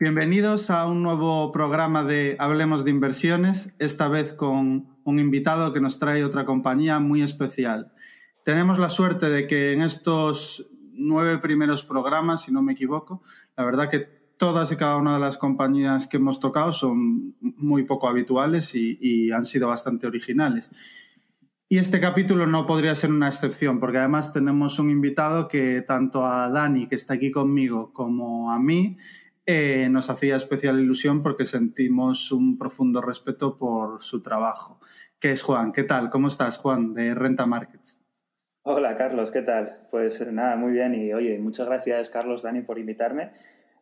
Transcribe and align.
Bienvenidos 0.00 0.70
a 0.70 0.86
un 0.86 1.02
nuevo 1.02 1.50
programa 1.50 2.04
de 2.04 2.36
Hablemos 2.38 2.84
de 2.84 2.92
Inversiones, 2.92 3.74
esta 3.80 4.06
vez 4.06 4.32
con 4.32 4.96
un 5.02 5.18
invitado 5.18 5.72
que 5.72 5.80
nos 5.80 5.98
trae 5.98 6.24
otra 6.24 6.44
compañía 6.44 7.00
muy 7.00 7.20
especial. 7.20 7.92
Tenemos 8.44 8.78
la 8.78 8.90
suerte 8.90 9.28
de 9.28 9.48
que 9.48 9.72
en 9.72 9.82
estos 9.82 10.70
nueve 10.92 11.38
primeros 11.38 11.82
programas, 11.82 12.42
si 12.42 12.52
no 12.52 12.62
me 12.62 12.74
equivoco, 12.74 13.22
la 13.56 13.64
verdad 13.64 13.90
que 13.90 13.98
todas 14.38 14.70
y 14.70 14.76
cada 14.76 14.98
una 14.98 15.14
de 15.14 15.20
las 15.20 15.36
compañías 15.36 16.06
que 16.06 16.18
hemos 16.18 16.38
tocado 16.38 16.72
son 16.72 17.34
muy 17.40 17.82
poco 17.82 18.08
habituales 18.08 18.76
y, 18.76 19.32
han 19.32 19.44
sido 19.44 19.66
bastante 19.66 20.06
originales. 20.06 20.70
Y 21.68 21.78
este 21.78 21.98
capítulo 21.98 22.46
no 22.46 22.66
podría 22.66 22.94
ser 22.94 23.10
una 23.10 23.26
excepción, 23.26 23.80
porque 23.80 23.98
además 23.98 24.32
tenemos 24.32 24.78
un 24.78 24.90
invitado 24.90 25.48
que 25.48 25.82
tanto 25.82 26.24
a 26.24 26.48
Dani, 26.50 26.86
que 26.86 26.94
está 26.94 27.14
aquí 27.14 27.32
conmigo, 27.32 27.92
como 27.92 28.52
a 28.52 28.60
mí, 28.60 28.96
eh, 29.50 29.88
nos 29.88 30.10
hacía 30.10 30.36
especial 30.36 30.78
ilusión 30.78 31.22
porque 31.22 31.46
sentimos 31.46 32.32
un 32.32 32.58
profundo 32.58 33.00
respeto 33.00 33.56
por 33.56 34.02
su 34.02 34.20
trabajo, 34.20 34.78
que 35.18 35.32
es 35.32 35.40
Juan. 35.40 35.72
¿Qué 35.72 35.84
tal? 35.84 36.10
¿Cómo 36.10 36.28
estás, 36.28 36.58
Juan, 36.58 36.92
de 36.92 37.14
Renta 37.14 37.46
Markets? 37.46 37.98
Hola, 38.60 38.94
Carlos, 38.98 39.30
¿qué 39.30 39.40
tal? 39.40 39.86
Pues 39.90 40.20
nada, 40.30 40.56
muy 40.56 40.72
bien. 40.72 40.94
Y 40.94 41.14
oye, 41.14 41.38
muchas 41.38 41.64
gracias, 41.64 42.10
Carlos, 42.10 42.42
Dani, 42.42 42.60
por 42.60 42.78
invitarme. 42.78 43.32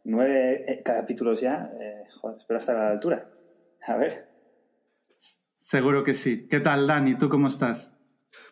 Nueve 0.04 0.70
eh, 0.70 0.82
capítulos 0.84 1.40
ya. 1.40 1.72
Eh, 1.80 2.04
joder, 2.12 2.36
espero 2.38 2.60
estar 2.60 2.76
a 2.76 2.84
la 2.84 2.90
altura. 2.92 3.28
A 3.88 3.96
ver. 3.96 4.28
Seguro 5.56 6.04
que 6.04 6.14
sí. 6.14 6.46
¿Qué 6.46 6.60
tal, 6.60 6.86
Dani? 6.86 7.18
¿Tú 7.18 7.28
cómo 7.28 7.48
estás? 7.48 7.92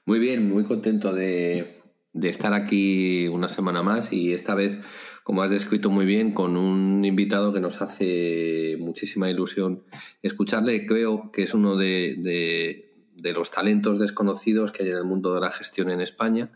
Muy 0.05 0.19
bien, 0.19 0.51
muy 0.51 0.65
contento 0.65 1.15
de, 1.15 1.81
de 2.13 2.29
estar 2.29 2.55
aquí 2.55 3.29
una 3.29 3.49
semana 3.49 3.85
más 3.85 4.13
y 4.13 4.33
esta 4.33 4.57
vez 4.57 4.81
como 5.25 5.43
has 5.43 5.51
descrito 5.51 5.89
muy 5.89 6.05
bien, 6.05 6.33
con 6.33 6.59
un 6.59 7.03
invitado 7.03 7.53
que 7.55 7.59
nos 7.59 7.81
hace 7.81 8.77
muchísima 8.79 9.31
ilusión 9.31 9.83
escucharle. 10.23 10.87
Creo 10.87 11.33
que 11.33 11.45
es 11.45 11.55
uno 11.55 11.77
de, 11.77 12.93
los 13.17 13.51
talentos 13.51 13.99
desconocidos 13.99 14.71
que 14.71 14.83
hay 14.83 14.91
en 14.91 14.99
el 14.99 15.05
mundo 15.05 15.35
de 15.35 15.41
la 15.41 15.51
gestión 15.51 15.91
en 15.91 16.03
España 16.03 16.53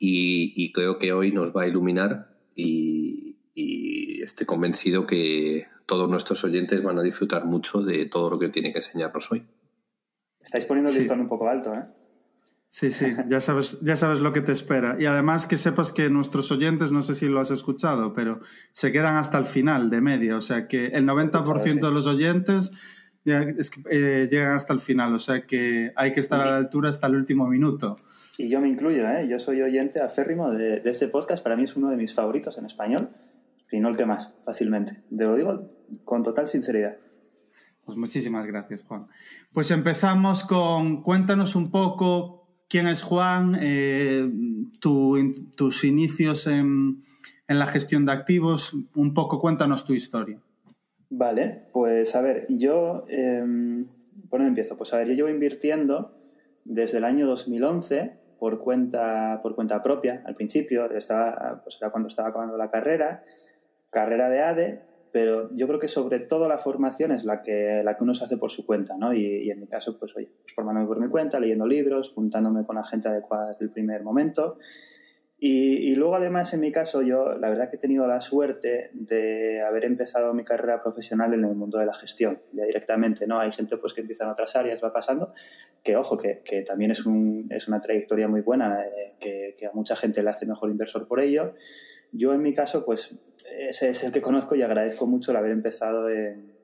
y, 0.00 0.72
creo 0.72 0.98
que 0.98 1.12
hoy 1.12 1.30
nos 1.30 1.56
va 1.56 1.62
a 1.62 1.68
iluminar 1.68 2.36
y, 2.54 3.36
estoy 3.54 4.46
convencido 4.46 5.06
que 5.06 5.68
todos 5.86 6.10
nuestros 6.10 6.44
oyentes 6.44 6.82
van 6.82 6.98
a 6.98 7.02
disfrutar 7.02 7.46
mucho 7.46 7.82
de 7.82 8.04
todo 8.04 8.28
lo 8.30 8.38
que 8.38 8.48
tiene 8.48 8.72
que 8.72 8.78
enseñarnos 8.78 9.32
hoy. 9.32 9.46
Estáis 10.40 10.66
poniendo 10.66 10.90
el 10.90 10.98
listón 10.98 11.20
un 11.20 11.28
poco 11.28 11.48
alto, 11.48 11.72
¿eh? 11.72 11.84
Sí, 12.70 12.90
sí, 12.90 13.06
ya 13.28 13.40
sabes, 13.40 13.80
ya 13.80 13.96
sabes 13.96 14.20
lo 14.20 14.32
que 14.32 14.42
te 14.42 14.52
espera. 14.52 14.96
Y 15.00 15.06
además 15.06 15.46
que 15.46 15.56
sepas 15.56 15.90
que 15.90 16.10
nuestros 16.10 16.52
oyentes, 16.52 16.92
no 16.92 17.02
sé 17.02 17.14
si 17.14 17.26
lo 17.26 17.40
has 17.40 17.50
escuchado, 17.50 18.12
pero 18.12 18.40
se 18.72 18.92
quedan 18.92 19.16
hasta 19.16 19.38
el 19.38 19.46
final 19.46 19.88
de 19.88 20.02
media. 20.02 20.36
O 20.36 20.42
sea 20.42 20.68
que 20.68 20.86
el 20.88 21.06
90% 21.06 21.80
de 21.80 21.90
los 21.90 22.06
oyentes 22.06 22.72
eh, 23.24 24.28
llegan 24.30 24.52
hasta 24.52 24.74
el 24.74 24.80
final. 24.80 25.14
O 25.14 25.18
sea 25.18 25.46
que 25.46 25.92
hay 25.96 26.12
que 26.12 26.20
estar 26.20 26.40
a 26.42 26.50
la 26.50 26.56
altura 26.58 26.90
hasta 26.90 27.06
el 27.06 27.16
último 27.16 27.48
minuto. 27.48 27.96
Y 28.36 28.50
yo 28.50 28.60
me 28.60 28.68
incluyo, 28.68 29.08
¿eh? 29.08 29.26
Yo 29.28 29.38
soy 29.38 29.62
oyente 29.62 30.00
aférrimo 30.00 30.50
de, 30.50 30.80
de 30.80 30.90
este 30.90 31.08
podcast. 31.08 31.42
Para 31.42 31.56
mí 31.56 31.64
es 31.64 31.74
uno 31.74 31.88
de 31.88 31.96
mis 31.96 32.14
favoritos 32.14 32.58
en 32.58 32.66
español. 32.66 33.10
Y 33.72 33.80
no 33.80 33.88
el 33.88 33.96
que 33.96 34.04
más, 34.04 34.34
fácilmente. 34.44 35.02
Te 35.08 35.24
lo 35.24 35.36
digo 35.36 35.70
con 36.04 36.22
total 36.22 36.46
sinceridad. 36.48 36.98
Pues 37.84 37.96
muchísimas 37.96 38.46
gracias, 38.46 38.82
Juan. 38.82 39.06
Pues 39.52 39.70
empezamos 39.70 40.44
con, 40.44 41.02
cuéntanos 41.02 41.56
un 41.56 41.70
poco 41.70 42.37
quién 42.68 42.86
es 42.86 43.02
Juan, 43.02 43.58
eh, 43.60 44.30
tus 44.80 45.84
inicios 45.84 46.46
en, 46.46 47.02
la 47.48 47.66
gestión 47.66 48.04
de 48.04 48.12
activos, 48.12 48.74
un 48.94 49.14
poco 49.14 49.40
cuéntanos 49.40 49.86
tu 49.86 49.94
historia. 49.94 50.38
Vale, 51.08 51.68
pues 51.72 52.14
a 52.14 52.20
ver, 52.20 52.46
yo, 52.50 53.06
eh, 53.08 53.42
¿por 54.28 54.40
dónde 54.40 54.48
empiezo? 54.48 54.76
Pues 54.76 54.92
a 54.92 54.98
ver, 54.98 55.08
yo 55.08 55.14
llevo 55.14 55.28
invirtiendo 55.30 56.14
desde 56.64 56.98
el 56.98 57.04
año 57.04 57.26
2011 57.26 58.18
por 58.38 58.58
cuenta, 58.60 59.40
por 59.42 59.54
cuenta 59.54 59.82
propia, 59.82 60.22
al 60.26 60.34
principio, 60.34 60.90
estaba, 60.90 61.62
pues 61.64 61.78
era 61.80 61.90
cuando 61.90 62.08
estaba 62.08 62.28
acabando 62.28 62.56
la 62.58 62.70
carrera, 62.70 63.24
carrera 63.90 64.28
de 64.28 64.40
ADE, 64.42 64.82
pero 65.12 65.50
yo 65.54 65.66
creo 65.66 65.78
que 65.78 65.88
sobre 65.88 66.20
todo 66.20 66.48
la 66.48 66.58
formación 66.58 67.12
es 67.12 67.24
la 67.24 67.42
que, 67.42 67.82
la 67.84 67.96
que 67.96 68.04
uno 68.04 68.14
se 68.14 68.24
hace 68.24 68.36
por 68.36 68.50
su 68.50 68.66
cuenta, 68.66 68.96
¿no? 68.96 69.12
Y, 69.14 69.50
en 69.50 69.60
mi 69.60 69.66
caso, 69.66 69.98
pues 69.98 70.14
oye, 70.16 70.30
pues 70.42 70.54
formándome 70.54 70.86
por 70.86 71.00
mi 71.00 71.08
cuenta, 71.08 71.40
leyendo 71.40 71.66
libros, 71.66 72.12
juntándome 72.14 72.64
con 72.64 72.76
la 72.76 72.84
gente 72.84 73.08
adecuada 73.08 73.48
desde 73.48 73.64
el 73.64 73.70
primer 73.70 74.02
momento. 74.02 74.58
Y, 75.40 75.94
luego, 75.94 76.16
además, 76.16 76.52
en 76.52 76.60
mi 76.60 76.72
caso, 76.72 77.00
yo 77.00 77.34
la 77.38 77.48
verdad 77.48 77.70
que 77.70 77.76
he 77.76 77.78
tenido 77.78 78.08
la 78.08 78.20
suerte 78.20 78.90
de 78.92 79.62
haber 79.62 79.84
empezado 79.84 80.34
mi 80.34 80.42
carrera 80.42 80.82
profesional 80.82 81.32
en 81.32 81.44
el 81.44 81.54
mundo 81.54 81.78
de 81.78 81.86
la 81.86 81.94
gestión, 81.94 82.42
ya 82.52 82.64
directamente, 82.64 83.24
¿no? 83.28 83.38
Hay 83.38 83.52
gente 83.52 83.76
pues 83.76 83.94
que 83.94 84.00
empieza 84.00 84.24
en 84.24 84.30
otras 84.30 84.56
áreas, 84.56 84.82
va 84.82 84.92
pasando, 84.92 85.32
que 85.84 85.96
ojo, 85.96 86.16
que, 86.16 86.42
que 86.44 86.62
también 86.62 86.90
es, 86.90 87.06
un, 87.06 87.46
es, 87.50 87.68
una 87.68 87.80
trayectoria 87.80 88.26
muy 88.26 88.40
buena, 88.40 88.82
eh, 88.82 89.14
que, 89.20 89.54
que 89.56 89.66
a 89.66 89.70
mucha 89.72 89.94
gente 89.94 90.24
le 90.24 90.30
hace 90.30 90.44
mejor 90.44 90.70
inversor 90.70 91.06
por 91.06 91.20
ello. 91.20 91.54
Yo, 92.12 92.32
en 92.32 92.42
mi 92.42 92.54
caso, 92.54 92.84
pues 92.84 93.14
ese 93.58 93.90
es 93.90 94.04
el 94.04 94.12
que 94.12 94.22
conozco 94.22 94.54
y 94.54 94.62
agradezco 94.62 95.06
mucho 95.06 95.30
el 95.30 95.36
haber 95.36 95.52
empezado 95.52 96.08
en, 96.08 96.56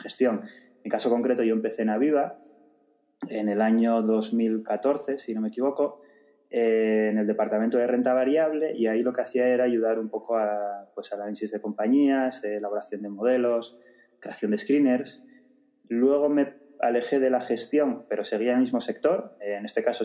gestión. 0.00 0.40
En 0.42 0.80
mi 0.84 0.90
caso 0.90 1.10
concreto, 1.10 1.42
yo 1.42 1.54
empecé 1.54 1.82
en 1.82 1.90
Aviva 1.90 2.38
en 3.28 3.48
el 3.50 3.60
año 3.60 4.00
2014, 4.02 5.18
si 5.18 5.34
no 5.34 5.42
me 5.42 5.48
equivoco, 5.48 6.00
eh, 6.50 7.08
en 7.10 7.18
el 7.18 7.26
departamento 7.26 7.76
de 7.76 7.86
renta 7.86 8.14
variable 8.14 8.72
y 8.74 8.86
ahí 8.86 9.02
lo 9.02 9.12
que 9.12 9.20
hacía 9.20 9.46
era 9.48 9.64
ayudar 9.64 9.98
un 9.98 10.08
poco 10.08 10.38
a, 10.38 10.90
pues, 10.94 11.12
análisis 11.12 11.50
de 11.50 11.60
compañías, 11.60 12.42
elaboración 12.42 13.02
de 13.02 13.10
modelos, 13.10 13.78
creación 14.18 14.50
de 14.52 14.58
screeners. 14.58 15.22
Luego 15.88 16.30
me 16.30 16.54
alejé 16.80 17.20
de 17.20 17.30
la 17.30 17.40
gestión, 17.40 18.06
pero 18.08 18.24
seguía 18.24 18.52
en 18.52 18.58
el 18.58 18.62
mismo 18.62 18.80
sector. 18.80 19.36
Eh, 19.40 19.56
en 19.56 19.66
este 19.66 19.82
caso, 19.82 20.04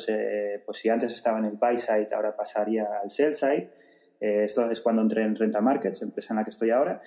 pues 0.66 0.78
si 0.78 0.90
antes 0.90 1.14
estaba 1.14 1.40
en 1.40 1.46
el 1.46 1.54
buy 1.54 1.78
side, 1.78 2.08
ahora 2.14 2.36
pasaría 2.36 2.88
al 3.02 3.10
sell 3.10 3.34
side 3.34 3.72
eh, 4.20 4.44
esto 4.46 4.70
es 4.70 4.82
cuando 4.82 5.02
entré 5.02 5.24
en 5.24 5.36
Renta 5.36 5.62
Markets, 5.62 6.02
empresa 6.02 6.34
en 6.34 6.38
la 6.38 6.44
que 6.44 6.50
estoy 6.50 6.72
ahora, 6.72 7.02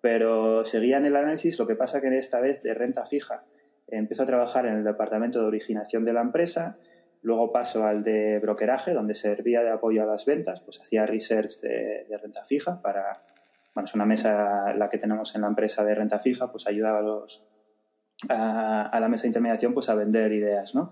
pero 0.00 0.64
seguía 0.64 0.98
en 0.98 1.06
el 1.06 1.16
análisis, 1.16 1.58
lo 1.58 1.66
que 1.66 1.76
pasa 1.76 2.00
que 2.00 2.16
esta 2.18 2.40
vez 2.40 2.62
de 2.62 2.74
renta 2.74 3.06
fija. 3.06 3.44
Empiezo 3.86 4.22
a 4.22 4.26
trabajar 4.26 4.66
en 4.66 4.74
el 4.74 4.84
departamento 4.84 5.40
de 5.40 5.46
originación 5.46 6.04
de 6.04 6.12
la 6.12 6.20
empresa, 6.20 6.78
luego 7.22 7.52
paso 7.52 7.84
al 7.84 8.02
de 8.02 8.38
brokeraje, 8.38 8.92
donde 8.92 9.14
servía 9.14 9.62
de 9.62 9.70
apoyo 9.70 10.02
a 10.02 10.06
las 10.06 10.24
ventas, 10.26 10.60
pues 10.60 10.80
hacía 10.80 11.06
research 11.06 11.60
de, 11.60 12.06
renta 12.22 12.44
fija 12.44 12.80
para, 12.80 13.22
bueno, 13.74 13.86
es 13.86 13.94
una 13.94 14.06
mesa 14.06 14.72
la 14.74 14.88
que 14.88 14.98
tenemos 14.98 15.34
en 15.34 15.42
la 15.42 15.48
empresa 15.48 15.84
de 15.84 15.94
renta 15.94 16.18
fija, 16.18 16.50
pues 16.50 16.66
ayudaba 16.66 16.98
a, 16.98 17.02
los, 17.02 17.44
a, 18.28 18.98
la 18.98 19.08
mesa 19.08 19.22
de 19.22 19.28
intermediación 19.28 19.74
pues 19.74 19.88
a 19.88 19.94
vender 19.94 20.32
ideas, 20.32 20.74
¿no? 20.74 20.90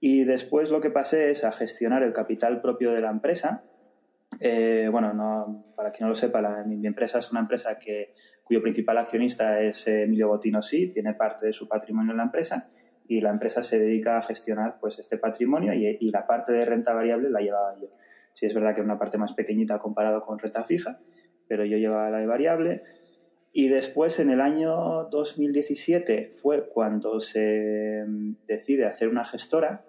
Y 0.00 0.24
después 0.24 0.70
lo 0.70 0.80
que 0.80 0.90
pasé 0.90 1.30
es 1.30 1.44
a 1.44 1.52
gestionar 1.52 2.02
el 2.02 2.12
capital 2.12 2.60
propio 2.60 2.92
de 2.92 3.00
la 3.00 3.10
empresa, 3.10 3.64
eh, 4.40 4.88
bueno, 4.90 5.12
no, 5.12 5.72
para 5.74 5.90
quien 5.90 6.06
no 6.06 6.10
lo 6.10 6.14
sepa, 6.14 6.40
la, 6.40 6.64
mi, 6.64 6.86
empresa 6.86 7.18
es 7.18 7.30
una 7.30 7.40
empresa 7.40 7.78
que, 7.78 8.12
cuyo 8.44 8.62
principal 8.62 8.98
accionista 8.98 9.60
es 9.60 9.86
Emilio 9.86 10.28
Botino 10.28 10.62
Sí, 10.62 10.90
tiene 10.90 11.14
parte 11.14 11.46
de 11.46 11.52
su 11.52 11.68
patrimonio 11.68 12.12
en 12.12 12.18
la 12.18 12.24
empresa 12.24 12.68
y 13.08 13.20
la 13.20 13.30
empresa 13.30 13.62
se 13.62 13.78
dedica 13.78 14.18
a 14.18 14.22
gestionar 14.22 14.78
pues, 14.80 14.98
este 14.98 15.16
patrimonio 15.16 15.72
y, 15.72 16.10
la 16.10 16.26
parte 16.26 16.52
de 16.52 16.64
renta 16.64 16.92
variable 16.92 17.30
la 17.30 17.40
llevaba 17.40 17.74
yo. 17.80 17.88
Sí, 18.34 18.46
es 18.46 18.54
verdad 18.54 18.74
que 18.74 18.80
es 18.80 18.84
una 18.84 18.98
parte 18.98 19.18
más 19.18 19.32
pequeñita 19.32 19.78
comparado 19.78 20.22
con 20.22 20.38
renta 20.38 20.64
fija, 20.64 21.00
pero 21.48 21.64
yo 21.64 21.76
llevaba 21.78 22.10
la 22.10 22.18
de 22.18 22.26
variable. 22.26 22.82
Y 23.52 23.68
después, 23.68 24.18
en 24.20 24.30
el 24.30 24.40
año 24.40 25.04
2017, 25.10 26.32
fue 26.40 26.68
cuando 26.68 27.18
se 27.18 28.04
mm, 28.06 28.36
decide 28.46 28.84
hacer 28.84 29.08
una 29.08 29.24
gestora 29.24 29.87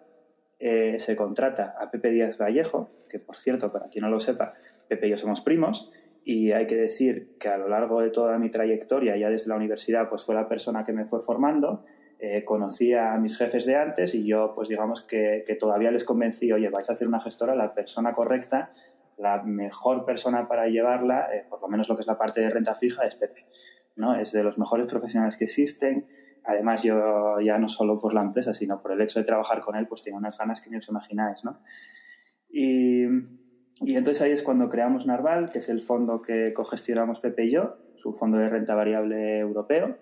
eh, 0.60 0.98
se 1.00 1.16
contrata 1.16 1.76
a 1.80 1.90
Pepe 1.90 2.12
Díaz 2.12 2.38
Vallejo, 2.38 2.90
que 3.10 3.20
por 3.20 3.38
cierto, 3.38 3.72
para 3.72 3.88
quien 3.90 4.04
no 4.04 4.10
lo 4.10 4.20
sepa, 4.20 4.54
Pepe 4.88 5.08
y 5.08 5.12
yo 5.12 5.18
somos 5.18 5.42
primos, 5.42 5.92
y 6.24 6.52
hay 6.52 6.68
que 6.68 6.76
decir 6.76 7.38
que 7.40 7.50
a 7.50 7.58
lo 7.58 7.70
largo 7.70 8.02
de 8.02 8.10
toda 8.10 8.38
mi 8.38 8.50
trayectoria, 8.50 9.18
ya 9.18 9.30
desde 9.30 9.50
la 9.50 9.56
universidad, 9.56 10.10
pues 10.10 10.26
fue 10.26 10.36
la 10.36 10.48
persona 10.48 10.84
que 10.84 10.94
me 10.94 11.06
fue 11.06 11.22
formando, 11.22 11.86
eh, 12.20 12.44
conocía 12.44 13.14
a 13.14 13.18
mis 13.18 13.38
jefes 13.38 13.66
de 13.66 13.78
antes 13.78 14.14
y 14.14 14.26
yo, 14.26 14.52
pues 14.54 14.68
digamos 14.68 15.02
que, 15.02 15.44
todavía 15.60 15.90
les 15.90 16.04
convencí, 16.04 16.52
oye, 16.52 16.70
vais 16.70 16.90
a 16.90 16.94
hacer 16.94 17.08
una 17.08 17.22
gestora, 17.22 17.56
la 17.56 17.74
persona 17.74 18.12
correcta, 18.12 18.74
la 19.18 19.42
mejor 19.44 20.06
persona 20.06 20.48
para 20.48 20.68
llevarla, 20.68 21.34
eh, 21.34 21.46
por 21.50 21.62
lo 21.62 21.70
menos 21.70 21.88
lo 21.88 21.96
que 21.96 22.02
es 22.02 22.08
la 22.08 22.18
parte 22.18 22.42
de 22.42 22.50
renta 22.50 22.76
fija, 22.76 23.06
es 23.06 23.16
Pepe. 23.16 23.46
¿no? 23.96 24.16
Es 24.16 24.32
de 24.34 24.44
los 24.44 24.58
mejores 24.58 24.88
profesionales 24.88 25.38
que 25.38 25.46
existen, 25.46 26.08
además 26.50 26.84
yo 26.84 27.40
ya 27.40 27.58
no 27.58 27.70
solo 27.70 28.00
por 28.00 28.14
la 28.14 28.22
empresa, 28.22 28.54
sino 28.54 28.82
por 28.82 28.92
el 28.92 29.02
hecho 29.02 29.20
de 29.20 29.26
trabajar 29.26 29.60
con 29.62 29.76
él, 29.76 29.88
pues 29.88 30.04
tengo 30.04 30.18
unas 30.18 30.38
ganas 30.38 30.62
que 30.62 30.70
ni 30.70 30.78
os 30.78 30.90
imagináis, 30.90 31.44
¿no? 31.44 31.60
Y, 32.50 33.04
y 33.82 33.96
entonces 33.96 34.22
ahí 34.22 34.32
es 34.32 34.42
cuando 34.42 34.68
creamos 34.68 35.06
Narval, 35.06 35.52
que 35.52 35.60
es 35.60 35.70
el 35.70 35.82
fondo 35.82 36.22
que 36.22 36.54
cogestionamos 36.54 37.20
Pepe 37.20 37.46
y 37.46 37.52
yo, 37.52 37.78
su 37.98 38.14
fondo 38.14 38.38
de 38.38 38.50
renta 38.50 38.74
variable 38.74 39.38
europeo, 39.38 39.98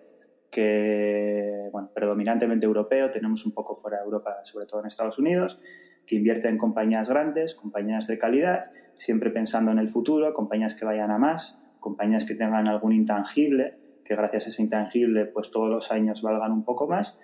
que, 0.49 1.69
bueno, 1.73 1.91
predominantemente 1.94 2.65
europeo, 2.65 3.11
tenemos 3.11 3.45
un 3.45 3.51
poco 3.51 3.75
fuera 3.75 3.97
de 3.97 4.05
Europa, 4.05 4.38
sobre 4.44 4.65
todo 4.65 4.79
en 4.79 4.88
Estados 4.88 5.19
Unidos, 5.19 5.59
que 6.05 6.15
invierte 6.15 6.47
en 6.47 6.57
compañías 6.57 7.09
grandes, 7.09 7.53
compañías 7.55 8.07
de 8.07 8.17
calidad, 8.17 8.71
siempre 8.95 9.29
pensando 9.29 9.71
en 9.71 9.79
el 9.79 9.89
futuro, 9.89 10.33
compañías 10.33 10.75
que 10.75 10.85
vayan 10.85 11.11
a 11.11 11.17
más, 11.17 11.59
compañías 11.81 12.25
que 12.25 12.35
tengan 12.35 12.67
algún 12.69 12.94
intangible, 12.94 13.77
que 14.07 14.15
gracias 14.15 14.48
a 14.48 14.50
ese 14.50 14.62
intangible 14.62 15.25
pues 15.25 15.51
todos 15.51 15.69
los 15.69 15.92
años 15.92 16.21
valgan 16.21 16.51
un 16.51 16.63
poco 16.63 16.88
más. 16.88 17.19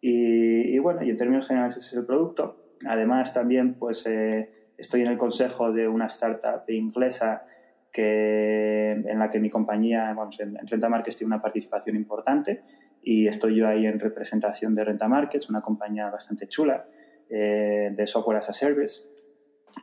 Y, 0.00 0.78
bueno, 0.80 1.02
y 1.02 1.10
en 1.10 1.16
términos 1.16 1.48
generales 1.48 1.78
es 1.78 1.92
el 1.94 2.04
producto. 2.04 2.74
Además 2.86 3.32
también 3.32 3.74
pues 3.74 4.04
eh, 4.06 4.70
estoy 4.76 5.02
en 5.02 5.08
el 5.08 5.16
consejo 5.16 5.72
de 5.72 5.88
una 5.88 6.06
startup 6.06 6.68
inglesa 6.68 7.46
que, 7.92 8.90
en 8.90 9.18
la 9.18 9.30
que 9.30 9.38
mi 9.38 9.48
compañía, 9.48 10.12
vamos, 10.14 10.40
en, 10.40 10.56
Renta 10.66 10.88
Markets 10.88 11.16
tiene 11.16 11.32
una 11.34 11.40
participación 11.40 11.96
importante 11.96 12.62
y 13.02 13.28
estoy 13.28 13.56
yo 13.56 13.68
ahí 13.68 13.86
en 13.86 14.00
representación 14.00 14.74
de 14.74 14.84
Renta 14.84 15.08
Markets, 15.08 15.48
una 15.48 15.62
compañía 15.62 16.10
bastante 16.10 16.48
chula 16.48 16.86
eh, 17.30 17.90
de 17.94 18.06
software 18.06 18.38
as 18.38 18.50
a 18.50 18.52
service. 18.52 19.13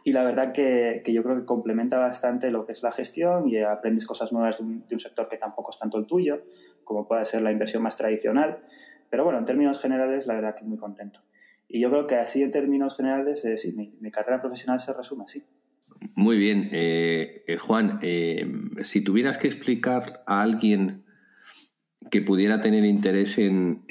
Y 0.04 0.14
la 0.14 0.24
verdad 0.24 0.52
que, 0.54 1.02
que, 1.04 1.14
yo 1.14 1.24
creo 1.24 1.38
que 1.38 1.46
complementa 1.46 1.98
bastante 1.98 2.52
lo 2.52 2.66
que 2.66 2.72
es 2.72 2.84
la 2.84 2.92
gestión 2.92 3.48
y 3.48 3.58
aprendes 3.58 4.06
cosas 4.06 4.32
nuevas 4.32 4.60
de 4.60 4.96
un, 4.96 5.00
sector 5.00 5.28
que 5.28 5.38
tampoco 5.38 5.72
es 5.72 5.80
tanto 5.80 5.98
el 5.98 6.06
tuyo, 6.06 6.44
como 6.84 7.08
puede 7.08 7.26
ser 7.26 7.42
la 7.42 7.52
inversión 7.52 7.84
más 7.84 7.96
tradicional. 7.96 8.60
Pero 9.10 9.24
bueno, 9.24 9.40
en 9.40 9.46
términos 9.46 9.82
generales, 9.82 10.28
la 10.28 10.36
verdad 10.36 10.56
que 10.56 10.64
muy 10.64 10.78
contento. 10.78 11.22
Y 11.68 11.82
yo 11.82 11.90
creo 11.90 12.08
que 12.08 12.16
así 12.16 12.44
en 12.44 12.52
términos 12.52 12.98
generales, 12.98 13.46
eh, 13.46 13.58
sí, 13.58 13.74
mi, 13.74 14.12
carrera 14.12 14.42
profesional 14.42 14.80
se 14.80 14.94
resume 14.94 15.26
así. 15.26 15.44
Muy 16.16 16.38
bien. 16.38 16.70
Eh, 16.72 17.44
eh, 17.48 17.58
Juan, 17.58 18.00
si 18.84 19.02
tuvieras 19.02 19.38
que 19.38 19.48
explicar 19.48 20.24
a 20.26 20.42
alguien 20.42 21.04
que 22.10 22.22
pudiera 22.22 22.62
tener 22.62 22.84
interés 22.84 23.38
en, 23.38 23.84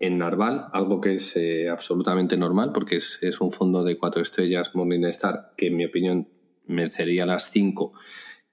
Narval, 0.00 0.66
algo 0.72 1.00
que 1.00 1.14
es 1.14 1.38
absolutamente 1.70 2.36
normal, 2.36 2.72
porque 2.72 2.96
es, 2.96 3.40
un 3.40 3.52
fondo 3.52 3.84
de 3.84 3.98
cuatro 3.98 4.22
estrellas 4.22 4.74
Morningstar, 4.74 5.52
que 5.56 5.66
en 5.66 5.76
mi 5.76 5.84
opinión 5.84 6.28
merecería 6.66 7.26
las 7.26 7.50
cinco 7.50 7.92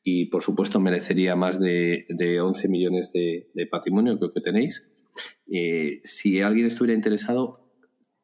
y 0.04 0.26
por 0.26 0.42
supuesto 0.42 0.80
merecería 0.80 1.36
más 1.36 1.60
de, 1.60 2.06
de 2.10 2.42
11 2.42 2.68
millones 2.68 3.12
de, 3.14 3.50
de 3.54 3.66
patrimonio, 3.66 4.18
creo 4.18 4.32
que 4.32 4.42
tenéis. 4.42 4.90
si 6.04 6.42
alguien 6.42 6.68
estuviera 6.68 6.96
interesado, 6.96 7.72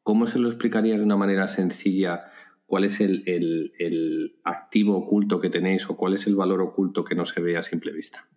¿cómo 0.02 0.26
se 0.26 0.38
lo 0.38 0.48
explicaría 0.48 0.96
de 0.96 1.02
una 1.02 1.16
manera 1.16 1.46
sencilla? 1.46 2.30
cuál 2.66 2.84
es 2.84 3.00
el, 3.00 4.40
activo 4.44 4.96
oculto 4.96 5.40
que 5.40 5.50
tenéis 5.50 5.88
o 5.88 5.96
cuál 5.96 6.14
es 6.14 6.26
el 6.26 6.36
valor 6.36 6.60
oculto 6.60 7.04
que 7.04 7.14
no 7.14 7.24
se 7.24 7.40
ve 7.40 7.56
a 7.56 7.62
simple 7.62 7.92
vista? 7.92 8.28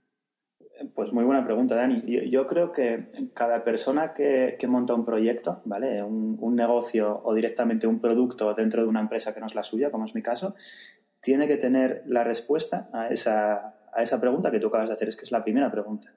Pues 0.94 1.13
muy 1.13 1.24
buena 1.24 1.44
pregunta, 1.44 1.75
Dani. 1.75 2.03
Yo, 2.29 2.47
creo 2.47 2.71
que 2.71 3.07
cada 3.33 3.63
persona 3.63 4.13
que, 4.13 4.57
monta 4.68 4.94
un 4.94 5.06
proyecto, 5.06 5.62
¿vale? 5.65 6.03
Un, 6.03 6.56
negocio 6.56 7.21
o 7.24 7.33
directamente 7.33 7.88
un 7.88 8.00
producto 8.00 8.53
dentro 8.53 8.81
de 8.81 8.88
una 8.88 9.00
empresa 9.00 9.33
que 9.33 9.39
no 9.39 9.47
es 9.47 9.56
la 9.56 9.63
suya, 9.63 9.91
como 9.91 10.06
es 10.06 10.15
mi 10.15 10.21
caso, 10.21 10.56
tiene 11.21 11.47
que 11.47 11.57
tener 11.57 12.03
la 12.06 12.24
respuesta 12.24 12.89
a 12.94 13.09
esa, 13.09 13.75
a 13.94 14.03
esa 14.03 14.19
pregunta 14.19 14.51
que 14.51 14.59
tú 14.59 14.68
acabas 14.68 14.89
de 14.89 14.95
hacer, 14.95 15.09
es 15.09 15.15
que 15.15 15.25
es 15.25 15.31
la 15.31 15.44
primera 15.44 15.71
pregunta. 15.71 16.13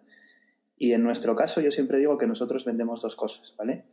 Y 0.76 0.92
en 0.92 1.02
nuestro 1.02 1.34
caso 1.34 1.60
yo 1.60 1.70
siempre 1.70 1.98
digo 1.98 2.16
que 2.16 2.26
nosotros 2.26 2.64
vendemos 2.64 3.02
dos 3.02 3.16
cosas, 3.16 3.54
¿vale? 3.58 3.84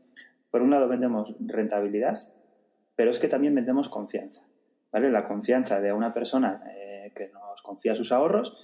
Por 0.51 0.61
un 0.61 0.71
lado 0.71 0.87
vendemos 0.87 1.35
rentabilidad 1.39 2.29
pero 2.97 3.11
es 3.11 3.19
que 3.19 3.29
también 3.29 3.55
vendemos 3.55 3.87
confianza. 3.87 4.43
¿vale? 4.91 5.09
La 5.09 5.23
confianza 5.23 5.79
de 5.79 5.93
una 5.93 6.13
persona 6.13 6.63
eh, 6.75 7.13
que 7.15 7.29
nos 7.29 7.61
confía 7.61 7.95
sus 7.95 8.11
ahorros, 8.11 8.57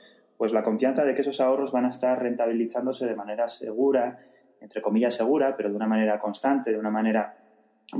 pues 0.43 0.51
la 0.51 0.61
confianza 0.61 1.05
de 1.05 1.13
que 1.13 1.21
esos 1.21 1.39
ahorros 1.39 1.71
van 1.71 1.85
a 1.85 1.89
estar 1.89 2.21
rentabilizándose 2.21 3.05
de 3.05 3.15
manera 3.15 3.47
segura, 3.47 4.19
entre 4.59 4.81
comillas 4.81 5.15
segura, 5.15 5.55
pero 5.55 5.69
de 5.69 5.75
una 5.77 5.87
manera 5.87 6.19
constante, 6.19 6.69
de 6.69 6.77
una 6.77 6.91
manera 6.91 7.37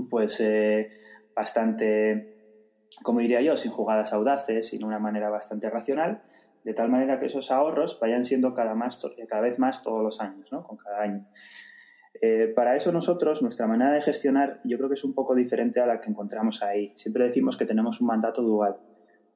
pues 0.10 0.42
eh, 0.42 0.90
bastante, 1.34 2.82
como 3.02 3.22
diría 3.22 3.40
yo, 3.40 3.56
sin 3.56 3.72
jugadas 3.72 4.12
audaces, 4.12 4.68
sino 4.68 4.88
una 4.88 5.00
manera 5.00 5.30
bastante 5.30 5.70
racional, 5.70 6.22
de 6.66 6.74
tal 6.74 6.90
manera 6.90 7.18
que 7.18 7.28
esos 7.28 7.50
ahorros 7.50 7.98
vayan 8.02 8.26
siendo 8.26 8.54
cada, 8.54 8.76
más, 8.76 9.00
cada 9.30 9.42
vez 9.42 9.58
más 9.58 9.82
todos 9.82 10.04
los 10.04 10.20
años, 10.20 10.52
¿no? 10.52 10.68
con 10.68 10.76
cada 10.76 11.00
año. 11.00 11.26
Eh, 12.22 12.52
para 12.54 12.76
eso 12.76 12.92
nosotros, 12.92 13.42
nuestra 13.42 13.68
manera 13.68 13.94
de 13.94 14.02
gestionar, 14.02 14.60
yo 14.66 14.76
creo 14.76 14.90
que 14.90 14.96
es 14.96 15.06
un 15.06 15.14
poco 15.14 15.34
diferente 15.34 15.80
a 15.80 15.86
la 15.86 16.02
que 16.02 16.10
encontramos 16.10 16.62
ahí. 16.62 16.92
Siempre 16.98 17.24
decimos 17.24 17.56
que 17.56 17.64
tenemos 17.64 18.02
un 18.02 18.08
mandato 18.08 18.42
dual. 18.42 18.76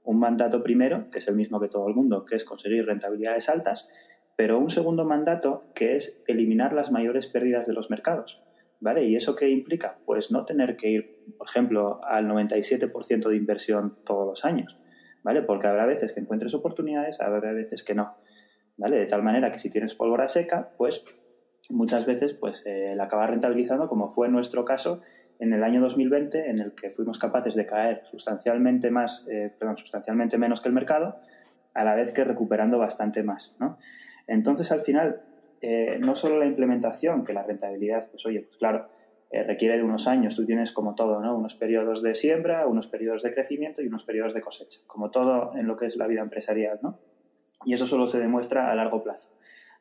Un 0.07 0.19
mandato 0.21 0.63
primero, 0.63 1.11
que 1.11 1.19
es 1.19 1.27
el 1.27 1.35
mismo 1.35 1.59
que 1.59 1.67
todo 1.67 1.85
el 1.89 1.93
mundo, 1.93 2.23
que 2.23 2.37
es 2.37 2.45
conseguir 2.45 2.85
rentabilidades 2.85 3.49
altas, 3.49 3.89
pero 4.37 4.57
un 4.57 4.69
segundo 4.69 5.03
mandato 5.03 5.65
que 5.75 5.97
es 5.97 6.23
eliminar 6.27 6.71
las 6.71 6.93
mayores 6.93 7.27
pérdidas 7.27 7.67
de 7.67 7.73
los 7.73 7.89
mercados. 7.89 8.41
¿Vale? 8.79 9.03
¿Y 9.03 9.17
eso 9.17 9.35
qué 9.35 9.49
implica? 9.49 9.97
Pues 10.05 10.31
no 10.31 10.45
tener 10.45 10.77
que 10.77 10.89
ir, 10.89 11.25
por 11.37 11.49
ejemplo, 11.49 11.99
al 12.05 12.25
97% 12.25 13.27
de 13.27 13.35
inversión 13.35 13.97
todos 14.05 14.25
los 14.25 14.45
años. 14.45 14.77
¿Vale? 15.23 15.41
Porque 15.41 15.67
habrá 15.67 15.85
veces 15.85 16.13
que 16.13 16.21
encuentres 16.21 16.53
oportunidades, 16.53 17.19
habrá 17.19 17.51
veces 17.51 17.83
que 17.83 17.93
no. 17.93 18.15
¿Vale? 18.77 18.99
De 18.99 19.07
tal 19.07 19.23
manera 19.23 19.51
que 19.51 19.59
si 19.59 19.69
tienes 19.69 19.93
pólvora 19.93 20.29
seca, 20.29 20.71
pues 20.77 21.03
muchas 21.69 22.05
veces 22.05 22.33
pues 22.33 22.63
eh, 22.65 22.93
la 22.95 23.05
acaba 23.05 23.27
rentabilizando, 23.27 23.89
como 23.89 24.07
fue 24.07 24.27
en 24.27 24.33
nuestro 24.33 24.63
caso 24.63 25.01
en 25.39 25.53
el 25.53 25.63
año 25.63 25.81
2020, 25.81 26.49
en 26.49 26.59
el 26.59 26.73
que 26.73 26.89
fuimos 26.89 27.19
capaces 27.19 27.55
de 27.55 27.65
caer 27.65 28.03
sustancialmente 28.09 28.91
más, 28.91 29.25
eh, 29.29 29.51
perdón, 29.57 29.77
sustancialmente 29.77 30.37
menos 30.37 30.61
que 30.61 30.69
el 30.69 30.75
mercado, 30.75 31.19
a 31.73 31.83
la 31.83 31.95
vez 31.95 32.11
que 32.11 32.23
recuperando 32.23 32.77
bastante 32.77 33.23
más. 33.23 33.55
¿no? 33.59 33.77
Entonces, 34.25 34.71
al 34.71 34.81
final, 34.81 35.21
eh, 35.61 35.99
no 35.99 36.15
solo 36.15 36.39
la 36.39 36.45
implementación, 36.45 37.23
que 37.23 37.33
la 37.33 37.43
rentabilidad, 37.43 38.09
pues 38.09 38.25
oye, 38.25 38.41
pues 38.41 38.57
claro, 38.57 38.89
requiere 39.29 39.77
de 39.77 39.83
unos 39.83 40.07
años. 40.07 40.35
Tú 40.35 40.45
tienes 40.45 40.71
como 40.71 40.95
todo, 40.95 41.19
¿no? 41.19 41.35
Unos 41.35 41.55
periodos 41.55 42.01
de 42.01 42.15
siembra, 42.15 42.65
unos 42.65 42.87
periodos 42.87 43.23
de 43.23 43.33
crecimiento 43.33 43.81
y 43.81 43.87
unos 43.87 44.05
periodos 44.05 44.33
de 44.33 44.39
cosecha, 44.39 44.79
como 44.87 45.11
todo 45.11 45.51
en 45.57 45.67
lo 45.67 45.75
que 45.75 45.85
es 45.85 45.97
la 45.97 46.07
vida 46.07 46.21
empresarial, 46.21 46.79
¿no? 46.81 46.97
Y 47.65 47.73
eso 47.73 47.85
solo 47.85 48.07
se 48.07 48.19
demuestra 48.19 48.71
a 48.71 48.75
largo 48.75 49.03
plazo. 49.03 49.29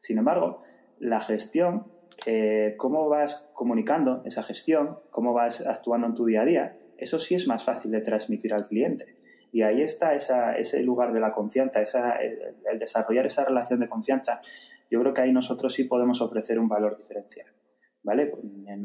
Sin 0.01 0.19
embargo, 0.19 0.63
la 0.99 1.21
gestión, 1.21 1.87
eh, 2.27 2.75
cómo 2.77 3.09
vas 3.09 3.49
comunicando 3.55 4.23
esa 4.25 4.43
gestión, 4.43 4.99
cómo 5.11 5.33
vas 5.33 5.67
actuando 5.67 6.07
en 6.07 6.15
tu 6.15 6.27
día 6.27 6.43
a 6.43 6.45
día, 6.45 6.77
eso 6.99 7.21
sí 7.21 7.35
es 7.35 7.47
más 7.47 7.65
fácil 7.65 7.91
de 7.91 8.01
transmitir 8.01 8.53
al 8.53 8.67
cliente. 8.67 9.17
Y 9.53 9.63
ahí 9.63 9.81
está 9.83 10.15
ese 10.15 10.83
lugar 10.83 11.13
de 11.13 11.21
la 11.21 11.33
confianza, 11.33 12.17
el, 12.17 12.79
desarrollar 12.79 13.27
esa 13.27 13.45
relación 13.45 13.81
de 13.81 13.89
confianza. 13.89 14.41
Yo 14.91 15.01
creo 15.01 15.15
que 15.15 15.23
ahí 15.23 15.33
nosotros 15.33 15.73
sí 15.73 15.85
podemos 15.85 16.21
ofrecer 16.21 16.59
un 16.59 16.69
valor 16.69 16.97
diferencial. 16.97 17.47
¿vale? 18.03 18.33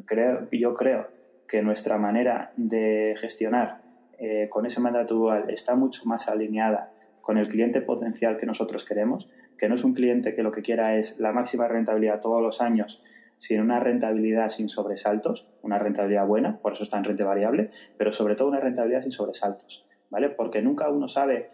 Creo, 0.05 0.47
yo 0.51 0.73
creo 0.73 1.07
que 1.47 1.61
nuestra 1.61 1.97
manera 1.97 2.53
de 2.55 3.15
gestionar 3.17 3.81
eh, 4.17 4.47
con 4.49 4.65
ese 4.65 4.79
mandato 4.79 5.15
dual 5.15 5.49
está 5.49 5.75
mucho 5.75 6.05
más 6.05 6.27
alineada 6.29 6.93
con 7.21 7.37
el 7.37 7.49
cliente 7.49 7.81
potencial 7.81 8.37
que 8.37 8.45
nosotros 8.45 8.85
queremos 8.85 9.27
que 9.61 9.69
no 9.69 9.75
es 9.75 9.83
un 9.83 9.93
cliente 9.93 10.33
que 10.33 10.41
lo 10.41 10.51
que 10.51 10.63
quiera 10.63 10.97
es 10.97 11.19
la 11.19 11.31
máxima 11.33 11.67
rentabilidad 11.67 12.19
todos 12.19 12.41
los 12.41 12.61
años, 12.61 13.03
sino 13.41 13.63
una 13.63 13.79
rentabilidad 13.79 14.49
sin 14.49 14.69
sobresaltos, 14.69 15.47
una 15.63 15.79
rentabilidad 15.79 16.27
buena, 16.27 16.59
por 16.59 16.73
eso 16.73 16.83
está 16.83 16.99
en 16.99 17.05
renta 17.05 17.25
variable, 17.25 17.71
pero 17.97 18.11
sobre 18.11 18.35
todo 18.35 18.47
una 18.47 18.59
rentabilidad 18.59 19.01
sin 19.01 19.11
sobresaltos, 19.11 19.83
¿vale? 20.11 20.29
Porque 20.29 20.61
nunca 20.61 20.89
uno 20.89 21.07
sabe 21.07 21.47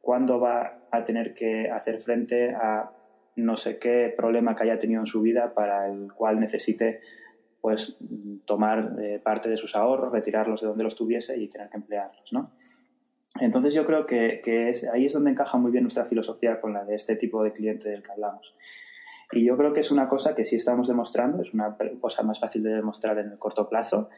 cuándo 0.00 0.38
va 0.38 0.86
a 0.92 1.04
tener 1.04 1.34
que 1.34 1.68
hacer 1.68 2.00
frente 2.00 2.54
a 2.54 2.92
no 3.34 3.56
sé 3.56 3.78
qué 3.78 4.14
problema 4.16 4.54
que 4.54 4.62
haya 4.62 4.78
tenido 4.78 5.00
en 5.00 5.06
su 5.06 5.20
vida 5.20 5.52
para 5.52 5.88
el 5.88 6.12
cual 6.12 6.38
necesite 6.38 7.00
pues 7.60 7.96
tomar 8.44 8.94
eh, 9.00 9.18
parte 9.18 9.48
de 9.48 9.56
sus 9.56 9.74
ahorros, 9.74 10.12
retirarlos 10.12 10.60
de 10.60 10.68
donde 10.68 10.84
los 10.84 10.94
tuviese 10.94 11.36
y 11.36 11.48
tener 11.48 11.68
que 11.68 11.76
emplearlos, 11.76 12.32
¿no? 12.32 12.52
Entonces 13.40 13.74
yo 13.74 13.84
creo 13.84 14.06
que, 14.06 14.42
ahí 14.92 15.06
es 15.06 15.12
donde 15.12 15.32
encaja 15.32 15.58
muy 15.58 15.72
bien 15.72 15.82
nuestra 15.82 16.04
filosofía 16.04 16.60
con 16.60 16.72
la 16.72 16.84
de 16.84 16.94
este 16.94 17.16
tipo 17.16 17.42
de 17.42 17.52
cliente 17.52 17.88
del 17.88 18.02
que 18.02 18.12
hablamos. 18.12 18.54
Y 19.32 19.44
yo 19.44 19.56
creo 19.56 19.72
que 19.72 19.80
es 19.80 19.90
una 19.90 20.08
cosa 20.08 20.34
que 20.34 20.44
sí 20.44 20.56
estamos 20.56 20.88
demostrando, 20.88 21.42
es 21.42 21.54
una 21.54 21.76
cosa 22.00 22.22
más 22.22 22.38
fácil 22.38 22.62
de 22.62 22.74
demostrar 22.74 23.18
en 23.18 23.30
el 23.30 23.38
corto 23.38 23.68
plazo. 23.68 24.08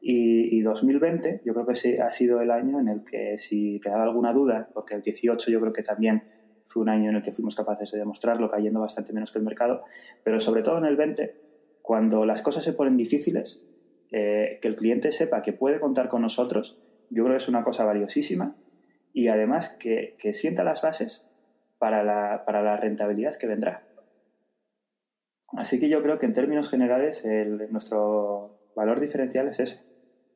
Y, 0.00 0.62
2020 0.62 1.42
yo 1.44 1.52
creo 1.52 1.66
que 1.66 2.00
ha 2.00 2.10
sido 2.10 2.40
el 2.40 2.50
año 2.50 2.80
en 2.80 2.88
el 2.88 3.04
que 3.04 3.36
si 3.36 3.80
quedaba 3.80 4.04
alguna 4.04 4.32
duda, 4.32 4.68
porque 4.72 4.94
el 4.94 5.02
18 5.02 5.50
yo 5.50 5.60
creo 5.60 5.72
que 5.72 5.82
también 5.82 6.22
fue 6.66 6.82
un 6.82 6.88
año 6.88 7.10
en 7.10 7.16
el 7.16 7.22
que 7.22 7.32
fuimos 7.32 7.54
capaces 7.54 7.90
de 7.90 7.98
demostrarlo, 7.98 8.48
cayendo 8.48 8.80
bastante 8.80 9.12
menos 9.12 9.32
que 9.32 9.38
el 9.38 9.44
mercado, 9.44 9.82
pero 10.22 10.38
sobre 10.38 10.62
todo 10.62 10.78
en 10.78 10.84
el 10.84 10.96
20, 10.96 11.34
cuando 11.82 12.24
las 12.24 12.42
cosas 12.42 12.64
se 12.64 12.72
ponen 12.72 12.96
difíciles, 12.96 13.60
eh, 14.12 14.58
que 14.62 14.68
el 14.68 14.76
cliente 14.76 15.12
sepa 15.12 15.42
que 15.42 15.52
puede 15.52 15.80
contar 15.80 16.08
con 16.08 16.22
nosotros 16.22 16.78
yo 17.10 17.24
creo 17.24 17.36
que 17.36 17.42
es 17.42 17.48
una 17.48 17.64
cosa 17.64 17.84
valiosísima 17.84 18.54
y 19.12 19.28
además 19.28 19.68
que, 19.68 20.16
sienta 20.32 20.64
las 20.64 20.80
bases 20.80 21.26
para 21.78 22.04
la, 22.04 22.44
para 22.46 22.62
la, 22.62 22.76
rentabilidad 22.76 23.36
que 23.36 23.48
vendrá. 23.48 23.82
Así 25.52 25.80
que 25.80 25.88
yo 25.88 26.02
creo 26.02 26.18
que 26.18 26.26
en 26.26 26.32
términos 26.32 26.68
generales 26.68 27.24
nuestro 27.70 28.58
valor 28.76 29.00
diferencial 29.00 29.48
es 29.48 29.60
ese. 29.60 29.84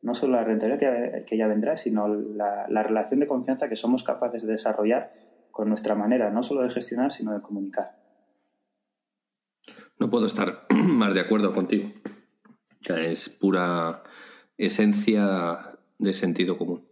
No 0.03 0.15
solo 0.15 0.35
la 0.35 0.45
rentabilidad 0.45 1.25
que, 1.25 1.37
ya 1.37 1.47
vendrá, 1.47 1.77
sino 1.77 2.09
la, 2.09 2.67
la 2.69 2.83
relación 2.83 3.21
de 3.21 3.27
confianza 3.27 3.69
que 3.69 3.77
somos 3.77 4.05
capaces 4.05 4.47
de 4.47 4.53
desarrollar 4.53 5.13
con 5.51 5.69
nuestra 5.69 5.95
manera, 5.95 6.31
no 6.31 6.43
solo 6.43 6.63
de 6.63 6.71
gestionar, 6.71 7.13
sino 7.13 7.33
de 7.33 7.41
comunicar. 7.41 7.97
No 9.99 10.11
puedo 10.11 10.27
estar 10.27 10.67
más 10.71 11.15
de 11.15 11.21
acuerdo 11.21 11.53
contigo. 11.53 11.91
Es 12.87 13.29
pura 13.31 14.03
esencia 14.59 15.77
de 15.99 16.13
sentido 16.13 16.59
común. 16.59 16.85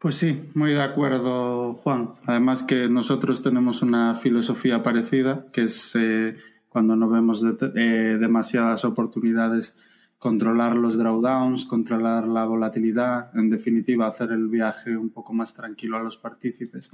Pues 0.00 0.14
sí, 0.14 0.50
muy 0.54 0.72
de 0.72 0.80
acuerdo, 0.80 1.74
Juan. 1.74 2.14
Además 2.24 2.62
que 2.62 2.88
nosotros 2.88 3.42
tenemos 3.42 3.82
una 3.82 4.14
filosofía 4.14 4.82
parecida, 4.82 5.46
que 5.52 5.64
es 5.64 5.94
eh, 5.94 6.38
cuando 6.70 6.96
no 6.96 7.10
vemos 7.10 7.44
eh, 7.44 8.16
demasiadas 8.18 8.86
oportunidades, 8.86 9.76
controlar 10.16 10.74
los 10.74 10.96
drawdowns, 10.96 11.66
controlar 11.66 12.26
la 12.26 12.46
volatilidad, 12.46 13.30
en 13.38 13.50
definitiva, 13.50 14.06
hacer 14.06 14.32
el 14.32 14.48
viaje 14.48 14.96
un 14.96 15.10
poco 15.10 15.34
más 15.34 15.52
tranquilo 15.52 15.98
a 15.98 16.02
los 16.02 16.16
partícipes. 16.16 16.90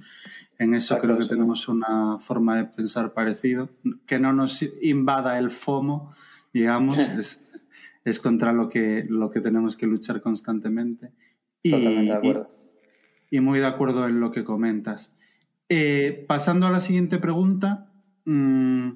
En 0.59 0.75
eso 0.75 0.99
creo 0.99 1.17
que 1.17 1.27
tenemos 1.27 1.69
una 1.69 2.19
forma 2.19 2.57
de 2.57 2.65
pensar 2.65 3.13
parecido, 3.13 3.69
que 4.05 4.19
no 4.19 4.33
nos 4.33 4.65
invada 4.83 5.39
el 5.39 5.51
FOMO, 5.51 6.13
digamos, 6.53 6.99
es, 6.99 7.41
es, 8.05 8.19
contra 8.19 8.53
lo 8.53 8.69
que, 8.69 9.07
lo 9.09 9.31
que 9.31 9.41
tenemos 9.41 9.77
que 9.77 9.87
luchar 9.87 10.21
constantemente. 10.21 11.13
Y, 11.63 11.71
Totalmente 11.71 12.11
de 12.11 12.19
acuerdo 12.19 12.56
y 12.56 12.56
muy 13.33 13.59
de 13.61 13.67
acuerdo 13.67 14.07
en 14.07 14.21
lo 14.21 14.31
que 14.31 14.45
comentas. 14.45 15.13
Eh, 15.69 16.25
pasando 16.29 16.67
a 16.67 16.71
la 16.71 16.81
siguiente 16.81 17.19
pregunta, 17.19 17.91
mm, 18.25 18.91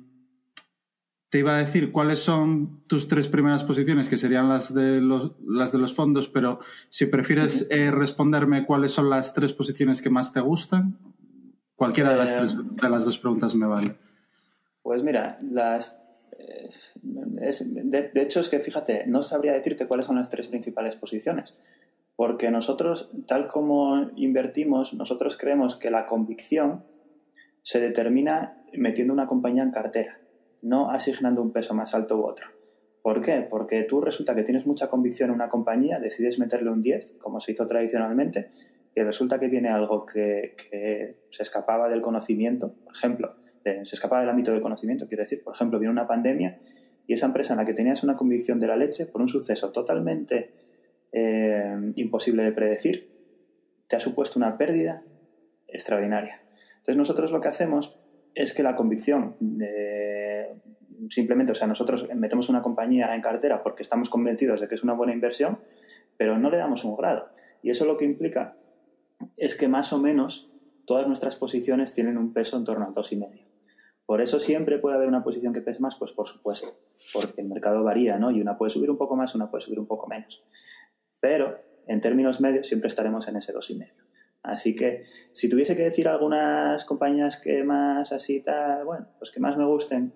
te 1.28 1.38
iba 1.38 1.56
a 1.56 1.58
decir 1.58 1.92
cuáles 1.92 2.20
son 2.20 2.82
tus 2.88 3.08
tres 3.08 3.28
primeras 3.28 3.64
posiciones, 3.64 4.08
que 4.08 4.16
serían 4.16 4.48
las 4.48 4.74
de 4.74 5.00
los, 5.00 5.32
las 5.46 5.72
de 5.72 5.78
los 5.78 5.94
fondos, 5.94 6.28
pero 6.28 6.58
si 6.88 7.06
prefieres 7.06 7.66
eh, 7.70 7.90
responderme 7.90 8.66
cuáles 8.66 8.92
son 8.92 9.10
las 9.10 9.34
tres 9.34 9.52
posiciones 9.52 10.02
que 10.02 10.10
más 10.10 10.32
te 10.32 10.40
gustan, 10.40 10.98
cualquiera 11.76 12.10
de 12.10 12.16
las, 12.16 12.34
tres, 12.34 12.52
eh, 12.52 12.56
de 12.82 12.88
las 12.88 13.04
dos 13.04 13.18
preguntas 13.18 13.54
me 13.54 13.66
vale. 13.66 13.96
Pues 14.82 15.02
mira, 15.04 15.38
las 15.42 16.00
de, 17.02 18.10
hecho, 18.16 18.40
es 18.40 18.48
que 18.48 18.60
fíjate, 18.60 19.04
no 19.06 19.22
sabría 19.22 19.52
decirte 19.52 19.86
cuáles 19.86 20.06
son 20.06 20.16
las 20.16 20.30
tres 20.30 20.48
principales 20.48 20.96
posiciones, 20.96 21.54
porque 22.20 22.50
nosotros, 22.50 23.10
tal 23.26 23.48
como 23.48 24.10
invertimos, 24.14 24.92
nosotros 24.92 25.38
creemos 25.38 25.76
que 25.76 25.90
la 25.90 26.04
convicción 26.04 26.84
se 27.62 27.80
determina 27.80 28.62
metiendo 28.74 29.14
una 29.14 29.26
compañía 29.26 29.62
en 29.62 29.70
cartera, 29.70 30.20
no 30.60 30.90
asignando 30.90 31.40
un 31.40 31.50
peso 31.50 31.72
más 31.72 31.94
alto 31.94 32.18
u 32.18 32.26
otro. 32.26 32.48
¿Por 33.00 33.22
qué? 33.22 33.40
Porque 33.40 33.84
tú 33.84 34.02
resulta 34.02 34.34
que 34.34 34.42
tienes 34.42 34.66
mucha 34.66 34.88
convicción 34.88 35.30
en 35.30 35.36
una 35.36 35.48
compañía, 35.48 35.98
decides 35.98 36.38
meterle 36.38 36.68
un 36.68 36.82
10, 36.82 37.14
como 37.18 37.40
se 37.40 37.52
hizo 37.52 37.66
tradicionalmente, 37.66 38.50
y 38.94 39.00
resulta 39.00 39.40
que 39.40 39.48
viene 39.48 39.70
algo 39.70 40.04
que, 40.04 41.16
se 41.30 41.42
escapaba 41.42 41.88
del 41.88 42.02
conocimiento, 42.02 42.74
por 42.84 42.94
ejemplo, 42.94 43.34
se 43.64 43.94
escapaba 43.94 44.20
del 44.20 44.28
ámbito 44.28 44.52
del 44.52 44.60
conocimiento, 44.60 45.08
quiero 45.08 45.22
decir, 45.22 45.42
por 45.42 45.54
ejemplo, 45.54 45.78
viene 45.78 45.92
una 45.92 46.06
pandemia 46.06 46.58
y 47.06 47.14
esa 47.14 47.24
empresa 47.24 47.54
en 47.54 47.60
la 47.60 47.64
que 47.64 47.72
tenías 47.72 48.04
una 48.04 48.16
convicción 48.16 48.60
de 48.60 48.66
la 48.66 48.76
leche 48.76 49.06
por 49.06 49.22
un 49.22 49.28
suceso 49.28 49.72
totalmente 49.72 50.68
eh, 51.12 51.92
imposible 51.96 52.44
de 52.44 52.52
predecir, 52.52 53.10
te 53.88 53.96
ha 53.96 54.00
supuesto 54.00 54.38
una 54.38 54.56
pérdida 54.56 55.02
extraordinaria. 55.66 56.40
Entonces 56.78 56.96
nosotros 56.96 57.32
lo 57.32 57.40
que 57.40 57.48
hacemos 57.48 57.98
es 58.34 58.54
que 58.54 58.62
la 58.62 58.74
convicción 58.76 59.36
simplemente, 61.08 61.52
o 61.52 61.54
sea, 61.54 61.66
nosotros 61.66 62.08
metemos 62.14 62.48
una 62.48 62.62
compañía 62.62 63.14
en 63.14 63.22
cartera 63.22 63.62
porque 63.62 63.82
estamos 63.82 64.10
convencidos 64.10 64.60
de 64.60 64.68
que 64.68 64.74
es 64.74 64.82
una 64.82 64.92
buena 64.92 65.12
inversión, 65.12 65.58
pero 66.16 66.38
no 66.38 66.50
le 66.50 66.58
damos 66.58 66.84
un 66.84 66.96
grado. 66.96 67.28
Y 67.62 67.70
eso 67.70 67.84
lo 67.84 67.96
que 67.96 68.04
implica 68.04 68.56
es 69.36 69.54
que 69.54 69.68
más 69.68 69.92
o 69.92 69.98
menos 69.98 70.50
todas 70.86 71.06
nuestras 71.06 71.36
posiciones 71.36 71.92
tienen 71.92 72.18
un 72.18 72.32
peso 72.32 72.56
en 72.56 72.64
torno 72.64 72.86
al 72.86 72.92
2,5. 72.92 73.28
Por 74.06 74.20
eso 74.20 74.40
siempre 74.40 74.78
puede 74.78 74.96
haber 74.96 75.08
una 75.08 75.22
posición 75.22 75.52
que 75.52 75.60
pese 75.60 75.80
más, 75.80 75.96
pues 75.96 76.12
por 76.12 76.26
supuesto, 76.26 76.74
porque 77.12 77.40
el 77.40 77.48
mercado 77.48 77.84
varía, 77.84 78.18
¿no? 78.18 78.32
Y 78.32 78.40
una 78.40 78.58
puede 78.58 78.70
subir 78.70 78.90
un 78.90 78.98
poco 78.98 79.14
más, 79.14 79.34
una 79.36 79.50
puede 79.50 79.62
subir 79.62 79.78
un 79.78 79.86
poco 79.86 80.08
menos 80.08 80.42
pero 81.20 81.60
en 81.86 82.00
términos 82.00 82.40
medios 82.40 82.66
siempre 82.66 82.88
estaremos 82.88 83.28
en 83.28 83.36
ese 83.36 83.52
2,5. 83.52 83.88
Así 84.42 84.74
que 84.74 85.04
si 85.32 85.48
tuviese 85.48 85.76
que 85.76 85.82
decir 85.82 86.08
algunas 86.08 86.84
compañías 86.84 87.36
que 87.36 87.62
más 87.62 88.12
así 88.12 88.40
tal, 88.40 88.84
bueno, 88.84 89.08
pues 89.18 89.30
que 89.30 89.40
más 89.40 89.56
me 89.56 89.66
gusten. 89.66 90.14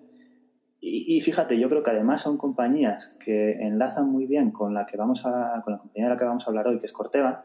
Y, 0.87 1.19
fíjate, 1.21 1.59
yo 1.59 1.67
creo 1.67 1.81
que 1.81 1.89
además 1.89 2.21
son 2.21 2.37
compañías 2.37 3.11
que 3.19 3.53
enlazan 3.53 4.07
muy 4.07 4.27
bien 4.27 4.51
con 4.51 4.75
la 4.75 4.85
que 4.85 4.97
vamos 4.97 5.25
a, 5.25 5.59
con 5.63 5.73
la 5.73 5.79
compañía 5.79 6.05
de 6.05 6.13
la 6.13 6.17
que 6.17 6.25
vamos 6.25 6.45
a 6.45 6.49
hablar 6.51 6.67
hoy, 6.67 6.77
que 6.77 6.85
es 6.85 6.93
Corteva, 6.93 7.43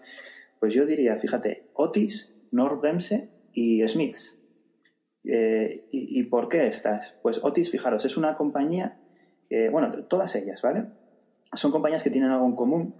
pues 0.58 0.74
yo 0.74 0.84
diría, 0.84 1.16
fíjate, 1.16 1.70
Otis, 1.72 2.34
Nordbremse 2.50 3.30
y 3.54 3.86
Smiths. 3.88 4.38
Eh, 5.24 5.86
y, 5.90 6.22
por 6.24 6.48
qué 6.48 6.66
estas? 6.66 7.16
Pues 7.22 7.42
Otis, 7.42 7.70
fijaros, 7.70 8.04
es 8.04 8.18
una 8.18 8.36
compañía, 8.36 9.00
bueno, 9.72 9.90
todas 10.04 10.34
ellas, 10.34 10.60
¿vale? 10.60 10.88
Son 11.54 11.72
compañías 11.72 12.02
que 12.02 12.10
tienen 12.10 12.30
algo 12.30 12.46
en 12.46 12.56
común 12.56 12.94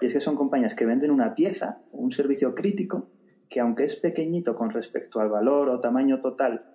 y 0.00 0.06
es 0.06 0.12
que 0.12 0.20
son 0.20 0.36
compañías 0.36 0.74
que 0.74 0.86
venden 0.86 1.10
una 1.10 1.34
pieza, 1.34 1.82
un 1.92 2.10
servicio 2.10 2.54
crítico, 2.54 3.10
que 3.48 3.60
aunque 3.60 3.84
es 3.84 3.96
pequeñito 3.96 4.54
con 4.54 4.70
respecto 4.70 5.20
al 5.20 5.28
valor 5.28 5.68
o 5.68 5.80
tamaño 5.80 6.20
total 6.20 6.66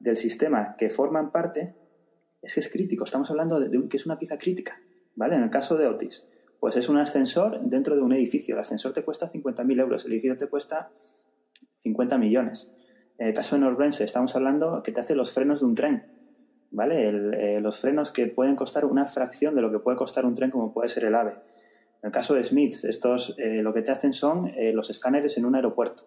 del 0.00 0.16
sistema 0.16 0.76
que 0.76 0.90
forman 0.90 1.32
parte, 1.32 1.74
es 2.42 2.54
que 2.54 2.60
es 2.60 2.68
crítico. 2.70 3.04
Estamos 3.04 3.30
hablando 3.30 3.60
de, 3.60 3.88
que 3.88 3.96
es 3.96 4.06
una 4.06 4.18
pieza 4.18 4.38
crítica. 4.38 4.80
¿vale? 5.14 5.36
En 5.36 5.42
el 5.42 5.50
caso 5.50 5.76
de 5.76 5.86
Otis, 5.86 6.24
pues 6.60 6.76
es 6.76 6.88
un 6.88 6.98
ascensor 6.98 7.60
dentro 7.62 7.96
de 7.96 8.02
un 8.02 8.12
edificio. 8.12 8.54
El 8.54 8.60
ascensor 8.60 8.92
te 8.92 9.04
cuesta 9.04 9.30
50.000 9.30 9.80
euros, 9.80 10.04
el 10.04 10.12
edificio 10.12 10.36
te 10.36 10.48
cuesta 10.48 10.90
50 11.82 12.18
millones. 12.18 12.70
En 13.18 13.28
el 13.28 13.34
caso 13.34 13.56
de 13.56 13.62
Norbrense, 13.62 14.04
estamos 14.04 14.36
hablando 14.36 14.82
que 14.82 14.92
te 14.92 15.00
hace 15.00 15.14
los 15.14 15.32
frenos 15.32 15.60
de 15.60 15.66
un 15.66 15.74
tren. 15.74 16.12
¿Vale? 16.70 17.08
Eh, 17.08 17.60
los 17.60 17.78
frenos 17.78 18.12
que 18.12 18.26
pueden 18.26 18.56
costar 18.56 18.84
una 18.84 19.06
fracción 19.06 19.54
de 19.54 19.62
lo 19.62 19.70
que 19.70 19.78
puede 19.78 19.96
costar 19.96 20.26
un 20.26 20.34
tren, 20.34 20.50
como 20.50 20.74
puede 20.74 20.88
ser 20.88 21.04
el 21.04 21.14
AVE. 21.14 21.34
En 22.02 22.08
el 22.08 22.12
caso 22.12 22.34
de 22.34 22.44
Smiths, 22.44 22.84
estos 22.84 23.34
eh, 23.38 23.62
lo 23.62 23.72
que 23.74 23.82
te 23.82 23.92
hacen 23.92 24.12
son 24.12 24.48
eh, 24.48 24.72
los 24.72 24.90
escáneres 24.90 25.36
en 25.38 25.44
un 25.44 25.54
aeropuerto. 25.54 26.04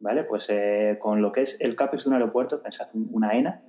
¿Vale? 0.00 0.24
Pues 0.24 0.48
eh, 0.50 0.96
con 0.98 1.22
lo 1.22 1.30
que 1.30 1.42
es 1.42 1.56
el 1.60 1.76
CAPEX 1.76 2.04
de 2.04 2.10
un 2.10 2.14
aeropuerto, 2.14 2.60
pensad 2.60 2.88
una 3.12 3.32
ENA, 3.32 3.62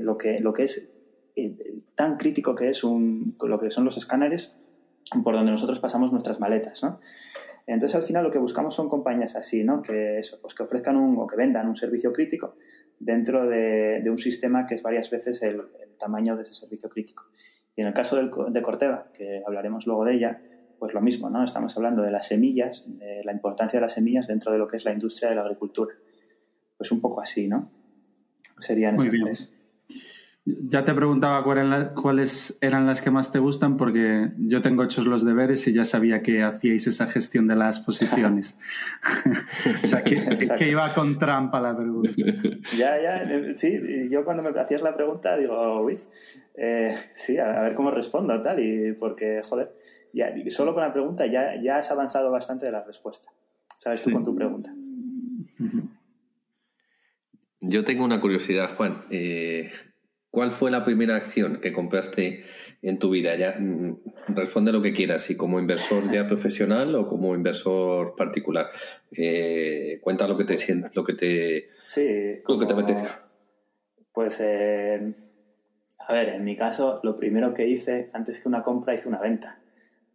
lo, 0.00 0.18
que, 0.18 0.38
lo 0.38 0.52
que 0.52 0.64
es 0.64 0.86
tan 1.94 2.18
crítico 2.18 2.54
que 2.54 2.68
es 2.68 2.84
un, 2.84 3.24
lo 3.42 3.58
que 3.58 3.70
son 3.70 3.86
los 3.86 3.96
escáneres 3.96 4.54
por 5.24 5.34
donde 5.34 5.50
nosotros 5.50 5.80
pasamos 5.80 6.12
nuestras 6.12 6.40
maletas, 6.40 6.82
¿no? 6.82 7.00
Entonces, 7.66 7.96
al 7.96 8.02
final, 8.02 8.24
lo 8.24 8.30
que 8.30 8.38
buscamos 8.38 8.74
son 8.74 8.88
compañías 8.88 9.36
así, 9.36 9.64
¿no? 9.64 9.80
Que, 9.80 10.18
eso, 10.18 10.38
pues 10.40 10.54
que 10.54 10.62
ofrezcan 10.62 10.96
un, 10.96 11.16
o 11.18 11.26
que 11.26 11.36
vendan 11.36 11.68
un 11.68 11.76
servicio 11.76 12.12
crítico 12.12 12.56
dentro 12.98 13.48
de, 13.48 14.02
un 14.08 14.18
sistema 14.18 14.66
que 14.66 14.74
es 14.76 14.82
varias 14.82 15.10
veces 15.10 15.42
el, 15.42 15.62
tamaño 15.98 16.34
de 16.34 16.42
ese 16.42 16.54
servicio 16.54 16.88
crítico. 16.88 17.24
Y 17.76 17.82
en 17.82 17.88
el 17.88 17.92
caso 17.92 18.16
de 18.16 18.62
Corteva, 18.62 19.10
que 19.12 19.42
hablaremos 19.46 19.86
luego 19.86 20.04
de 20.04 20.14
ella, 20.14 20.40
pues 20.80 20.94
lo 20.94 21.02
mismo, 21.02 21.28
¿no? 21.28 21.44
Estamos 21.44 21.76
hablando 21.76 22.02
de 22.02 22.10
las 22.10 22.26
semillas, 22.26 22.84
de 22.86 23.22
la 23.22 23.32
importancia 23.32 23.78
de 23.78 23.82
las 23.82 23.92
semillas 23.92 24.26
dentro 24.26 24.50
de 24.50 24.58
lo 24.58 24.66
que 24.66 24.76
es 24.76 24.84
la 24.84 24.92
industria 24.92 25.28
de 25.28 25.36
la 25.36 25.42
agricultura. 25.42 25.94
Pues 26.76 26.90
un 26.90 27.02
poco 27.02 27.20
así, 27.20 27.46
¿no? 27.46 27.70
Serían 28.58 28.96
esas 28.96 29.10
tres. 29.10 29.52
Ya 30.46 30.84
te 30.86 30.94
preguntaba 30.94 31.44
cuáles 31.94 32.56
eran 32.62 32.86
las 32.86 33.02
que 33.02 33.10
más 33.10 33.30
te 33.30 33.38
gustan 33.38 33.76
porque 33.76 34.32
yo 34.38 34.62
tengo 34.62 34.82
hechos 34.82 35.06
los 35.06 35.22
deberes 35.22 35.68
y 35.68 35.74
ya 35.74 35.84
sabía 35.84 36.22
que 36.22 36.42
hacíais 36.42 36.86
esa 36.86 37.06
gestión 37.06 37.46
de 37.46 37.56
las 37.56 37.78
posiciones. 37.80 38.58
o 39.84 39.86
sea, 39.86 40.02
que, 40.02 40.16
que, 40.56 40.70
iba 40.70 40.94
con 40.94 41.18
trampa 41.18 41.60
la 41.60 41.76
pregunta. 41.76 42.10
ya, 42.76 43.00
ya, 43.00 43.54
sí, 43.54 44.08
yo 44.10 44.24
cuando 44.24 44.42
me 44.42 44.58
hacías 44.58 44.80
la 44.80 44.96
pregunta 44.96 45.36
digo, 45.36 45.82
uy, 45.82 46.00
eh, 46.54 46.94
sí, 47.12 47.38
a, 47.38 47.60
ver 47.60 47.74
cómo 47.74 47.90
respondo 47.90 48.40
tal, 48.42 48.60
y 48.60 48.92
porque, 48.94 49.42
joder, 49.42 49.72
ya, 50.12 50.32
solo 50.48 50.74
con 50.74 50.82
la 50.82 50.92
pregunta 50.92 51.26
ya, 51.26 51.60
ya 51.60 51.76
has 51.76 51.90
avanzado 51.90 52.30
bastante 52.30 52.66
de 52.66 52.72
la 52.72 52.82
respuesta. 52.82 53.28
¿Sabes 53.78 54.02
tú 54.02 54.10
con 54.10 54.24
tu 54.24 54.34
pregunta? 54.34 54.74
Yo 57.60 57.84
tengo 57.84 58.04
una 58.04 58.20
curiosidad, 58.20 58.74
Juan. 58.76 59.04
Eh, 59.10 59.70
¿Cuál 60.30 60.52
fue 60.52 60.70
la 60.70 60.84
primera 60.84 61.16
acción 61.16 61.60
que 61.60 61.72
compraste 61.72 62.44
en 62.82 62.98
tu 62.98 63.10
vida? 63.10 63.36
Ya 63.36 63.56
mm, 63.58 64.00
responde 64.28 64.72
lo 64.72 64.82
que 64.82 64.92
quieras, 64.92 65.22
si 65.22 65.36
como 65.36 65.58
inversor 65.58 66.10
ya 66.10 66.26
profesional 66.26 66.94
o 66.94 67.06
como 67.06 67.34
inversor 67.34 68.14
particular. 68.16 68.70
Eh, 69.16 69.98
cuenta 70.02 70.28
lo 70.28 70.36
que 70.36 70.44
te 70.44 70.56
sientes, 70.56 70.94
lo 70.94 71.04
que 71.04 71.14
te, 71.14 71.68
sí, 71.84 72.40
lo 72.46 72.58
que 72.58 72.66
te 72.66 72.72
apetezca. 72.72 73.28
Pues 74.12 74.38
eh, 74.40 75.14
a 76.06 76.12
ver, 76.12 76.28
en 76.30 76.44
mi 76.44 76.56
caso, 76.56 77.00
lo 77.02 77.16
primero 77.16 77.54
que 77.54 77.66
hice 77.66 78.10
antes 78.12 78.40
que 78.40 78.48
una 78.48 78.62
compra 78.62 78.94
hice 78.94 79.08
una 79.08 79.20
venta 79.20 79.60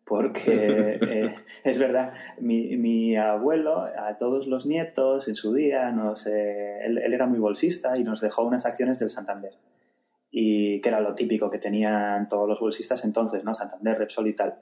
porque 0.06 1.00
eh, 1.02 1.36
es 1.64 1.80
verdad, 1.80 2.14
mi, 2.40 2.78
mi, 2.78 3.16
abuelo 3.18 3.82
a 3.82 4.16
todos 4.18 4.48
los 4.48 4.66
nietos 4.66 5.28
en 5.28 5.36
su 5.36 5.54
día, 5.54 5.92
nos, 5.92 6.28
él, 6.28 6.98
era 6.98 7.26
muy 7.26 7.40
bolsista 7.40 7.98
y 7.98 8.04
nos 8.04 8.22
dejó 8.22 8.44
unas 8.44 8.66
acciones 8.66 9.00
del 9.00 9.10
Santander, 9.10 9.54
y 10.32 10.80
que 10.82 10.90
era 10.90 11.02
lo 11.02 11.16
típico 11.16 11.50
que 11.50 11.58
tenían 11.58 12.28
todos 12.28 12.48
los 12.48 12.60
bolsistas 12.60 13.04
entonces, 13.04 13.44
¿no? 13.44 13.54
Santander, 13.56 13.98
Repsol 13.98 14.28
y 14.28 14.34
tal. 14.34 14.60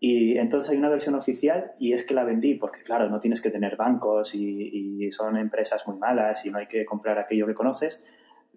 Y 0.00 0.36
entonces 0.36 0.68
hay 0.68 0.76
una 0.76 0.90
versión 0.90 1.14
oficial 1.14 1.72
y 1.78 1.94
es 1.94 2.04
que 2.04 2.12
la 2.12 2.24
vendí 2.24 2.56
porque, 2.56 2.80
claro, 2.82 3.08
no 3.08 3.20
tienes 3.20 3.40
que 3.40 3.48
tener 3.48 3.76
bancos 3.76 4.34
y, 4.34 5.06
y 5.06 5.12
son 5.12 5.38
empresas 5.38 5.86
muy 5.86 5.96
malas 5.96 6.44
y 6.44 6.50
no 6.50 6.58
hay 6.58 6.66
que 6.66 6.84
comprar 6.84 7.18
aquello 7.18 7.46
que 7.46 7.54
conoces. 7.54 8.02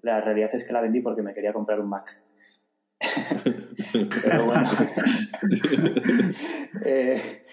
La 0.01 0.19
realidad 0.19 0.49
es 0.51 0.65
que 0.65 0.73
la 0.73 0.81
vendí 0.81 0.99
porque 0.99 1.21
me 1.21 1.33
quería 1.33 1.53
comprar 1.53 1.79
un 1.79 1.87
Mac. 1.87 2.21
Pero 4.23 4.45
bueno. 4.45 4.67
Eh, 6.89 7.43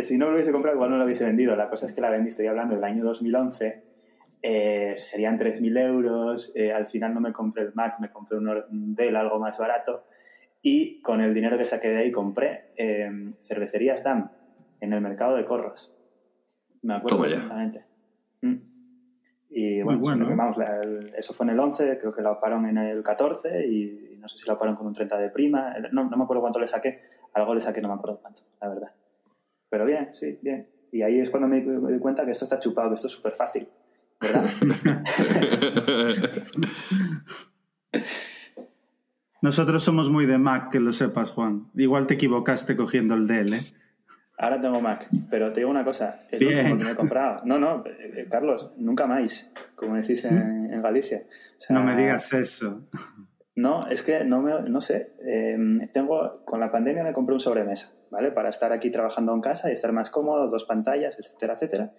si 0.00 0.16
no 0.16 0.26
lo 0.26 0.32
hubiese 0.32 0.50
comprado, 0.50 0.76
igual 0.76 0.90
no 0.90 0.96
lo 0.96 1.04
hubiese 1.04 1.24
vendido. 1.24 1.54
La 1.54 1.68
cosa 1.68 1.86
es 1.86 1.92
que 1.92 2.00
la 2.00 2.10
vendí, 2.10 2.30
estoy 2.30 2.46
hablando 2.46 2.74
del 2.74 2.82
año 2.82 3.04
2011. 3.04 3.82
Eh, 4.42 4.96
serían 4.98 5.38
3.000 5.38 5.78
euros. 5.78 6.52
Eh, 6.54 6.72
al 6.72 6.86
final 6.86 7.14
no 7.14 7.20
me 7.20 7.32
compré 7.32 7.62
el 7.62 7.74
Mac, 7.74 8.00
me 8.00 8.10
compré 8.10 8.38
un 8.38 8.94
Dell 8.94 9.14
algo 9.14 9.38
más 9.38 9.58
barato. 9.58 10.06
Y 10.62 11.00
con 11.00 11.20
el 11.20 11.32
dinero 11.32 11.58
que 11.58 11.64
saqué 11.64 11.88
de 11.88 11.98
ahí 11.98 12.10
compré 12.10 12.72
cervecerías 13.42 14.02
DAM 14.02 14.30
en 14.80 14.92
el 14.92 15.00
mercado 15.00 15.36
de 15.36 15.44
Corros. 15.44 15.94
Me 16.82 16.94
acuerdo 16.94 17.20
perfectamente. 17.20 17.84
Mm. 18.40 18.56
Y 19.54 19.82
bueno, 19.82 20.34
vamos, 20.34 20.56
eso 21.16 21.34
fue 21.34 21.44
en 21.44 21.50
el 21.50 21.60
11, 21.60 21.98
creo 21.98 22.14
que 22.14 22.22
la 22.22 22.32
oparon 22.32 22.66
en 22.66 22.78
el 22.78 23.02
14 23.02 23.66
y, 23.66 24.11
no 24.22 24.28
sé 24.28 24.38
si 24.38 24.46
la 24.46 24.54
oparon 24.54 24.76
con 24.76 24.86
un 24.86 24.92
30 24.92 25.18
de 25.18 25.30
prima. 25.30 25.74
No, 25.90 26.08
no 26.08 26.16
me 26.16 26.22
acuerdo 26.22 26.40
cuánto 26.40 26.60
le 26.60 26.68
saqué. 26.68 27.02
Algo 27.34 27.54
le 27.54 27.60
saqué, 27.60 27.82
no 27.82 27.88
me 27.88 27.94
acuerdo 27.94 28.20
cuánto, 28.22 28.42
la 28.60 28.68
verdad. 28.68 28.92
Pero 29.68 29.84
bien, 29.84 30.10
sí, 30.14 30.38
bien. 30.40 30.68
Y 30.92 31.02
ahí 31.02 31.18
es 31.18 31.28
cuando 31.28 31.48
me, 31.48 31.60
me 31.60 31.92
di 31.92 31.98
cuenta 31.98 32.24
que 32.24 32.30
esto 32.30 32.44
está 32.44 32.60
chupado, 32.60 32.90
que 32.90 32.94
esto 32.94 33.08
es 33.08 33.12
súper 33.12 33.34
fácil. 33.34 33.68
¿Verdad? 34.20 34.44
Nosotros 39.42 39.82
somos 39.82 40.08
muy 40.08 40.26
de 40.26 40.38
Mac, 40.38 40.70
que 40.70 40.78
lo 40.78 40.92
sepas, 40.92 41.30
Juan. 41.30 41.68
Igual 41.74 42.06
te 42.06 42.14
equivocaste 42.14 42.76
cogiendo 42.76 43.14
el 43.14 43.26
Dell, 43.26 43.54
¿eh? 43.54 43.60
Ahora 44.38 44.60
tengo 44.60 44.80
Mac, 44.80 45.08
pero 45.30 45.52
te 45.52 45.60
digo 45.60 45.70
una 45.70 45.84
cosa, 45.84 46.20
el 46.30 46.44
último 46.44 46.78
que 46.78 46.84
me 46.84 46.90
he 46.90 46.96
comprado. 46.96 47.42
No, 47.44 47.58
no, 47.58 47.84
eh, 47.86 48.26
Carlos, 48.30 48.70
nunca 48.76 49.06
más, 49.06 49.50
como 49.74 49.94
decís 49.94 50.24
en, 50.24 50.72
en 50.72 50.82
Galicia. 50.82 51.24
no 51.70 51.84
me 51.84 51.96
digas 51.96 52.32
eso. 52.32 52.82
No, 53.54 53.82
es 53.90 54.02
que 54.02 54.24
no, 54.24 54.40
me, 54.40 54.62
no 54.62 54.80
sé. 54.80 55.12
Em, 55.24 55.88
tengo, 55.92 56.42
con 56.44 56.60
la 56.60 56.70
pandemia 56.70 57.04
me 57.04 57.12
compré 57.12 57.34
un 57.34 57.40
sobremesa, 57.40 57.92
¿vale? 58.10 58.30
Para 58.32 58.48
estar 58.48 58.72
aquí 58.72 58.90
trabajando 58.90 59.34
en 59.34 59.40
casa 59.40 59.70
y 59.70 59.74
estar 59.74 59.92
más 59.92 60.10
cómodo, 60.10 60.48
dos 60.48 60.64
pantallas, 60.64 61.18
etcétera, 61.18 61.54
etcétera. 61.54 61.92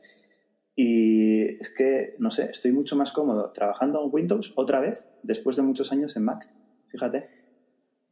Y 0.76 1.60
es 1.60 1.70
que, 1.70 2.16
no 2.18 2.32
sé, 2.32 2.50
estoy 2.52 2.72
mucho 2.72 2.96
más 2.96 3.12
cómodo 3.12 3.52
trabajando 3.52 4.04
en 4.04 4.10
Windows 4.12 4.54
otra 4.56 4.80
vez 4.80 5.06
después 5.22 5.56
de 5.56 5.62
muchos 5.62 5.92
años 5.92 6.16
en 6.18 6.24
Mac. 6.24 6.50
Fíjate. 6.90 7.30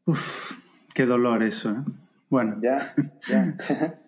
Uf, 0.06 0.52
qué 0.94 1.06
dolor 1.08 1.42
eso, 1.44 1.72
¿eh? 1.72 1.84
Bueno. 2.30 2.58
Ya, 2.62 2.94
ya. 3.28 3.58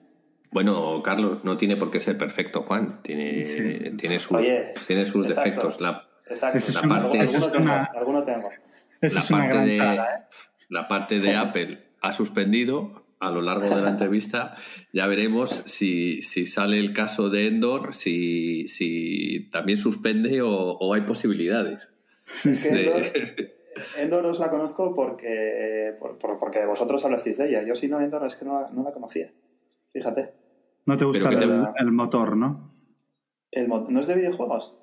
Bueno, 0.53 1.01
Carlos, 1.01 1.43
no 1.43 1.57
tiene 1.57 1.77
por 1.77 1.89
qué 1.89 1.99
ser 1.99 2.15
perfecto, 2.15 2.61
Juan. 2.61 3.01
Tiene, 3.01 3.43
tiene 3.97 4.19
sus, 4.19 4.37
tiene 4.85 5.05
sus 5.05 5.27
defectos. 5.27 5.81
La, 5.81 6.07
exacto. 6.27 6.59
La 6.83 6.99
parte, 6.99 7.97
alguno, 7.97 8.23
tengo. 8.23 8.49
La, 9.11 9.21
parte 9.29 9.57
de, 9.59 9.77
¿eh? 9.77 9.99
la 10.69 10.87
parte 10.87 11.19
de 11.19 11.35
Apple 11.35 11.83
ha 12.01 12.11
suspendido 12.11 13.03
a 13.19 13.31
lo 13.31 13.41
largo 13.41 13.73
de 13.73 13.81
la 13.81 13.89
entrevista. 13.89 14.55
Ya 14.91 15.07
veremos 15.07 15.49
si, 15.49 16.21
si 16.21 16.45
sale 16.45 16.79
el 16.79 16.93
caso 16.93 17.29
de 17.29 17.47
Endor, 17.47 17.93
si, 17.93 18.67
si 18.67 19.49
también 19.51 19.77
suspende 19.77 20.41
o, 20.41 20.93
hay 20.93 21.01
posibilidades. 21.01 21.89
Endor, 23.97 24.25
os 24.25 24.39
la 24.39 24.49
conozco 24.51 24.93
porque, 24.93 25.95
porque 26.19 26.65
vosotros 26.65 27.03
hablasteis 27.05 27.37
de 27.37 27.49
ella. 27.49 27.63
Yo 27.63 27.75
si 27.75 27.87
no, 27.87 28.01
Endor 28.01 28.25
es 28.25 28.35
que 28.35 28.45
no, 28.45 28.69
no 28.69 28.83
la 28.83 28.91
conocía. 28.91 29.31
Fíjate. 29.91 30.33
No 30.85 30.97
te 30.97 31.05
gusta 31.05 31.29
el, 31.29 31.91
motor, 31.91 32.35
¿no? 32.35 32.73
El 33.51 33.67
¿No 33.67 33.99
es 33.99 34.07
de 34.07 34.15
videojuegos? 34.15 34.75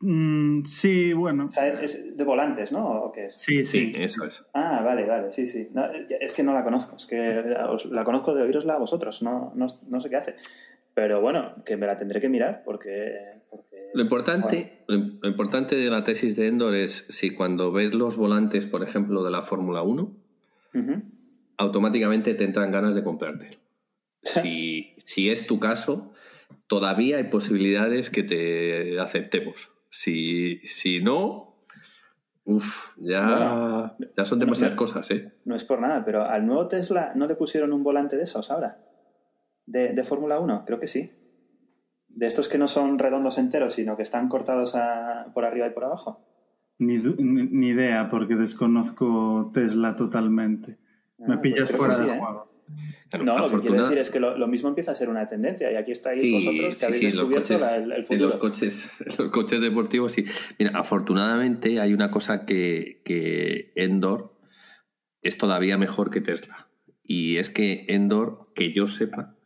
Mm, 0.00 0.64
sí, 0.64 1.12
bueno. 1.12 1.46
O 1.46 1.50
sea, 1.50 1.80
es 1.80 2.16
de 2.16 2.24
volantes, 2.24 2.72
¿no? 2.72 3.12
Sí, 3.28 3.64
sí, 3.64 3.92
eso 3.94 4.24
es. 4.24 4.44
Ah, 4.52 4.82
vale, 4.84 5.06
vale, 5.06 5.32
sí, 5.32 5.46
sí. 5.46 5.68
es 6.20 6.32
que 6.32 6.42
no 6.42 6.52
la 6.52 6.64
conozco, 6.64 6.96
es 6.96 7.06
que 7.06 7.42
la 7.90 8.04
conozco 8.04 8.34
de 8.34 8.42
oírosla 8.42 8.74
a 8.74 8.78
vosotros, 8.78 9.22
no, 9.22 9.52
no, 9.54 10.00
sé 10.00 10.10
qué 10.10 10.16
hace. 10.16 10.36
Pero 10.94 11.20
bueno, 11.20 11.54
que 11.64 11.76
me 11.76 11.86
la 11.86 11.96
tendré 11.96 12.20
que 12.20 12.28
mirar 12.28 12.62
porque... 12.64 13.40
lo, 13.94 14.02
importante, 14.02 14.84
lo 14.86 15.28
importante 15.28 15.74
de 15.74 15.90
la 15.90 16.04
tesis 16.04 16.36
de 16.36 16.48
Endor 16.48 16.74
es 16.74 17.06
si 17.08 17.34
cuando 17.34 17.72
ves 17.72 17.94
los 17.94 18.16
volantes, 18.16 18.66
por 18.66 18.82
ejemplo, 18.82 19.24
de 19.24 19.30
la 19.30 19.42
Fórmula 19.42 19.82
1, 19.82 20.16
automáticamente 21.56 22.34
te 22.34 22.44
entran 22.44 22.70
ganas 22.72 22.94
de 22.94 23.04
comprarte. 23.04 23.58
Si, 24.24 24.94
si 24.96 25.28
es 25.28 25.46
tu 25.46 25.60
caso, 25.60 26.14
todavía 26.66 27.18
hay 27.18 27.24
posibilidades 27.24 28.08
que 28.08 28.22
te 28.22 28.98
aceptemos. 28.98 29.73
Si, 29.96 30.58
si 30.64 31.00
no, 31.00 31.54
uf, 32.42 32.96
ya, 32.98 33.96
ya 34.16 34.24
son 34.24 34.40
demasiadas 34.40 34.74
cosas, 34.74 35.08
¿eh? 35.12 35.26
No 35.44 35.54
es 35.54 35.62
por 35.62 35.80
nada, 35.80 36.04
pero 36.04 36.24
al 36.24 36.44
nuevo 36.46 36.66
Tesla 36.66 37.12
no 37.14 37.28
le 37.28 37.36
pusieron 37.36 37.72
un 37.72 37.84
volante 37.84 38.16
de 38.16 38.24
esos 38.24 38.50
ahora. 38.50 38.84
De, 39.66 39.92
de 39.92 40.02
Fórmula 40.02 40.40
1, 40.40 40.64
creo 40.66 40.80
que 40.80 40.88
sí. 40.88 41.12
De 42.08 42.26
estos 42.26 42.48
que 42.48 42.58
no 42.58 42.66
son 42.66 42.98
redondos 42.98 43.38
enteros, 43.38 43.74
sino 43.74 43.96
que 43.96 44.02
están 44.02 44.28
cortados 44.28 44.74
por 45.32 45.44
arriba 45.44 45.68
y 45.68 45.70
por 45.70 45.84
abajo. 45.84 46.26
Ni, 46.80 46.98
ni, 46.98 47.68
idea, 47.68 48.08
porque 48.08 48.34
desconozco 48.34 49.52
Tesla 49.54 49.94
totalmente. 49.94 50.76
Me 51.18 51.34
ah, 51.34 51.40
pues 51.40 51.54
pillas 51.54 51.70
fuera 51.70 51.98
de 51.98 52.14
¿eh? 52.14 52.20
No, 53.22 53.38
lo 53.38 53.50
que 53.50 53.68
quiero 53.68 53.82
decir 53.82 53.98
es 53.98 54.10
que 54.10 54.20
lo, 54.20 54.46
mismo 54.46 54.68
empieza 54.68 54.92
a 54.92 54.94
ser 54.94 55.08
una 55.08 55.28
tendencia 55.28 55.70
y 55.70 55.76
aquí 55.76 55.92
estáis 55.92 56.32
vosotros 56.32 56.76
que 56.76 56.86
habéis 56.86 57.14
descubierto 57.14 57.54
el, 57.54 58.04
futuro. 58.04 58.26
los 58.26 58.36
coches, 58.36 58.90
los 59.18 59.30
coches 59.30 59.60
deportivos, 59.60 60.12
sí. 60.12 60.24
Mira, 60.58 60.72
afortunadamente 60.74 61.80
hay 61.80 61.92
una 61.92 62.10
cosa 62.10 62.44
que, 62.44 63.02
que 63.04 63.72
Endor 63.76 64.34
es 65.22 65.38
todavía 65.38 65.78
mejor 65.78 66.10
que 66.10 66.20
Tesla. 66.20 66.68
Y 67.02 67.36
es 67.36 67.50
que 67.50 67.86
Endor, 67.88 68.50
que 68.54 68.72
yo 68.72 68.88
sepa, 68.88 69.36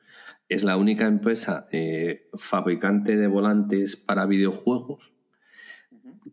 es 0.48 0.64
la 0.64 0.76
única 0.76 1.06
empresa 1.06 1.66
eh, 1.72 2.28
fabricante 2.34 3.16
de 3.16 3.26
volantes 3.26 3.96
para 3.96 4.26
videojuegos 4.26 5.12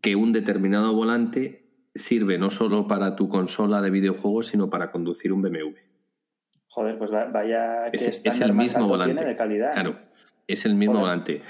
que 0.01 0.15
un 0.15 0.33
determinado 0.33 0.93
volante 0.93 1.65
sirve 1.93 2.37
no 2.37 2.49
solo 2.49 2.87
para 2.87 3.15
tu 3.15 3.29
consola 3.29 3.81
de 3.81 3.89
videojuegos, 3.89 4.47
sino 4.47 4.69
para 4.69 4.91
conducir 4.91 5.31
un 5.33 5.41
BMW. 5.41 5.84
Joder, 6.75 6.97
pues 6.97 7.09
vaya 7.09 7.89
que 7.89 7.95
es, 7.95 8.41
el 8.41 8.51
mismo 8.51 8.85
volante. 8.85 9.23
de 9.23 9.33
calidad. 9.33 9.71
Claro, 9.71 9.97
es 10.45 10.65
el 10.65 10.75
mismo 10.75 10.99
volante. 10.99 11.41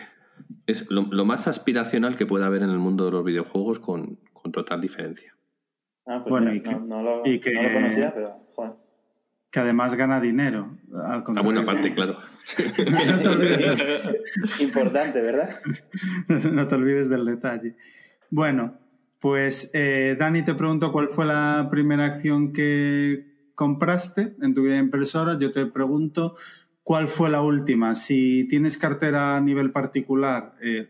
Es 0.68 0.86
lo, 0.92 1.26
más 1.26 1.48
aspiracional 1.48 2.16
que 2.16 2.28
puede 2.28 2.46
haber 2.46 2.62
en 2.62 2.70
el 2.70 2.78
mundo 2.78 3.06
de 3.06 3.12
los 3.12 3.26
videojuegos 3.26 3.80
con, 3.80 4.20
total 4.54 4.82
diferencia. 4.82 5.36
Ah, 6.06 6.22
pues 6.22 6.30
bueno, 6.30 6.54
y 6.54 6.62
que, 6.62 6.76
no, 6.76 7.02
lo, 7.02 7.24
conocía, 7.24 8.14
pero 8.14 8.40
joder. 8.54 8.74
Que 9.50 9.62
además 9.62 9.96
gana 9.96 10.22
dinero. 10.22 10.78
Al 10.94 11.24
a 11.36 11.42
buena 11.42 11.66
parte, 11.66 11.96
claro. 11.96 12.20
Importante, 14.60 15.24
¿verdad? 15.24 15.60
no 16.52 16.68
te 16.68 16.76
olvides 16.76 17.10
del 17.10 17.26
detalle. 17.26 17.78
Bueno, 18.30 18.78
pues 19.20 19.72
eh, 19.74 20.16
Dani 20.20 20.44
te 20.44 20.54
pregunto 20.54 20.92
cuál 20.92 21.10
fue 21.10 21.26
la 21.26 21.68
primera 21.72 22.06
acción 22.06 22.54
que, 22.54 23.34
compraste 23.56 24.36
en 24.41 24.54
tu 24.54 24.63
vida 24.63 24.78
impresora, 24.78 25.38
yo 25.39 25.52
te 25.52 25.65
pregunto 25.65 26.36
cuál 26.84 27.08
fue 27.08 27.30
la 27.30 27.41
última. 27.41 27.96
Si 27.96 28.48
tienes 28.48 28.78
cartera 28.78 29.38
a 29.38 29.41
nivel 29.41 29.72
particular, 29.72 30.54
eh, 30.62 30.89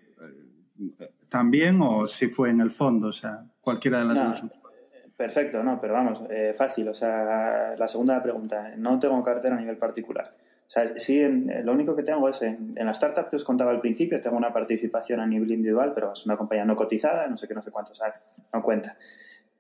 también, 1.30 1.80
o 1.82 2.08
si 2.08 2.28
fue 2.28 2.50
en 2.50 2.62
el 2.62 2.72
fondo, 2.72 3.08
o 3.08 3.14
sea, 3.14 3.46
cualquiera 3.62 4.00
de 4.00 4.06
las 4.06 4.42
dos. 4.42 4.52
Perfecto, 5.16 5.64
no, 5.64 5.80
pero 5.80 5.94
vamos, 5.94 6.22
eh, 6.30 6.54
fácil. 6.54 6.90
O 6.90 6.94
sea, 6.94 7.74
la 7.78 7.88
segunda 7.88 8.22
pregunta, 8.22 8.74
no 8.78 9.00
tengo 9.00 9.22
cartera 9.24 9.56
a 9.56 9.60
nivel 9.60 9.78
particular. 9.78 10.32
O 10.68 10.70
sea, 10.70 10.98
sí, 10.98 11.24
lo 11.64 11.74
único 11.74 11.96
que 11.96 12.02
tengo 12.02 12.28
es 12.28 12.42
en, 12.42 12.74
la 12.76 12.92
startup 12.92 13.30
que 13.30 13.36
os 13.36 13.44
contaba 13.44 13.72
al 13.72 13.80
principio, 13.80 14.20
tengo 14.20 14.36
una 14.36 14.52
participación 14.52 15.20
a 15.20 15.28
nivel 15.28 15.52
individual, 15.52 15.94
pero 15.94 16.12
es 16.12 16.26
una 16.26 16.38
compañía 16.38 16.66
no 16.66 16.76
cotizada, 16.76 17.28
no 17.28 17.38
sé 17.38 17.48
qué, 17.48 17.54
no 17.54 17.62
sé 17.62 17.70
cuánto, 17.70 17.92
o 17.92 17.96
sea, 17.96 18.20
no 18.52 18.64
cuenta. 18.64 18.98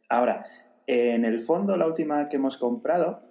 Ahora, 0.09 0.45
en 0.87 1.25
el 1.25 1.41
fondo, 1.41 1.77
la 1.77 1.87
última 1.87 2.29
que 2.29 2.37
hemos 2.37 2.57
comprado 2.57 3.21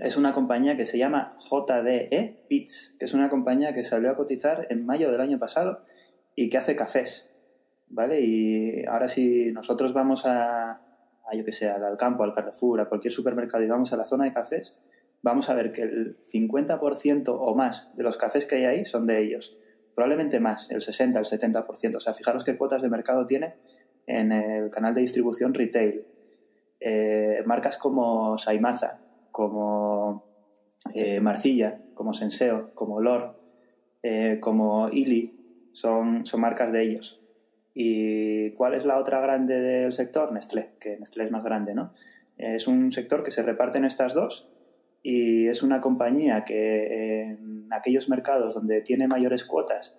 es 0.00 0.16
una 0.16 0.32
compañía 0.32 0.76
que 0.76 0.84
se 0.84 0.98
llama 0.98 1.36
JDE 1.38 2.44
Pits, 2.48 2.96
que 2.98 3.04
es 3.04 3.14
una 3.14 3.28
compañía 3.28 3.74
que 3.74 3.84
salió 3.84 4.10
a 4.10 4.16
cotizar 4.16 4.66
en 4.70 4.86
mayo 4.86 5.10
del 5.10 5.20
año 5.20 5.38
pasado 5.38 5.84
y 6.34 6.48
que 6.48 6.58
hace 6.58 6.76
cafés. 6.76 7.28
¿Vale? 7.88 8.20
Y 8.22 8.86
ahora 8.86 9.06
si 9.06 9.52
nosotros 9.52 9.92
vamos 9.92 10.24
a, 10.24 10.80
yo 11.32 11.44
que 11.44 11.52
sé, 11.52 11.68
al 11.68 11.96
campo, 11.98 12.24
al 12.24 12.34
Carrefour, 12.34 12.80
a 12.80 12.88
cualquier 12.88 13.12
supermercado 13.12 13.62
y 13.62 13.68
vamos 13.68 13.92
a 13.92 13.98
la 13.98 14.04
zona 14.04 14.24
de 14.24 14.32
cafés, 14.32 14.74
vamos 15.20 15.50
a 15.50 15.54
ver 15.54 15.72
que 15.72 15.82
el 15.82 16.16
50% 16.22 17.28
o 17.28 17.54
más 17.54 17.94
de 17.94 18.02
los 18.02 18.16
cafés 18.16 18.46
que 18.46 18.56
hay 18.56 18.64
ahí 18.64 18.86
son 18.86 19.06
de 19.06 19.20
ellos. 19.20 19.58
Probablemente 19.94 20.40
más, 20.40 20.70
el 20.70 20.80
60, 20.80 21.18
el 21.18 21.26
70%. 21.26 21.96
O 21.96 22.00
sea, 22.00 22.14
fijaros 22.14 22.44
qué 22.44 22.56
cuotas 22.56 22.80
de 22.80 22.88
mercado 22.88 23.26
tiene 23.26 23.54
en 24.06 24.32
el 24.32 24.70
canal 24.70 24.94
de 24.94 25.02
distribución 25.02 25.52
retail. 25.52 26.06
Eh, 26.84 27.42
marcas 27.46 27.78
como 27.78 28.36
Saimaza, 28.38 28.98
como 29.30 30.24
eh, 30.92 31.20
Marcilla, 31.20 31.78
como 31.94 32.12
Senseo, 32.12 32.74
como 32.74 33.00
Lor, 33.00 33.38
eh, 34.02 34.38
como 34.40 34.88
Ili, 34.88 35.70
son, 35.72 36.26
son 36.26 36.40
marcas 36.40 36.72
de 36.72 36.82
ellos. 36.82 37.20
¿Y 37.72 38.50
cuál 38.52 38.74
es 38.74 38.84
la 38.84 38.98
otra 38.98 39.20
grande 39.20 39.60
del 39.60 39.92
sector? 39.92 40.32
Nestlé, 40.32 40.70
que 40.80 40.98
Nestlé 40.98 41.24
es 41.24 41.30
más 41.30 41.44
grande, 41.44 41.72
¿no? 41.72 41.94
Es 42.36 42.66
un 42.66 42.90
sector 42.90 43.22
que 43.22 43.30
se 43.30 43.42
reparte 43.42 43.78
en 43.78 43.84
estas 43.84 44.14
dos 44.14 44.48
y 45.02 45.46
es 45.46 45.62
una 45.62 45.80
compañía 45.80 46.44
que 46.44 47.30
en 47.30 47.68
aquellos 47.70 48.08
mercados 48.08 48.56
donde 48.56 48.80
tiene 48.80 49.06
mayores 49.06 49.44
cuotas, 49.44 49.96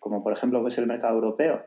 como 0.00 0.24
por 0.24 0.32
ejemplo 0.32 0.66
es 0.66 0.76
el 0.78 0.86
mercado 0.86 1.14
europeo, 1.14 1.64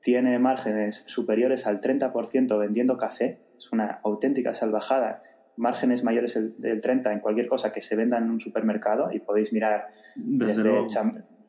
tiene 0.00 0.38
márgenes 0.38 1.04
superiores 1.06 1.66
al 1.66 1.80
30% 1.80 2.58
vendiendo 2.58 2.96
café, 2.96 3.38
es 3.58 3.72
una 3.72 4.00
auténtica 4.02 4.54
salvajada, 4.54 5.22
márgenes 5.56 6.04
mayores 6.04 6.34
del 6.34 6.80
30% 6.80 7.12
en 7.12 7.20
cualquier 7.20 7.48
cosa 7.48 7.72
que 7.72 7.80
se 7.80 7.96
venda 7.96 8.16
en 8.16 8.30
un 8.30 8.40
supermercado 8.40 9.10
y 9.12 9.18
podéis 9.18 9.52
mirar 9.52 9.88
desde, 10.14 10.86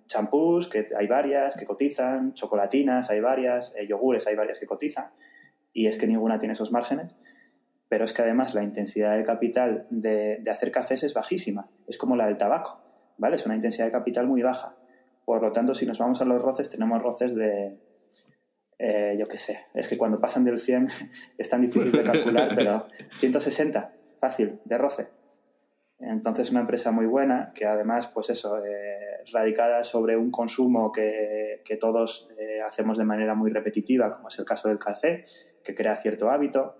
champús, 0.09 0.67
que 0.67 0.87
hay 0.97 1.07
varias 1.07 1.55
que 1.55 1.65
cotizan, 1.65 2.33
chocolatinas 2.33 3.09
hay 3.11 3.21
varias, 3.21 3.73
eh, 3.77 3.87
yogures 3.87 4.25
hay 4.27 4.35
varias 4.35 4.59
que 4.59 4.65
cotizan, 4.65 5.11
y 5.71 5.85
es 5.85 5.97
que 5.97 6.07
ninguna 6.07 6.39
tiene 6.39 6.53
esos 6.53 6.71
márgenes, 6.71 7.15
pero 7.87 8.05
es 8.05 8.13
que 8.13 8.23
además 8.23 8.55
la 8.55 8.63
intensidad 8.63 9.15
de 9.15 9.23
capital 9.23 9.85
de, 9.91 10.41
hacer 10.51 10.71
cafés 10.71 11.03
es 11.03 11.13
bajísima, 11.13 11.69
es 11.87 11.97
como 11.97 12.15
la 12.15 12.25
del 12.25 12.37
tabaco, 12.37 12.81
¿vale? 13.17 13.35
Es 13.35 13.45
una 13.45 13.55
intensidad 13.55 13.85
de 13.85 13.91
capital 13.91 14.27
muy 14.27 14.41
baja. 14.41 14.75
Por 15.25 15.41
lo 15.43 15.51
tanto, 15.51 15.75
si 15.75 15.85
nos 15.85 15.99
vamos 15.99 16.21
a 16.21 16.25
los 16.25 16.41
roces, 16.41 16.69
tenemos 16.71 17.01
roces 17.01 17.35
de, 17.35 17.77
eh, 18.79 19.15
yo 19.19 19.25
qué 19.25 19.37
sé, 19.37 19.65
es 19.73 19.89
que 19.89 19.97
cuando 19.97 20.17
pasan 20.17 20.45
del 20.45 20.57
100 20.57 20.87
es 21.37 21.49
tan 21.49 21.61
difícil 21.61 21.91
de 21.91 22.03
calcular, 22.03 22.51
pero 22.55 22.87
160, 23.19 23.93
fácil, 24.19 24.59
de 24.63 24.77
roce. 24.77 25.07
Entonces, 25.99 26.49
una 26.49 26.61
empresa 26.61 26.91
muy 26.91 27.05
buena 27.05 27.51
que 27.53 27.65
además, 27.65 28.07
pues 28.07 28.29
eso, 28.29 28.57
eh, 28.63 29.25
radicada 29.33 29.83
sobre 29.83 30.15
un 30.15 30.31
consumo 30.31 30.93
que, 30.93 31.61
que 31.65 31.75
todos 31.75 32.29
eh, 32.39 32.61
hacemos 32.65 32.97
de 32.97 33.03
manera 33.03 33.35
muy 33.35 33.51
repetitiva, 33.51 34.09
como 34.09 34.29
es 34.29 34.39
el 34.39 34.45
caso 34.45 34.69
del 34.69 34.79
café, 34.79 35.25
que 35.61 35.75
crea 35.75 35.97
cierto 35.97 36.29
hábito, 36.29 36.77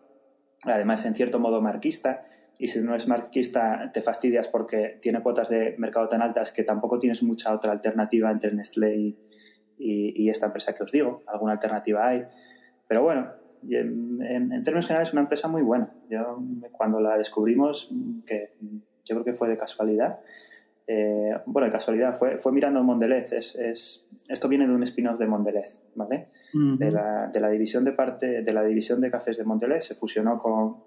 además 0.63 1.05
en 1.05 1.15
cierto 1.15 1.37
modo 1.37 1.61
marquista, 1.61 2.23
y 2.57 2.67
si 2.67 2.81
no 2.81 2.95
es 2.95 3.07
marquista 3.07 3.89
te 3.93 4.01
fastidias 4.01 4.49
porque 4.49 4.99
tiene 5.01 5.21
cuotas 5.21 5.49
de 5.49 5.75
mercado 5.77 6.09
tan 6.09 6.21
altas 6.21 6.51
que 6.51 6.63
tampoco 6.63 6.99
tienes 6.99 7.23
mucha 7.23 7.53
otra 7.53 7.71
alternativa 7.71 8.29
entre 8.31 8.53
Nestlé 8.53 8.95
y, 8.95 9.28
y, 9.79 10.29
esta 10.29 10.47
empresa 10.47 10.75
que 10.75 10.83
os 10.83 10.91
digo, 10.91 11.23
alguna 11.25 11.53
alternativa 11.53 12.07
hay. 12.07 12.23
Pero 12.87 13.03
bueno, 13.03 13.31
en, 13.67 14.21
en, 14.21 14.63
términos 14.63 14.87
generales 14.87 15.09
es 15.09 15.13
una 15.13 15.23
empresa 15.23 15.47
muy 15.47 15.61
buena. 15.61 15.91
Yo 16.09 16.43
cuando 16.71 16.99
la 16.99 17.17
descubrimos, 17.17 17.91
que 18.25 18.53
yo 19.05 19.15
creo 19.15 19.23
que 19.23 19.33
fue 19.33 19.49
de 19.49 19.57
casualidad. 19.57 20.19
Eh, 20.91 21.35
bueno, 21.45 21.67
de 21.67 21.71
casualidad, 21.71 22.15
fue, 22.15 22.39
fue 22.39 22.51
mirando 22.51 22.83
Mondelez. 22.83 23.31
Es, 23.33 23.55
es, 23.55 24.07
esto 24.27 24.47
viene 24.47 24.67
de 24.67 24.73
un 24.73 24.83
spin-off 24.83 25.19
de 25.19 25.27
Mondelez, 25.27 25.79
¿vale? 25.95 26.29
de, 26.51 26.91
la, 26.91 27.27
de, 27.27 27.39
la, 27.39 27.49
división 27.49 27.85
de 27.85 27.91
parte 27.91 28.41
de 28.41 28.53
la 28.53 28.63
división 28.63 28.99
de 28.99 29.11
cafés 29.11 29.37
de 29.37 29.43
Mondelez 29.43 29.85
se 29.85 29.93
fusionó 29.93 30.39
con, 30.39 30.77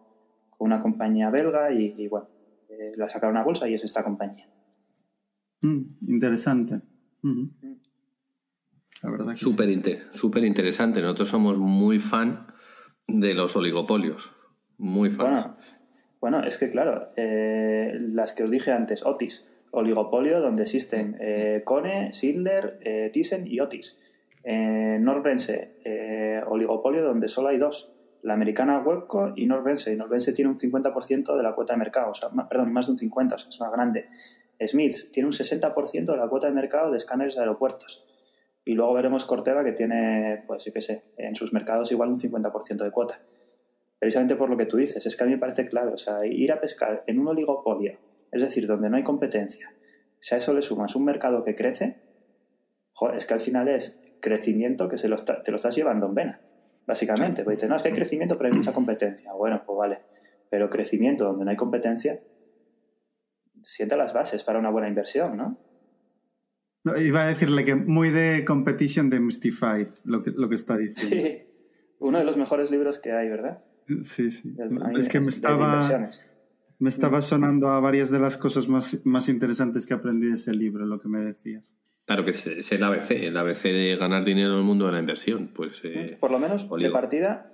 con 0.50 0.66
una 0.66 0.80
compañía 0.80 1.30
belga 1.30 1.72
y, 1.72 2.08
bueno, 2.08 2.26
eh, 2.68 2.92
la 2.96 3.08
sacaron 3.08 3.36
a 3.36 3.44
bolsa 3.44 3.68
y 3.68 3.74
es 3.74 3.84
esta 3.84 4.02
compañía. 4.02 4.48
Mm, 5.62 5.82
interesante. 6.08 6.80
La 9.02 9.10
verdad 9.10 9.36
súper 9.36 9.68
súper 10.12 10.44
interesante. 10.44 11.02
Nosotros 11.02 11.28
somos 11.28 11.58
muy 11.58 11.98
fan 11.98 12.46
de 13.08 13.34
los 13.34 13.56
oligopolios. 13.56 14.30
Muy 14.78 15.10
fan. 15.10 15.56
Bueno, 16.20 16.42
es 16.42 16.56
que 16.56 16.70
claro, 16.70 17.08
eh, 17.16 17.94
las 17.98 18.32
que 18.32 18.44
os 18.44 18.50
dije 18.50 18.70
antes, 18.70 19.04
Otis, 19.04 19.44
oligopolio 19.72 20.40
donde 20.40 20.62
existen 20.62 21.16
eh, 21.20 21.62
Kone, 21.64 22.12
Sidler, 22.14 22.78
eh, 22.82 23.10
Thyssen 23.12 23.46
y 23.46 23.58
Otis. 23.60 23.98
Eh, 24.44 24.98
Norbense, 25.00 26.42
oligopolio 26.46 27.02
donde 27.02 27.28
solo 27.28 27.48
hay 27.48 27.58
dos, 27.58 27.92
la 28.22 28.34
americana 28.34 28.78
Webco 28.78 29.32
y 29.34 29.46
Norbense. 29.46 29.92
Y 29.92 29.96
Norbense 29.96 30.32
tiene 30.32 30.50
un 30.50 30.58
50% 30.58 31.36
de 31.36 31.42
la 31.42 31.54
cuota 31.54 31.72
de 31.72 31.78
mercado, 31.78 32.10
o 32.10 32.14
sea, 32.14 32.30
perdón, 32.48 32.72
más 32.72 32.86
de 32.86 32.92
un 32.92 32.98
50%, 32.98 33.34
o 33.34 33.38
sea, 33.38 33.48
es 33.48 33.60
más 33.60 33.72
grande. 33.72 34.06
Smith 34.64 35.10
tiene 35.10 35.26
un 35.26 35.32
60% 35.32 36.12
de 36.12 36.16
la 36.16 36.28
cuota 36.28 36.46
de 36.46 36.52
mercado 36.52 36.92
de 36.92 36.98
escáneres 36.98 37.34
de 37.34 37.40
aeropuertos. 37.40 38.04
Y 38.64 38.74
luego 38.74 38.94
veremos 38.94 39.24
Corteva 39.24 39.64
que 39.64 39.72
tiene, 39.72 40.44
pues, 40.46 40.64
yo 40.64 40.72
qué 40.72 40.80
sé, 40.80 41.02
en 41.16 41.34
sus 41.34 41.52
mercados 41.52 41.90
igual 41.92 42.10
un 42.10 42.18
50% 42.18 42.84
de 42.84 42.90
cuota 42.90 43.20
precisamente 44.02 44.34
por 44.34 44.50
lo 44.50 44.56
que 44.56 44.66
tú 44.66 44.78
dices. 44.78 45.06
Es 45.06 45.14
que 45.14 45.22
a 45.22 45.26
mí 45.28 45.32
me 45.34 45.38
parece 45.38 45.64
claro, 45.64 45.92
o 45.94 45.96
sea, 45.96 46.26
ir 46.26 46.50
a 46.50 46.60
pescar 46.60 47.04
en 47.06 47.20
un 47.20 47.28
oligopolio, 47.28 48.00
es 48.32 48.40
decir, 48.40 48.66
donde 48.66 48.90
no 48.90 48.96
hay 48.96 49.04
competencia, 49.04 49.72
si 50.18 50.34
a 50.34 50.38
eso 50.38 50.52
le 50.52 50.62
sumas 50.62 50.96
un 50.96 51.04
mercado 51.04 51.44
que 51.44 51.54
crece, 51.54 52.02
joder, 52.94 53.16
es 53.16 53.26
que 53.26 53.34
al 53.34 53.40
final 53.40 53.68
es 53.68 54.00
crecimiento 54.20 54.88
que 54.88 54.98
se 54.98 55.06
lo 55.06 55.14
te 55.14 55.52
lo 55.52 55.56
estás 55.56 55.76
llevando 55.76 56.06
en 56.06 56.14
vena, 56.16 56.40
básicamente. 56.84 57.44
Porque 57.44 57.54
dices, 57.54 57.68
no, 57.68 57.76
es 57.76 57.82
que 57.82 57.90
hay 57.90 57.94
crecimiento, 57.94 58.36
pero 58.36 58.48
hay 58.48 58.56
mucha 58.56 58.72
competencia. 58.72 59.32
Bueno, 59.34 59.62
pues 59.64 59.78
vale. 59.78 60.00
Pero 60.50 60.68
crecimiento 60.68 61.24
donde 61.24 61.44
no 61.44 61.52
hay 61.52 61.56
competencia, 61.56 62.18
sienta 63.62 63.96
las 63.96 64.12
bases 64.12 64.42
para 64.42 64.58
una 64.58 64.70
buena 64.70 64.88
inversión, 64.88 65.36
¿no? 65.36 65.58
Iba 66.84 67.22
a 67.22 67.26
decirle 67.26 67.64
que 67.64 67.74
muy 67.74 68.10
de 68.10 68.44
competition 68.44 69.10
de 69.10 69.20
Mystify, 69.20 69.86
lo 70.04 70.22
que, 70.22 70.30
lo 70.30 70.48
que 70.48 70.54
está 70.54 70.76
diciendo. 70.76 71.16
Sí, 71.16 71.42
uno 71.98 72.18
de 72.18 72.24
los 72.24 72.36
mejores 72.36 72.70
libros 72.70 72.98
que 72.98 73.12
hay, 73.12 73.28
¿verdad? 73.28 73.62
Sí, 74.02 74.30
sí. 74.30 74.54
Es 74.96 75.08
que 75.08 75.20
me 75.20 75.28
estaba, 75.28 76.08
me 76.78 76.88
estaba 76.88 77.20
sonando 77.20 77.68
a 77.68 77.80
varias 77.80 78.10
de 78.10 78.18
las 78.18 78.36
cosas 78.36 78.68
más, 78.68 79.00
más 79.04 79.28
interesantes 79.28 79.86
que 79.86 79.94
aprendí 79.94 80.28
de 80.28 80.34
ese 80.34 80.54
libro, 80.54 80.86
lo 80.86 81.00
que 81.00 81.08
me 81.08 81.20
decías. 81.20 81.76
Claro 82.04 82.24
que 82.24 82.30
es, 82.30 82.72
el 82.72 82.82
ABC, 82.82 83.10
el 83.12 83.36
ABC 83.36 83.62
de 83.64 83.96
ganar 83.96 84.24
dinero 84.24 84.52
en 84.52 84.58
el 84.58 84.64
mundo 84.64 84.86
de 84.86 84.92
la 84.92 84.98
inversión. 84.98 85.50
Pues, 85.54 85.80
eh, 85.84 86.16
Por 86.18 86.30
lo 86.30 86.38
menos 86.38 86.68
de 86.68 86.90
partida 86.90 87.52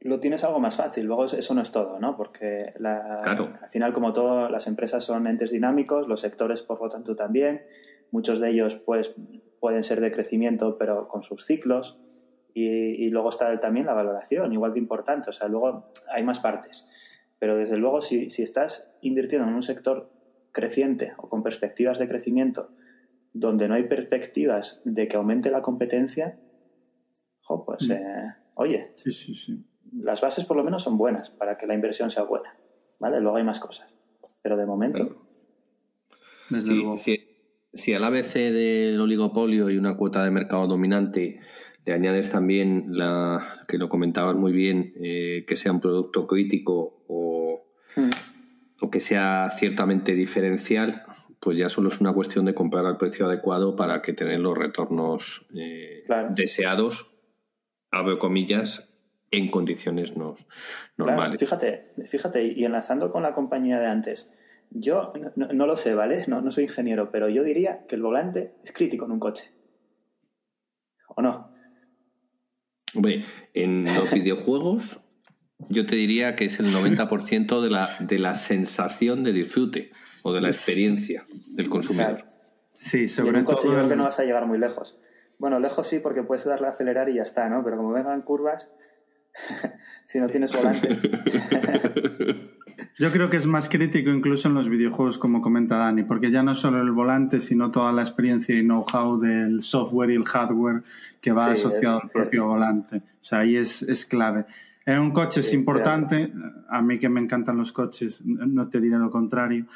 lo 0.00 0.18
tienes 0.18 0.42
algo 0.44 0.60
más 0.60 0.76
fácil. 0.76 1.06
Luego 1.06 1.26
eso 1.26 1.54
no 1.54 1.62
es 1.62 1.70
todo, 1.70 2.00
¿no? 2.00 2.16
Porque 2.16 2.72
al 2.84 3.68
final, 3.70 3.92
como 3.92 4.12
todo, 4.12 4.48
las 4.48 4.66
empresas 4.66 5.04
son 5.04 5.26
entes 5.26 5.50
dinámicos, 5.50 6.08
los 6.08 6.20
sectores, 6.20 6.62
por 6.62 6.80
lo 6.80 6.88
tanto, 6.88 7.14
también. 7.14 7.62
Muchos 8.12 8.38
de 8.38 8.50
ellos 8.50 8.76
pues, 8.76 9.16
pueden 9.58 9.82
ser 9.82 10.00
de 10.00 10.12
crecimiento, 10.12 10.76
pero 10.78 11.08
con 11.08 11.24
sus 11.24 11.44
ciclos. 11.44 11.98
Y, 12.54 13.08
luego 13.08 13.30
está 13.30 13.58
también 13.58 13.86
la 13.86 13.94
valoración, 13.94 14.52
igual 14.52 14.74
de 14.74 14.78
importante. 14.78 15.30
O 15.30 15.32
sea, 15.32 15.48
luego 15.48 15.86
hay 16.14 16.22
más 16.22 16.38
partes. 16.38 16.86
Pero 17.40 17.56
desde 17.56 17.78
luego, 17.78 18.02
si, 18.02 18.30
si 18.30 18.42
estás 18.42 18.86
invirtiendo 19.00 19.48
en 19.48 19.54
un 19.54 19.62
sector 19.64 20.12
creciente 20.52 21.14
o 21.16 21.28
con 21.28 21.42
perspectivas 21.42 21.98
de 21.98 22.06
crecimiento, 22.06 22.70
donde 23.32 23.66
no 23.66 23.74
hay 23.74 23.84
perspectivas 23.84 24.82
de 24.84 25.08
que 25.08 25.16
aumente 25.16 25.50
la 25.50 25.62
competencia, 25.62 26.38
pues, 27.66 27.88
mm. 27.88 27.92
eh, 27.92 28.34
oye, 28.54 28.92
sí, 28.94 29.10
sí, 29.10 29.34
sí. 29.34 29.64
las 29.92 30.20
bases 30.20 30.44
por 30.44 30.56
lo 30.56 30.64
menos 30.64 30.82
son 30.82 30.96
buenas 30.96 31.30
para 31.30 31.56
que 31.56 31.66
la 31.66 31.74
inversión 31.74 32.10
sea 32.10 32.24
buena. 32.24 32.56
¿Vale? 32.98 33.20
Luego 33.20 33.36
hay 33.36 33.44
más 33.44 33.58
cosas. 33.58 33.92
Pero 34.42 34.56
de 34.56 34.66
momento. 34.66 35.26
Desde 36.50 36.74
luego. 36.74 36.96
Si, 36.96 37.31
si 37.72 37.94
al 37.94 38.04
ABC 38.04 38.34
del 38.34 39.00
oligopolio 39.00 39.70
y 39.70 39.78
una 39.78 39.96
cuota 39.96 40.24
de 40.24 40.30
mercado 40.30 40.66
dominante 40.66 41.40
le 41.84 41.92
añades 41.92 42.30
también 42.30 42.86
la 42.90 43.64
que 43.66 43.78
lo 43.78 43.88
comentabas 43.88 44.36
muy 44.36 44.52
bien, 44.52 44.92
eh, 45.02 45.44
que 45.46 45.56
sea 45.56 45.72
un 45.72 45.80
producto 45.80 46.26
crítico 46.26 47.04
o, 47.08 47.64
hmm. 47.96 48.10
o, 48.82 48.90
que 48.90 49.00
sea 49.00 49.50
ciertamente 49.50 50.14
diferencial, 50.14 51.02
pues 51.40 51.56
ya 51.56 51.68
solo 51.68 51.88
es 51.88 52.00
una 52.00 52.12
cuestión 52.12 52.44
de 52.44 52.54
comprar 52.54 52.86
al 52.86 52.98
precio 52.98 53.26
adecuado 53.26 53.74
para 53.74 54.00
que 54.00 54.12
tener 54.12 54.38
los 54.38 54.56
retornos 54.56 55.48
eh, 55.56 56.04
deseados, 56.30 57.16
abro 57.90 58.18
comillas, 58.18 58.88
en 59.32 59.48
condiciones 59.48 60.16
no, 60.16 60.36
normales. 60.96 61.40
Fíjate, 61.40 61.94
fíjate, 62.06 62.44
y 62.44 62.64
enlazando 62.64 63.10
con 63.10 63.22
la 63.22 63.34
compañía 63.34 63.80
de 63.80 63.86
antes, 63.86 64.30
yo 64.74 65.12
no, 65.36 65.66
lo 65.66 65.76
sé, 65.76 65.94
¿vale? 65.94 66.24
No, 66.28 66.40
no 66.40 66.52
soy 66.52 66.64
ingeniero, 66.64 67.10
pero 67.10 67.28
yo 67.28 67.42
diría 67.44 67.86
que 67.86 67.96
el 67.96 68.02
volante 68.02 68.54
es 68.62 68.72
crítico 68.72 69.04
en 69.04 69.12
un 69.12 69.20
coche. 69.20 69.52
¿O 71.08 71.22
no? 71.22 71.52
Hombre, 72.94 73.24
en 73.54 73.84
los 73.84 74.12
videojuegos 74.14 75.00
yo 75.68 75.86
te 75.86 75.96
diría 75.96 76.34
que 76.34 76.46
es 76.46 76.58
el 76.58 76.66
90% 76.66 77.60
de 77.60 77.70
la, 77.70 77.88
de 78.00 78.18
la 78.18 78.34
sensación 78.34 79.22
de 79.22 79.32
disfrute 79.32 79.90
o 80.22 80.32
de 80.32 80.40
la 80.40 80.48
experiencia 80.48 81.26
del 81.50 81.68
consumidor. 81.68 82.24
Sí, 82.74 83.06
sobre 83.08 83.30
en 83.30 83.36
un 83.36 83.44
coche 83.44 83.68
yo 83.68 83.74
creo 83.74 83.88
que 83.88 83.96
no 83.96 84.04
vas 84.04 84.18
a 84.18 84.24
llegar 84.24 84.46
muy 84.46 84.58
lejos. 84.58 84.98
Bueno, 85.38 85.60
lejos 85.60 85.86
sí, 85.86 86.00
porque 86.00 86.22
puedes 86.22 86.44
darle 86.44 86.66
a 86.66 86.70
acelerar 86.70 87.08
y 87.08 87.14
ya 87.14 87.22
está, 87.22 87.48
¿no? 87.48 87.62
Pero 87.64 87.76
como 87.76 87.92
vengan 87.92 88.22
curvas, 88.22 88.70
si 90.04 90.18
no 90.18 90.28
tienes 90.28 90.52
volante. 90.52 90.88
Yo 93.02 93.10
creo 93.10 93.28
que 93.28 93.36
es 93.36 93.48
más 93.48 93.68
crítico 93.68 94.10
incluso 94.10 94.46
en 94.46 94.54
los 94.54 94.68
videojuegos, 94.68 95.18
como 95.18 95.42
comenta 95.42 95.74
Dani, 95.74 96.04
porque 96.04 96.30
ya 96.30 96.44
no 96.44 96.54
solo 96.54 96.80
el 96.80 96.92
volante, 96.92 97.40
sino 97.40 97.72
toda 97.72 97.90
la 97.90 98.00
experiencia 98.00 98.56
y 98.56 98.62
know-how 98.62 99.18
del 99.18 99.60
software 99.60 100.10
y 100.10 100.14
el 100.14 100.24
hardware 100.24 100.84
que 101.20 101.32
va 101.32 101.46
asociado 101.46 102.00
al 102.00 102.10
propio 102.10 102.46
volante. 102.46 102.98
O 102.98 103.24
sea, 103.24 103.40
ahí 103.40 103.56
es, 103.56 103.82
es 103.82 104.06
clave. 104.06 104.44
En 104.86 105.00
un 105.00 105.10
coche 105.10 105.40
es 105.40 105.52
importante, 105.52 106.32
a 106.68 106.80
mí 106.80 107.00
que 107.00 107.08
me 107.08 107.20
encantan 107.20 107.56
los 107.56 107.72
coches, 107.72 108.24
no 108.24 108.68
te 108.68 108.80
diré 108.80 108.96
lo 108.98 109.10
contrario, 109.10 109.66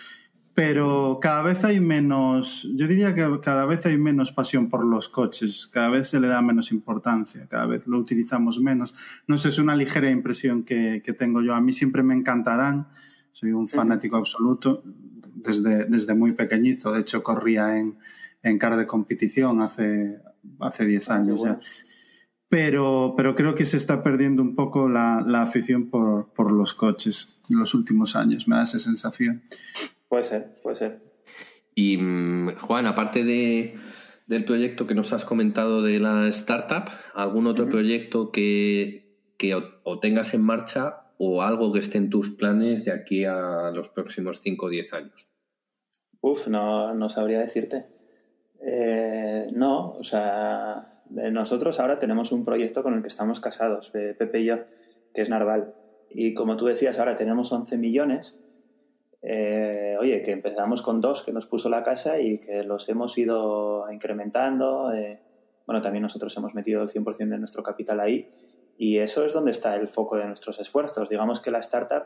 pero 0.54 1.18
cada 1.20 1.42
vez 1.42 1.64
hay 1.64 1.80
menos, 1.80 2.68
yo 2.76 2.86
diría 2.86 3.12
que 3.12 3.40
cada 3.42 3.66
vez 3.66 3.86
hay 3.86 3.98
menos 3.98 4.30
pasión 4.30 4.68
por 4.68 4.84
los 4.84 5.08
coches, 5.08 5.68
cada 5.72 5.88
vez 5.88 6.10
se 6.10 6.20
le 6.20 6.28
da 6.28 6.42
menos 6.42 6.70
importancia, 6.70 7.48
cada 7.48 7.66
vez 7.66 7.88
lo 7.88 7.98
utilizamos 7.98 8.60
menos. 8.60 8.94
No 9.26 9.36
sé, 9.36 9.48
es 9.48 9.58
una 9.58 9.74
ligera 9.74 10.12
impresión 10.12 10.62
que, 10.62 11.02
que 11.04 11.12
tengo 11.12 11.42
yo. 11.42 11.56
A 11.56 11.60
mí 11.60 11.72
siempre 11.72 12.04
me 12.04 12.14
encantarán, 12.14 12.86
soy 13.36 13.52
un 13.52 13.68
fanático 13.68 14.16
absoluto 14.16 14.82
desde, 15.34 15.84
desde 15.84 16.14
muy 16.14 16.32
pequeñito. 16.32 16.90
De 16.90 17.00
hecho, 17.00 17.22
corría 17.22 17.78
en, 17.78 17.98
en 18.42 18.56
car 18.56 18.78
de 18.78 18.86
competición 18.86 19.60
hace, 19.60 20.22
hace 20.58 20.86
10 20.86 21.10
ah, 21.10 21.14
años 21.16 21.42
ya. 21.42 21.60
Pero, 22.48 23.12
pero 23.14 23.34
creo 23.34 23.54
que 23.54 23.66
se 23.66 23.76
está 23.76 24.02
perdiendo 24.02 24.40
un 24.40 24.54
poco 24.54 24.88
la, 24.88 25.22
la 25.26 25.42
afición 25.42 25.90
por, 25.90 26.32
por 26.32 26.50
los 26.50 26.72
coches 26.72 27.38
en 27.50 27.58
los 27.58 27.74
últimos 27.74 28.16
años, 28.16 28.48
me 28.48 28.56
da 28.56 28.62
esa 28.62 28.78
sensación. 28.78 29.42
Puede 30.08 30.24
ser, 30.24 30.54
puede 30.62 30.76
ser. 30.76 31.02
Y 31.74 31.98
mm, 31.98 32.56
Juan, 32.56 32.86
aparte 32.86 33.22
de, 33.22 33.76
del 34.26 34.46
proyecto 34.46 34.86
que 34.86 34.94
nos 34.94 35.12
has 35.12 35.26
comentado 35.26 35.82
de 35.82 36.00
la 36.00 36.26
startup, 36.28 36.88
¿algún 37.14 37.46
otro 37.46 37.68
proyecto 37.68 38.32
que, 38.32 39.14
que 39.36 39.54
o, 39.54 39.98
tengas 39.98 40.32
en 40.32 40.40
marcha 40.40 41.02
o 41.18 41.42
algo 41.42 41.72
que 41.72 41.78
esté 41.78 41.98
en 41.98 42.10
tus 42.10 42.30
planes 42.30 42.84
de 42.84 42.92
aquí 42.92 43.24
a 43.24 43.70
los 43.72 43.88
próximos 43.88 44.40
5 44.40 44.66
o 44.66 44.68
10 44.68 44.92
años? 44.92 45.28
Uf, 46.20 46.48
no, 46.48 46.94
no 46.94 47.08
sabría 47.08 47.40
decirte. 47.40 47.86
Eh, 48.60 49.48
no, 49.52 49.92
o 49.92 50.04
sea, 50.04 51.02
nosotros 51.10 51.78
ahora 51.80 51.98
tenemos 51.98 52.32
un 52.32 52.44
proyecto 52.44 52.82
con 52.82 52.94
el 52.94 53.02
que 53.02 53.08
estamos 53.08 53.40
casados, 53.40 53.90
Pepe 53.90 54.40
y 54.40 54.44
yo, 54.46 54.58
que 55.14 55.22
es 55.22 55.30
Narval. 55.30 55.74
Y 56.10 56.34
como 56.34 56.56
tú 56.56 56.66
decías, 56.66 56.98
ahora 56.98 57.16
tenemos 57.16 57.52
11 57.52 57.78
millones 57.78 58.38
eh, 59.28 59.96
oye, 59.98 60.22
que 60.22 60.30
empezamos 60.30 60.82
con 60.82 61.00
dos 61.00 61.24
que 61.24 61.32
nos 61.32 61.48
puso 61.48 61.68
la 61.68 61.82
casa 61.82 62.20
y 62.20 62.38
que 62.38 62.62
los 62.62 62.88
hemos 62.88 63.18
ido 63.18 63.90
incrementando. 63.90 64.92
Eh, 64.92 65.20
bueno, 65.66 65.82
también 65.82 66.02
nosotros 66.02 66.36
hemos 66.36 66.54
metido 66.54 66.82
el 66.82 66.88
100% 66.88 67.28
de 67.30 67.38
nuestro 67.38 67.64
capital 67.64 67.98
ahí 67.98 68.28
y 68.78 68.98
eso 68.98 69.24
es 69.24 69.34
donde 69.34 69.52
está 69.52 69.74
el 69.76 69.88
foco 69.88 70.16
de 70.16 70.26
nuestros 70.26 70.58
esfuerzos. 70.58 71.08
Digamos 71.08 71.40
que 71.40 71.50
la 71.50 71.58
startup, 71.60 72.04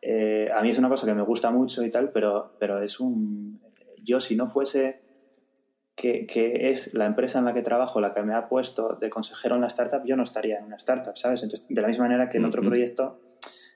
eh, 0.00 0.48
a 0.54 0.62
mí 0.62 0.70
es 0.70 0.78
una 0.78 0.88
cosa 0.88 1.06
que 1.06 1.14
me 1.14 1.22
gusta 1.22 1.50
mucho 1.50 1.82
y 1.82 1.90
tal, 1.90 2.10
pero, 2.10 2.52
pero 2.58 2.82
es 2.82 3.00
un... 3.00 3.60
Yo 4.04 4.20
si 4.20 4.36
no 4.36 4.48
fuese 4.48 5.00
que, 5.94 6.26
que, 6.26 6.70
es 6.70 6.92
la 6.94 7.06
empresa 7.06 7.38
en 7.38 7.44
la 7.44 7.54
que 7.54 7.62
trabajo 7.62 8.00
la 8.00 8.12
que 8.12 8.22
me 8.22 8.34
ha 8.34 8.48
puesto 8.48 8.96
de 9.00 9.10
consejero 9.10 9.54
en 9.54 9.60
la 9.60 9.68
startup, 9.68 10.02
yo 10.04 10.16
no 10.16 10.22
estaría 10.22 10.58
en 10.58 10.64
una 10.64 10.76
startup, 10.76 11.16
¿sabes? 11.16 11.42
Entonces, 11.42 11.66
de 11.68 11.80
la 11.80 11.88
misma 11.88 12.04
manera 12.04 12.28
que 12.28 12.38
en 12.38 12.44
otro 12.44 12.62
proyecto 12.62 13.20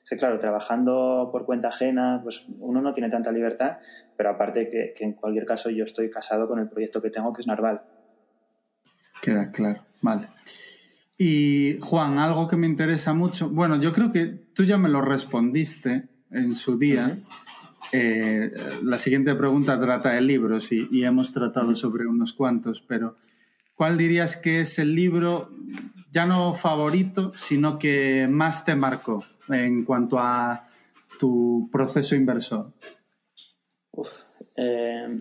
Sí, 0.08 0.16
claro, 0.16 0.38
trabajando 0.38 1.30
por 1.32 1.44
cuenta 1.46 1.66
ajena, 1.66 2.20
pues 2.22 2.46
uno 2.60 2.80
no 2.80 2.92
tiene 2.92 3.10
tanta 3.10 3.32
libertad, 3.32 3.78
pero 4.16 4.30
aparte 4.30 4.68
que, 4.68 4.94
en 5.00 5.14
cualquier 5.14 5.44
caso 5.44 5.68
yo 5.68 5.82
estoy 5.82 6.10
casado 6.10 6.46
con 6.46 6.60
el 6.60 6.68
proyecto 6.68 7.02
que 7.02 7.10
tengo, 7.10 7.32
que 7.32 7.40
es 7.40 7.48
Narval. 7.48 7.82
Queda 9.20 9.50
claro, 9.50 9.84
vale. 10.02 10.28
Y 11.18 11.78
Juan, 11.80 12.18
algo 12.18 12.46
que 12.46 12.56
me 12.56 12.66
interesa 12.66 13.14
mucho, 13.14 13.48
bueno, 13.48 13.80
yo 13.80 13.92
creo 13.92 14.12
que 14.12 14.26
tú 14.26 14.64
ya 14.64 14.76
me 14.76 14.88
lo 14.88 15.00
respondiste 15.00 16.08
en 16.30 16.54
su 16.54 16.78
día. 16.78 17.18
Eh, 17.92 18.52
la 18.82 18.98
siguiente 18.98 19.34
pregunta 19.34 19.80
trata 19.80 20.10
de 20.10 20.20
libros 20.20 20.72
y, 20.72 20.88
y 20.90 21.04
hemos 21.04 21.32
tratado 21.32 21.74
sobre 21.74 22.06
unos 22.06 22.32
cuantos, 22.32 22.82
pero 22.82 23.16
¿cuál 23.74 23.96
dirías 23.96 24.36
que 24.36 24.60
es 24.60 24.78
el 24.78 24.94
libro, 24.94 25.50
ya 26.12 26.26
no 26.26 26.52
favorito, 26.52 27.32
sino 27.34 27.78
que 27.78 28.28
más 28.30 28.64
te 28.64 28.74
marcó? 28.74 29.24
en 29.48 29.84
cuanto 29.84 30.18
a 30.18 30.64
tu 31.18 31.68
proceso 31.72 32.14
inversor? 32.14 32.72
Uf, 33.92 34.22
eh, 34.56 35.20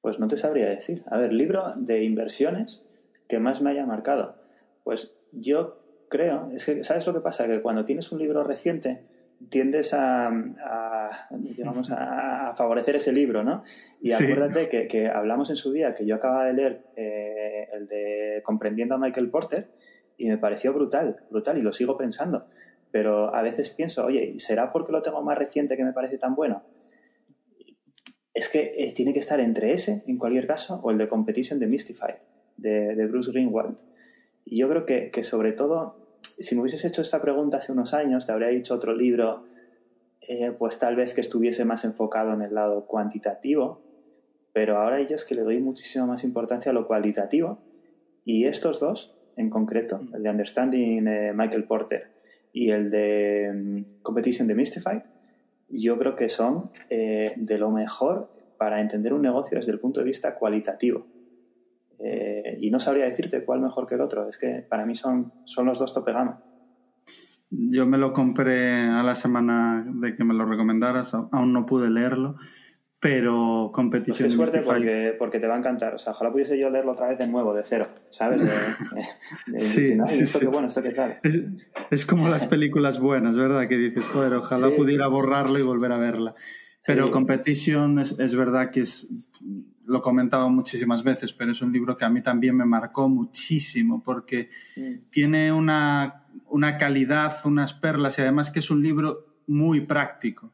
pues 0.00 0.18
no 0.18 0.26
te 0.26 0.36
sabría 0.36 0.68
decir. 0.68 1.02
A 1.10 1.18
ver, 1.18 1.32
libro 1.32 1.72
de 1.76 2.04
inversiones 2.04 2.84
que 3.28 3.38
más 3.38 3.60
me 3.60 3.70
haya 3.70 3.86
marcado. 3.86 4.43
Pues 4.84 5.16
yo 5.32 6.06
creo, 6.08 6.50
es 6.54 6.64
que, 6.64 6.84
¿sabes 6.84 7.06
lo 7.06 7.12
que 7.12 7.20
pasa? 7.20 7.48
Que 7.48 7.60
cuando 7.60 7.84
tienes 7.84 8.12
un 8.12 8.20
libro 8.20 8.44
reciente, 8.44 9.04
tiendes 9.48 9.92
a, 9.92 10.30
digamos, 11.32 11.90
a, 11.90 12.52
favorecer 12.54 12.94
ese 12.94 13.12
libro, 13.12 13.42
¿no? 13.42 13.64
Y 14.00 14.12
acuérdate 14.12 14.68
que, 14.86 15.08
hablamos 15.08 15.50
en 15.50 15.56
su 15.56 15.72
día, 15.72 15.94
que 15.94 16.06
yo 16.06 16.14
acababa 16.14 16.46
de 16.46 16.52
leer 16.52 16.84
eh, 16.94 17.68
el 17.72 17.88
de 17.88 18.42
Comprendiendo 18.44 18.94
a 18.94 18.98
Michael 18.98 19.30
Porter 19.30 19.70
y 20.16 20.28
me 20.28 20.38
pareció 20.38 20.72
brutal, 20.72 21.24
brutal, 21.30 21.58
y 21.58 21.62
lo 21.62 21.72
sigo 21.72 21.96
pensando 21.96 22.46
pero 22.94 23.34
a 23.34 23.42
veces 23.42 23.70
pienso, 23.70 24.06
oye, 24.06 24.36
¿será 24.38 24.70
porque 24.70 24.92
lo 24.92 25.02
tengo 25.02 25.20
más 25.20 25.36
reciente 25.36 25.76
que 25.76 25.82
me 25.82 25.92
parece 25.92 26.16
tan 26.16 26.36
bueno? 26.36 26.62
Es 28.32 28.48
que 28.48 28.72
eh, 28.78 28.92
tiene 28.94 29.12
que 29.12 29.18
estar 29.18 29.40
entre 29.40 29.72
ese, 29.72 30.04
en 30.06 30.16
cualquier 30.16 30.46
caso, 30.46 30.78
o 30.80 30.92
el 30.92 30.98
de 30.98 31.08
Competition 31.08 31.58
de 31.58 31.66
Mystified, 31.66 32.14
de, 32.56 33.04
Bruce 33.08 33.32
Greenwald. 33.32 33.80
Y 34.44 34.58
yo 34.58 34.68
creo 34.68 34.84
que, 34.84 35.24
sobre 35.24 35.52
todo, 35.52 35.96
si 36.38 36.54
me 36.54 36.60
hubieses 36.60 36.84
hecho 36.84 37.02
esta 37.02 37.20
pregunta 37.20 37.58
hace 37.58 37.72
unos 37.72 37.94
años, 37.94 38.26
te 38.26 38.32
habría 38.32 38.48
dicho 38.48 38.74
otro 38.74 38.94
libro, 38.94 39.44
eh, 40.20 40.52
pues 40.52 40.78
tal 40.78 40.96
vez 40.96 41.14
que 41.14 41.20
estuviese 41.20 41.64
más 41.64 41.84
enfocado 41.84 42.32
en 42.32 42.42
el 42.42 42.54
lado 42.54 42.86
cuantitativo, 42.86 43.82
pero 44.52 44.78
ahora 44.78 45.00
yo 45.02 45.16
es 45.16 45.24
que 45.24 45.34
le 45.34 45.42
doy 45.42 45.60
muchísima 45.60 46.06
más 46.06 46.24
importancia 46.24 46.70
a 46.70 46.74
lo 46.74 46.86
cualitativo. 46.86 47.58
Y 48.24 48.44
estos 48.44 48.80
dos, 48.80 49.16
en 49.36 49.50
concreto, 49.50 50.00
el 50.14 50.22
de 50.22 50.30
Understanding 50.30 51.06
eh, 51.08 51.32
Michael 51.34 51.64
Porter 51.64 52.12
y 52.52 52.70
el 52.70 52.90
de 52.90 53.52
mm, 53.52 54.02
Competition 54.02 54.46
de 54.46 54.54
Mystify, 54.54 55.02
yo 55.68 55.98
creo 55.98 56.14
que 56.14 56.28
son 56.28 56.70
eh, 56.88 57.32
de 57.36 57.58
lo 57.58 57.70
mejor 57.70 58.30
para 58.56 58.80
entender 58.80 59.12
un 59.12 59.22
negocio 59.22 59.58
desde 59.58 59.72
el 59.72 59.80
punto 59.80 60.00
de 60.00 60.06
vista 60.06 60.36
cualitativo. 60.36 61.06
Eh, 61.98 62.58
y 62.60 62.70
no 62.70 62.80
sabría 62.80 63.04
decirte 63.04 63.44
cuál 63.44 63.60
mejor 63.60 63.86
que 63.86 63.94
el 63.94 64.00
otro, 64.00 64.28
es 64.28 64.38
que 64.38 64.64
para 64.68 64.86
mí 64.86 64.94
son, 64.94 65.32
son 65.44 65.66
los 65.66 65.78
dos 65.78 65.92
tope 65.92 66.12
gama. 66.12 66.42
Yo 67.50 67.86
me 67.86 67.98
lo 67.98 68.12
compré 68.12 68.82
a 68.82 69.02
la 69.02 69.14
semana 69.14 69.84
de 69.86 70.14
que 70.14 70.24
me 70.24 70.34
lo 70.34 70.44
recomendaras, 70.44 71.14
aún 71.14 71.52
no 71.52 71.66
pude 71.66 71.88
leerlo, 71.88 72.36
pero 73.04 73.70
competición. 73.72 74.28
Pues 74.28 74.32
qué 74.32 74.36
suerte 74.36 74.60
porque, 74.64 75.14
porque, 75.18 75.38
te 75.38 75.46
va 75.46 75.54
a 75.54 75.58
encantar. 75.58 75.94
O 75.94 75.98
sea, 75.98 76.12
ojalá 76.12 76.32
pudiese 76.32 76.58
yo 76.58 76.70
leerlo 76.70 76.92
otra 76.92 77.08
vez 77.08 77.18
de 77.18 77.26
nuevo, 77.26 77.54
de 77.54 77.62
cero, 77.62 77.88
¿sabes? 78.10 78.40
sí, 79.56 79.94
sí, 80.06 80.22
esto 80.22 80.38
sí. 80.38 80.46
bueno, 80.46 80.68
esto 80.68 80.82
qué 80.82 80.90
tal. 80.90 81.20
Es, 81.90 82.06
como 82.06 82.28
las 82.28 82.46
películas 82.46 82.98
buenas, 82.98 83.36
¿verdad? 83.36 83.68
Que 83.68 83.76
dices, 83.76 84.08
joder, 84.08 84.32
ojalá 84.34 84.70
pudiera 84.70 85.06
borrarlo 85.06 85.58
y 85.58 85.62
volver 85.62 85.92
a 85.92 85.98
verla. 85.98 86.34
Pero 86.86 87.10
Competition 87.10 87.98
es, 87.98 88.18
es, 88.18 88.34
verdad 88.34 88.70
que 88.70 88.80
es, 88.80 89.08
lo 89.86 89.98
he 89.98 90.02
comentado 90.02 90.48
muchísimas 90.50 91.02
veces, 91.02 91.32
pero 91.32 91.52
es 91.52 91.62
un 91.62 91.72
libro 91.72 91.96
que 91.96 92.04
a 92.04 92.10
mí 92.10 92.22
también 92.22 92.56
me 92.56 92.64
marcó 92.64 93.08
muchísimo 93.08 94.02
porque 94.02 94.50
mm. 94.76 95.10
tiene 95.10 95.52
una, 95.52 96.26
una 96.48 96.76
calidad, 96.76 97.34
unas 97.44 97.74
perlas 97.74 98.18
y 98.18 98.22
además 98.22 98.50
que 98.50 98.58
es 98.58 98.70
un 98.70 98.82
libro 98.82 99.38
muy 99.46 99.82
práctico. 99.82 100.52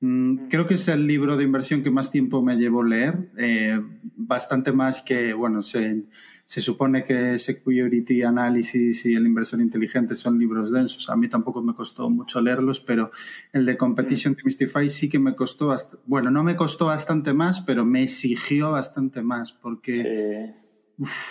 Mm, 0.00 0.48
creo 0.48 0.66
que 0.66 0.74
es 0.74 0.88
el 0.88 1.06
libro 1.06 1.36
de 1.36 1.44
inversión 1.44 1.82
que 1.82 1.90
más 1.90 2.10
tiempo 2.10 2.42
me 2.42 2.56
llevó 2.56 2.82
leer, 2.82 3.30
eh, 3.38 3.80
bastante 4.16 4.72
más 4.72 5.00
que, 5.00 5.32
bueno, 5.32 5.62
se, 5.62 6.04
se, 6.46 6.60
supone 6.60 7.04
que 7.04 7.38
Security 7.38 8.22
Analysis 8.22 9.04
y 9.06 9.14
el 9.14 9.26
inversor 9.26 9.60
inteligente 9.60 10.16
son 10.16 10.38
libros 10.38 10.70
densos. 10.70 11.10
A 11.10 11.16
mí 11.16 11.28
tampoco 11.28 11.62
me 11.62 11.74
costó 11.74 12.08
mucho 12.08 12.40
leerlos, 12.40 12.80
pero 12.80 13.10
el 13.52 13.66
de 13.66 13.76
Competition 13.76 14.34
mm. 14.34 14.44
Mystify 14.44 14.88
sí 14.88 15.08
que 15.08 15.18
me 15.18 15.34
costó, 15.34 15.74
bueno, 16.06 16.30
no 16.30 16.44
me 16.44 16.56
costó 16.56 16.86
bastante 16.86 17.32
más, 17.32 17.60
pero 17.60 17.84
me 17.84 18.02
exigió 18.02 18.72
bastante 18.72 19.22
más, 19.22 19.52
porque 19.52 20.52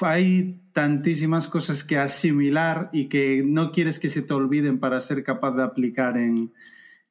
hay 0.02 0.62
tantísimas 0.74 1.48
cosas 1.48 1.84
que 1.84 1.98
asimilar 1.98 2.90
y 2.94 3.08
que 3.08 3.44
no 3.46 3.72
quieres 3.72 4.00
que 4.00 4.10
se 4.10 4.22
te 4.22 4.34
olviden 4.34 4.80
para 4.80 5.02
ser 5.02 5.24
capaz 5.24 5.56
de 5.56 5.64
aplicar 5.64 6.18
en 6.18 6.52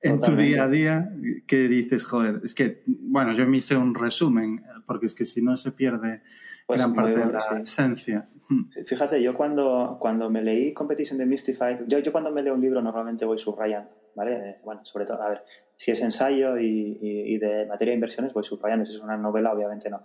en 0.05 0.21
tu 0.21 0.37
día 0.37 0.65
a 0.65 0.69
día 0.69 1.11
que 1.47 1.67
dices, 1.67 2.05
joder, 2.05 2.41
es 2.45 2.55
que, 2.55 2.83
bueno, 2.87 3.33
yo 3.33 3.47
me 3.47 3.57
hice 3.57 3.75
un 3.75 3.95
resumen, 3.95 4.63
porque 4.87 5.07
es 5.07 5.15
que 5.15 5.25
si 5.25 5.41
no 5.41 5.57
se 5.57 5.73
pierde 5.73 6.21
pues 6.67 6.79
gran 6.79 6.95
parte 6.95 7.19
de 7.19 7.33
la 7.33 7.61
esencia. 7.63 8.29
Hmm. 8.49 8.65
Fíjate, 8.85 9.23
yo 9.23 9.35
cuando, 9.35 9.97
cuando 9.99 10.29
me 10.29 10.43
leí 10.43 10.75
Competition 10.75 11.19
de 11.19 11.25
Mystified, 11.25 11.87
yo, 11.87 12.01
yo 12.01 12.13
cuando 12.13 12.31
me 12.31 12.43
leo 12.43 12.55
un 12.55 12.61
libro 12.61 12.83
normalmente 12.83 13.25
voy 13.25 13.39
subrayando, 13.39 13.91
¿vale? 14.15 14.33
Eh, 14.35 14.57
bueno, 14.63 14.85
sobre 14.85 15.07
todo, 15.07 15.23
a 15.23 15.31
ver, 15.31 15.43
si 15.77 15.91
es 15.91 16.01
ensayo 16.01 16.59
y, 16.59 16.99
y, 17.01 17.39
de 17.39 17.65
materia 17.65 17.93
de 17.93 17.97
inversiones 17.97 18.35
voy 18.35 18.45
subrayando, 18.45 18.85
si 18.85 18.95
es 18.95 19.01
una 19.01 19.17
novela 19.17 19.53
obviamente 19.53 19.89
no, 19.89 20.05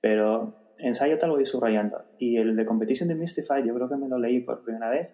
pero 0.00 0.74
ensayo 0.78 1.16
tal 1.16 1.30
voy 1.30 1.46
subrayando. 1.46 2.02
Y 2.18 2.38
el 2.38 2.56
de 2.56 2.66
Competition 2.66 3.08
de 3.08 3.14
Mystified 3.14 3.64
yo 3.64 3.74
creo 3.74 3.88
que 3.88 3.96
me 3.96 4.08
lo 4.08 4.18
leí 4.18 4.40
por 4.40 4.64
primera 4.64 4.90
vez 4.90 5.10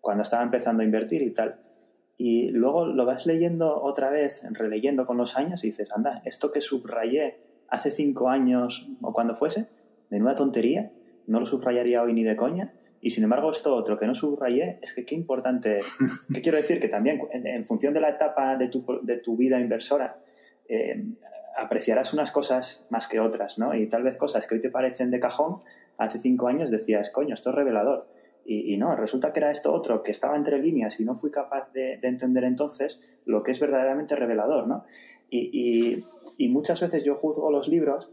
cuando 0.00 0.22
estaba 0.22 0.42
empezando 0.42 0.82
a 0.82 0.86
invertir 0.86 1.20
y 1.20 1.32
tal 1.32 1.65
y 2.18 2.48
luego 2.50 2.86
lo 2.86 3.04
vas 3.04 3.26
leyendo 3.26 3.82
otra 3.82 4.10
vez, 4.10 4.42
releyendo 4.50 5.06
con 5.06 5.16
los 5.18 5.36
años 5.36 5.64
y 5.64 5.68
dices, 5.68 5.90
anda, 5.92 6.22
esto 6.24 6.50
que 6.50 6.60
subrayé 6.60 7.38
hace 7.68 7.90
cinco 7.90 8.30
años 8.30 8.88
o 9.02 9.12
cuando 9.12 9.34
fuese, 9.36 9.66
menuda 10.08 10.34
tontería, 10.34 10.92
no 11.26 11.40
lo 11.40 11.46
subrayaría 11.46 12.02
hoy 12.02 12.12
ni 12.12 12.24
de 12.24 12.36
coña. 12.36 12.72
Y 13.02 13.10
sin 13.10 13.24
embargo, 13.24 13.50
esto 13.50 13.74
otro 13.74 13.98
que 13.98 14.06
no 14.06 14.14
subrayé, 14.14 14.78
es 14.82 14.94
que 14.94 15.04
qué 15.04 15.14
importante 15.14 15.76
es. 15.78 15.86
¿Qué 16.32 16.40
quiero 16.40 16.56
decir? 16.56 16.80
Que 16.80 16.88
también, 16.88 17.20
en, 17.32 17.66
función 17.66 17.92
de 17.92 18.00
la 18.00 18.10
etapa 18.10 18.56
de 18.56 18.68
tu, 18.68 18.84
de 19.02 19.18
tu 19.18 19.36
vida 19.36 19.60
inversora, 19.60 20.18
eh, 20.68 21.04
apreciarás 21.56 22.12
unas 22.12 22.30
cosas 22.30 22.86
más 22.90 23.06
que 23.06 23.20
otras, 23.20 23.58
¿no? 23.58 23.74
Y 23.74 23.88
tal 23.88 24.02
vez 24.02 24.16
cosas 24.16 24.46
que 24.46 24.54
hoy 24.54 24.60
te 24.60 24.70
parecen 24.70 25.10
de 25.10 25.20
cajón, 25.20 25.60
hace 25.98 26.18
cinco 26.18 26.48
años 26.48 26.70
decías, 26.70 27.10
coño, 27.10 27.34
esto 27.34 27.50
es 27.50 27.56
revelador. 27.56 28.08
Y, 28.48 28.76
no, 28.76 28.94
resulta 28.94 29.32
que 29.32 29.40
era 29.40 29.50
esto 29.50 29.72
otro, 29.72 30.04
que 30.04 30.12
estaba 30.12 30.36
entre 30.36 30.58
líneas 30.58 31.00
y 31.00 31.04
no 31.04 31.16
fui 31.16 31.32
capaz 31.32 31.72
de, 31.72 31.98
entender 32.02 32.44
entonces 32.44 33.00
lo 33.24 33.42
que 33.42 33.50
es 33.50 33.58
verdaderamente 33.58 34.14
revelador, 34.14 34.68
¿no? 34.68 34.84
Y, 35.28 36.04
muchas 36.48 36.80
veces 36.80 37.02
yo 37.02 37.16
juzgo 37.16 37.50
los 37.50 37.68
libros 37.68 38.08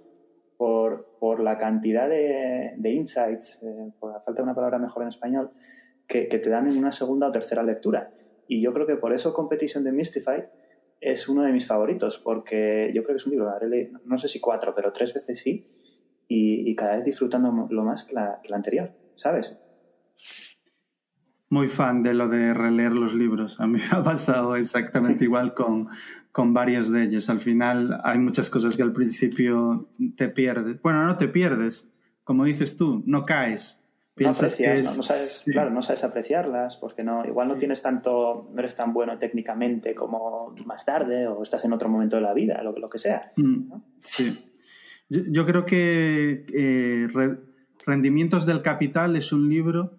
por, 0.57 1.05
la 1.39 1.57
cantidad 1.57 2.09
de, 2.09 2.91
insights, 2.91 3.61
eh, 3.61 3.91
por 3.99 4.11
la 4.11 4.21
falta 4.21 4.41
de 4.41 4.43
una 4.43 4.55
palabra 4.55 4.79
mejor 4.79 5.03
en 5.03 5.09
español, 5.09 5.51
que, 6.07 6.27
que 6.27 6.39
te 6.39 6.49
dan 6.49 6.67
en 6.67 6.77
una 6.77 6.91
segunda 6.91 7.27
o 7.27 7.31
tercera 7.31 7.61
lectura. 7.61 8.11
Y 8.47 8.61
yo 8.61 8.73
creo 8.73 8.87
que 8.87 8.97
por 8.97 9.13
eso 9.13 9.33
Competition 9.33 9.83
de 9.83 9.91
Mystified 9.91 10.45
es 11.03 11.27
uno 11.27 11.43
de 11.43 11.51
mis 11.51 11.67
favoritos, 11.67 12.17
porque 12.17 12.91
yo 12.93 13.03
creo 13.03 13.15
que 13.15 13.17
es 13.17 13.25
un 13.25 13.33
libro, 13.33 13.53
no 14.05 14.17
sé 14.17 14.29
si 14.29 14.39
cuatro, 14.39 14.73
pero 14.73 14.93
tres 14.93 15.13
veces 15.13 15.37
sí, 15.39 15.67
y, 16.29 16.73
cada 16.75 16.95
vez 16.95 17.03
disfrutando 17.03 17.67
lo 17.69 17.83
más 17.83 18.05
que 18.05 18.13
la, 18.15 18.39
anterior, 18.51 18.91
¿sabes? 19.15 19.53
Muy 21.49 21.67
fan 21.67 22.01
de 22.01 22.13
lo 22.13 22.29
de 22.29 22.53
releer 22.53 22.93
los 22.93 23.13
libros. 23.13 23.59
A 23.59 23.67
mí 23.67 23.79
me 23.79 23.97
ha 23.97 24.01
pasado 24.01 24.55
exactamente 24.55 25.25
igual 25.25 25.53
con, 25.53 25.89
con 26.31 26.53
varios 26.53 26.89
de 26.91 27.03
ellos. 27.03 27.29
Al 27.29 27.41
final 27.41 27.99
hay 28.03 28.19
muchas 28.19 28.49
cosas 28.49 28.75
que 28.75 28.83
al 28.83 28.93
principio 28.93 29.89
te 30.15 30.29
pierdes. 30.29 30.81
Bueno, 30.81 31.05
no 31.05 31.17
te 31.17 31.27
pierdes, 31.27 31.91
como 32.23 32.45
dices 32.45 32.75
tú, 32.75 33.03
no 33.05 33.23
caes 33.23 33.83
no 34.15 34.29
aprecias, 34.29 34.97
no, 34.97 35.03
sabes, 35.03 35.43
claro, 35.51 35.71
no 35.71 35.81
sabes 35.81 36.03
apreciarlas 36.03 36.77
porque 36.77 37.03
no, 37.03 37.25
igual 37.25 37.47
no 37.47 37.55
tienes 37.55 37.81
tanto, 37.81 38.49
no 38.53 38.59
eres 38.59 38.75
tan 38.75 38.93
bueno 38.93 39.17
técnicamente 39.17 39.95
como 39.95 40.53
más 40.65 40.85
tarde 40.85 41.27
o 41.27 41.41
estás 41.41 41.65
en 41.65 41.73
otro 41.73 41.89
momento 41.89 42.17
de 42.17 42.21
la 42.21 42.33
vida, 42.33 42.61
lo, 42.61 42.73
lo 42.73 42.89
que 42.89 42.99
sea. 42.99 43.31
Mm, 43.37 43.73
sí. 44.03 44.51
Yo, 45.09 45.45
creo 45.45 45.65
que 45.65 46.45
eh, 46.53 47.07
Rendimientos 47.85 48.45
del 48.45 48.61
Capital 48.61 49.15
es 49.15 49.31
un 49.33 49.49
libro 49.49 49.97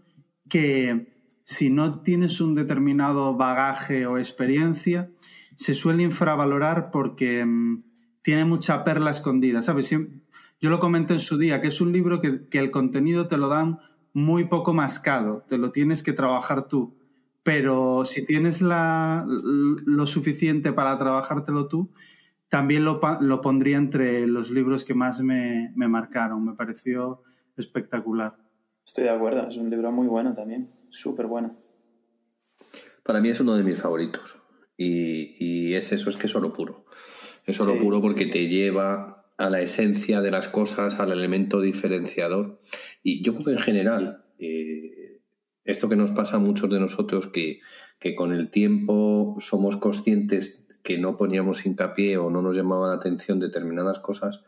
que 0.55 1.12
si 1.43 1.69
no 1.69 2.01
tienes 2.03 2.40
un 2.40 2.55
determinado 2.55 3.35
bagaje 3.35 4.07
o 4.07 4.19
experiencia, 4.19 5.11
se 5.57 5.75
suele 5.75 6.05
infravalorar 6.05 6.93
porque 6.93 7.45
mm, 7.45 7.83
tiene 8.23 8.45
mucha 8.45 8.85
perla 8.85 9.11
escondida, 9.11 9.62
¿sabes? 9.62 9.90
Yo 10.61 10.71
lo 10.71 10.79
comenté 10.79 11.14
en 11.14 11.19
su 11.19 11.38
día, 11.38 11.61
que 11.61 11.67
es 11.67 11.81
un 11.81 11.90
libro 11.90 12.21
que, 12.21 12.47
que 12.49 12.61
el 12.61 12.71
contenido 12.71 13.27
te 13.27 13.37
lo 13.37 13.49
dan 13.49 13.81
muy 14.12 14.45
poco 14.45 14.73
mascado, 14.73 15.45
te 15.49 15.59
lo 15.59 15.73
tienes 15.73 16.05
que 16.05 16.12
trabajar 16.12 16.69
tú. 16.69 16.95
Pero 17.43 18.05
si 18.05 18.25
tienes 18.25 18.62
la, 18.62 19.27
lo 19.27 20.07
suficiente 20.07 20.73
para 20.73 20.97
trabajártelo 20.97 21.67
tú, 21.67 21.90
también 22.49 22.85
lo, 22.85 23.01
lo, 23.23 23.40
pondría 23.40 23.77
entre 23.77 24.29
los 24.29 24.53
libros 24.53 24.85
que 24.85 24.95
más 24.95 25.21
me, 25.21 25.73
me, 25.75 25.88
marcaron. 25.88 26.45
Me 26.45 26.55
pareció 26.55 27.23
espectacular. 27.57 28.37
Estoy 28.85 29.05
de 29.05 29.11
acuerdo, 29.11 29.49
es 29.49 29.57
un 29.57 29.70
libro 29.70 29.90
muy 29.92 30.07
bueno 30.07 30.35
también, 30.35 30.70
súper 30.90 31.27
bueno. 31.27 31.57
Para 33.03 33.20
mí 33.20 33.29
es 33.29 33.40
uno 33.40 33.57
de 33.57 33.62
mis 33.62 33.81
favoritos. 33.81 34.37
Y, 34.77 35.37
y 35.38 35.75
es 35.75 35.92
eso, 35.92 36.11
es 36.11 36.16
que 36.16 36.27
es 36.27 36.35
oro 36.35 36.53
puro. 36.53 36.85
Es 37.47 37.61
oro 37.61 37.79
puro 37.79 38.01
porque 38.01 38.27
te 38.27 38.49
lleva 38.49 39.25
a 39.37 39.51
la 39.51 39.61
esencia 39.61 40.20
de 40.20 40.31
las 40.31 40.49
cosas, 40.49 40.99
al 40.99 41.12
elemento 41.12 41.61
diferenciador. 41.61 42.61
Y 43.03 43.23
yo 43.23 43.35
creo 43.35 43.47
que 43.47 43.53
en 43.53 43.59
general, 43.59 44.25
eh, 44.38 45.20
esto 45.64 45.88
que 45.88 45.97
nos 45.97 46.12
pasa 46.12 46.37
a 46.37 46.40
muchos 46.40 46.70
de 46.70 46.81
nosotros, 46.81 47.27
que, 47.27 47.61
que, 47.99 48.14
con 48.14 48.33
el 48.33 48.51
tiempo 48.51 49.37
somos 49.40 49.77
conscientes 49.77 50.64
que 50.83 50.99
no 50.99 51.16
poníamos 51.16 51.64
hincapié 51.66 52.18
o 52.18 52.31
no 52.31 52.42
nos 52.42 52.57
llamaban 52.57 52.90
la 52.90 52.97
atención 52.97 53.40
determinadas 53.40 53.99
cosas, 53.99 54.44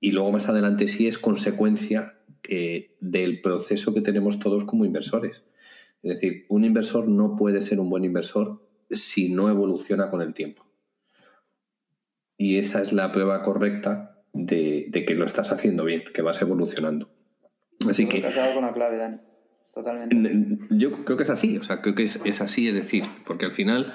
y 0.00 0.10
luego 0.12 0.32
más 0.32 0.48
adelante 0.48 0.88
sí 0.88 1.06
es 1.06 1.18
consecuencia 1.18 2.18
eh, 2.48 2.96
del 3.00 3.40
proceso 3.40 3.94
que 3.94 4.00
tenemos 4.00 4.38
todos 4.38 4.64
como 4.64 4.84
inversores. 4.84 5.42
Es 6.02 6.14
decir, 6.14 6.46
un 6.48 6.64
inversor 6.64 7.08
no 7.08 7.36
puede 7.36 7.62
ser 7.62 7.80
un 7.80 7.90
buen 7.90 8.04
inversor 8.04 8.66
si 8.90 9.28
no 9.28 9.48
evoluciona 9.48 10.08
con 10.08 10.20
el 10.20 10.34
tiempo 10.34 10.64
y 12.42 12.58
esa 12.58 12.80
es 12.80 12.92
la 12.92 13.12
prueba 13.12 13.40
correcta 13.42 14.18
de, 14.32 14.90
que 15.06 15.14
lo 15.14 15.24
estás 15.24 15.52
haciendo 15.52 15.84
bien, 15.84 16.02
que 16.12 16.22
vas 16.22 16.42
evolucionando. 16.42 17.08
Así 17.88 18.06
que... 18.06 18.26
Has 18.26 18.34
dado 18.34 18.54
con 18.54 18.64
la 18.64 18.72
clave, 18.72 18.96
Dani. 18.96 19.18
Totalmente. 19.72 20.58
Yo 20.70 21.04
creo 21.04 21.16
que 21.16 21.22
es 21.22 21.30
así, 21.30 21.56
o 21.56 21.62
sea, 21.62 21.80
creo 21.80 21.94
que 21.94 22.02
es, 22.02 22.40
así, 22.40 22.68
es 22.68 22.74
decir, 22.74 23.04
porque 23.26 23.46
al 23.46 23.52
final 23.52 23.94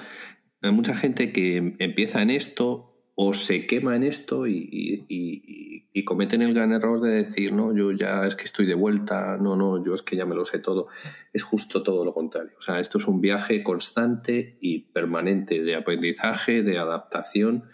hay 0.62 0.72
mucha 0.72 0.94
gente 0.94 1.30
que 1.30 1.76
empieza 1.78 2.22
en 2.22 2.30
esto 2.30 2.87
o 3.20 3.34
se 3.34 3.66
quema 3.66 3.96
en 3.96 4.04
esto 4.04 4.46
y, 4.46 5.04
y, 5.08 6.04
cometen 6.04 6.40
el 6.40 6.54
gran 6.54 6.72
error 6.72 7.00
de 7.00 7.10
decir, 7.10 7.52
no, 7.52 7.76
yo 7.76 7.90
ya 7.90 8.24
es 8.24 8.36
que 8.36 8.44
estoy 8.44 8.64
de 8.64 8.74
vuelta, 8.74 9.36
no, 9.36 9.56
no, 9.56 9.84
yo 9.84 9.92
es 9.92 10.02
que 10.02 10.14
ya 10.14 10.24
me 10.24 10.36
lo 10.36 10.44
sé 10.44 10.60
todo. 10.60 10.86
Es 11.32 11.42
justo 11.42 11.82
todo 11.82 12.04
lo 12.04 12.14
contrario. 12.14 12.52
O 12.56 12.62
sea, 12.62 12.78
esto 12.78 12.98
es 12.98 13.08
un 13.08 13.20
viaje 13.20 13.64
constante 13.64 14.56
y 14.60 14.84
permanente 14.92 15.64
de 15.64 15.74
aprendizaje, 15.74 16.62
de 16.62 16.78
adaptación 16.78 17.64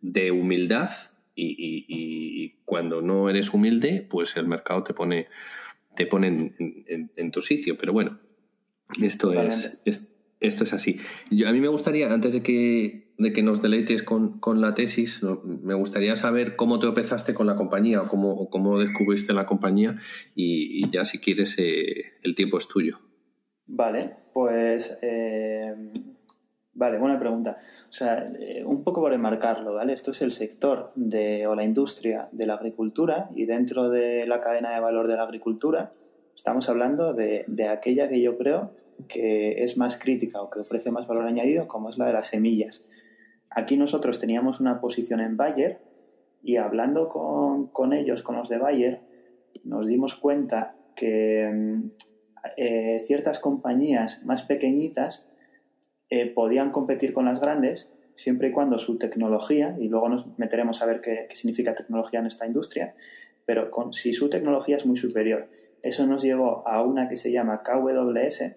de 0.00 0.30
humildad 0.30 0.90
y, 1.34 2.54
cuando 2.64 3.02
no 3.02 3.28
eres 3.28 3.52
humilde, 3.52 4.06
pues 4.08 4.36
el 4.38 4.46
mercado 4.46 4.82
te 4.82 4.94
pone, 4.94 5.28
te 5.94 6.06
pone 6.06 6.54
en, 6.58 7.30
tu 7.30 7.42
sitio. 7.42 7.76
Pero 7.76 7.92
bueno, 7.92 8.18
esto 9.00 9.32
es, 9.34 10.08
esto 10.40 10.64
es 10.64 10.72
así. 10.72 10.98
Yo, 11.30 11.48
a 11.48 11.52
mí 11.52 11.60
me 11.60 11.68
gustaría, 11.68 12.12
antes 12.12 12.34
de 12.34 12.42
que, 12.42 13.12
de 13.18 13.32
que 13.32 13.42
nos 13.42 13.62
deleites 13.62 14.02
con, 14.02 14.40
la 14.60 14.74
tesis, 14.74 15.22
me 15.44 15.74
gustaría 15.74 16.16
saber 16.16 16.56
cómo 16.56 16.78
te 16.78 16.86
empezaste 16.86 17.34
con 17.34 17.46
la 17.46 17.56
compañía 17.56 18.02
o 18.02 18.08
cómo, 18.08 18.48
cómo 18.50 18.78
descubriste 18.78 19.32
la 19.32 19.46
compañía 19.46 19.98
y, 20.34 20.88
ya 20.90 21.04
si 21.04 21.18
quieres 21.18 21.56
eh, 21.58 22.12
el 22.22 22.34
tiempo 22.34 22.58
es 22.58 22.68
tuyo. 22.68 23.00
Vale, 23.66 24.14
pues 24.32 24.96
eh, 25.02 25.74
Vale, 26.78 26.98
buena 26.98 27.18
pregunta. 27.18 27.56
O 27.88 27.92
sea, 27.92 28.26
eh, 28.38 28.62
un 28.62 28.84
poco 28.84 29.00
por 29.00 29.14
enmarcarlo, 29.14 29.72
¿vale? 29.72 29.94
Esto 29.94 30.10
es 30.10 30.20
el 30.20 30.30
sector 30.30 30.92
de, 30.94 31.46
o 31.46 31.54
la 31.54 31.64
industria 31.64 32.28
de 32.32 32.44
la 32.44 32.52
agricultura 32.52 33.30
y 33.34 33.46
dentro 33.46 33.88
de 33.88 34.26
la 34.26 34.42
cadena 34.42 34.74
de 34.74 34.80
valor 34.80 35.08
de 35.08 35.16
la 35.16 35.22
agricultura 35.22 35.94
estamos 36.34 36.68
hablando 36.68 37.14
de, 37.14 37.46
aquella 37.70 38.10
que 38.10 38.20
yo 38.20 38.36
creo 38.36 38.72
que 39.08 39.64
es 39.64 39.76
más 39.76 39.98
crítica 39.98 40.40
o 40.42 40.50
que 40.50 40.60
ofrece 40.60 40.90
más 40.90 41.06
valor 41.06 41.26
añadido, 41.26 41.68
como 41.68 41.90
es 41.90 41.98
la 41.98 42.06
de 42.06 42.12
las 42.12 42.28
semillas. 42.28 42.84
Aquí 43.50 43.76
nosotros 43.76 44.20
teníamos 44.20 44.60
una 44.60 44.80
posición 44.80 45.20
en 45.20 45.36
Bayer 45.36 45.80
y 46.42 46.56
hablando 46.56 47.08
con, 47.08 47.92
ellos, 47.92 48.22
con 48.22 48.36
los 48.36 48.48
de 48.48 48.58
Bayer, 48.58 49.00
nos 49.64 49.86
dimos 49.86 50.14
cuenta 50.14 50.76
que 50.94 51.50
mm, 51.52 51.90
eh, 52.56 53.00
ciertas 53.00 53.40
compañías 53.40 54.22
más 54.24 54.44
pequeñitas 54.44 55.26
eh, 56.10 56.26
podían 56.26 56.70
competir 56.70 57.12
con 57.12 57.24
las 57.24 57.40
grandes 57.40 57.90
siempre 58.16 58.48
y 58.48 58.52
cuando 58.52 58.78
su 58.78 58.98
tecnología, 58.98 59.76
y 59.78 59.88
luego 59.88 60.08
nos 60.08 60.26
meteremos 60.38 60.82
a 60.82 60.86
ver 60.86 61.00
qué, 61.00 61.28
significa 61.34 61.74
tecnología 61.74 62.20
en 62.20 62.26
esta 62.26 62.46
industria, 62.46 62.94
pero 63.44 63.70
con, 63.70 63.92
si 63.92 64.12
su 64.12 64.28
tecnología 64.28 64.76
es 64.76 64.86
muy 64.86 64.96
superior. 64.96 65.48
Eso 65.82 66.06
nos 66.06 66.22
llevó 66.22 66.66
a 66.66 66.82
una 66.82 67.08
que 67.08 67.16
se 67.16 67.30
llama 67.30 67.62
KWS, 67.62 68.56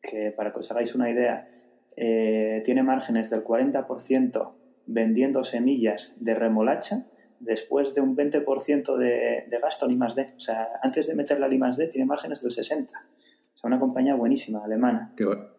que 0.00 0.32
para 0.32 0.52
que 0.52 0.60
os 0.60 0.70
hagáis 0.70 0.94
una 0.94 1.10
idea, 1.10 1.48
eh, 1.96 2.62
tiene 2.64 2.82
márgenes 2.82 3.30
del 3.30 3.44
40% 3.44 4.52
vendiendo 4.86 5.44
semillas 5.44 6.14
de 6.18 6.34
remolacha 6.34 7.06
después 7.38 7.94
de 7.94 8.00
un 8.00 8.16
20% 8.16 8.96
de, 8.96 9.46
de 9.48 9.58
gasto 9.58 9.86
en 9.86 9.92
I+.D. 9.92 10.26
O 10.36 10.40
sea, 10.40 10.68
antes 10.82 11.06
de 11.06 11.14
meterla 11.14 11.46
al 11.46 11.52
I+.D. 11.52 11.88
tiene 11.88 12.06
márgenes 12.06 12.42
del 12.42 12.52
60%. 12.52 12.86
O 12.86 12.88
sea, 12.88 13.68
una 13.68 13.78
compañía 13.78 14.14
buenísima, 14.14 14.64
alemana. 14.64 15.12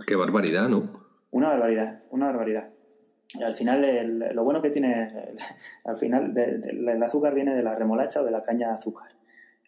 qué 0.05 0.15
barbaridad, 0.15 0.69
¿no? 0.69 1.01
Una 1.31 1.49
barbaridad, 1.49 2.03
una 2.09 2.27
barbaridad. 2.27 2.69
Y 3.33 3.43
al 3.43 3.55
final, 3.55 3.81
lo 4.33 4.43
bueno 4.43 4.61
que 4.61 4.69
tiene, 4.69 5.35
al 5.85 5.97
final, 5.97 6.33
el 6.37 7.03
azúcar 7.03 7.33
viene 7.33 7.55
de 7.55 7.63
la 7.63 7.75
remolacha 7.75 8.21
o 8.21 8.25
de 8.25 8.31
la 8.31 8.41
caña 8.41 8.67
de 8.67 8.73
azúcar. 8.73 9.09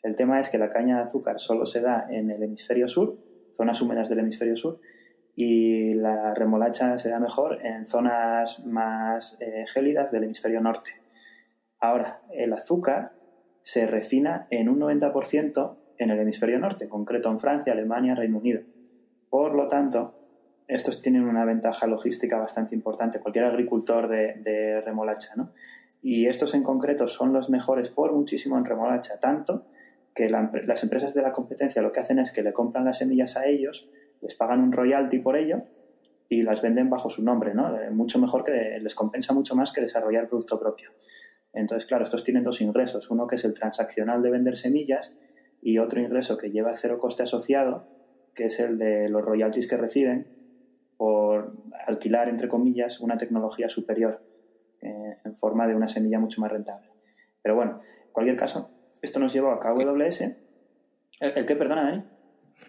El 0.01 0.15
tema 0.15 0.39
es 0.39 0.49
que 0.49 0.57
la 0.57 0.69
caña 0.69 0.97
de 0.97 1.03
azúcar 1.03 1.39
solo 1.39 1.65
se 1.65 1.79
da 1.79 2.05
en 2.09 2.29
el 2.29 2.43
hemisferio 2.43 2.87
sur, 2.89 3.17
zonas 3.55 3.81
húmedas 3.81 4.09
del 4.09 4.19
hemisferio 4.19 4.57
sur, 4.57 4.79
y 5.35 5.93
la 5.95 6.33
remolacha 6.33 6.99
se 6.99 7.09
da 7.09 7.19
mejor 7.19 7.65
en 7.65 7.87
zonas 7.87 8.63
más 8.65 9.35
eh, 9.39 9.65
gélidas 9.67 10.11
del 10.11 10.25
hemisferio 10.25 10.61
norte. 10.61 10.91
Ahora, 11.79 12.21
el 12.31 12.53
azúcar 12.53 13.13
se 13.61 13.87
refina 13.87 14.47
en 14.51 14.69
un 14.69 14.79
90% 14.79 15.77
en 15.97 16.09
el 16.11 16.19
hemisferio 16.19 16.59
norte, 16.59 16.85
en 16.85 16.89
concreto 16.89 17.29
en 17.29 17.39
Francia, 17.39 17.73
Alemania, 17.73 18.15
Reino 18.15 18.37
Unido. 18.37 18.61
Por 19.29 19.55
lo 19.55 19.67
tanto, 19.67 20.13
estos 20.67 21.01
tienen 21.01 21.27
una 21.27 21.45
ventaja 21.45 21.87
logística 21.87 22.37
bastante 22.37 22.75
importante, 22.75 23.19
cualquier 23.19 23.45
agricultor 23.45 24.07
de, 24.07 24.81
remolacha, 24.81 25.35
¿no? 25.35 25.51
Y 26.01 26.27
estos 26.27 26.53
en 26.53 26.63
concreto 26.63 27.07
son 27.07 27.31
los 27.31 27.49
mejores 27.49 27.89
por 27.89 28.11
muchísimo 28.13 28.57
en 28.57 28.65
remolacha, 28.65 29.19
tanto 29.19 29.65
que 30.13 30.29
las 30.29 30.83
empresas 30.83 31.13
de 31.13 31.21
la 31.21 31.31
competencia 31.31 31.81
lo 31.81 31.91
que 31.91 31.99
hacen 31.99 32.19
es 32.19 32.31
que 32.31 32.43
le 32.43 32.53
compran 32.53 32.85
las 32.85 32.99
semillas 32.99 33.35
a 33.35 33.45
ellos, 33.45 33.89
les 34.21 34.35
pagan 34.35 34.61
un 34.61 34.71
royalty 34.71 35.19
por 35.19 35.35
ello 35.35 35.57
y 36.29 36.43
las 36.43 36.61
venden 36.61 36.89
bajo 36.89 37.09
su 37.09 37.23
nombre, 37.23 37.53
¿no? 37.53 37.79
Eh, 37.79 37.89
mucho 37.89 38.19
mejor 38.19 38.43
que 38.43 38.79
les 38.79 38.95
compensa 38.95 39.33
mucho 39.33 39.55
más 39.55 39.71
que 39.71 39.81
desarrollar 39.81 40.27
producto 40.27 40.59
propio. 40.59 40.91
Entonces, 41.51 41.85
claro, 41.87 42.03
estos 42.03 42.23
tienen 42.23 42.43
dos 42.43 42.61
ingresos, 42.61 43.09
uno 43.11 43.27
que 43.27 43.35
es 43.35 43.45
el 43.45 43.53
transaccional 43.53 44.21
de 44.21 44.31
vender 44.31 44.55
semillas 44.55 45.11
y 45.61 45.77
otro 45.77 46.01
ingreso 46.01 46.37
que 46.37 46.49
lleva 46.49 46.73
cero 46.73 46.97
coste 46.99 47.23
asociado, 47.23 47.87
que 48.33 48.45
es 48.45 48.59
el 48.59 48.77
de 48.77 49.09
los 49.09 49.23
royalties 49.23 49.67
que 49.67 49.77
reciben 49.77 50.27
por 50.97 51.51
alquilar, 51.87 52.29
entre 52.29 52.47
comillas, 52.47 52.99
una 52.99 53.17
tecnología 53.17 53.69
superior 53.69 54.21
eh, 54.81 55.17
en 55.23 55.35
forma 55.35 55.67
de 55.67 55.75
una 55.75 55.87
semilla 55.87 56.19
mucho 56.19 56.41
más 56.41 56.51
rentable. 56.51 56.89
Pero 57.41 57.55
bueno, 57.55 57.81
en 58.05 58.11
cualquier 58.11 58.35
caso, 58.35 58.71
esto 59.03 59.19
nos 59.19 59.31
lleva 59.31 59.53
a 59.53 59.59
KWS. 59.59 60.21
¿El, 60.21 61.31
el 61.35 61.45
qué, 61.45 61.55
perdona, 61.55 61.83
Dani? 61.83 62.03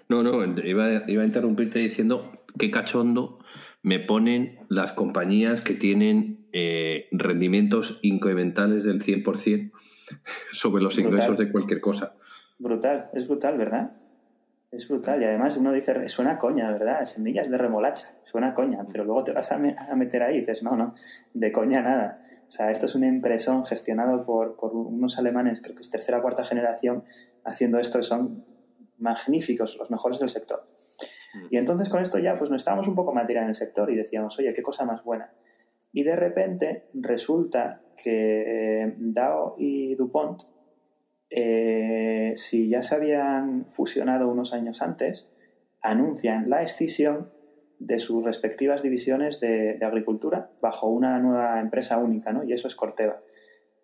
No, 0.09 0.23
no, 0.23 0.45
iba, 0.63 1.03
iba 1.07 1.23
a 1.23 1.27
interrumpirte 1.27 1.79
diciendo 1.79 2.31
qué 2.59 2.71
cachondo 2.71 3.39
me 3.83 4.01
ponen 4.01 4.59
las 4.69 4.93
compañías 4.93 5.61
que 5.61 5.75
tienen 5.75 6.47
eh, 6.53 7.09
rendimientos 7.13 8.01
incrementales 8.03 8.85
del 8.85 9.03
100% 9.03 9.73
sobre 10.53 10.83
los 10.83 10.99
ingresos 10.99 11.37
de 11.39 11.51
cualquier 11.51 11.81
cosa. 11.81 12.17
Brutal, 12.59 13.11
es 13.13 13.27
brutal, 13.27 13.59
¿verdad? 13.59 13.93
Es 14.71 14.89
brutal. 14.89 15.21
Y 15.21 15.25
además 15.25 15.57
uno 15.57 15.73
dice, 15.73 16.09
suena 16.09 16.39
coña, 16.39 16.71
¿verdad? 16.73 17.05
Semillas 17.05 17.51
de 17.51 17.59
remolacha, 17.59 18.15
suena 18.25 18.55
coña, 18.55 18.87
pero 18.91 19.05
luego 19.05 19.23
te 19.25 19.33
vas 19.33 19.53
a, 19.53 19.59
meter 19.59 20.23
ahí 20.23 20.37
y 20.37 20.41
dices, 20.41 20.63
no, 20.63 20.77
no, 20.77 20.95
de 21.33 21.53
coña 21.53 21.83
nada. 21.83 22.25
O 22.47 22.51
sea, 22.51 22.71
esto 22.71 22.87
es 22.87 22.95
una 22.95 23.07
impresión 23.07 23.65
gestionado 23.65 24.25
por, 24.25 24.57
por 24.57 24.75
unos 24.75 25.19
alemanes, 25.19 25.61
creo 25.63 25.75
que 25.75 25.83
es 25.83 25.91
tercera 25.91 26.19
o 26.19 26.23
cuarta 26.23 26.45
generación, 26.45 27.05
haciendo 27.45 27.79
esto, 27.79 28.03
son 28.03 28.45
magníficos, 28.99 29.77
los 29.77 29.91
mejores 29.91 30.19
del 30.19 30.29
sector. 30.29 30.67
Mm. 31.35 31.47
Y 31.51 31.57
entonces 31.57 31.89
con 31.89 32.03
esto 32.03 32.19
ya 32.19 32.37
pues 32.39 32.51
nos 32.51 32.63
estábamos 32.63 32.89
un 32.89 32.95
poco 32.95 33.13
materia 33.13 33.43
en 33.43 33.49
el 33.49 33.55
sector 33.55 33.91
y 33.91 33.97
decíamos, 33.97 34.39
oye, 34.39 34.53
qué 34.55 34.63
cosa 34.63 34.85
más 34.85 35.03
buena. 35.05 35.33
Y 35.93 36.03
de 36.03 36.17
repente 36.17 36.89
resulta 36.93 37.83
que 38.03 38.83
eh, 38.83 38.95
DAO 38.99 39.55
y 39.59 39.95
DuPont, 39.95 40.43
eh, 41.31 42.33
si 42.37 42.69
ya 42.69 42.83
se 42.83 42.97
habían 42.97 43.67
fusionado 43.71 44.29
unos 44.29 44.53
años 44.53 44.83
antes, 44.83 45.27
anuncian 45.81 46.51
la 46.51 46.63
escisión 46.63 47.31
de 47.79 47.99
sus 47.99 48.25
respectivas 48.25 48.83
divisiones 48.83 49.41
de, 49.41 49.79
agricultura 49.83 50.51
bajo 50.61 50.89
una 50.89 51.19
nueva 51.19 51.61
empresa 51.61 51.99
única, 51.99 52.33
¿no? 52.33 52.45
Y 52.45 52.53
eso 52.53 52.69
es 52.69 52.77
Corteva. 52.77 53.21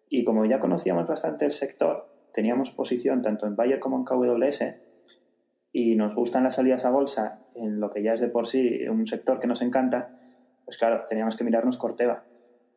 Y 0.08 0.24
como 0.24 0.44
ya 0.44 0.58
conocíamos 0.58 1.06
bastante 1.06 1.44
el 1.44 1.52
sector, 1.52 2.08
teníamos 2.32 2.70
posición 2.70 3.22
tanto 3.22 3.46
en 3.46 3.56
Bayer 3.56 3.80
como 3.80 3.96
en 3.96 4.04
KWS, 4.04 4.64
y 5.72 5.94
nos 5.94 6.14
gustan 6.14 6.44
las 6.44 6.56
salidas 6.56 6.84
a 6.84 6.90
bolsa 6.90 7.40
en 7.54 7.80
lo 7.80 7.90
que 7.90 8.02
ya 8.02 8.12
es 8.12 8.20
de 8.20 8.28
por 8.28 8.48
sí 8.48 8.86
un 8.88 9.06
sector 9.06 9.38
que 9.38 9.46
nos 9.46 9.62
encanta, 9.62 10.18
pues 10.64 10.78
claro, 10.78 11.04
teníamos 11.08 11.36
que 11.36 11.44
mirarnos 11.44 11.78
Corteva. 11.78 12.24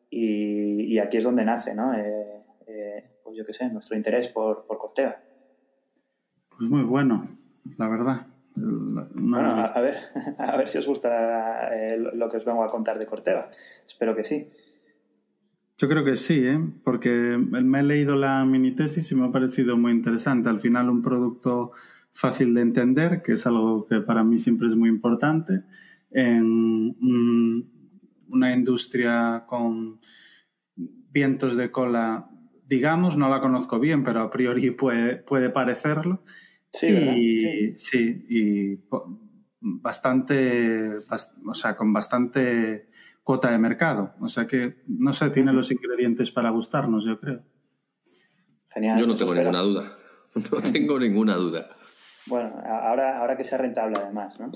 Y, 0.09 0.99
aquí 0.99 1.17
es 1.17 1.23
donde 1.23 1.43
nace, 1.43 1.73
¿no? 1.73 1.95
Eh, 1.95 2.43
eh, 2.67 3.09
pues 3.23 3.35
yo 3.35 3.45
qué 3.45 3.53
sé, 3.53 3.67
nuestro 3.69 3.97
interés 3.97 4.29
por, 4.29 4.67
por 4.67 4.77
Corteva. 4.77 5.17
Pues 6.55 6.69
muy 6.69 6.83
bueno, 6.83 7.35
la 7.77 7.87
verdad. 7.87 8.27
A, 8.55 9.81
ver, 9.81 9.95
a 10.37 10.57
ver 10.57 10.67
si 10.67 10.77
os 10.77 10.87
gusta 10.87 11.69
eh, 11.73 11.97
lo 11.97 12.29
que 12.29 12.37
os 12.37 12.45
vengo 12.45 12.63
a 12.63 12.67
contar 12.67 12.97
de 12.97 13.05
Corteva. 13.05 13.49
Espero 13.85 14.15
que 14.15 14.23
sí. 14.23 14.49
Yo 15.77 15.89
creo 15.89 16.03
que 16.03 16.15
sí, 16.15 16.45
¿eh? 16.45 16.59
porque 16.83 17.37
me 17.37 17.79
he 17.79 17.83
leído 17.83 18.15
la 18.15 18.45
mini 18.45 18.75
tesis 18.75 19.11
y 19.11 19.15
me 19.15 19.25
ha 19.25 19.31
parecido 19.31 19.75
muy 19.75 19.91
interesante. 19.91 20.49
Al 20.49 20.59
final 20.59 20.89
un 20.89 21.01
producto 21.01 21.71
fácil 22.11 22.53
de 22.53 22.61
entender, 22.61 23.21
que 23.23 23.33
es 23.33 23.45
algo 23.47 23.87
que 23.87 23.99
para 23.99 24.23
mí 24.23 24.37
siempre 24.37 24.67
es 24.67 24.75
muy 24.75 24.87
importante, 24.87 25.63
en 26.11 26.95
una 28.29 28.53
industria 28.53 29.45
con 29.47 29.99
vientos 30.75 31.57
de 31.57 31.71
cola, 31.71 32.29
digamos, 32.67 33.17
no 33.17 33.29
la 33.29 33.41
conozco 33.41 33.79
bien, 33.79 34.03
pero 34.03 34.21
a 34.21 34.29
priori 34.29 34.71
puede, 34.71 35.17
puede 35.17 35.49
parecerlo. 35.49 36.23
Sí, 36.73 36.87
y, 36.87 37.77
sí. 37.77 38.25
y 38.29 38.79
bastante, 39.59 40.97
o 40.97 41.53
sea, 41.53 41.75
con 41.75 41.93
bastante 41.93 42.87
cuota 43.23 43.51
de 43.51 43.59
mercado. 43.59 44.15
O 44.19 44.27
sea 44.27 44.47
que, 44.47 44.83
no 44.87 45.13
sé, 45.13 45.29
tiene 45.29 45.53
los 45.53 45.71
ingredientes 45.71 46.31
para 46.31 46.49
gustarnos, 46.49 47.05
yo 47.05 47.19
creo. 47.19 47.43
Genial. 48.69 48.99
Yo 48.99 49.07
no 49.07 49.15
tengo 49.15 49.35
ninguna 49.35 49.61
duda. 49.61 49.97
No 50.51 50.63
tengo 50.63 50.97
ninguna 50.97 51.35
duda. 51.35 51.77
Bueno, 52.25 52.59
ahora, 52.65 53.19
ahora 53.19 53.37
que 53.37 53.43
sea 53.43 53.59
rentable 53.59 53.93
además, 54.01 54.39
¿no? 54.39 54.49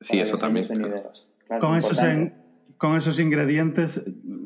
Sí, 0.00 0.20
eso 0.20 0.38
también. 0.38 0.68
con, 1.60 1.76
esos 1.76 2.00
con 2.76 2.96
esos 2.96 3.18
ingredientes 3.18 4.00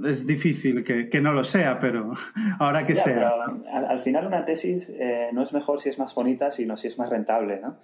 es 0.04 0.26
difícil 0.26 0.84
que, 0.84 1.20
no 1.20 1.32
lo 1.32 1.44
sea, 1.44 1.78
pero 1.78 2.12
ahora 2.58 2.84
que 2.84 2.94
sea. 2.94 3.32
al, 3.72 4.00
final 4.00 4.26
una 4.26 4.44
tesis 4.44 4.90
eh, 4.90 5.30
no 5.32 5.42
es 5.42 5.52
mejor 5.52 5.80
si 5.80 5.88
es 5.88 5.98
más 5.98 6.14
bonita, 6.14 6.52
sino 6.52 6.76
si 6.76 6.88
es 6.88 6.98
más 6.98 7.10
rentable, 7.10 7.60
¿no? 7.60 7.78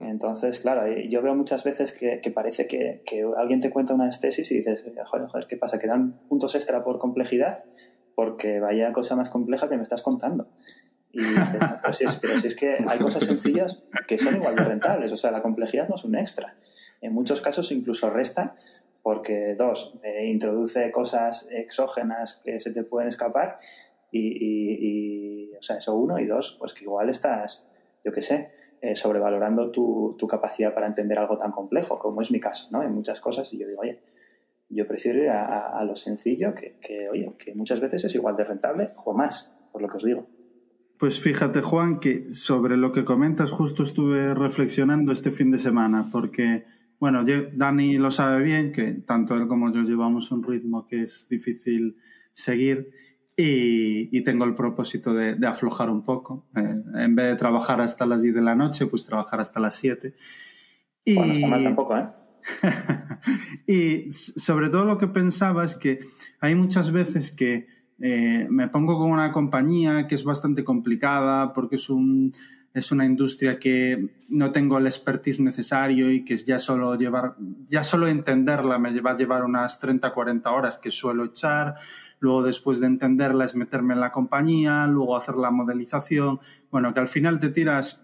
Entonces, 0.00 0.60
claro, 0.60 0.92
yo 1.08 1.22
veo 1.22 1.34
muchas 1.34 1.64
veces 1.64 1.92
que, 1.92 2.20
parece 2.34 2.66
que, 2.66 3.02
alguien 3.36 3.60
te 3.60 3.70
cuenta 3.70 3.94
una 3.94 4.10
tesis 4.10 4.50
y 4.50 4.56
dices, 4.56 4.84
joder, 5.06 5.28
joder, 5.28 5.46
¿qué 5.46 5.56
pasa? 5.56 5.78
¿Que 5.78 5.86
dan 5.86 6.18
puntos 6.28 6.54
extra 6.54 6.82
por 6.82 6.98
complejidad? 6.98 7.64
Porque 8.14 8.60
vaya 8.60 8.92
cosa 8.92 9.16
más 9.16 9.30
compleja 9.30 9.68
que 9.68 9.76
me 9.76 9.82
estás 9.82 10.02
contando. 10.02 10.48
Y 11.12 11.22
dices, 11.22 11.60
pero, 11.80 11.94
si 11.94 12.04
es, 12.04 12.16
pero 12.16 12.40
si 12.40 12.46
es 12.48 12.54
que 12.56 12.84
hay 12.86 12.98
cosas 12.98 13.24
sencillas 13.24 13.82
que 14.06 14.18
son 14.18 14.34
igual 14.34 14.56
de 14.56 14.64
rentables, 14.64 15.12
o 15.12 15.16
sea, 15.16 15.30
la 15.30 15.42
complejidad 15.42 15.88
no 15.88 15.94
es 15.94 16.04
un 16.04 16.16
extra. 16.16 16.56
En 17.00 17.12
muchos 17.12 17.40
casos 17.40 17.70
incluso 17.70 18.10
resta 18.10 18.56
porque, 19.04 19.54
dos, 19.54 19.94
introduce 20.24 20.90
cosas 20.90 21.46
exógenas 21.50 22.40
que 22.42 22.58
se 22.58 22.72
te 22.72 22.84
pueden 22.84 23.10
escapar 23.10 23.58
y, 24.10 25.52
o 25.54 25.62
sea, 25.62 25.76
eso 25.76 25.94
uno, 25.94 26.18
y 26.18 26.26
dos, 26.26 26.56
pues 26.58 26.72
que 26.72 26.84
igual 26.84 27.10
estás, 27.10 27.62
yo 28.02 28.10
qué 28.12 28.22
sé, 28.22 28.50
eh, 28.80 28.96
sobrevalorando 28.96 29.70
tu, 29.70 30.16
tu, 30.18 30.26
capacidad 30.26 30.72
para 30.72 30.86
entender 30.86 31.18
algo 31.18 31.36
tan 31.36 31.50
complejo, 31.50 31.98
como 31.98 32.22
es 32.22 32.30
mi 32.30 32.40
caso, 32.40 32.68
¿no? 32.70 32.82
En 32.82 32.92
muchas 32.92 33.20
cosas, 33.20 33.52
y 33.52 33.58
yo 33.58 33.68
digo, 33.68 33.82
oye, 33.82 34.00
yo 34.70 34.88
prefiero 34.88 35.22
ir 35.22 35.28
a, 35.28 35.78
a 35.78 35.84
lo 35.84 35.96
sencillo 35.96 36.54
que, 36.54 36.78
que, 36.80 37.10
oye, 37.10 37.30
que 37.38 37.54
muchas 37.54 37.80
veces 37.80 38.06
es 38.06 38.14
igual 38.14 38.36
de 38.36 38.44
rentable 38.44 38.92
o 39.04 39.12
más, 39.12 39.52
por 39.70 39.82
lo 39.82 39.88
que 39.88 39.98
os 39.98 40.04
digo. 40.04 40.26
Pues 40.98 41.20
fíjate, 41.20 41.60
Juan, 41.60 42.00
que 42.00 42.32
sobre 42.32 42.78
lo 42.78 42.90
que 42.90 43.04
comentas 43.04 43.50
justo 43.50 43.82
estuve 43.82 44.34
reflexionando 44.34 45.12
este 45.12 45.30
fin 45.30 45.50
de 45.50 45.58
semana, 45.58 46.08
porque, 46.10 46.64
bueno, 46.98 47.24
Dani 47.52 47.98
lo 47.98 48.10
sabe 48.10 48.42
bien, 48.42 48.72
que 48.72 48.92
tanto 48.92 49.36
él 49.36 49.46
como 49.46 49.72
yo 49.72 49.82
llevamos 49.82 50.30
un 50.30 50.42
ritmo 50.42 50.86
que 50.86 51.02
es 51.02 51.26
difícil 51.28 51.96
seguir 52.32 52.90
y, 53.36 54.22
tengo 54.22 54.44
el 54.44 54.54
propósito 54.54 55.12
de, 55.12 55.36
aflojar 55.46 55.90
un 55.90 56.02
poco. 56.02 56.46
Eh, 56.56 56.82
en 56.94 57.14
vez 57.14 57.26
de 57.26 57.36
trabajar 57.36 57.80
hasta 57.80 58.06
las 58.06 58.22
10 58.22 58.36
de 58.36 58.42
la 58.42 58.54
noche, 58.54 58.86
pues 58.86 59.04
trabajar 59.04 59.40
hasta 59.40 59.60
las 59.60 59.74
7. 59.76 60.14
Y... 61.04 61.14
Bueno, 61.14 61.32
está 61.32 61.46
mal 61.48 61.62
tampoco, 61.62 61.96
¿eh? 61.96 62.08
y 63.66 64.12
sobre 64.12 64.68
todo 64.68 64.84
lo 64.84 64.98
que 64.98 65.08
pensaba 65.08 65.64
es 65.64 65.74
que 65.76 65.98
hay 66.40 66.54
muchas 66.54 66.92
veces 66.92 67.32
que 67.32 67.66
eh, 68.00 68.46
me 68.50 68.68
pongo 68.68 68.98
con 68.98 69.10
una 69.10 69.32
compañía 69.32 70.06
que 70.06 70.14
es 70.14 70.24
bastante 70.24 70.64
complicada 70.64 71.52
porque 71.52 71.76
es, 71.76 71.88
un, 71.90 72.32
es 72.72 72.92
una 72.92 73.06
industria 73.06 73.58
que 73.58 74.24
no 74.28 74.52
tengo 74.52 74.78
el 74.78 74.86
expertise 74.86 75.40
necesario 75.40 76.10
y 76.10 76.24
que 76.24 76.36
ya 76.36 76.58
solo, 76.58 76.96
llevar, 76.96 77.36
ya 77.68 77.84
solo 77.84 78.08
entenderla 78.08 78.78
me 78.78 79.00
va 79.00 79.12
a 79.12 79.16
llevar 79.16 79.44
unas 79.44 79.78
30, 79.78 80.12
40 80.12 80.50
horas 80.50 80.78
que 80.78 80.90
suelo 80.90 81.24
echar. 81.24 81.76
Luego, 82.18 82.42
después 82.42 82.80
de 82.80 82.86
entenderla, 82.86 83.44
es 83.44 83.54
meterme 83.54 83.94
en 83.94 84.00
la 84.00 84.12
compañía, 84.12 84.86
luego 84.86 85.16
hacer 85.16 85.36
la 85.36 85.50
modelización. 85.50 86.40
Bueno, 86.70 86.94
que 86.94 87.00
al 87.00 87.08
final 87.08 87.38
te 87.38 87.50
tiras 87.50 88.02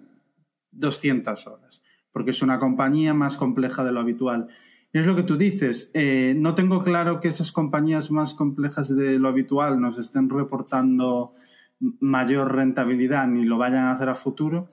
200 0.72 1.46
horas 1.46 1.82
porque 2.12 2.30
es 2.30 2.42
una 2.42 2.58
compañía 2.58 3.14
más 3.14 3.36
compleja 3.36 3.84
de 3.84 3.92
lo 3.92 4.00
habitual. 4.00 4.48
Y 4.92 4.98
es 4.98 5.06
lo 5.06 5.14
que 5.14 5.22
tú 5.22 5.36
dices. 5.36 5.90
Eh, 5.94 6.34
no 6.36 6.54
tengo 6.54 6.80
claro 6.80 7.20
que 7.20 7.28
esas 7.28 7.52
compañías 7.52 8.10
más 8.10 8.34
complejas 8.34 8.94
de 8.94 9.18
lo 9.18 9.28
habitual 9.28 9.80
nos 9.80 9.98
estén 9.98 10.28
reportando 10.28 11.32
mayor 11.78 12.54
rentabilidad 12.54 13.26
ni 13.28 13.44
lo 13.44 13.56
vayan 13.56 13.84
a 13.84 13.92
hacer 13.92 14.08
a 14.08 14.14
futuro. 14.14 14.68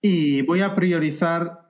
Y 0.00 0.42
voy 0.42 0.60
a 0.60 0.74
priorizar 0.74 1.61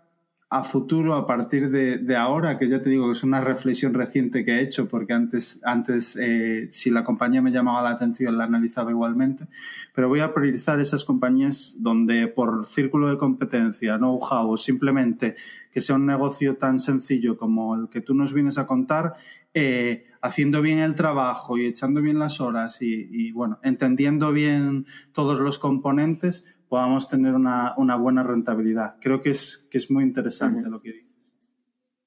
a 0.52 0.62
futuro 0.62 1.14
a 1.14 1.26
partir 1.26 1.70
de, 1.70 2.14
ahora, 2.14 2.58
que 2.58 2.68
ya 2.68 2.82
te 2.82 2.90
digo 2.90 3.06
que 3.06 3.12
es 3.12 3.24
una 3.24 3.40
reflexión 3.40 3.94
reciente 3.94 4.44
que 4.44 4.56
he 4.56 4.60
hecho, 4.60 4.86
porque 4.86 5.14
antes, 5.14 5.58
antes 5.64 6.14
eh, 6.20 6.68
si 6.70 6.90
la 6.90 7.04
compañía 7.04 7.40
me 7.40 7.50
llamaba 7.50 7.80
la 7.80 7.92
atención, 7.92 8.36
la 8.36 8.44
analizaba 8.44 8.90
igualmente, 8.90 9.46
pero 9.94 10.10
voy 10.10 10.20
a 10.20 10.34
priorizar 10.34 10.78
esas 10.78 11.06
compañías 11.06 11.76
donde 11.78 12.28
por 12.28 12.66
círculo 12.66 13.08
de 13.08 13.16
competencia, 13.16 13.96
know-how 13.96 14.50
o 14.50 14.58
simplemente 14.58 15.36
que 15.72 15.80
sea 15.80 15.96
un 15.96 16.04
negocio 16.04 16.58
tan 16.58 16.78
sencillo 16.78 17.38
como 17.38 17.74
el 17.74 17.88
que 17.88 18.02
tú 18.02 18.12
nos 18.12 18.34
vienes 18.34 18.58
a 18.58 18.66
contar, 18.66 19.14
eh, 19.54 20.04
haciendo 20.20 20.60
bien 20.60 20.80
el 20.80 20.94
trabajo 20.94 21.56
y 21.56 21.64
echando 21.64 22.02
bien 22.02 22.18
las 22.18 22.42
horas 22.42 22.82
y, 22.82 23.08
y, 23.10 23.32
bueno, 23.32 23.58
entendiendo 23.62 24.32
bien 24.32 24.84
todos 25.14 25.40
los 25.40 25.58
componentes, 25.58 26.44
podamos 26.72 27.06
tener 27.06 27.34
una, 27.34 27.74
una 27.76 27.96
buena 27.96 28.22
rentabilidad. 28.22 28.94
Creo 28.98 29.20
que 29.20 29.28
es, 29.28 29.68
que 29.70 29.76
es 29.76 29.90
muy 29.90 30.04
interesante 30.04 30.70
lo 30.70 30.80
que 30.80 30.92
dices. 30.92 31.34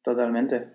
Totalmente. 0.01 0.69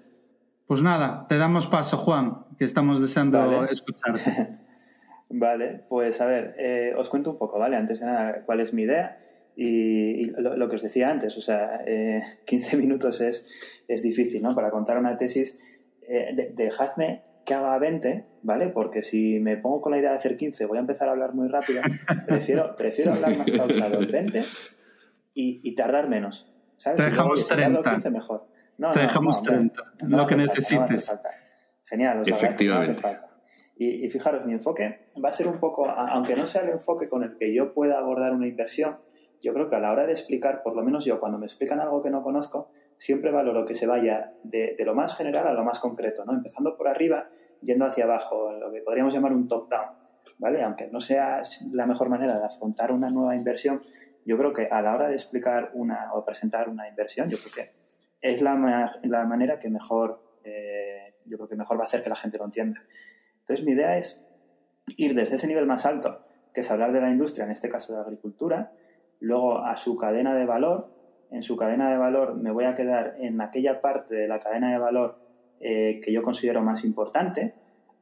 Pues 0.68 0.80
nada, 0.80 1.24
te 1.28 1.36
damos 1.36 1.66
paso, 1.66 1.97
Juan, 1.97 2.47
que 2.57 2.64
estamos 2.64 3.01
deseando 3.01 3.64
escucharte. 3.64 4.61
vale, 5.28 5.86
pues 5.88 6.20
a 6.20 6.26
ver, 6.26 6.55
eh, 6.57 6.95
os 6.97 7.11
cuento 7.11 7.32
un 7.32 7.38
poco, 7.38 7.59
¿vale? 7.59 7.74
Antes 7.74 7.99
de 7.99 8.07
nada, 8.07 8.45
cuál 8.45 8.61
es 8.61 8.72
mi 8.72 8.82
idea 8.82 9.18
y, 9.57 10.30
lo, 10.41 10.68
que 10.68 10.76
os 10.76 10.82
decía 10.82 11.11
antes, 11.11 11.36
o 11.36 11.41
sea, 11.41 11.80
15 12.47 12.76
minutos 12.76 13.20
es, 13.20 13.45
es 13.88 14.03
difícil, 14.05 14.41
¿no? 14.41 14.55
Para 14.55 14.70
contar 14.70 14.99
una 14.99 15.16
tesis, 15.16 15.59
dejadme 16.55 17.24
que 17.51 17.55
haga 17.55 17.76
20, 17.80 18.26
¿vale? 18.42 18.68
Porque 18.68 19.03
si 19.03 19.40
me 19.40 19.57
pongo 19.57 19.80
con 19.80 19.90
la 19.90 19.98
idea 19.98 20.12
de 20.12 20.18
hacer 20.18 20.36
15, 20.36 20.66
voy 20.66 20.76
a 20.76 20.82
empezar 20.82 21.09
a 21.09 21.11
hablar 21.11 21.34
muy 21.34 21.48
rápido. 21.48 21.82
Prefiero, 22.28 22.76
prefiero 22.76 23.12
hablar 23.12 23.36
más 23.36 23.51
pausado, 23.51 23.98
20 23.98 24.44
y, 25.34 25.74
tardar 25.74 26.09
menos. 26.09 26.48
¿sabes? 26.76 26.98
Te 26.98 27.05
dejamos 27.07 27.48
30. 27.48 27.82
15 27.82 28.11
mejor. 28.12 28.46
No, 28.78 28.92
Te 28.92 29.01
dejamos 29.01 29.42
30, 29.42 29.82
lo 30.07 30.26
que 30.28 30.36
necesites. 30.36 31.12
Genial, 31.86 32.20
os 32.20 32.28
Efectivamente. 32.28 33.03
Y, 33.76 34.07
y, 34.07 34.11
fijaros, 34.11 34.46
mi 34.46 34.53
enfoque 34.53 35.09
va 35.22 35.30
a 35.30 35.32
ser 35.32 35.48
un 35.48 35.59
poco, 35.59 35.90
aunque 35.90 36.36
no 36.36 36.46
sea 36.46 36.62
el 36.62 36.68
enfoque 36.68 37.09
con 37.09 37.24
el 37.24 37.36
que 37.36 37.53
yo 37.53 37.74
pueda 37.74 37.98
abordar 37.98 38.32
una 38.32 38.46
inversión, 38.46 38.98
yo 39.42 39.53
creo 39.55 39.68
que 39.68 39.74
a 39.74 39.80
la 39.80 39.90
hora 39.90 40.07
de 40.07 40.12
explicar, 40.12 40.62
por 40.62 40.76
lo 40.76 40.82
menos 40.82 41.05
yo, 41.05 41.18
cuando 41.18 41.38
me 41.38 41.46
explican 41.46 41.80
algo 41.80 42.01
que 42.01 42.11
no 42.11 42.22
conozco, 42.22 42.70
siempre 43.01 43.30
valoro 43.32 43.64
que 43.64 43.74
se 43.74 43.86
vaya 43.86 44.34
de, 44.44 44.76
lo 44.84 44.94
más 44.94 45.16
general 45.16 45.48
a 45.48 45.55
lo 45.55 45.64
más 45.64 45.80
concreto, 45.80 46.24
¿no? 46.26 46.34
Empezando 46.34 46.76
por 46.76 46.86
arriba, 46.86 47.30
yendo 47.63 47.85
hacia 47.85 48.05
abajo, 48.05 48.53
lo 48.53 48.71
que 48.73 48.81
podríamos 48.81 49.15
llamar 49.15 49.33
un 49.33 49.49
top-down, 49.49 49.89
¿vale? 50.39 50.63
Aunque 50.63 50.89
no 50.89 51.01
sea 51.01 51.43
la 51.73 51.87
mejor 51.87 52.09
manera 52.09 52.39
de 52.39 52.45
afrontar 52.45 52.93
una 52.93 53.11
nueva 53.11 53.35
inversión, 53.37 53.81
yo 54.25 54.37
creo 54.37 54.53
que 54.53 54.69
a 54.71 54.83
la 54.83 54.95
hora 54.95 55.09
de 55.09 55.15
explicar 55.15 55.71
una 55.75 56.13
o 56.13 56.25
presentar 56.25 56.69
una 56.69 56.89
inversión, 56.89 57.29
yo 57.29 57.39
creo 57.39 57.67
que 57.67 57.73
es 58.21 58.43
la, 58.43 58.99
la 59.03 59.25
manera 59.25 59.59
que 59.59 59.71
mejor, 59.71 60.23
eh, 60.45 61.15
yo 61.25 61.37
creo 61.39 61.49
que 61.49 61.57
mejor 61.57 61.79
va 61.79 61.83
a 61.83 61.87
hacer 61.87 62.03
que 62.03 62.11
la 62.11 62.17
gente 62.17 62.39
lo 62.39 62.45
entienda. 62.45 62.83
Entonces, 63.41 63.65
mi 63.65 63.73
idea 63.73 63.97
es 63.97 64.25
ir 64.97 65.15
desde 65.15 65.37
ese 65.37 65.47
nivel 65.47 65.67
más 65.67 65.87
alto, 65.87 66.25
que 66.53 66.61
es 66.61 66.71
hablar 66.71 66.93
de 66.93 67.01
la 67.01 67.11
industria, 67.11 67.45
en 67.45 67.51
este 67.51 67.69
caso 67.69 67.93
de 67.93 67.99
la 67.99 68.05
agricultura, 68.05 68.73
luego 69.21 69.59
a 69.65 69.77
su 69.77 69.97
cadena 69.97 70.35
de 70.35 70.45
valor, 70.45 70.91
en 71.31 71.43
su 71.43 71.57
cadena 71.57 71.91
de 71.91 71.97
valor 71.97 72.35
me 72.35 72.51
voy 72.51 72.65
a 72.65 72.75
quedar 72.75 73.15
en 73.19 73.41
aquella 73.41 73.81
parte 73.81 74.15
de 74.17 74.29
la 74.29 74.41
cadena 74.41 74.73
de 74.73 74.79
valor 74.79 75.20
eh, 75.61 76.01
que 76.03 76.13
yo 76.13 76.23
considero 76.23 76.63
más 76.63 76.85
importante. 76.85 77.55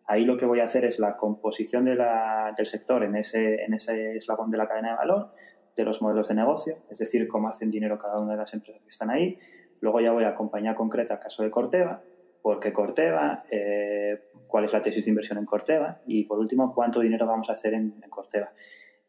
Ahí 0.06 0.24
lo 0.24 0.36
que 0.36 0.46
voy 0.46 0.60
a 0.60 0.64
hacer 0.64 0.84
es 0.84 0.98
la 0.98 1.16
composición 1.16 1.84
del 1.84 2.66
sector 2.66 3.04
en 3.04 3.14
ese, 3.16 3.62
en 3.64 3.74
ese 3.74 4.16
eslabón 4.16 4.50
de 4.50 4.56
la 4.56 4.66
cadena 4.66 4.90
de 4.90 4.96
valor, 4.96 5.32
de 5.76 5.84
los 5.84 6.00
modelos 6.00 6.28
de 6.28 6.34
negocio, 6.34 6.78
es 6.90 6.98
decir, 6.98 7.28
cómo 7.28 7.48
hacen 7.48 7.70
dinero 7.70 7.98
cada 7.98 8.18
una 8.18 8.32
de 8.32 8.38
las 8.38 8.54
empresas 8.54 8.82
que 8.82 8.90
están 8.90 9.10
ahí. 9.10 9.38
Luego 9.80 10.00
ya 10.00 10.12
voy 10.12 10.24
a 10.24 10.34
compañía 10.34 10.74
concreta, 10.74 11.20
caso 11.20 11.42
de 11.42 11.50
Corteva, 11.50 12.02
por 12.42 12.58
qué 12.58 12.72
Corteva, 12.72 13.44
eh, 13.50 14.30
cuál 14.46 14.64
es 14.64 14.72
la 14.72 14.80
tesis 14.80 15.04
de 15.04 15.10
inversión 15.10 15.38
en 15.38 15.44
Corteva 15.44 16.00
y, 16.06 16.24
por 16.24 16.38
último, 16.38 16.74
cuánto 16.74 17.00
dinero 17.00 17.26
vamos 17.26 17.50
a 17.50 17.52
hacer 17.52 17.74
en 17.74 17.92
Corteva. 18.08 18.52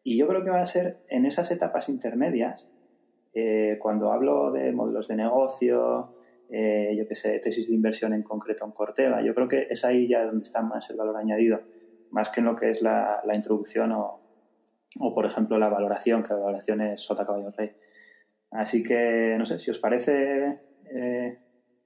Y 0.03 0.17
yo 0.17 0.27
creo 0.27 0.43
que 0.43 0.49
va 0.49 0.61
a 0.61 0.65
ser 0.65 0.97
en 1.07 1.25
esas 1.25 1.49
etapas 1.51 1.87
intermedias 1.87 2.67
eh, 3.33 3.77
cuando 3.79 4.11
hablo 4.11 4.51
de 4.51 4.71
modelos 4.71 5.07
de 5.07 5.15
negocio, 5.15 6.15
eh, 6.49 6.95
yo 6.97 7.07
qué 7.07 7.15
sé, 7.15 7.39
tesis 7.39 7.67
de 7.67 7.75
inversión 7.75 8.13
en 8.13 8.23
concreto 8.23 8.65
en 8.65 8.71
Corteva, 8.71 9.21
yo 9.21 9.33
creo 9.35 9.47
que 9.47 9.67
es 9.69 9.85
ahí 9.85 10.07
ya 10.07 10.25
donde 10.25 10.43
está 10.43 10.61
más 10.61 10.89
el 10.89 10.97
valor 10.97 11.17
añadido, 11.17 11.61
más 12.11 12.29
que 12.29 12.39
en 12.39 12.47
lo 12.47 12.55
que 12.55 12.69
es 12.69 12.81
la, 12.81 13.21
introducción 13.33 13.91
o, 13.91 14.19
o, 14.99 15.13
por 15.13 15.25
ejemplo, 15.25 15.59
la 15.59 15.69
valoración, 15.69 16.23
que 16.23 16.33
la 16.33 16.39
valoración 16.39 16.81
es 16.81 17.01
sota 17.01 17.25
caballo 17.25 17.51
rey. 17.51 17.71
Así 18.51 18.81
que, 18.81 19.35
no 19.37 19.45
sé, 19.45 19.59
si 19.59 19.69
os 19.69 19.77
parece, 19.77 20.59
eh, 20.91 21.37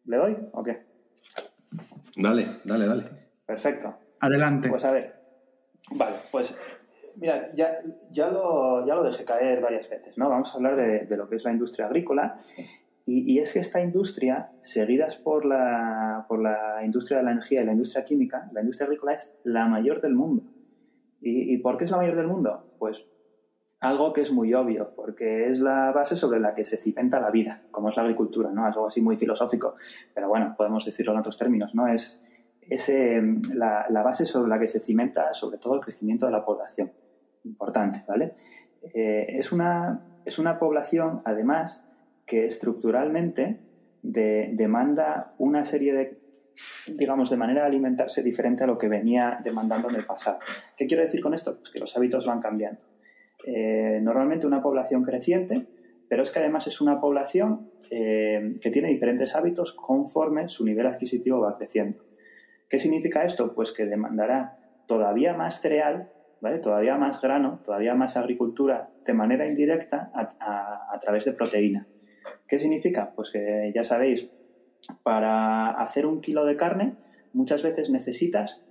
¿le 0.06 0.18
doy 0.18 0.38
o 0.54 0.64
qué? 0.64 0.84
Dale, 2.16 2.60
dale, 2.64 2.88
dale. 2.88 3.04
Perfecto. 3.46 3.98
Adelante. 4.22 4.70
Pues 4.70 4.86
a 4.86 4.92
ver, 4.92 5.14
vale, 5.92 6.16
pues 6.32 6.58
Mira, 7.16 7.54
ya, 7.54 7.80
ya, 8.10 8.30
lo, 8.30 8.86
ya 8.86 8.96
lo 8.96 9.04
dejé 9.04 9.24
caer 9.24 9.62
varias 9.62 9.90
veces, 9.90 10.18
¿no? 10.18 10.30
Vamos 10.30 10.52
a 10.52 10.58
hablar 10.58 10.76
de, 10.76 11.06
de 11.06 11.18
lo 11.18 11.30
que 11.30 11.36
es 11.36 11.44
la 11.44 11.52
industria 11.52 11.86
agrícola. 11.86 12.40
Y, 13.06 13.40
es 13.40 13.52
que 13.52 13.60
esta 13.60 13.82
industria, 13.82 14.52
seguidas 14.62 15.18
por 15.18 15.44
la, 15.44 16.26
por 16.30 16.42
la 16.42 16.86
industria 16.86 17.18
de 17.18 17.26
la 17.26 17.32
energía 17.32 17.62
y 17.62 17.66
la 17.66 17.74
industria 17.74 18.06
química, 18.06 18.50
la 18.54 18.62
industria 18.62 18.86
agrícola 18.86 19.14
es 19.14 19.36
la 19.44 19.68
mayor 19.68 20.00
del 20.00 20.16
mundo. 20.16 20.44
¿Y, 21.20 21.54
¿Y 21.54 21.58
por 21.58 21.78
qué 21.78 21.84
es 21.84 21.92
la 21.92 21.98
mayor 21.98 22.16
del 22.16 22.28
mundo? 22.28 22.74
Pues 22.80 23.06
algo 23.84 24.14
que 24.14 24.22
es 24.22 24.32
muy 24.32 24.54
obvio, 24.54 24.94
porque 24.96 25.48
es 25.48 25.60
la 25.60 25.92
base 25.92 26.16
sobre 26.16 26.40
la 26.40 26.56
que 26.56 26.64
se 26.64 26.78
cimenta 26.78 27.20
la 27.20 27.30
vida, 27.30 27.64
como 27.70 27.90
es 27.90 27.98
la 27.98 28.04
agricultura, 28.04 28.50
¿no? 28.50 28.66
Algo 28.66 28.88
así 28.88 29.02
muy 29.02 29.18
filosófico, 29.18 29.76
pero 30.16 30.30
bueno, 30.30 30.56
podemos 30.58 30.86
decirlo 30.86 31.12
en 31.12 31.20
otros 31.20 31.38
términos, 31.38 31.76
¿no? 31.76 31.88
Es, 31.88 32.22
es 32.62 32.88
eh, 32.88 33.22
la, 33.54 33.86
la, 33.90 34.02
base 34.02 34.26
sobre 34.26 34.48
la 34.48 34.58
que 34.58 34.70
se 34.70 34.80
cimenta 34.80 35.34
sobre 35.34 35.58
todo 35.58 35.76
el 35.76 35.82
crecimiento 35.82 36.26
de 36.26 36.32
la 36.32 36.46
población 36.46 36.94
importante, 37.44 38.06
¿vale? 38.08 38.36
Eh, 38.94 39.26
es, 39.38 39.52
una, 39.52 40.02
es 40.24 40.40
una 40.40 40.60
población, 40.60 41.22
además, 41.26 41.86
que 42.26 42.46
estructuralmente 42.46 43.60
demanda 44.02 45.34
una 45.38 45.64
serie 45.64 45.94
de, 45.94 46.18
digamos, 46.88 47.30
de 47.30 47.38
manera 47.38 47.62
de 47.62 47.68
alimentarse 47.68 48.22
diferente 48.22 48.64
a 48.64 48.68
lo 48.68 48.78
que 48.78 48.90
venía 48.90 49.40
demandando 49.44 49.90
en 49.90 49.96
el 49.96 50.06
pasado. 50.06 50.40
¿Qué 50.76 50.88
quiero 50.88 51.04
decir 51.04 51.22
con 51.22 51.34
esto? 51.34 51.58
Pues 51.58 51.70
que 51.70 51.80
los 51.80 51.96
hábitos 51.96 52.26
van 52.26 52.42
cambiando. 52.42 52.82
Eh, 53.46 54.00
normalmente 54.02 54.48
una 54.48 54.62
población 54.62 55.04
creciente, 55.04 55.68
pero 56.10 56.24
es 56.24 56.32
que 56.32 56.40
además 56.40 56.68
es 56.68 56.82
una 56.82 57.00
población 57.00 57.72
eh, 57.90 58.56
que 58.62 58.72
tiene 58.72 58.90
diferentes 58.90 59.36
hábitos 59.36 59.74
conforme 59.74 60.50
su 60.50 60.66
nivel 60.66 60.88
adquisitivo 60.88 61.40
va 61.40 61.58
creciendo. 61.58 62.00
¿Qué 62.70 62.80
significa 62.80 63.24
esto? 63.24 63.54
Pues 63.54 63.72
que 63.72 63.86
demandará 63.86 64.58
todavía 64.88 65.34
más 65.34 65.62
cereal 65.62 66.10
Todavía 66.62 66.98
más 66.98 67.22
grano, 67.22 67.62
todavía 67.64 67.96
más 67.96 68.18
agricultura 68.18 68.90
de 69.06 69.14
manera 69.14 69.48
indirecta 69.48 70.12
a, 70.14 71.00
través 71.00 71.24
de 71.24 71.32
proteína. 71.32 71.88
¿Qué 72.48 72.58
significa? 72.60 73.14
Pues 73.16 73.32
que 73.32 73.72
ya 73.74 73.84
sabéis, 73.84 74.30
para 75.04 75.72
hacer 75.72 76.06
un 76.06 76.22
kilo 76.22 76.46
de 76.46 76.56
carne 76.56 76.96
muchas 77.34 77.64
veces 77.64 77.90
necesitas 77.90 78.62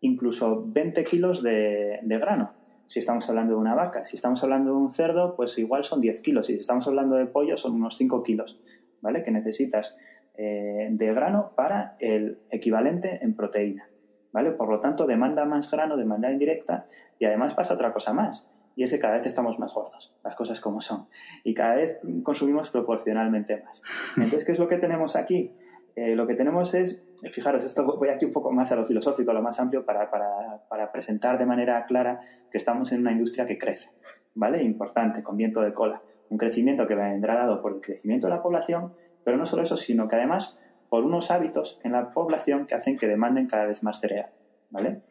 incluso 0.00 0.64
20 0.66 1.04
kilos 1.04 1.42
de, 1.42 2.00
grano. 2.02 2.52
Si 2.86 2.98
estamos 2.98 3.28
hablando 3.28 3.54
de 3.54 3.60
una 3.60 3.74
vaca, 3.74 4.06
si 4.06 4.16
estamos 4.16 4.42
hablando 4.42 4.72
de 4.72 4.76
un 4.78 4.92
cerdo, 4.92 5.36
pues 5.36 5.58
igual 5.58 5.84
son 5.84 6.00
10 6.00 6.20
kilos. 6.20 6.46
Si 6.46 6.54
estamos 6.54 6.86
hablando 6.86 7.16
de 7.16 7.26
pollo, 7.26 7.56
son 7.56 7.74
unos 7.74 7.96
5 7.96 8.22
kilos, 8.22 8.60
¿vale? 9.02 9.22
Que 9.22 9.30
necesitas 9.30 9.98
eh, 10.36 10.88
de 10.90 11.14
grano 11.14 11.52
para 11.54 11.96
el 12.00 12.38
equivalente 12.50 13.18
en 13.22 13.34
proteína. 13.34 13.88
¿vale? 14.32 14.52
Por 14.52 14.68
lo 14.68 14.80
tanto, 14.80 15.06
demanda 15.06 15.44
más 15.44 15.70
grano 15.70 15.96
de 15.96 16.04
manera 16.04 16.32
indirecta 16.32 16.86
y 17.18 17.24
además 17.24 17.54
pasa 17.54 17.74
otra 17.74 17.92
cosa 17.92 18.12
más, 18.12 18.48
y 18.78 18.84
es 18.84 18.92
que 18.92 19.00
cada 19.00 19.14
vez 19.14 19.26
estamos 19.26 19.58
más 19.58 19.74
gordos, 19.74 20.14
las 20.22 20.36
cosas 20.36 20.60
como 20.60 20.80
son, 20.80 21.08
y 21.42 21.52
cada 21.52 21.74
vez 21.74 21.98
consumimos 22.22 22.70
proporcionalmente 22.70 23.60
más. 23.60 23.82
Entonces, 24.16 24.44
¿qué 24.44 24.52
es 24.52 24.60
lo 24.60 24.68
que 24.68 24.76
tenemos 24.76 25.16
aquí? 25.16 25.52
Eh, 25.96 26.14
lo 26.14 26.28
que 26.28 26.36
tenemos 26.36 26.74
es, 26.74 27.02
fijaros, 27.32 27.64
esto 27.64 27.84
voy 27.84 28.10
aquí 28.10 28.24
un 28.24 28.30
poco 28.30 28.52
más 28.52 28.70
a 28.70 28.76
lo 28.76 28.86
filosófico, 28.86 29.32
a 29.32 29.34
lo 29.34 29.42
más 29.42 29.58
amplio, 29.58 29.84
para, 29.84 30.08
para, 30.12 30.62
para 30.68 30.92
presentar 30.92 31.40
de 31.40 31.46
manera 31.46 31.86
clara 31.86 32.20
que 32.52 32.56
estamos 32.56 32.92
en 32.92 33.00
una 33.00 33.10
industria 33.10 33.46
que 33.46 33.58
crece, 33.58 33.90
¿vale? 34.36 34.62
Importante, 34.62 35.24
con 35.24 35.36
viento 35.36 35.60
de 35.60 35.72
cola. 35.72 36.00
Un 36.28 36.38
crecimiento 36.38 36.86
que 36.86 36.94
vendrá 36.94 37.34
dado 37.34 37.60
por 37.60 37.72
el 37.72 37.80
crecimiento 37.80 38.28
de 38.28 38.34
la 38.34 38.42
población, 38.44 38.94
pero 39.24 39.36
no 39.36 39.44
solo 39.44 39.64
eso, 39.64 39.76
sino 39.76 40.06
que 40.06 40.14
además 40.14 40.56
por 40.88 41.02
unos 41.02 41.32
hábitos 41.32 41.80
en 41.82 41.90
la 41.90 42.12
población 42.12 42.64
que 42.64 42.76
hacen 42.76 42.96
que 42.96 43.08
demanden 43.08 43.48
cada 43.48 43.66
vez 43.66 43.82
más 43.82 43.98
cereal. 43.98 44.30
¿vale? 44.70 45.02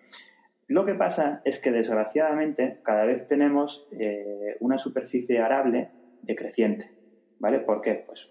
Lo 0.67 0.85
que 0.85 0.95
pasa 0.95 1.41
es 1.45 1.59
que 1.59 1.71
desgraciadamente 1.71 2.79
cada 2.83 3.05
vez 3.05 3.27
tenemos 3.27 3.87
eh, 3.91 4.57
una 4.59 4.77
superficie 4.77 5.39
arable 5.39 5.91
decreciente. 6.23 6.97
¿vale? 7.39 7.59
¿Por 7.59 7.81
qué? 7.81 8.03
Pues 8.05 8.29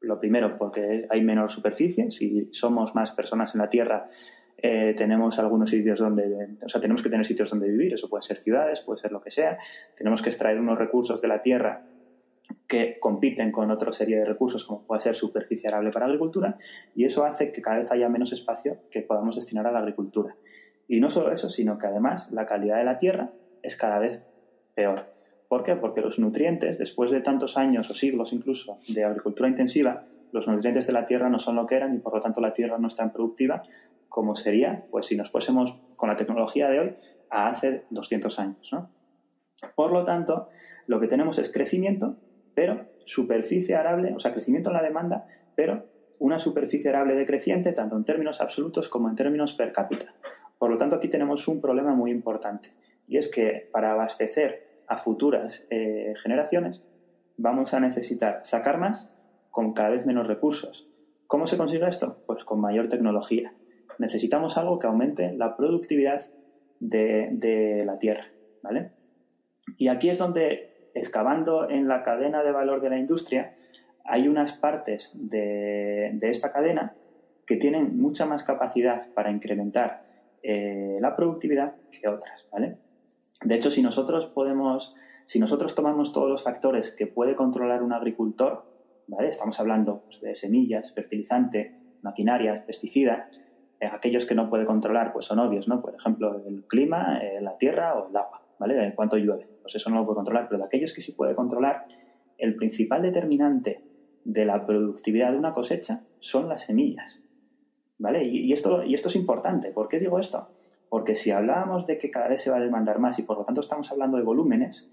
lo 0.00 0.18
primero, 0.20 0.56
porque 0.58 1.06
hay 1.10 1.22
menor 1.22 1.50
superficie. 1.50 2.10
Si 2.10 2.48
somos 2.52 2.94
más 2.94 3.12
personas 3.12 3.54
en 3.54 3.60
la 3.60 3.68
Tierra, 3.68 4.08
eh, 4.56 4.94
tenemos 4.96 5.38
algunos 5.38 5.70
sitios 5.70 5.98
donde, 5.98 6.56
o 6.64 6.68
sea, 6.68 6.80
tenemos 6.80 7.02
que 7.02 7.10
tener 7.10 7.26
sitios 7.26 7.50
donde 7.50 7.68
vivir. 7.68 7.94
Eso 7.94 8.08
puede 8.08 8.22
ser 8.22 8.38
ciudades, 8.38 8.80
puede 8.82 8.98
ser 8.98 9.12
lo 9.12 9.20
que 9.20 9.30
sea. 9.30 9.58
Tenemos 9.96 10.22
que 10.22 10.30
extraer 10.30 10.58
unos 10.58 10.78
recursos 10.78 11.20
de 11.20 11.28
la 11.28 11.42
Tierra 11.42 11.86
que 12.66 12.98
compiten 12.98 13.52
con 13.52 13.70
otra 13.70 13.92
serie 13.92 14.18
de 14.18 14.24
recursos, 14.24 14.64
como 14.64 14.86
puede 14.86 15.02
ser 15.02 15.14
superficie 15.14 15.68
arable 15.68 15.90
para 15.90 16.06
agricultura, 16.06 16.56
y 16.94 17.04
eso 17.04 17.24
hace 17.24 17.52
que 17.52 17.60
cada 17.60 17.78
vez 17.78 17.90
haya 17.90 18.08
menos 18.08 18.32
espacio 18.32 18.78
que 18.90 19.02
podamos 19.02 19.36
destinar 19.36 19.66
a 19.66 19.72
la 19.72 19.80
agricultura. 19.80 20.34
Y 20.88 21.00
no 21.00 21.10
solo 21.10 21.32
eso, 21.32 21.50
sino 21.50 21.78
que 21.78 21.86
además 21.86 22.32
la 22.32 22.46
calidad 22.46 22.78
de 22.78 22.84
la 22.84 22.98
tierra 22.98 23.30
es 23.62 23.76
cada 23.76 23.98
vez 23.98 24.22
peor. 24.74 25.12
¿Por 25.48 25.62
qué? 25.62 25.76
Porque 25.76 26.00
los 26.00 26.18
nutrientes, 26.18 26.78
después 26.78 27.10
de 27.10 27.20
tantos 27.20 27.56
años 27.56 27.90
o 27.90 27.94
siglos 27.94 28.32
incluso 28.32 28.78
de 28.88 29.04
agricultura 29.04 29.48
intensiva, 29.48 30.04
los 30.32 30.48
nutrientes 30.48 30.86
de 30.86 30.92
la 30.92 31.06
tierra 31.06 31.28
no 31.28 31.38
son 31.38 31.56
lo 31.56 31.66
que 31.66 31.76
eran 31.76 31.94
y 31.94 31.98
por 31.98 32.14
lo 32.14 32.20
tanto 32.20 32.40
la 32.40 32.50
tierra 32.50 32.78
no 32.78 32.88
es 32.88 32.96
tan 32.96 33.12
productiva 33.12 33.62
como 34.08 34.36
sería 34.36 34.86
pues, 34.90 35.06
si 35.06 35.16
nos 35.16 35.30
fuésemos 35.30 35.76
con 35.96 36.08
la 36.08 36.16
tecnología 36.16 36.68
de 36.68 36.80
hoy 36.80 36.96
a 37.30 37.48
hace 37.48 37.84
200 37.90 38.38
años. 38.38 38.70
Por 39.74 39.92
lo 39.92 40.04
tanto, 40.04 40.48
lo 40.86 41.00
que 41.00 41.08
tenemos 41.08 41.38
es 41.38 41.52
crecimiento, 41.52 42.16
pero 42.54 42.86
superficie 43.04 43.74
arable, 43.74 44.14
o 44.14 44.18
sea, 44.18 44.32
crecimiento 44.32 44.70
en 44.70 44.76
la 44.76 44.82
demanda, 44.82 45.26
pero 45.54 45.86
una 46.18 46.38
superficie 46.38 46.90
arable 46.90 47.14
decreciente 47.14 47.72
tanto 47.72 47.96
en 47.96 48.04
términos 48.04 48.40
absolutos 48.40 48.88
como 48.88 49.08
en 49.08 49.16
términos 49.16 49.54
per 49.54 49.72
cápita. 49.72 50.14
Por 50.58 50.70
lo 50.70 50.78
tanto, 50.78 50.96
aquí 50.96 51.08
tenemos 51.08 51.48
un 51.48 51.60
problema 51.60 51.94
muy 51.94 52.10
importante 52.10 52.72
y 53.06 53.16
es 53.16 53.28
que 53.28 53.68
para 53.72 53.92
abastecer 53.92 54.82
a 54.86 54.96
futuras 54.96 55.64
eh, 55.70 56.14
generaciones 56.22 56.82
vamos 57.36 57.72
a 57.74 57.80
necesitar 57.80 58.40
sacar 58.42 58.78
más 58.78 59.08
con 59.50 59.72
cada 59.72 59.90
vez 59.90 60.04
menos 60.04 60.26
recursos. 60.26 60.88
¿Cómo 61.26 61.46
se 61.46 61.56
consigue 61.56 61.86
esto? 61.88 62.22
Pues 62.26 62.44
con 62.44 62.60
mayor 62.60 62.88
tecnología. 62.88 63.52
Necesitamos 63.98 64.56
algo 64.56 64.78
que 64.78 64.86
aumente 64.86 65.32
la 65.32 65.56
productividad 65.56 66.22
de, 66.80 67.82
la 67.84 67.98
tierra. 67.98 68.24
¿vale? 68.62 68.92
Y 69.76 69.88
aquí 69.88 70.08
es 70.08 70.18
donde, 70.18 70.90
excavando 70.94 71.68
en 71.68 71.88
la 71.88 72.02
cadena 72.02 72.42
de 72.42 72.52
valor 72.52 72.80
de 72.80 72.90
la 72.90 72.98
industria, 72.98 73.56
hay 74.04 74.26
unas 74.28 74.54
partes 74.54 75.10
de, 75.14 76.16
esta 76.22 76.52
cadena 76.52 76.94
que 77.46 77.56
tienen 77.56 77.98
mucha 77.98 78.26
más 78.26 78.42
capacidad 78.42 79.12
para 79.14 79.30
incrementar 79.30 80.07
eh, 80.50 80.96
la 80.98 81.14
productividad 81.14 81.74
que 81.90 82.08
otras, 82.08 82.46
¿vale? 82.50 82.78
De 83.44 83.54
hecho, 83.54 83.70
si 83.70 83.82
nosotros 83.82 84.26
podemos, 84.28 84.94
si 85.26 85.38
nosotros 85.38 85.74
tomamos 85.74 86.14
todos 86.14 86.30
los 86.30 86.42
factores 86.42 86.90
que 86.90 87.06
puede 87.06 87.34
controlar 87.34 87.82
un 87.82 87.92
agricultor, 87.92 88.64
¿vale? 89.08 89.28
Estamos 89.28 89.60
hablando 89.60 90.04
pues, 90.04 90.22
de 90.22 90.34
semillas, 90.34 90.94
fertilizante, 90.94 91.78
maquinaria, 92.00 92.64
pesticida, 92.64 93.28
eh, 93.78 93.90
aquellos 93.92 94.24
que 94.24 94.34
no 94.34 94.48
puede 94.48 94.64
controlar 94.64 95.12
pues 95.12 95.26
son 95.26 95.38
obvios, 95.38 95.68
¿no? 95.68 95.82
Por 95.82 95.94
ejemplo, 95.94 96.42
el 96.46 96.64
clima, 96.66 97.18
eh, 97.22 97.42
la 97.42 97.58
tierra 97.58 97.98
o 97.98 98.08
el 98.08 98.16
agua, 98.16 98.40
¿vale? 98.58 98.82
En 98.82 98.92
cuanto 98.92 99.18
llueve, 99.18 99.46
pues 99.60 99.74
eso 99.74 99.90
no 99.90 99.96
lo 99.96 100.06
puede 100.06 100.16
controlar, 100.16 100.48
pero 100.48 100.60
de 100.60 100.64
aquellos 100.64 100.94
que 100.94 101.02
sí 101.02 101.12
puede 101.12 101.34
controlar, 101.34 101.84
el 102.38 102.56
principal 102.56 103.02
determinante 103.02 103.84
de 104.24 104.46
la 104.46 104.64
productividad 104.64 105.30
de 105.32 105.38
una 105.38 105.52
cosecha 105.52 106.04
son 106.20 106.48
las 106.48 106.62
semillas. 106.62 107.20
¿Vale? 107.98 108.24
Y, 108.24 108.52
esto, 108.52 108.84
y 108.84 108.94
esto 108.94 109.08
es 109.08 109.16
importante. 109.16 109.72
¿Por 109.72 109.88
qué 109.88 109.98
digo 109.98 110.18
esto? 110.18 110.48
Porque 110.88 111.14
si 111.14 111.30
hablábamos 111.30 111.84
de 111.86 111.98
que 111.98 112.10
cada 112.10 112.28
vez 112.28 112.40
se 112.40 112.50
va 112.50 112.58
a 112.58 112.60
demandar 112.60 113.00
más 113.00 113.18
y 113.18 113.22
por 113.22 113.38
lo 113.38 113.44
tanto 113.44 113.60
estamos 113.60 113.90
hablando 113.90 114.16
de 114.16 114.22
volúmenes, 114.22 114.88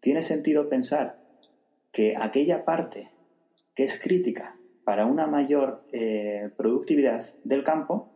tiene 0.00 0.22
sentido 0.22 0.68
pensar 0.68 1.22
que 1.92 2.14
aquella 2.20 2.64
parte 2.64 3.10
que 3.74 3.84
es 3.84 4.00
crítica 4.00 4.56
para 4.84 5.06
una 5.06 5.26
mayor 5.26 5.84
eh, 5.92 6.50
productividad 6.56 7.22
del 7.44 7.62
campo, 7.62 8.10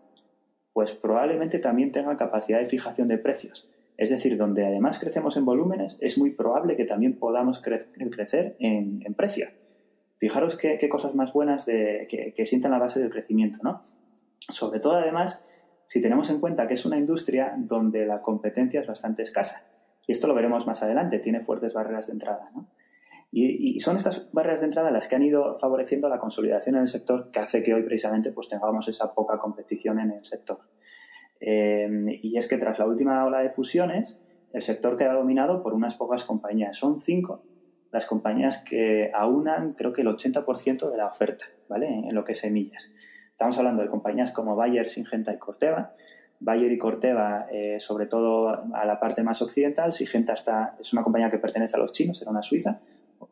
pues 0.73 0.93
probablemente 0.93 1.59
también 1.59 1.93
tenga 1.93 2.17
capacidad 2.17 2.59
de 2.59 2.67
fijación 2.67 3.09
de 3.09 3.19
precios. 3.19 3.69
Es 3.97 4.11
decir, 4.11 4.37
donde 4.37 4.67
además 4.67 4.99
crecemos 4.99 5.37
en 5.37 5.45
volúmenes, 5.45 5.97
es 6.01 6.19
muy 6.19 6.33
probable 6.33 6.77
que 6.77 6.85
también 6.85 7.19
podamos 7.19 7.61
crecer 7.61 8.57
en, 8.59 9.03
en 9.07 9.15
precio. 9.15 9.49
Fijaros 10.19 10.57
qué, 10.57 10.89
cosas 10.89 11.15
más 11.15 11.33
buenas 11.33 11.67
de, 11.67 12.07
que, 12.09 12.47
sientan 12.47 12.73
la 12.73 12.79
base 12.79 13.01
del 13.01 13.11
crecimiento, 13.11 13.59
¿no? 13.63 13.83
Sobre 14.49 14.81
todo, 14.81 14.95
además, 14.95 15.45
si 15.87 16.01
tenemos 16.01 16.31
en 16.31 16.41
cuenta 16.41 16.67
que 16.67 16.75
es 16.75 16.85
una 16.85 16.99
industria 16.99 17.55
donde 17.57 18.07
la 18.07 18.23
competencia 18.23 18.81
es 18.81 18.87
bastante 18.87 19.23
escasa. 19.23 19.65
Y 20.07 20.13
esto 20.13 20.29
lo 20.29 20.35
veremos 20.35 20.67
más 20.67 20.83
adelante, 20.83 21.19
tiene 21.19 21.41
fuertes 21.41 21.75
barreras 21.75 22.07
de 22.07 22.13
entrada. 22.13 22.51
Y, 23.33 23.79
son 23.81 23.97
estas 23.97 24.33
barreras 24.33 24.61
de 24.61 24.67
entrada 24.67 24.91
las 24.91 25.09
que 25.09 25.17
han 25.17 25.23
ido 25.23 25.59
favoreciendo 25.59 26.09
la 26.09 26.19
consolidación 26.19 26.77
en 26.77 26.83
el 26.83 26.89
sector 26.89 27.31
que 27.31 27.41
hace 27.41 27.63
que 27.63 27.75
hoy 27.75 27.83
precisamente 27.83 28.31
pues, 28.31 28.49
tengamos 28.49 28.89
esa 28.89 29.15
poca 29.15 29.39
competición 29.39 30.01
en 30.01 30.13
el 30.13 30.25
sector. 30.25 30.61
Eh, 31.41 31.89
y 32.23 32.39
es 32.39 32.49
que 32.49 32.57
tras 32.57 32.79
la 32.79 32.87
última 32.87 33.25
ola 33.27 33.41
de 33.41 33.51
fusiones, 33.51 34.17
el 34.53 34.63
sector 34.63 34.97
queda 34.97 35.13
dominado 35.13 35.63
por 35.63 35.75
unas 35.75 35.97
pocas 35.97 36.25
compañías. 36.25 36.77
Son 36.77 37.01
cinco 37.01 37.43
las 37.93 38.07
compañías 38.07 38.59
que 38.59 39.11
aunan 39.15 39.73
creo 39.73 39.93
que 39.93 40.03
el 40.03 40.09
80% 40.09 40.91
de 40.91 40.97
la 40.97 41.07
oferta, 41.07 41.47
¿vale? 41.69 41.89
En 41.89 42.15
lo 42.15 42.25
que 42.25 42.33
es 42.33 42.39
semillas. 42.39 42.91
Estamos 43.37 43.59
hablando 43.59 43.83
de 43.83 43.91
compañías 43.91 44.33
como 44.33 44.57
Bayer, 44.57 44.89
Syngenta 44.89 45.31
y 45.31 45.37
Corteva. 45.37 45.93
Bayer 46.41 46.73
y 46.73 46.79
Corteva, 46.79 47.47
eh, 47.53 47.79
sobre 47.79 48.07
todo 48.07 48.49
a 48.75 48.87
la 48.87 48.99
parte 48.99 49.23
más 49.23 49.43
occidental. 49.43 49.93
Syngenta 49.93 50.33
está, 50.33 50.75
es 50.81 50.95
una 50.95 51.03
compañía 51.03 51.29
que 51.29 51.39
pertenece 51.39 51.77
a 51.77 51.79
los 51.79 51.93
chinos, 51.93 52.23
era 52.23 52.31
una 52.31 52.41
suiza, 52.41 52.81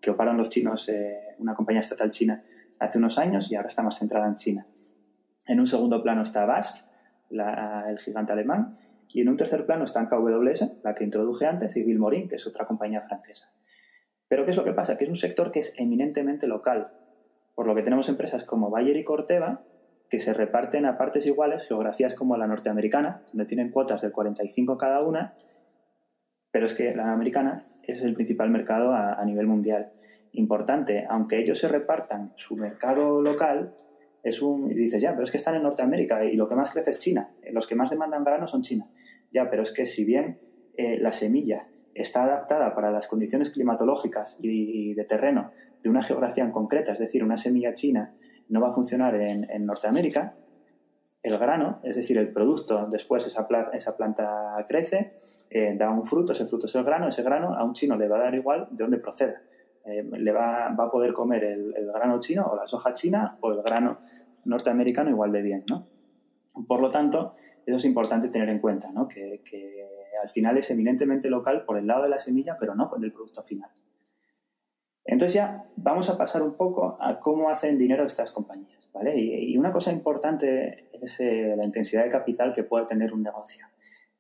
que 0.03 0.11
operaron 0.11 0.37
los 0.37 0.51
chinos, 0.51 0.91
eh, 0.91 1.35
una 1.39 1.55
compañía 1.55 1.81
estatal 1.81 2.11
china, 2.11 2.45
hace 2.79 2.99
unos 2.99 3.17
años 3.17 3.51
y 3.51 3.55
ahora 3.55 3.69
está 3.69 3.83
más 3.83 3.99
centrada 3.99 4.27
en 4.27 4.35
China. 4.35 4.67
En 5.47 5.59
un 5.59 5.67
segundo 5.67 6.03
plano 6.03 6.23
está 6.23 6.45
BASF, 6.45 6.83
el 7.31 7.99
gigante 7.99 8.35
alemán, 8.35 8.77
y 9.09 9.23
en 9.23 9.31
un 9.31 9.39
tercer 9.39 9.65
plano 9.65 9.85
está 9.85 10.07
KWS, 10.07 10.83
la 10.83 10.95
que 10.95 11.05
introduje 11.05 11.47
antes, 11.47 11.79
y 11.79 11.83
Vilmorin, 11.83 12.29
que 12.29 12.37
es 12.37 12.47
otra 12.47 12.67
compañía 12.67 13.01
francesa. 13.01 13.55
Pero 14.29 14.45
¿qué 14.45 14.51
es 14.51 14.57
lo 14.59 14.65
que 14.65 14.75
pasa? 14.75 14.99
Que 14.99 15.05
es 15.05 15.11
un 15.11 15.17
sector 15.17 15.51
que 15.51 15.61
es 15.61 15.73
eminentemente 15.79 16.47
local, 16.47 16.93
por 17.55 17.67
lo 17.67 17.75
que 17.75 17.83
tenemos 17.83 18.11
empresas 18.11 18.45
como 18.45 18.69
Bayer 18.69 18.99
y 18.99 19.05
Corteva 19.05 19.65
que 20.15 20.21
se 20.21 20.33
reparten 20.33 20.87
a 20.87 20.97
partes 20.97 21.27
iguales, 21.27 21.67
geografías 21.67 22.15
como 22.15 22.37
la 22.37 22.47
norteamericana, 22.47 23.23
donde 23.33 23.47
tienen 23.47 23.73
cuotas 23.73 24.01
del 24.01 24.13
45 24.13 24.79
cada 24.79 25.03
una, 25.03 25.35
pero 26.53 26.67
es 26.67 26.75
que 26.75 26.95
la 26.95 27.13
americana 27.13 27.67
es 27.83 28.01
el 28.05 28.15
principal 28.15 28.49
mercado 28.49 28.93
a, 28.93 29.25
nivel 29.25 29.49
mundial. 29.49 29.91
Importante, 30.31 31.05
aunque 31.11 31.41
ellos 31.41 31.59
se 31.59 31.67
repartan 31.67 32.33
su 32.37 32.55
mercado 32.55 33.23
local, 33.23 33.75
es 34.23 34.41
un, 34.41 34.71
y 34.71 34.75
dices, 34.75 35.03
ya, 35.03 35.11
pero 35.15 35.25
es 35.25 35.33
que 35.33 35.37
están 35.37 35.57
en 35.57 35.65
Norteamérica 35.65 36.25
y 36.25 36.37
lo 36.37 36.47
que 36.47 36.55
más 36.55 36.71
crece 36.71 36.91
es 36.91 37.01
China, 37.01 37.31
los 37.51 37.67
que 37.67 37.75
más 37.75 37.91
demandan 37.91 38.23
grano 38.23 38.47
son 38.47 38.63
China. 38.63 38.87
Ya, 39.33 39.51
pero 39.51 39.65
es 39.65 39.73
que 39.73 39.85
si 39.85 40.05
bien 40.05 40.39
eh, 40.77 40.97
la 41.01 41.11
semilla 41.11 41.67
está 41.93 42.23
adaptada 42.23 42.73
para 42.77 42.93
las 42.93 43.09
condiciones 43.09 43.51
climatológicas 43.51 44.39
y, 44.41 44.95
de 44.95 45.05
terreno 45.07 45.51
de 45.83 45.91
una 45.91 46.05
geografía 46.05 46.45
en 46.45 46.53
concreta, 46.53 46.93
es 46.93 47.01
decir, 47.01 47.25
una 47.25 47.37
semilla 47.37 47.75
china 47.75 48.15
no 48.49 48.61
va 48.61 48.69
a 48.69 48.73
funcionar 48.73 49.15
en, 49.17 49.67
Norteamérica, 49.67 50.35
el 51.23 51.39
grano, 51.39 51.81
es 51.83 51.97
decir, 51.97 52.19
el 52.19 52.33
producto, 52.33 52.87
después 52.91 53.27
esa, 53.27 53.47
esa 53.73 53.97
planta 53.97 54.55
crece, 54.69 55.15
eh, 55.51 55.75
da 55.77 55.91
un 55.91 56.05
fruto, 56.07 56.33
ese 56.33 56.47
fruto 56.47 56.67
es 56.67 56.75
el 56.75 56.85
grano, 56.85 57.09
ese 57.09 57.23
grano 57.23 57.55
a 57.55 57.65
un 57.65 57.73
chino 57.73 57.97
le 57.97 58.09
va 58.09 58.17
a 58.17 58.25
dar 58.25 58.35
igual 58.35 58.69
de 58.71 58.85
dónde 58.85 58.99
proceda. 58.99 59.41
Eh, 59.85 60.03
le 60.03 60.33
va, 60.33 60.67
a 60.67 60.91
poder 60.91 61.13
comer 61.13 61.45
el, 61.45 61.73
grano 61.93 62.21
chino 62.21 62.47
o 62.47 62.57
la 62.57 62.67
soja 62.67 62.93
china 62.93 63.39
o 63.41 63.53
el 63.53 63.63
grano 63.63 63.99
norteamericano 64.45 65.11
igual 65.11 65.33
de 65.33 65.43
bien, 65.43 65.65
¿no? 65.69 65.87
Por 66.67 66.81
lo 66.81 66.91
tanto, 66.91 67.35
eso 67.67 67.77
es 67.77 67.85
importante 67.85 68.29
tener 68.29 68.49
en 68.49 68.61
cuenta, 68.61 68.93
¿no? 68.93 69.09
que 69.09 69.43
al 70.23 70.31
final 70.31 70.57
es 70.57 70.71
eminentemente 70.71 71.29
local 71.29 71.65
por 71.65 71.77
el 71.77 71.87
lado 71.87 72.05
de 72.05 72.09
la 72.09 72.19
semilla, 72.19 72.57
pero 72.59 72.75
no 72.75 72.89
por 72.89 73.03
el 73.05 73.13
producto 73.13 73.43
final. 73.43 73.71
Entonces 75.05 75.35
ya 75.35 75.65
vamos 75.77 76.09
a 76.09 76.17
pasar 76.17 76.43
un 76.43 76.55
poco 76.55 76.97
a 77.01 77.21
cómo 77.21 77.51
hacen 77.51 77.79
dinero 77.79 78.07
estas 78.07 78.33
compañías. 78.33 78.89
¿vale? 78.93 79.19
Y, 79.19 79.57
una 79.59 79.73
cosa 79.73 79.93
importante 79.93 80.89
es 80.93 81.21
eh, 81.21 81.55
la 81.57 81.65
intensidad 81.65 82.05
de 82.05 82.11
capital 82.11 82.53
que 82.53 82.65
puede 82.65 82.87
tener 82.87 83.13
un 83.13 83.23
negocio. 83.23 83.67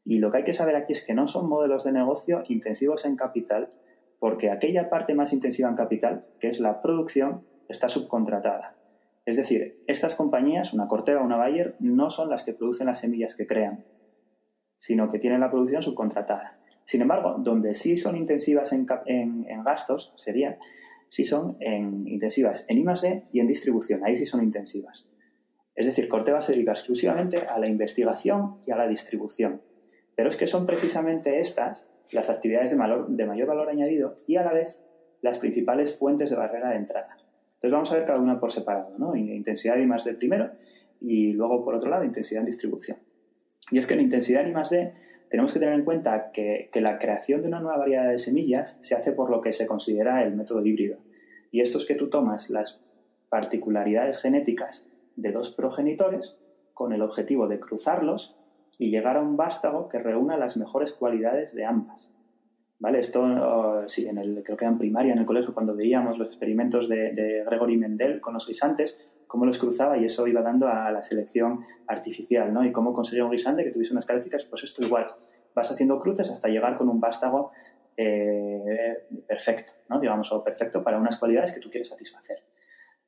Y 0.05 0.19
lo 0.19 0.31
que 0.31 0.39
hay 0.39 0.45
que 0.45 0.53
saber 0.53 0.77
aquí 0.77 0.93
es 0.93 1.03
que 1.03 1.15
no 1.15 1.27
son 1.27 1.49
modelos 1.49 1.85
de 1.85 1.93
negocio 1.93 2.43
intensivos 2.49 3.07
en 3.07 3.17
capital, 3.17 3.71
porque 4.19 4.51
aquella 4.51 4.91
parte 4.91 5.15
más 5.15 5.33
intensiva 5.33 5.69
en 5.69 5.77
capital, 5.77 6.27
que 6.39 6.49
es 6.49 6.61
la 6.61 6.83
producción, 6.83 7.47
está 7.69 7.89
subcontratada. 7.89 8.77
Es 9.25 9.37
decir, 9.39 9.83
estas 9.87 10.15
compañías, 10.15 10.75
una 10.75 10.89
Corteva 10.89 11.23
o 11.23 11.25
una 11.25 11.37
Bayer, 11.37 11.77
no 11.81 12.11
son 12.11 12.29
las 12.29 12.45
que 12.45 12.53
producen 12.53 12.87
las 12.87 13.01
semillas 13.01 13.35
que 13.35 13.47
crean, 13.47 13.85
sino 14.77 15.09
que 15.09 15.19
tienen 15.19 15.41
la 15.41 15.51
producción 15.51 15.83
subcontratada. 15.83 16.59
Sin 16.85 17.03
embargo, 17.03 17.37
donde 17.39 17.75
sí 17.75 17.97
son 17.97 18.17
intensivas 18.17 18.73
en, 18.73 18.87
gastos, 19.65 20.13
serían, 20.17 20.59
sí 21.09 21.25
son 21.25 21.57
en, 21.61 22.07
intensivas 22.07 22.67
en 22.69 22.79
I+.D. 22.79 23.25
y 23.33 23.41
en 23.41 23.47
distribución, 23.47 24.05
ahí 24.05 24.17
sí 24.17 24.27
son 24.27 24.43
intensivas. 24.43 25.07
Es 25.75 25.87
decir, 25.87 26.09
Corteva 26.09 26.41
se 26.41 26.53
dedica 26.53 26.73
exclusivamente 26.73 27.39
a 27.39 27.59
la 27.59 27.67
investigación 27.67 28.59
y 28.67 28.71
a 28.71 28.77
la 28.77 28.87
distribución. 28.87 29.63
Pero 30.15 30.29
es 30.29 30.37
que 30.37 30.47
son 30.47 30.67
precisamente 30.67 31.41
estas 31.41 31.89
las 32.13 32.31
actividades 32.31 32.71
de, 32.71 32.77
mayor 32.77 33.47
valor 33.47 33.69
añadido 33.69 34.15
y 34.27 34.37
a 34.37 34.45
la 34.45 34.53
vez 34.53 34.83
las 35.23 35.39
principales 35.39 35.97
fuentes 35.97 36.31
de 36.31 36.37
barrera 36.37 36.71
de 36.71 36.77
entrada. 36.77 37.17
Entonces 37.55 37.73
vamos 37.73 37.93
a 37.93 37.97
ver 37.97 38.05
cada 38.05 38.21
una 38.21 38.39
por 38.39 38.53
separado, 38.53 38.97
¿no? 38.99 39.17
Intensidad 39.17 39.77
de 39.77 39.83
I+.D. 39.83 40.15
primero 40.15 40.51
y 41.01 41.33
luego, 41.33 41.65
por 41.65 41.75
otro 41.75 41.91
lado, 41.91 42.05
intensidad 42.05 42.41
en 42.41 42.47
distribución. 42.47 42.99
Y 43.71 43.79
es 43.79 43.87
que 43.87 43.95
en 43.95 44.03
intensidad 44.03 44.43
en 44.43 44.51
I+.D. 44.51 44.93
tenemos 45.29 45.53
que 45.53 45.59
tener 45.59 45.75
en 45.75 45.85
cuenta 45.85 46.31
que, 46.33 46.71
la 46.75 46.99
creación 46.99 47.43
de 47.43 47.49
una 47.49 47.61
nueva 47.61 47.79
variedad 47.79 48.09
de 48.09 48.19
semillas 48.19 48.79
se 48.81 48.95
hace 48.95 49.13
por 49.13 49.31
lo 49.31 49.41
que 49.41 49.53
se 49.53 49.67
considera 49.67 50.23
el 50.23 50.35
método 50.35 50.65
híbrido. 50.65 50.99
Y 51.51 51.61
esto 51.61 51.79
es 51.79 51.85
que 51.85 51.95
tú 51.95 52.09
tomas 52.09 52.51
las 52.51 52.81
particularidades 53.29 54.21
genéticas 54.21 54.87
de 55.17 55.33
dos 55.33 55.51
progenitores 55.51 56.37
con 56.73 56.93
el 56.93 57.03
objetivo 57.03 57.49
de 57.49 57.61
cruzarlos 57.61 58.37
y 58.79 58.91
llegar 58.91 59.17
a 59.17 59.23
un 59.23 59.37
vástago 59.37 59.89
que 59.89 59.99
reúna 59.99 60.37
las 60.37 60.57
mejores 60.57 60.93
cualidades 60.93 61.55
de 61.55 61.65
ambas. 61.65 62.11
¿Vale? 62.81 62.99
Esto, 62.99 63.23
oh, 63.23 63.89
sí, 63.89 64.07
en 64.09 64.19
el, 64.19 64.43
creo 64.43 64.57
que 64.57 64.65
en 64.65 64.79
primaria, 64.79 65.13
en 65.13 65.21
el 65.21 65.27
colegio, 65.27 65.55
cuando 65.55 65.75
veíamos 65.75 66.19
los 66.19 66.29
experimentos 66.29 66.89
de, 66.89 67.13
de 67.13 67.45
Gregory 67.47 67.77
Mendel 67.77 68.21
con 68.21 68.35
los 68.35 68.47
guisantes, 68.47 68.99
cómo 69.35 69.47
los 69.47 69.59
cruzaba 69.59 69.99
y 69.99 70.05
eso 70.05 70.29
iba 70.29 70.43
dando 70.43 70.69
a 70.69 70.93
la 70.93 71.03
selección 71.03 71.67
artificial, 71.89 72.55
¿no? 72.55 72.65
Y 72.65 72.71
cómo 72.71 72.93
conseguía 72.93 73.25
un 73.25 73.33
guisante 73.33 73.65
que 73.65 73.73
tuviese 73.73 73.93
unas 73.93 74.07
características, 74.07 74.45
pues 74.45 74.63
esto 74.63 74.81
igual. 74.87 75.09
Vas 75.57 75.73
haciendo 75.73 75.99
cruces 75.99 76.31
hasta 76.31 76.47
llegar 76.47 76.79
con 76.79 76.89
un 76.89 77.01
vástago 77.01 77.51
eh, 77.97 79.09
perfecto, 79.27 79.73
¿no? 79.89 79.99
Digamos, 79.99 80.31
o 80.31 80.45
perfecto 80.45 80.85
para 80.85 80.99
unas 80.99 81.19
cualidades 81.19 81.51
que 81.51 81.59
tú 81.59 81.69
quieres 81.69 81.89
satisfacer. 81.89 82.45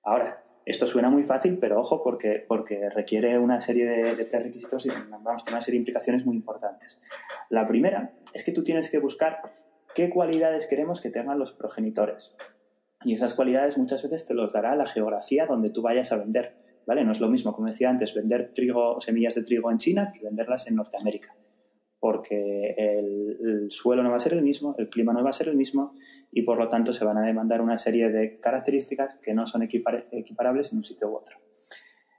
Ahora, 0.03 0.43
Esto 0.67 0.89
suena 0.89 1.11
muy 1.11 1.23
fácil, 1.23 1.59
pero 1.61 1.81
ojo, 1.81 2.03
porque, 2.03 2.45
porque 2.47 2.91
requiere 2.91 3.39
una 3.39 3.61
serie 3.61 3.87
de, 3.87 4.17
de 4.17 4.25
prerequisitos 4.25 4.85
y 4.87 4.89
vamos, 5.09 5.45
una 5.49 5.61
serie 5.61 5.79
de 5.79 5.83
implicaciones 5.83 6.27
muy 6.27 6.35
importantes. 6.35 7.01
La 7.51 7.69
primera 7.69 8.11
es 8.35 8.43
que 8.43 8.51
tú 8.51 8.65
tienes 8.65 8.91
que 8.91 8.99
buscar 8.99 9.43
qué 9.95 10.11
cualidades 10.11 10.67
queremos 10.67 11.01
que 11.01 11.11
tengan 11.11 11.39
los 11.39 11.53
progenitores. 11.53 12.35
Y 13.05 13.15
esas 13.15 13.35
cualidades 13.35 13.79
muchas 13.79 14.03
veces 14.03 14.27
te 14.27 14.35
los 14.35 14.53
dará 14.53 14.75
la 14.75 14.87
geografía 14.87 15.47
donde 15.47 15.71
tú 15.71 15.83
vayas 15.83 16.13
a 16.13 16.17
vender. 16.17 16.57
¿vale? 16.87 17.05
No 17.05 17.13
es 17.13 17.21
lo 17.21 17.29
mismo, 17.29 17.53
como 17.53 17.69
decía 17.69 17.91
antes, 17.91 18.15
vender 18.15 18.53
trigo, 18.55 19.01
semillas 19.01 19.35
de 19.35 19.43
trigo 19.43 19.71
en 19.71 19.79
China 19.79 20.13
que 20.13 20.25
venderlas 20.25 20.67
en 20.69 20.77
Norteamérica. 20.77 21.37
Porque 21.99 22.75
el, 22.77 23.71
suelo 23.71 24.03
no 24.03 24.11
va 24.11 24.17
a 24.17 24.21
ser 24.21 24.35
el 24.35 24.43
mismo, 24.43 24.75
el 24.79 24.89
clima 24.89 25.13
no 25.13 25.25
va 25.25 25.31
a 25.31 25.33
ser 25.33 25.49
el 25.49 25.57
mismo 25.57 25.95
y 26.31 26.43
por 26.43 26.59
lo 26.59 26.69
tanto 26.69 26.95
se 26.95 27.05
van 27.05 27.19
a 27.19 27.27
demandar 27.27 27.61
una 27.61 27.77
serie 27.79 28.11
de 28.11 28.39
características 28.39 29.17
que 29.23 29.35
no 29.35 29.47
son 29.47 29.63
equiparables 29.63 30.73
en 30.73 30.79
un 30.79 30.85
sitio 30.85 31.09
u 31.09 31.17
otro. 31.17 31.39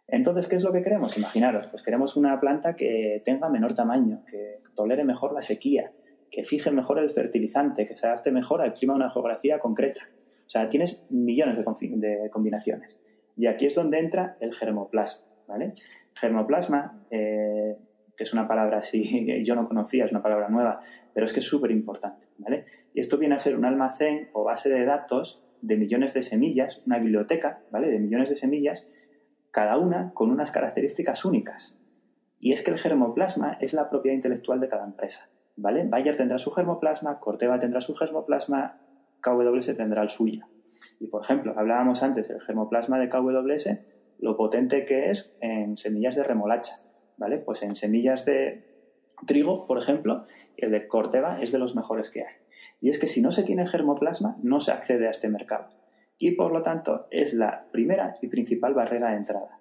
Entonces, 0.07 0.47
¿qué 0.47 0.55
es 0.55 0.63
lo 0.63 0.71
que 0.71 0.81
queremos? 0.81 1.17
Imaginaros, 1.17 1.67
pues 1.67 1.83
queremos 1.83 2.15
una 2.15 2.39
planta 2.39 2.75
que 2.75 3.21
tenga 3.25 3.49
menor 3.49 3.73
tamaño, 3.73 4.23
que 4.25 4.61
tolere 4.73 5.03
mejor 5.03 5.33
la 5.33 5.41
sequía, 5.41 5.91
que 6.31 6.43
fije 6.43 6.71
mejor 6.71 6.99
el 6.99 7.11
fertilizante, 7.11 7.85
que 7.85 7.97
se 7.97 8.07
adapte 8.07 8.31
mejor 8.31 8.61
al 8.61 8.73
clima 8.73 8.93
de 8.93 9.01
una 9.01 9.11
geografía 9.11 9.59
concreta. 9.59 10.09
O 10.47 10.49
sea, 10.49 10.69
tienes 10.69 11.05
millones 11.09 11.57
de, 11.57 12.29
combinaciones. 12.31 12.97
Y 13.35 13.47
aquí 13.47 13.65
es 13.65 13.75
donde 13.75 13.99
entra 13.99 14.37
el 14.39 14.53
germoplasma. 14.53 15.25
¿vale? 15.45 15.73
Germoplasma, 16.15 17.03
eh, 17.11 17.77
que 18.15 18.23
es 18.23 18.33
una 18.33 18.47
palabra 18.47 18.79
así 18.79 19.43
yo 19.45 19.55
no 19.55 19.67
conocía, 19.67 20.05
es 20.05 20.11
una 20.11 20.23
palabra 20.23 20.47
nueva, 20.47 20.79
pero 21.13 21.25
es 21.25 21.33
que 21.33 21.41
es 21.41 21.45
súper 21.45 21.71
importante. 21.71 22.27
¿vale? 22.37 22.63
Y 22.93 23.01
esto 23.01 23.17
viene 23.17 23.35
a 23.35 23.39
ser 23.39 23.57
un 23.57 23.65
almacén 23.65 24.29
o 24.31 24.45
base 24.45 24.69
de 24.69 24.85
datos 24.85 25.43
de 25.61 25.75
millones 25.75 26.13
de 26.13 26.21
semillas, 26.21 26.81
una 26.85 26.99
biblioteca 26.99 27.59
¿vale? 27.69 27.89
de 27.89 27.99
millones 27.99 28.29
de 28.29 28.37
semillas, 28.37 28.85
cada 29.51 29.77
una 29.77 30.13
con 30.13 30.31
unas 30.31 30.51
características 30.51 31.25
únicas. 31.25 31.77
Y 32.39 32.53
es 32.53 32.61
que 32.61 32.71
el 32.71 32.77
germoplasma 32.77 33.57
es 33.59 33.73
la 33.73 33.89
propiedad 33.89 34.15
intelectual 34.15 34.61
de 34.61 34.69
cada 34.69 34.85
empresa. 34.85 35.29
¿vale? 35.57 35.83
Bayer 35.83 36.15
tendrá 36.15 36.37
su 36.37 36.51
germoplasma, 36.51 37.19
Corteva 37.19 37.59
tendrá 37.59 37.81
su 37.81 37.95
germoplasma, 37.95 38.79
KWS 39.27 39.75
tendrá 39.75 40.01
el 40.03 40.09
suyo. 40.09 40.45
Y 40.99 41.07
por 41.07 41.23
ejemplo, 41.23 41.53
hablábamos 41.57 42.03
antes 42.03 42.27
del 42.27 42.41
germoplasma 42.41 42.99
de 42.99 43.09
KWS, 43.09 43.69
lo 44.19 44.37
potente 44.37 44.85
que 44.85 45.09
es 45.09 45.35
en 45.41 45.77
semillas 45.77 46.15
de 46.15 46.23
remolacha, 46.23 46.81
¿vale? 47.17 47.37
Pues 47.37 47.61
en 47.63 47.75
semillas 47.75 48.25
de 48.25 48.65
trigo, 49.25 49.67
por 49.67 49.77
ejemplo, 49.77 50.25
el 50.57 50.71
de 50.71 50.87
Corteva 50.87 51.41
es 51.41 51.51
de 51.51 51.59
los 51.59 51.75
mejores 51.75 52.09
que 52.09 52.21
hay. 52.21 52.33
Y 52.81 52.89
es 52.89 52.99
que 52.99 53.07
si 53.07 53.21
no 53.21 53.31
se 53.31 53.43
tiene 53.43 53.67
germoplasma, 53.67 54.37
no 54.41 54.59
se 54.59 54.71
accede 54.71 55.07
a 55.07 55.11
este 55.11 55.29
mercado. 55.29 55.69
Y 56.17 56.31
por 56.31 56.51
lo 56.51 56.63
tanto, 56.63 57.07
es 57.11 57.33
la 57.33 57.67
primera 57.71 58.15
y 58.21 58.27
principal 58.27 58.73
barrera 58.73 59.11
de 59.11 59.17
entrada. 59.17 59.56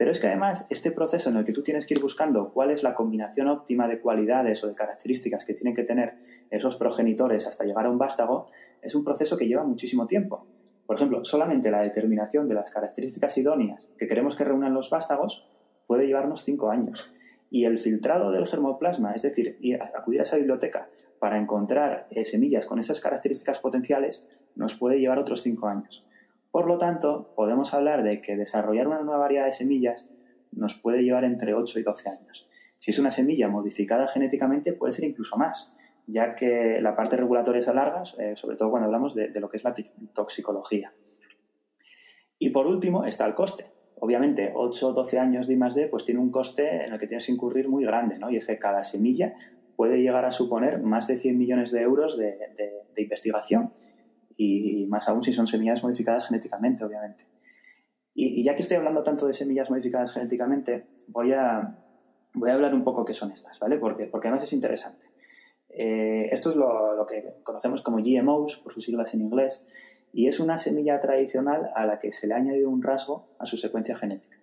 Pero 0.00 0.12
es 0.12 0.18
que 0.18 0.28
además, 0.28 0.66
este 0.70 0.92
proceso 0.92 1.28
en 1.28 1.36
el 1.36 1.44
que 1.44 1.52
tú 1.52 1.62
tienes 1.62 1.86
que 1.86 1.92
ir 1.92 2.00
buscando 2.00 2.54
cuál 2.54 2.70
es 2.70 2.82
la 2.82 2.94
combinación 2.94 3.48
óptima 3.48 3.86
de 3.86 4.00
cualidades 4.00 4.64
o 4.64 4.66
de 4.66 4.74
características 4.74 5.44
que 5.44 5.52
tienen 5.52 5.74
que 5.74 5.82
tener 5.82 6.14
esos 6.48 6.78
progenitores 6.78 7.46
hasta 7.46 7.64
llegar 7.64 7.84
a 7.84 7.90
un 7.90 7.98
vástago, 7.98 8.46
es 8.80 8.94
un 8.94 9.04
proceso 9.04 9.36
que 9.36 9.46
lleva 9.46 9.62
muchísimo 9.62 10.06
tiempo. 10.06 10.46
Por 10.86 10.96
ejemplo, 10.96 11.22
solamente 11.26 11.70
la 11.70 11.82
determinación 11.82 12.48
de 12.48 12.54
las 12.54 12.70
características 12.70 13.36
idóneas 13.36 13.90
que 13.98 14.06
queremos 14.06 14.36
que 14.36 14.44
reúnan 14.44 14.72
los 14.72 14.88
vástagos 14.88 15.46
puede 15.86 16.06
llevarnos 16.06 16.44
cinco 16.44 16.70
años. 16.70 17.12
Y 17.50 17.66
el 17.66 17.78
filtrado 17.78 18.30
del 18.30 18.46
germoplasma, 18.46 19.12
es 19.12 19.20
decir, 19.20 19.58
acudir 19.94 20.20
a 20.20 20.22
esa 20.22 20.38
biblioteca 20.38 20.88
para 21.18 21.36
encontrar 21.36 22.06
eh, 22.10 22.24
semillas 22.24 22.64
con 22.64 22.78
esas 22.78 23.00
características 23.00 23.60
potenciales, 23.60 24.24
nos 24.54 24.76
puede 24.76 24.98
llevar 24.98 25.18
otros 25.18 25.42
cinco 25.42 25.68
años. 25.68 26.06
Por 26.50 26.66
lo 26.66 26.78
tanto, 26.78 27.32
podemos 27.36 27.74
hablar 27.74 28.02
de 28.02 28.20
que 28.20 28.36
desarrollar 28.36 28.88
una 28.88 29.00
nueva 29.00 29.18
variedad 29.18 29.44
de 29.44 29.52
semillas 29.52 30.06
nos 30.52 30.74
puede 30.74 31.02
llevar 31.02 31.24
entre 31.24 31.54
8 31.54 31.78
y 31.78 31.82
12 31.82 32.08
años. 32.08 32.48
Si 32.78 32.90
es 32.90 32.98
una 32.98 33.10
semilla 33.10 33.48
modificada 33.48 34.08
genéticamente, 34.08 34.72
puede 34.72 34.92
ser 34.92 35.04
incluso 35.04 35.36
más 35.36 35.72
ya 36.10 36.34
que 36.34 36.80
la 36.80 36.96
parte 36.96 37.16
regulatoria 37.16 37.60
es 37.60 37.66
larga, 37.68 38.02
eh, 38.18 38.34
sobre 38.36 38.56
todo 38.56 38.70
cuando 38.70 38.86
hablamos 38.86 39.14
de, 39.14 39.28
lo 39.40 39.48
que 39.48 39.56
es 39.56 39.64
la 39.64 39.74
toxicología. 40.14 40.92
Y 42.38 42.50
por 42.50 42.66
último 42.66 43.04
está 43.04 43.26
el 43.26 43.34
coste. 43.34 43.66
Obviamente, 44.00 44.52
8 44.54 44.88
o 44.88 44.92
12 44.92 45.18
años 45.18 45.46
de 45.46 45.54
I+.D. 45.54 45.88
pues 45.88 46.04
tiene 46.04 46.20
un 46.20 46.30
coste 46.30 46.84
en 46.84 46.92
el 46.92 46.98
que 46.98 47.06
tienes 47.06 47.26
que 47.26 47.32
incurrir 47.32 47.68
muy 47.68 47.84
grande, 47.84 48.18
¿no? 48.18 48.30
Y 48.30 48.36
es 48.36 48.46
que 48.46 48.58
cada 48.58 48.82
semilla 48.82 49.34
puede 49.76 50.00
llegar 50.00 50.24
a 50.24 50.32
suponer 50.32 50.80
más 50.80 51.06
de 51.06 51.16
100 51.16 51.36
millones 51.36 51.70
de 51.70 51.82
euros 51.82 52.16
de, 52.16 52.38
investigación. 52.96 53.72
Y, 54.42 54.86
más 54.86 55.08
aún 55.08 55.22
si 55.22 55.32
son 55.32 55.46
semillas 55.46 55.82
modificadas 55.82 56.26
genéticamente, 56.26 56.84
obviamente. 56.84 57.26
Y, 58.14 58.42
ya 58.42 58.54
que 58.54 58.62
estoy 58.62 58.78
hablando 58.78 59.02
tanto 59.02 59.26
de 59.26 59.34
semillas 59.34 59.70
modificadas 59.70 60.12
genéticamente, 60.12 60.86
voy 61.08 61.32
a, 61.32 61.76
voy 62.34 62.50
a 62.50 62.54
hablar 62.54 62.74
un 62.74 62.82
poco 62.82 63.04
qué 63.04 63.12
son 63.12 63.32
estas, 63.32 63.58
¿vale? 63.58 63.76
Porque, 63.76 64.06
porque 64.06 64.28
además 64.28 64.44
es 64.44 64.52
interesante. 64.52 65.06
Eh, 65.68 66.28
esto 66.32 66.50
es 66.50 66.56
lo, 66.56 67.06
que 67.06 67.34
conocemos 67.42 67.82
como 67.82 67.98
GMOs, 67.98 68.56
por 68.56 68.72
sus 68.72 68.84
siglas 68.84 69.14
en 69.14 69.20
inglés, 69.20 69.66
y 70.12 70.26
es 70.26 70.40
una 70.40 70.58
semilla 70.58 70.98
tradicional 70.98 71.70
a 71.76 71.86
la 71.86 71.98
que 71.98 72.10
se 72.12 72.26
le 72.26 72.34
ha 72.34 72.38
añadido 72.38 72.70
un 72.70 72.82
rasgo 72.82 73.28
a 73.38 73.46
su 73.46 73.56
secuencia 73.56 73.96
genética. 73.96 74.38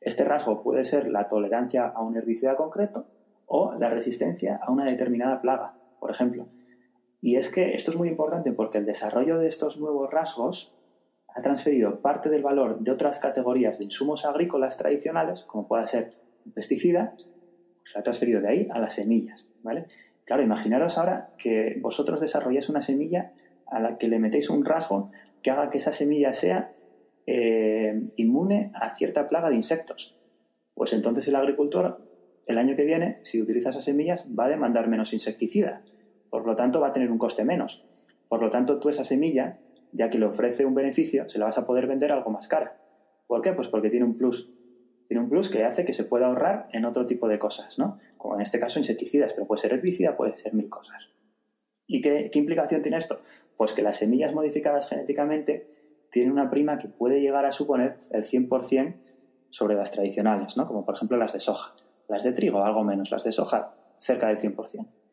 Este 0.00 0.22
rasgo 0.22 0.62
puede 0.62 0.84
ser 0.84 1.08
la 1.08 1.28
tolerancia 1.28 1.86
a 1.86 2.02
un 2.02 2.14
herbicida 2.14 2.56
concreto 2.56 3.06
o 3.46 3.74
la 3.74 3.88
resistencia 3.88 4.60
a 4.62 4.70
una 4.70 4.84
determinada 4.84 5.40
plaga, 5.40 5.78
por 5.98 6.10
ejemplo. 6.10 6.46
Y 7.24 7.36
es 7.36 7.48
que 7.48 7.72
esto 7.72 7.90
es 7.90 7.96
muy 7.96 8.10
importante 8.10 8.52
porque 8.52 8.76
el 8.76 8.84
desarrollo 8.84 9.38
de 9.38 9.48
estos 9.48 9.78
nuevos 9.78 10.12
rasgos 10.12 10.74
ha 11.28 11.40
transferido 11.40 12.02
parte 12.02 12.28
del 12.28 12.42
valor 12.42 12.80
de 12.80 12.90
otras 12.90 13.18
categorías 13.18 13.78
de 13.78 13.84
insumos 13.84 14.26
agrícolas 14.26 14.76
tradicionales, 14.76 15.44
como 15.44 15.66
pueda 15.66 15.86
ser 15.86 16.10
un 16.44 16.52
pesticida, 16.52 17.16
se 17.84 17.98
ha 17.98 18.02
transferido 18.02 18.42
de 18.42 18.48
ahí 18.48 18.68
a 18.70 18.78
las 18.78 18.92
semillas. 18.92 19.46
¿vale? 19.62 19.86
Claro, 20.26 20.42
imaginaros 20.42 20.98
ahora 20.98 21.30
que 21.38 21.78
vosotros 21.80 22.20
desarrolláis 22.20 22.68
una 22.68 22.82
semilla 22.82 23.32
a 23.68 23.80
la 23.80 23.96
que 23.96 24.08
le 24.08 24.18
metéis 24.18 24.50
un 24.50 24.62
rasgo 24.62 25.10
que 25.42 25.50
haga 25.50 25.70
que 25.70 25.78
esa 25.78 25.92
semilla 25.92 26.34
sea 26.34 26.74
eh, 27.26 28.02
inmune 28.16 28.70
a 28.74 28.94
cierta 28.94 29.26
plaga 29.26 29.48
de 29.48 29.56
insectos. 29.56 30.14
Pues 30.74 30.92
entonces 30.92 31.26
el 31.28 31.36
agricultor, 31.36 32.06
el 32.46 32.58
año 32.58 32.76
que 32.76 32.84
viene, 32.84 33.20
si 33.22 33.40
utiliza 33.40 33.70
esas 33.70 33.86
semillas, 33.86 34.26
va 34.38 34.44
a 34.44 34.50
demandar 34.50 34.88
menos 34.88 35.14
insecticida. 35.14 35.82
Por 36.34 36.46
lo 36.46 36.56
tanto, 36.56 36.80
va 36.80 36.88
a 36.88 36.92
tener 36.92 37.12
un 37.12 37.18
coste 37.18 37.44
menos. 37.44 37.84
Por 38.28 38.42
lo 38.42 38.50
tanto, 38.50 38.80
tú 38.80 38.88
esa 38.88 39.04
semilla, 39.04 39.60
ya 39.92 40.10
que 40.10 40.18
le 40.18 40.26
ofrece 40.26 40.66
un 40.66 40.74
beneficio, 40.74 41.28
se 41.28 41.38
la 41.38 41.44
vas 41.44 41.58
a 41.58 41.64
poder 41.64 41.86
vender 41.86 42.10
algo 42.10 42.32
más 42.32 42.48
cara. 42.48 42.76
¿Por 43.28 43.40
qué? 43.40 43.52
Pues 43.52 43.68
porque 43.68 43.88
tiene 43.88 44.04
un 44.04 44.18
plus 44.18 44.52
tiene 45.06 45.22
un 45.22 45.30
plus 45.30 45.48
que 45.48 45.62
hace 45.62 45.84
que 45.84 45.92
se 45.92 46.02
pueda 46.02 46.26
ahorrar 46.26 46.66
en 46.72 46.86
otro 46.86 47.06
tipo 47.06 47.28
de 47.28 47.38
cosas, 47.38 47.78
¿no? 47.78 48.00
Como 48.16 48.34
en 48.34 48.40
este 48.40 48.58
caso 48.58 48.80
insecticidas, 48.80 49.32
pero 49.32 49.46
puede 49.46 49.60
ser 49.60 49.74
herbicida, 49.74 50.16
puede 50.16 50.36
ser 50.36 50.54
mil 50.54 50.68
cosas. 50.68 51.08
¿Y 51.86 52.00
qué, 52.00 52.32
implicación 52.34 52.82
tiene 52.82 52.96
esto? 52.96 53.20
Pues 53.56 53.72
que 53.72 53.82
las 53.82 53.98
semillas 53.98 54.34
modificadas 54.34 54.88
genéticamente 54.88 55.68
tienen 56.10 56.32
una 56.32 56.50
prima 56.50 56.78
que 56.78 56.88
puede 56.88 57.20
llegar 57.20 57.46
a 57.46 57.52
suponer 57.52 57.98
el 58.10 58.24
100% 58.24 58.96
sobre 59.50 59.76
las 59.76 59.92
tradicionales, 59.92 60.56
¿no? 60.56 60.66
Como 60.66 60.84
por 60.84 60.96
ejemplo 60.96 61.16
las 61.16 61.32
de 61.32 61.38
soja. 61.38 61.76
Las 62.08 62.24
de 62.24 62.32
trigo, 62.32 62.64
algo 62.64 62.82
menos. 62.82 63.12
Las 63.12 63.22
de 63.22 63.30
soja, 63.30 63.76
cerca 63.98 64.26
del 64.26 64.40
100%. 64.40 65.03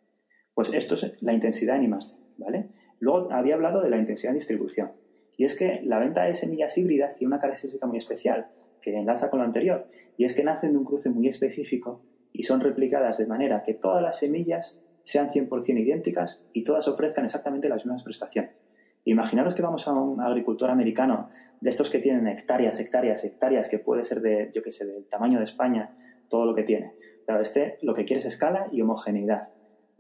Pues 0.62 0.76
esto 0.76 0.94
es 0.94 1.16
la 1.22 1.34
intensidad 1.34 1.78
en 1.78 1.86
I+, 1.86 1.90
¿vale? 2.38 2.70
Luego 3.00 3.32
había 3.32 3.56
hablado 3.56 3.82
de 3.82 3.90
la 3.90 3.98
intensidad 3.98 4.30
en 4.30 4.36
distribución. 4.36 4.92
Y 5.36 5.46
es 5.46 5.56
que 5.56 5.82
la 5.84 5.98
venta 5.98 6.24
de 6.24 6.36
semillas 6.36 6.78
híbridas 6.78 7.16
tiene 7.16 7.30
una 7.30 7.40
característica 7.40 7.88
muy 7.88 7.98
especial 7.98 8.52
que 8.80 8.96
enlaza 8.96 9.32
con 9.32 9.40
lo 9.40 9.46
anterior, 9.46 9.88
y 10.18 10.26
es 10.26 10.36
que 10.36 10.44
nacen 10.44 10.74
de 10.74 10.78
un 10.78 10.86
cruce 10.86 11.10
muy 11.10 11.28
específico 11.28 12.04
y 12.32 12.44
son 12.44 12.62
replicadas 12.62 13.18
de 13.18 13.26
manera 13.26 13.64
que 13.64 13.74
todas 13.74 14.04
las 14.04 14.18
semillas 14.18 14.78
sean 15.04 15.32
100% 15.32 15.80
idénticas 15.80 16.44
y 16.54 16.64
todas 16.64 16.88
ofrezcan 16.88 17.26
exactamente 17.26 17.68
las 17.68 17.84
mismas 17.84 18.04
prestaciones. 18.04 18.52
Imaginaros 19.04 19.56
que 19.56 19.64
vamos 19.64 19.88
a 19.88 19.94
un 19.94 20.22
agricultor 20.22 20.70
americano 20.70 21.32
de 21.60 21.72
estos 21.72 21.90
que 21.90 21.98
tienen 21.98 22.28
hectáreas, 22.28 22.80
hectáreas, 22.80 23.24
hectáreas, 23.24 23.68
que 23.68 23.80
puede 23.80 24.04
ser 24.04 24.22
de, 24.22 24.52
yo 24.54 24.62
qué 24.62 24.70
sé, 24.70 24.86
del 24.86 25.06
tamaño 25.06 25.40
de 25.40 25.46
España, 25.46 25.98
todo 26.30 26.46
lo 26.46 26.54
que 26.54 26.62
tiene. 26.62 26.94
Pero 27.26 27.42
este 27.42 27.80
lo 27.82 27.96
que 27.96 28.06
quiere 28.06 28.20
es 28.20 28.26
escala 28.28 28.68
y 28.72 28.84
homogeneidad. 28.84 29.50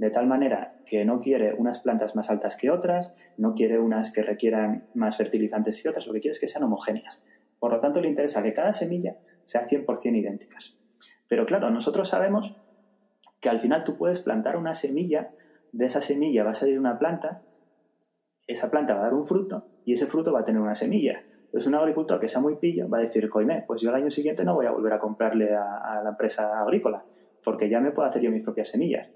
De 0.02 0.10
tal 0.10 0.26
manera 0.26 0.82
que 0.88 1.06
no 1.06 1.20
quiere 1.20 1.54
unas 1.54 1.80
plantas 1.80 2.16
más 2.16 2.32
altas 2.32 2.58
que 2.58 2.72
otras, 2.72 3.14
no 3.38 3.54
quiere 3.54 3.78
unas 3.78 4.12
que 4.12 4.24
requieran 4.24 4.88
más 4.96 5.16
fertilizantes 5.16 5.80
que 5.80 5.90
otras, 5.90 6.08
lo 6.08 6.14
que 6.14 6.22
quiere 6.22 6.32
es 6.32 6.40
que 6.40 6.48
sean 6.48 6.64
homogéneas. 6.64 7.22
Por 7.60 7.72
lo 7.72 7.80
tanto, 7.80 8.02
le 8.02 8.10
interesa 8.10 8.42
que 8.42 8.52
cada 8.52 8.74
semilla 8.74 9.18
sea 9.46 9.68
100% 9.68 10.18
idénticas. 10.18 10.76
Pero 11.28 11.46
claro, 11.46 11.70
nosotros 11.70 12.10
sabemos 12.10 12.56
que 13.40 13.50
al 13.50 13.60
final 13.60 13.84
tú 13.84 13.96
puedes 13.96 14.22
plantar 14.22 14.58
una 14.58 14.74
semilla, 14.74 15.36
de 15.72 15.86
esa 15.86 16.02
semilla 16.02 16.44
va 16.44 16.50
a 16.50 16.56
salir 16.56 16.80
una 16.80 16.98
planta, 16.98 17.44
esa 18.48 18.72
planta 18.72 18.96
va 18.96 19.02
a 19.02 19.04
dar 19.04 19.14
un 19.14 19.28
fruto 19.28 19.68
y 19.86 19.94
ese 19.94 20.08
fruto 20.08 20.34
va 20.34 20.40
a 20.40 20.44
tener 20.44 20.64
una 20.64 20.74
semilla. 20.74 21.22
Entonces 21.44 21.68
un 21.68 21.76
agricultor 21.76 22.20
que 22.20 22.28
sea 22.28 22.42
muy 22.42 22.56
pillo 22.56 22.90
va 22.90 22.98
a 22.98 23.02
decir, 23.02 23.30
coime, 23.30 23.66
pues 23.68 23.84
yo 23.84 23.92
el 23.92 23.98
año 23.98 24.10
siguiente 24.10 24.44
no 24.44 24.56
voy 24.56 24.66
a 24.66 24.72
volver 24.72 24.94
a 24.94 25.00
comprarle 25.00 25.54
a, 25.54 26.02
la 26.04 26.10
empresa 26.10 26.60
agrícola, 26.60 27.06
porque 27.44 27.70
ya 27.70 27.80
me 27.80 27.92
puedo 27.92 28.10
hacer 28.10 28.24
yo 28.24 28.32
mis 28.32 28.42
propias 28.42 28.70
semillas. 28.70 29.08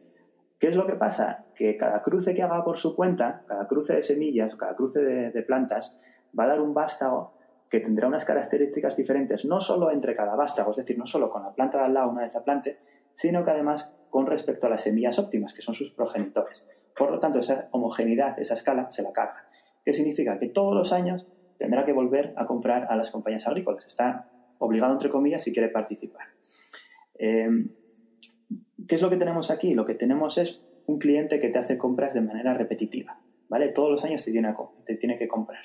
¿Qué 0.65 0.71
es 0.71 0.77
lo 0.77 0.87
que 0.87 0.95
pasa? 0.95 1.45
Que 1.53 1.77
cada 1.77 2.01
cruce 2.01 2.33
que 2.33 2.41
haga 2.41 2.63
por 2.63 2.79
su 2.79 2.95
cuenta, 2.95 3.43
cada 3.47 3.67
cruce 3.67 3.97
de 3.97 4.01
semillas, 4.01 4.55
cada 4.55 4.75
cruce 4.75 4.99
de, 4.99 5.43
plantas, 5.43 5.95
va 6.35 6.45
a 6.45 6.47
dar 6.47 6.59
un 6.59 6.73
vástago 6.73 7.33
que 7.69 7.81
tendrá 7.81 8.07
unas 8.07 8.25
características 8.25 8.97
diferentes, 8.97 9.45
no 9.45 9.59
solo 9.61 9.91
entre 9.91 10.15
cada 10.15 10.35
vástago, 10.35 10.71
es 10.71 10.77
decir, 10.77 10.97
no 10.97 11.05
solo 11.05 11.29
con 11.29 11.43
la 11.43 11.53
planta 11.53 11.77
de 11.77 11.83
al 11.83 11.93
lado 11.93 12.09
una 12.09 12.23
vez 12.23 12.33
la 12.33 12.43
plante, 12.43 12.79
sino 13.13 13.43
que 13.43 13.51
además 13.51 13.93
con 14.09 14.25
respecto 14.25 14.65
a 14.65 14.71
las 14.71 14.81
semillas 14.81 15.19
óptimas, 15.19 15.53
que 15.53 15.61
son 15.61 15.75
sus 15.75 15.91
progenitores. 15.91 16.63
Por 16.97 17.11
lo 17.11 17.19
tanto, 17.19 17.37
esa 17.37 17.69
homogeneidad, 17.69 18.39
esa 18.39 18.55
escala, 18.55 18.89
se 18.89 19.03
la 19.03 19.13
carga. 19.13 19.47
¿Qué 19.83 19.93
significa? 19.93 20.39
Que 20.39 20.47
todos 20.47 20.73
los 20.73 20.93
años 20.93 21.27
tendrá 21.59 21.85
que 21.85 21.93
volver 21.93 22.33
a 22.37 22.47
comprar 22.47 22.87
a 22.89 22.95
las 22.95 23.11
compañías 23.11 23.45
agrícolas. 23.45 23.85
Está 23.85 24.31
obligado, 24.57 24.93
entre 24.93 25.11
comillas, 25.11 25.43
si 25.43 25.53
quiere 25.53 25.69
participar. 25.69 26.25
Eh, 27.19 27.49
¿Qué 28.87 28.95
es 28.95 29.01
lo 29.01 29.09
que 29.09 29.17
tenemos 29.17 29.51
aquí? 29.51 29.73
Lo 29.73 29.85
que 29.85 29.95
tenemos 29.95 30.37
es 30.37 30.61
un 30.85 30.99
cliente 30.99 31.39
que 31.39 31.49
te 31.49 31.59
hace 31.59 31.77
compras 31.77 32.13
de 32.13 32.21
manera 32.21 32.53
repetitiva. 32.53 33.19
¿vale? 33.49 33.69
Todos 33.69 33.91
los 33.91 34.03
años 34.03 34.23
te 34.23 34.31
tiene, 34.95 35.17
que 35.17 35.27
comprar. 35.27 35.61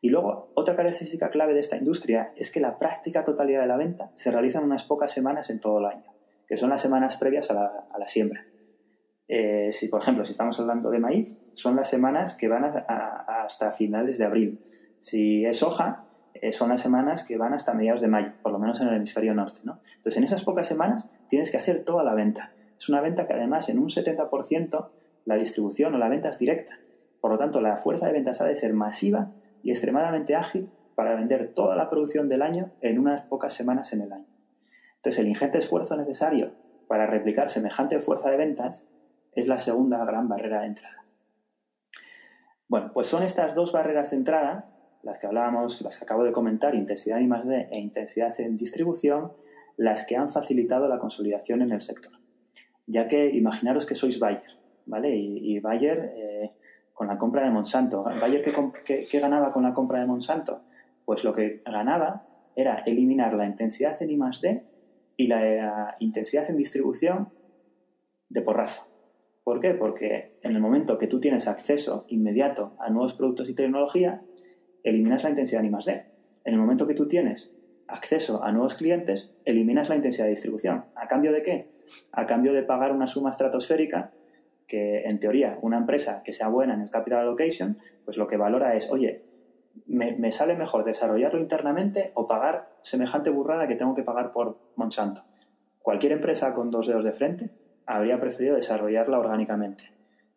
Y 0.00 0.10
luego, 0.10 0.50
otra 0.54 0.76
característica 0.76 1.30
clave 1.30 1.54
de 1.54 1.60
esta 1.60 1.76
industria 1.76 2.32
es 2.36 2.50
que 2.50 2.60
la 2.60 2.78
práctica 2.78 3.24
totalidad 3.24 3.60
de 3.60 3.66
la 3.66 3.76
venta 3.76 4.10
se 4.14 4.30
realiza 4.30 4.58
en 4.58 4.64
unas 4.64 4.84
pocas 4.84 5.12
semanas 5.12 5.50
en 5.50 5.60
todo 5.60 5.78
el 5.78 5.86
año, 5.86 6.14
que 6.46 6.56
son 6.56 6.70
las 6.70 6.80
semanas 6.80 7.16
previas 7.16 7.50
a 7.50 7.86
la, 7.98 8.06
siembra. 8.06 8.46
Eh, 9.28 9.70
si, 9.72 9.88
por 9.88 10.02
ejemplo, 10.02 10.24
si 10.24 10.32
estamos 10.32 10.58
hablando 10.58 10.90
de 10.90 10.98
maíz, 10.98 11.36
son 11.54 11.76
las 11.76 11.88
semanas 11.88 12.34
que 12.34 12.48
van 12.48 12.64
hasta 12.64 13.72
finales 13.72 14.18
de 14.18 14.24
abril. 14.24 14.64
Si 15.00 15.44
es 15.44 15.62
hoja, 15.62 16.06
eh, 16.40 16.52
son 16.52 16.70
las 16.70 16.80
semanas 16.80 17.24
que 17.24 17.36
van 17.36 17.52
hasta 17.52 17.74
mediados 17.74 18.00
de 18.00 18.08
mayo, 18.08 18.32
por 18.42 18.52
lo 18.52 18.58
menos 18.58 18.80
en 18.80 18.88
el 18.88 18.94
hemisferio 18.94 19.34
norte. 19.34 19.60
¿no? 19.64 19.80
Entonces, 19.96 20.16
en 20.16 20.24
esas 20.24 20.44
pocas 20.44 20.66
semanas 20.66 21.08
tienes 21.28 21.50
que 21.50 21.56
hacer 21.56 21.84
toda 21.84 22.02
la 22.02 22.14
venta. 22.14 22.52
Es 22.78 22.88
una 22.88 23.00
venta 23.00 23.26
que 23.26 23.34
además 23.34 23.68
en 23.68 23.78
un 23.78 23.88
70% 23.88 24.88
la 25.26 25.34
distribución 25.34 25.94
o 25.94 25.98
la 25.98 26.08
venta 26.08 26.30
es 26.30 26.38
directa. 26.38 26.78
Por 27.20 27.30
lo 27.30 27.38
tanto, 27.38 27.60
la 27.60 27.76
fuerza 27.76 28.06
de 28.06 28.12
ventas 28.12 28.40
ha 28.40 28.46
de 28.46 28.56
ser 28.56 28.72
masiva 28.72 29.32
y 29.62 29.70
extremadamente 29.70 30.34
ágil 30.34 30.70
para 30.94 31.14
vender 31.14 31.52
toda 31.54 31.76
la 31.76 31.90
producción 31.90 32.28
del 32.28 32.42
año 32.42 32.70
en 32.80 32.98
unas 32.98 33.26
pocas 33.26 33.52
semanas 33.52 33.92
en 33.92 34.00
el 34.00 34.12
año. 34.12 34.26
Entonces, 34.96 35.20
el 35.20 35.28
ingente 35.28 35.58
esfuerzo 35.58 35.96
necesario 35.96 36.52
para 36.88 37.06
replicar 37.06 37.50
semejante 37.50 38.00
fuerza 38.00 38.30
de 38.30 38.36
ventas 38.38 38.84
es 39.34 39.46
la 39.46 39.58
segunda 39.58 40.04
gran 40.04 40.28
barrera 40.28 40.60
de 40.60 40.66
entrada. 40.66 41.04
Bueno, 42.68 42.92
pues 42.92 43.08
son 43.08 43.22
estas 43.22 43.54
dos 43.54 43.72
barreras 43.72 44.10
de 44.10 44.16
entrada, 44.16 44.69
las 45.02 45.18
que 45.18 45.26
hablábamos, 45.26 45.80
las 45.82 45.98
que 45.98 46.04
acabo 46.04 46.24
de 46.24 46.32
comentar, 46.32 46.74
intensidad 46.74 47.20
I 47.20 47.26
más 47.26 47.46
D 47.46 47.68
e 47.70 47.80
intensidad 47.80 48.38
en 48.40 48.56
distribución, 48.56 49.32
las 49.76 50.04
que 50.04 50.16
han 50.16 50.28
facilitado 50.28 50.88
la 50.88 50.98
consolidación 50.98 51.62
en 51.62 51.72
el 51.72 51.80
sector. 51.80 52.12
Ya 52.86 53.08
que 53.08 53.30
imaginaros 53.30 53.86
que 53.86 53.94
sois 53.94 54.18
Bayer, 54.18 54.58
¿vale? 54.86 55.16
Y, 55.16 55.58
Bayer 55.60 56.12
eh, 56.16 56.52
con 56.92 57.06
la 57.06 57.16
compra 57.16 57.44
de 57.44 57.50
Monsanto. 57.50 58.02
¿Bayer 58.02 58.42
qué, 58.42 59.18
ganaba 59.18 59.52
con 59.52 59.62
la 59.62 59.72
compra 59.72 60.00
de 60.00 60.06
Monsanto? 60.06 60.62
Pues 61.04 61.24
lo 61.24 61.32
que 61.32 61.62
ganaba 61.64 62.26
era 62.56 62.82
eliminar 62.84 63.32
la 63.34 63.46
intensidad 63.46 64.00
en 64.02 64.10
I 64.10 64.16
más 64.16 64.40
D 64.40 64.64
y 65.16 65.28
la 65.28 65.96
intensidad 66.00 66.50
en 66.50 66.56
distribución 66.56 67.32
de 68.28 68.42
porrazo. 68.42 68.86
¿Por 69.44 69.60
qué? 69.60 69.74
Porque 69.74 70.38
en 70.42 70.52
el 70.52 70.60
momento 70.60 70.98
que 70.98 71.06
tú 71.06 71.20
tienes 71.20 71.48
acceso 71.48 72.04
inmediato 72.08 72.76
a 72.78 72.90
nuevos 72.90 73.14
productos 73.14 73.48
y 73.48 73.54
tecnología, 73.54 74.22
eliminas 74.84 75.24
la 75.24 75.30
intensidad 75.30 75.60
en 75.60 75.66
I 75.66 75.70
más 75.70 75.86
D. 75.86 76.04
En 76.44 76.54
el 76.54 76.60
momento 76.60 76.86
que 76.86 76.94
tú 76.94 77.06
tienes 77.06 77.52
acceso 77.86 78.42
a 78.42 78.52
nuevos 78.52 78.76
clientes, 78.76 79.34
eliminas 79.44 79.88
la 79.88 79.96
intensidad 79.96 80.24
de 80.24 80.30
distribución. 80.30 80.84
¿A 80.94 81.06
cambio 81.06 81.32
de 81.32 81.42
qué? 81.42 81.70
A 82.12 82.26
cambio 82.26 82.52
de 82.52 82.62
pagar 82.62 82.92
una 82.92 83.06
suma 83.06 83.30
estratosférica 83.30 84.12
que, 84.66 85.02
en 85.02 85.18
teoría, 85.18 85.58
una 85.62 85.78
empresa 85.78 86.22
que 86.22 86.32
sea 86.32 86.48
buena 86.48 86.74
en 86.74 86.82
el 86.82 86.90
capital 86.90 87.20
allocation, 87.20 87.78
pues 88.04 88.16
lo 88.16 88.26
que 88.26 88.36
valora 88.36 88.76
es, 88.76 88.90
oye, 88.90 89.24
me, 89.86 90.30
sale 90.30 90.54
mejor 90.54 90.84
desarrollarlo 90.84 91.40
internamente 91.40 92.12
o 92.14 92.26
pagar 92.26 92.70
semejante 92.82 93.30
burrada 93.30 93.66
que 93.66 93.74
tengo 93.74 93.94
que 93.94 94.02
pagar 94.02 94.30
por 94.30 94.58
Monsanto. 94.76 95.22
Cualquier 95.80 96.12
empresa 96.12 96.52
con 96.52 96.70
dos 96.70 96.86
dedos 96.86 97.04
de 97.04 97.12
frente 97.12 97.50
habría 97.86 98.20
preferido 98.20 98.56
desarrollarla 98.56 99.18
orgánicamente. 99.18 99.84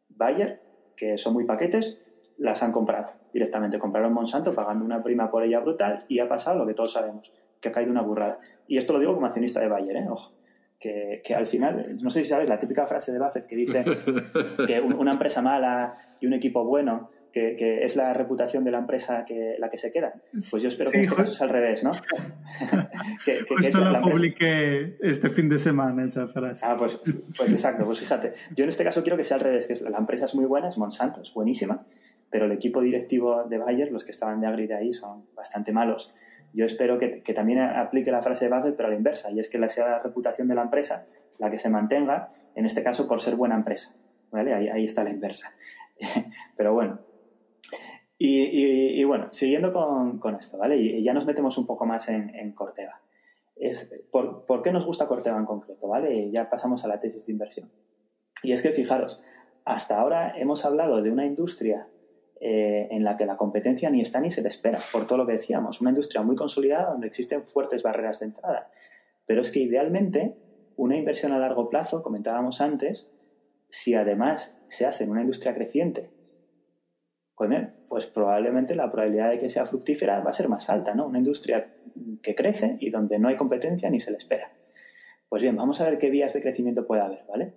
Bayer, 0.09 0.61
que 0.95 1.17
son 1.17 1.33
muy 1.33 1.45
paquetes, 1.45 2.01
las 2.43 2.61
han 2.61 2.73
comprado 2.73 3.13
directamente. 3.31 3.79
Compraron 3.79 4.13
Monsanto 4.13 4.53
pagando 4.53 4.83
una 4.83 5.01
prima 5.01 5.31
por 5.31 5.43
ella 5.43 5.59
brutal 5.59 6.05
y 6.09 6.19
ha 6.19 6.27
pasado 6.27 6.57
lo 6.57 6.67
que 6.67 6.73
todos 6.73 6.91
sabemos 6.91 7.31
que 7.61 7.69
ha 7.69 7.71
caído 7.71 7.91
una 7.91 8.01
burrada. 8.01 8.37
Y 8.67 8.77
esto 8.77 8.91
lo 8.91 8.99
digo 8.99 9.13
como 9.15 9.25
accionista 9.25 9.61
de 9.61 9.69
Bayer, 9.69 9.95
¿eh? 9.95 10.07
ojo. 10.09 10.33
Que, 10.77 11.21
que, 11.23 11.33
al 11.33 11.47
final, 11.47 11.97
no 12.01 12.09
sé 12.09 12.23
si 12.23 12.29
sabes 12.29 12.49
la 12.49 12.59
típica 12.59 12.85
frase 12.85 13.13
de 13.13 13.19
Buffett 13.19 13.47
que 13.47 13.55
dice 13.55 13.85
que 14.67 14.81
una 14.81 15.13
empresa 15.13 15.41
mala 15.41 15.93
y 16.19 16.27
un 16.27 16.33
equipo 16.33 16.65
bueno, 16.65 17.09
que, 17.31 17.55
que, 17.55 17.85
es 17.85 17.95
la 17.95 18.13
reputación 18.13 18.65
de 18.65 18.71
la 18.71 18.79
empresa 18.79 19.23
que, 19.25 19.55
la 19.57 19.69
que 19.69 19.77
se 19.77 19.93
queda. 19.93 20.13
Pues 20.51 20.61
yo 20.61 20.67
espero 20.67 20.91
que 20.91 20.99
esto 20.99 21.21
es 21.21 21.41
al 21.41 21.47
revés, 21.47 21.85
¿no? 21.85 21.91
que, 23.25 23.45
que, 23.45 23.55
justo 23.55 23.79
la, 23.79 24.01
publiqué 24.01 24.97
este 24.99 25.29
fin 25.29 25.47
de 25.47 25.57
semana 25.57 26.03
esa 26.03 26.27
frase. 26.27 26.65
Ah, 26.65 26.75
pues, 26.77 26.99
pues 27.37 27.53
exacto, 27.53 27.85
pues 27.85 28.01
fíjate. 28.01 28.33
Yo 28.53 28.65
en 28.65 28.69
este 28.69 28.83
caso 28.83 29.01
quiero 29.03 29.15
que 29.15 29.23
sea 29.23 29.37
al 29.37 29.41
revés, 29.43 29.67
que 29.67 29.89
la 29.89 29.99
empresa 29.99 30.25
es 30.25 30.35
muy 30.35 30.45
buena, 30.45 30.67
es 30.67 30.77
Monsanto, 30.77 31.21
es 31.21 31.33
buenísima, 31.33 31.85
pero 32.34 32.47
el 32.47 32.51
equipo 32.51 32.81
directivo 32.81 33.45
de 33.45 33.59
Bayer, 33.59 33.93
los 33.93 34.03
que 34.03 34.11
estaban 34.11 34.41
de 34.41 34.47
Agri 34.47 34.67
de 34.67 34.73
ahí, 34.73 34.91
son 34.91 35.25
bastante 35.34 35.71
malos 35.71 36.13
yo 36.53 36.65
espero 36.65 36.99
que, 36.99 37.21
también 37.34 37.59
aplique 37.59 38.11
la 38.11 38.21
frase 38.21 38.47
de 38.47 38.55
Buffett, 38.55 38.75
pero 38.75 38.88
a 38.88 38.91
la 38.91 38.97
inversa, 38.97 39.31
y 39.31 39.39
es 39.39 39.49
que 39.49 39.69
sea 39.69 39.89
la 39.89 39.99
reputación 39.99 40.47
de 40.47 40.55
la 40.55 40.61
empresa 40.61 41.07
la 41.39 41.49
que 41.49 41.57
se 41.57 41.69
mantenga, 41.69 42.31
en 42.55 42.65
este 42.65 42.84
caso 42.84 43.07
por 43.07 43.21
ser 43.21 43.36
buena 43.36 43.55
empresa. 43.55 43.95
¿vale? 44.31 44.53
Ahí, 44.53 44.86
está 44.86 45.03
la 45.03 45.09
inversa. 45.09 45.53
pero 46.55 46.73
bueno. 46.73 46.99
Y, 48.19 49.03
bueno, 49.03 49.27
siguiendo 49.34 49.73
con, 49.73 50.36
esto, 50.36 50.57
¿vale? 50.57 50.77
Y, 50.77 51.03
ya 51.03 51.13
nos 51.13 51.25
metemos 51.25 51.57
un 51.57 51.65
poco 51.65 51.86
más 51.88 52.07
en, 52.07 52.51
Corteva. 52.53 53.01
Es, 53.55 53.91
¿por, 54.11 54.45
¿por, 54.45 54.61
qué 54.61 54.71
nos 54.71 54.86
gusta 54.86 55.07
Corteva 55.07 55.38
en 55.38 55.45
concreto? 55.45 55.88
¿vale? 55.88 56.13
Y 56.13 56.31
ya 56.31 56.49
pasamos 56.49 56.86
a 56.86 56.88
la 56.88 56.99
tesis 56.99 57.25
de 57.25 57.31
inversión. 57.31 57.71
Y 58.43 58.51
es 58.51 58.61
que 58.61 58.69
fijaros, 58.69 59.19
hasta 59.65 59.99
ahora 59.99 60.38
hemos 60.38 60.65
hablado 60.65 61.01
de 61.01 61.09
una 61.09 61.25
industria 61.25 61.88
eh, 62.45 62.89
en 62.91 63.05
la 63.05 63.15
que 63.15 63.25
la 63.25 63.37
competencia 63.37 63.89
ni 63.89 64.01
está 64.01 64.19
ni 64.19 64.29
se 64.29 64.41
le 64.41 64.49
espera, 64.49 64.77
por 64.91 65.07
todo 65.07 65.19
lo 65.19 65.25
que 65.25 65.31
decíamos. 65.31 65.79
Una 65.79 65.91
industria 65.91 66.23
muy 66.23 66.35
consolidada 66.35 66.91
donde 66.91 67.07
existen 67.07 67.43
fuertes 67.43 67.83
barreras 67.83 68.19
de 68.19 68.25
entrada. 68.25 68.69
Pero 69.25 69.39
es 69.39 69.49
que 69.49 69.59
idealmente 69.59 70.35
una 70.75 70.97
inversión 70.97 71.31
a 71.31 71.39
largo 71.39 71.69
plazo, 71.69 72.03
comentábamos 72.03 72.59
antes, 72.59 73.09
si 73.69 73.95
además 73.95 74.57
se 74.67 74.85
hace 74.85 75.05
en 75.05 75.11
una 75.11 75.21
industria 75.21 75.55
creciente, 75.55 76.09
pues 77.87 78.07
probablemente 78.07 78.75
la 78.75 78.91
probabilidad 78.91 79.31
de 79.31 79.39
que 79.39 79.49
sea 79.49 79.65
fructífera 79.65 80.19
va 80.19 80.29
a 80.29 80.33
ser 80.33 80.49
más 80.49 80.69
alta, 80.69 80.93
¿no? 80.95 81.07
Una 81.07 81.19
industria 81.19 81.73
que 82.21 82.35
crece 82.35 82.77
y 82.79 82.89
donde 82.89 83.19
no 83.19 83.27
hay 83.27 83.37
competencia 83.37 83.89
ni 83.89 83.99
se 83.99 84.11
le 84.11 84.17
espera. 84.17 84.51
Pues 85.29 85.41
bien, 85.41 85.55
vamos 85.55 85.79
a 85.79 85.85
ver 85.85 85.97
qué 85.97 86.09
vías 86.09 86.33
de 86.33 86.41
crecimiento 86.41 86.85
puede 86.85 87.01
haber, 87.03 87.25
¿vale? 87.27 87.53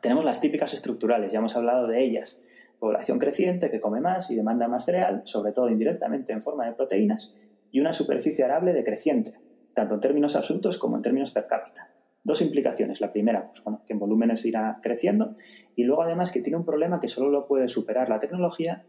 Tenemos 0.00 0.24
las 0.24 0.40
típicas 0.40 0.74
estructurales, 0.74 1.32
ya 1.32 1.38
hemos 1.38 1.56
hablado 1.56 1.86
de 1.86 2.02
ellas 2.02 2.40
población 2.82 3.20
creciente 3.20 3.70
que 3.70 3.80
come 3.80 4.00
más 4.00 4.28
y 4.32 4.34
demanda 4.34 4.66
más 4.66 4.86
cereal, 4.86 5.22
sobre 5.24 5.52
todo 5.52 5.70
indirectamente 5.70 6.32
en 6.32 6.42
forma 6.42 6.66
de 6.66 6.72
proteínas, 6.72 7.32
y 7.70 7.78
una 7.78 7.92
superficie 7.92 8.44
arable 8.44 8.72
decreciente, 8.72 9.38
tanto 9.72 9.94
en 9.94 10.00
términos 10.00 10.34
absolutos 10.34 10.78
como 10.78 10.96
en 10.96 11.02
términos 11.02 11.30
per 11.30 11.46
cápita. 11.46 11.92
Dos 12.24 12.42
implicaciones. 12.42 13.00
La 13.00 13.12
primera, 13.12 13.52
pues, 13.52 13.62
que 13.86 13.92
en 13.92 14.00
volúmenes 14.00 14.44
irá 14.44 14.80
creciendo, 14.82 15.36
y 15.76 15.84
luego 15.84 16.02
además 16.02 16.32
que 16.32 16.40
tiene 16.40 16.58
un 16.58 16.64
problema 16.64 16.98
que 16.98 17.06
solo 17.06 17.30
lo 17.30 17.46
puede 17.46 17.68
superar 17.68 18.08
la 18.08 18.18
tecnología 18.18 18.84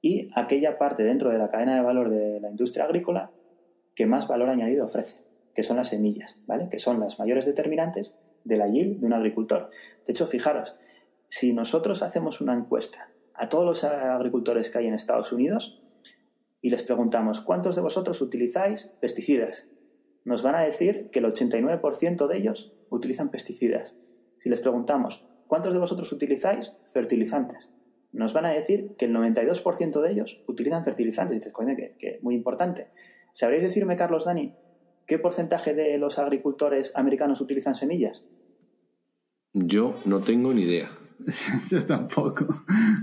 y 0.00 0.30
aquella 0.36 0.78
parte 0.78 1.02
dentro 1.02 1.30
de 1.30 1.38
la 1.38 1.50
cadena 1.50 1.74
de 1.74 1.80
valor 1.80 2.10
de 2.10 2.40
la 2.40 2.50
industria 2.50 2.84
agrícola 2.84 3.32
que 3.96 4.06
más 4.06 4.28
valor 4.28 4.48
añadido 4.48 4.86
ofrece, 4.86 5.18
que 5.56 5.64
son 5.64 5.76
las 5.78 5.88
semillas, 5.88 6.38
¿vale? 6.46 6.68
Que 6.68 6.78
son 6.78 7.00
las 7.00 7.18
mayores 7.18 7.46
determinantes 7.46 8.14
de 8.44 8.56
la 8.58 8.68
yield 8.68 9.00
de 9.00 9.06
un 9.06 9.12
agricultor. 9.12 9.70
De 10.06 10.12
hecho, 10.12 10.28
fijaros, 10.28 10.76
si 11.26 11.52
nosotros 11.52 12.04
hacemos 12.04 12.40
una 12.40 12.54
encuesta 12.54 13.08
a 13.34 13.48
todos 13.48 13.64
los 13.64 13.84
agricultores 13.84 14.70
que 14.70 14.78
hay 14.78 14.86
en 14.86 14.94
Estados 14.94 15.32
Unidos 15.32 15.82
y 16.64 16.70
les 16.70 16.82
preguntamos, 16.82 17.40
¿cuántos 17.40 17.76
de 17.76 17.82
vosotros 17.82 18.20
utilizáis 18.22 18.90
pesticidas? 19.00 19.66
Nos 20.24 20.42
van 20.42 20.54
a 20.54 20.62
decir 20.62 21.10
que 21.10 21.18
el 21.18 21.26
89% 21.26 22.26
de 22.26 22.36
ellos 22.38 22.72
utilizan 22.88 23.30
pesticidas. 23.30 23.98
Si 24.38 24.48
les 24.48 24.60
preguntamos, 24.60 25.26
¿cuántos 25.46 25.74
de 25.74 25.78
vosotros 25.78 26.10
utilizáis 26.12 26.74
fertilizantes? 26.92 27.68
Nos 28.12 28.32
van 28.32 28.46
a 28.46 28.52
decir 28.52 28.94
que 28.96 29.06
el 29.06 29.14
92% 29.14 30.00
de 30.00 30.10
ellos 30.10 30.42
utilizan 30.46 30.84
fertilizantes. 30.84 31.36
Y 31.36 31.40
dices, 31.40 31.52
coño, 31.52 31.74
que, 31.76 32.18
muy 32.22 32.34
importante. 32.34 32.86
¿Sabréis 33.32 33.64
decirme, 33.64 33.96
Carlos 33.96 34.24
Dani, 34.24 34.54
qué 35.06 35.18
porcentaje 35.18 35.74
de 35.74 35.98
los 35.98 36.18
agricultores 36.18 36.92
americanos 36.94 37.40
utilizan 37.40 37.74
semillas? 37.74 38.24
Yo 39.52 39.96
no 40.04 40.20
tengo 40.20 40.54
ni 40.54 40.62
idea. 40.62 40.90
Yo 41.70 41.84
tampoco. 41.84 42.46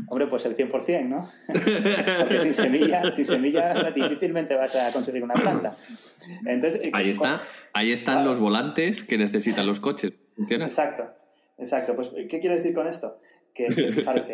Hombre, 0.07 0.27
pues 0.27 0.45
el 0.45 0.55
100%, 0.55 1.07
¿no? 1.07 1.27
Porque 1.47 2.39
sin 2.39 2.53
semilla, 2.53 3.11
sin 3.11 3.25
semilla 3.25 3.91
difícilmente 3.91 4.55
vas 4.55 4.75
a 4.75 4.91
conseguir 4.91 5.23
una 5.23 5.33
planta. 5.33 5.75
Entonces, 6.45 6.89
ahí 6.93 7.09
está, 7.09 7.41
ahí 7.73 7.91
están 7.91 8.25
los 8.25 8.39
volantes 8.39 9.03
que 9.03 9.17
necesitan 9.17 9.65
los 9.65 9.79
coches. 9.79 10.13
¿Funciona? 10.35 10.65
Exacto, 10.65 11.09
exacto. 11.57 11.95
Pues, 11.95 12.11
¿qué 12.29 12.39
quiero 12.39 12.55
decir 12.55 12.73
con 12.73 12.87
esto? 12.87 13.19
Que, 13.53 13.67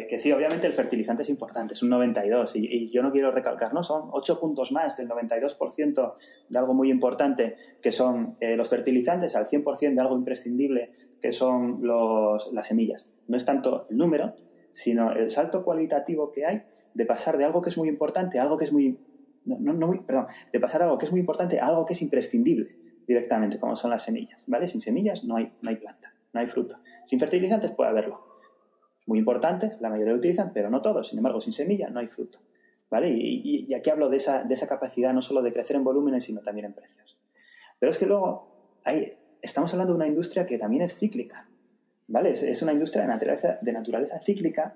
que, 0.07 0.17
sí, 0.19 0.31
obviamente 0.31 0.67
el 0.67 0.73
fertilizante 0.73 1.23
es 1.23 1.29
importante, 1.29 1.73
es 1.73 1.81
un 1.81 1.89
92, 1.89 2.55
y, 2.55 2.91
yo 2.91 3.01
no 3.01 3.11
quiero 3.11 3.31
recalcar, 3.31 3.73
¿no? 3.73 3.83
Son 3.83 4.09
8 4.11 4.39
puntos 4.39 4.71
más 4.71 4.95
del 4.95 5.09
92% 5.09 6.13
de 6.49 6.59
algo 6.59 6.73
muy 6.73 6.91
importante, 6.91 7.55
que 7.81 7.91
son 7.91 8.37
eh, 8.39 8.55
los 8.55 8.69
fertilizantes, 8.69 9.35
al 9.35 9.45
100% 9.45 9.95
de 9.95 10.01
algo 10.01 10.15
imprescindible, 10.15 10.91
que 11.19 11.33
son 11.33 11.79
los, 11.81 12.51
las 12.53 12.67
semillas. 12.67 13.07
No 13.27 13.37
es 13.37 13.45
tanto 13.45 13.87
el 13.89 13.97
número, 13.97 14.35
sino 14.71 15.11
el 15.11 15.31
salto 15.31 15.63
cualitativo 15.63 16.31
que 16.31 16.45
hay 16.45 16.63
de 16.93 17.05
pasar 17.05 17.37
de 17.37 17.45
algo 17.45 17.61
que 17.61 17.69
es 17.69 17.77
muy 17.77 17.89
importante 17.89 18.39
a 18.39 18.43
algo 18.43 18.57
que 18.57 18.65
es 18.65 18.73
muy... 18.73 18.99
No, 19.45 19.73
no, 19.73 19.87
muy 19.87 19.99
perdón, 20.01 20.27
de 20.51 20.59
pasar 20.59 20.81
algo 20.81 20.97
que 20.97 21.05
es 21.05 21.11
muy 21.11 21.21
importante 21.21 21.59
a 21.59 21.67
algo 21.67 21.85
que 21.85 21.93
es 21.93 22.01
imprescindible 22.01 22.75
directamente, 23.07 23.59
como 23.59 23.77
son 23.77 23.91
las 23.91 24.03
semillas, 24.03 24.43
¿vale? 24.45 24.67
Sin 24.67 24.81
semillas 24.81 25.23
no 25.23 25.37
hay, 25.37 25.53
no 25.61 25.69
hay 25.69 25.77
planta, 25.77 26.13
no 26.33 26.41
hay 26.41 26.47
fruto. 26.47 26.75
Sin 27.05 27.17
fertilizantes 27.17 27.71
puede 27.71 27.89
haberlo, 27.89 28.26
muy 29.07 29.19
importante, 29.19 29.71
la 29.79 29.89
mayoría 29.89 30.11
lo 30.11 30.19
utilizan, 30.19 30.51
pero 30.53 30.69
no 30.69 30.81
todos. 30.81 31.07
Sin 31.07 31.17
embargo, 31.17 31.41
sin 31.41 31.53
semilla 31.53 31.89
no 31.89 31.99
hay 31.99 32.07
fruto. 32.07 32.39
¿Vale? 32.89 33.09
Y, 33.09 33.73
aquí 33.73 33.89
hablo 33.89 34.09
de 34.09 34.17
esa, 34.17 34.43
de 34.43 34.53
esa, 34.53 34.67
capacidad 34.67 35.13
no 35.13 35.21
solo 35.21 35.41
de 35.41 35.51
crecer 35.51 35.75
en 35.75 35.83
volúmenes, 35.83 36.25
sino 36.25 36.41
también 36.41 36.67
en 36.67 36.73
precios. 36.73 37.17
Pero 37.79 37.89
es 37.89 37.97
que 37.97 38.05
luego 38.05 38.79
hay, 38.83 39.17
estamos 39.41 39.73
hablando 39.73 39.93
de 39.93 39.97
una 39.97 40.07
industria 40.07 40.45
que 40.45 40.57
también 40.57 40.83
es 40.83 40.95
cíclica. 40.95 41.49
¿Vale? 42.07 42.31
Es, 42.31 42.61
una 42.61 42.73
industria 42.73 43.03
de 43.03 43.09
naturaleza, 43.09 43.57
de 43.61 43.73
naturaleza 43.73 44.19
cíclica 44.19 44.75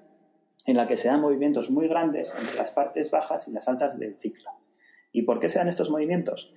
en 0.65 0.77
la 0.77 0.87
que 0.87 0.97
se 0.97 1.07
dan 1.07 1.21
movimientos 1.21 1.69
muy 1.69 1.87
grandes 1.87 2.33
entre 2.37 2.55
las 2.55 2.71
partes 2.71 3.11
bajas 3.11 3.47
y 3.47 3.51
las 3.51 3.67
altas 3.67 3.99
del 3.99 4.15
ciclo. 4.17 4.49
¿Y 5.11 5.23
por 5.23 5.39
qué 5.39 5.49
se 5.49 5.59
dan 5.59 5.67
estos 5.67 5.89
movimientos? 5.89 6.53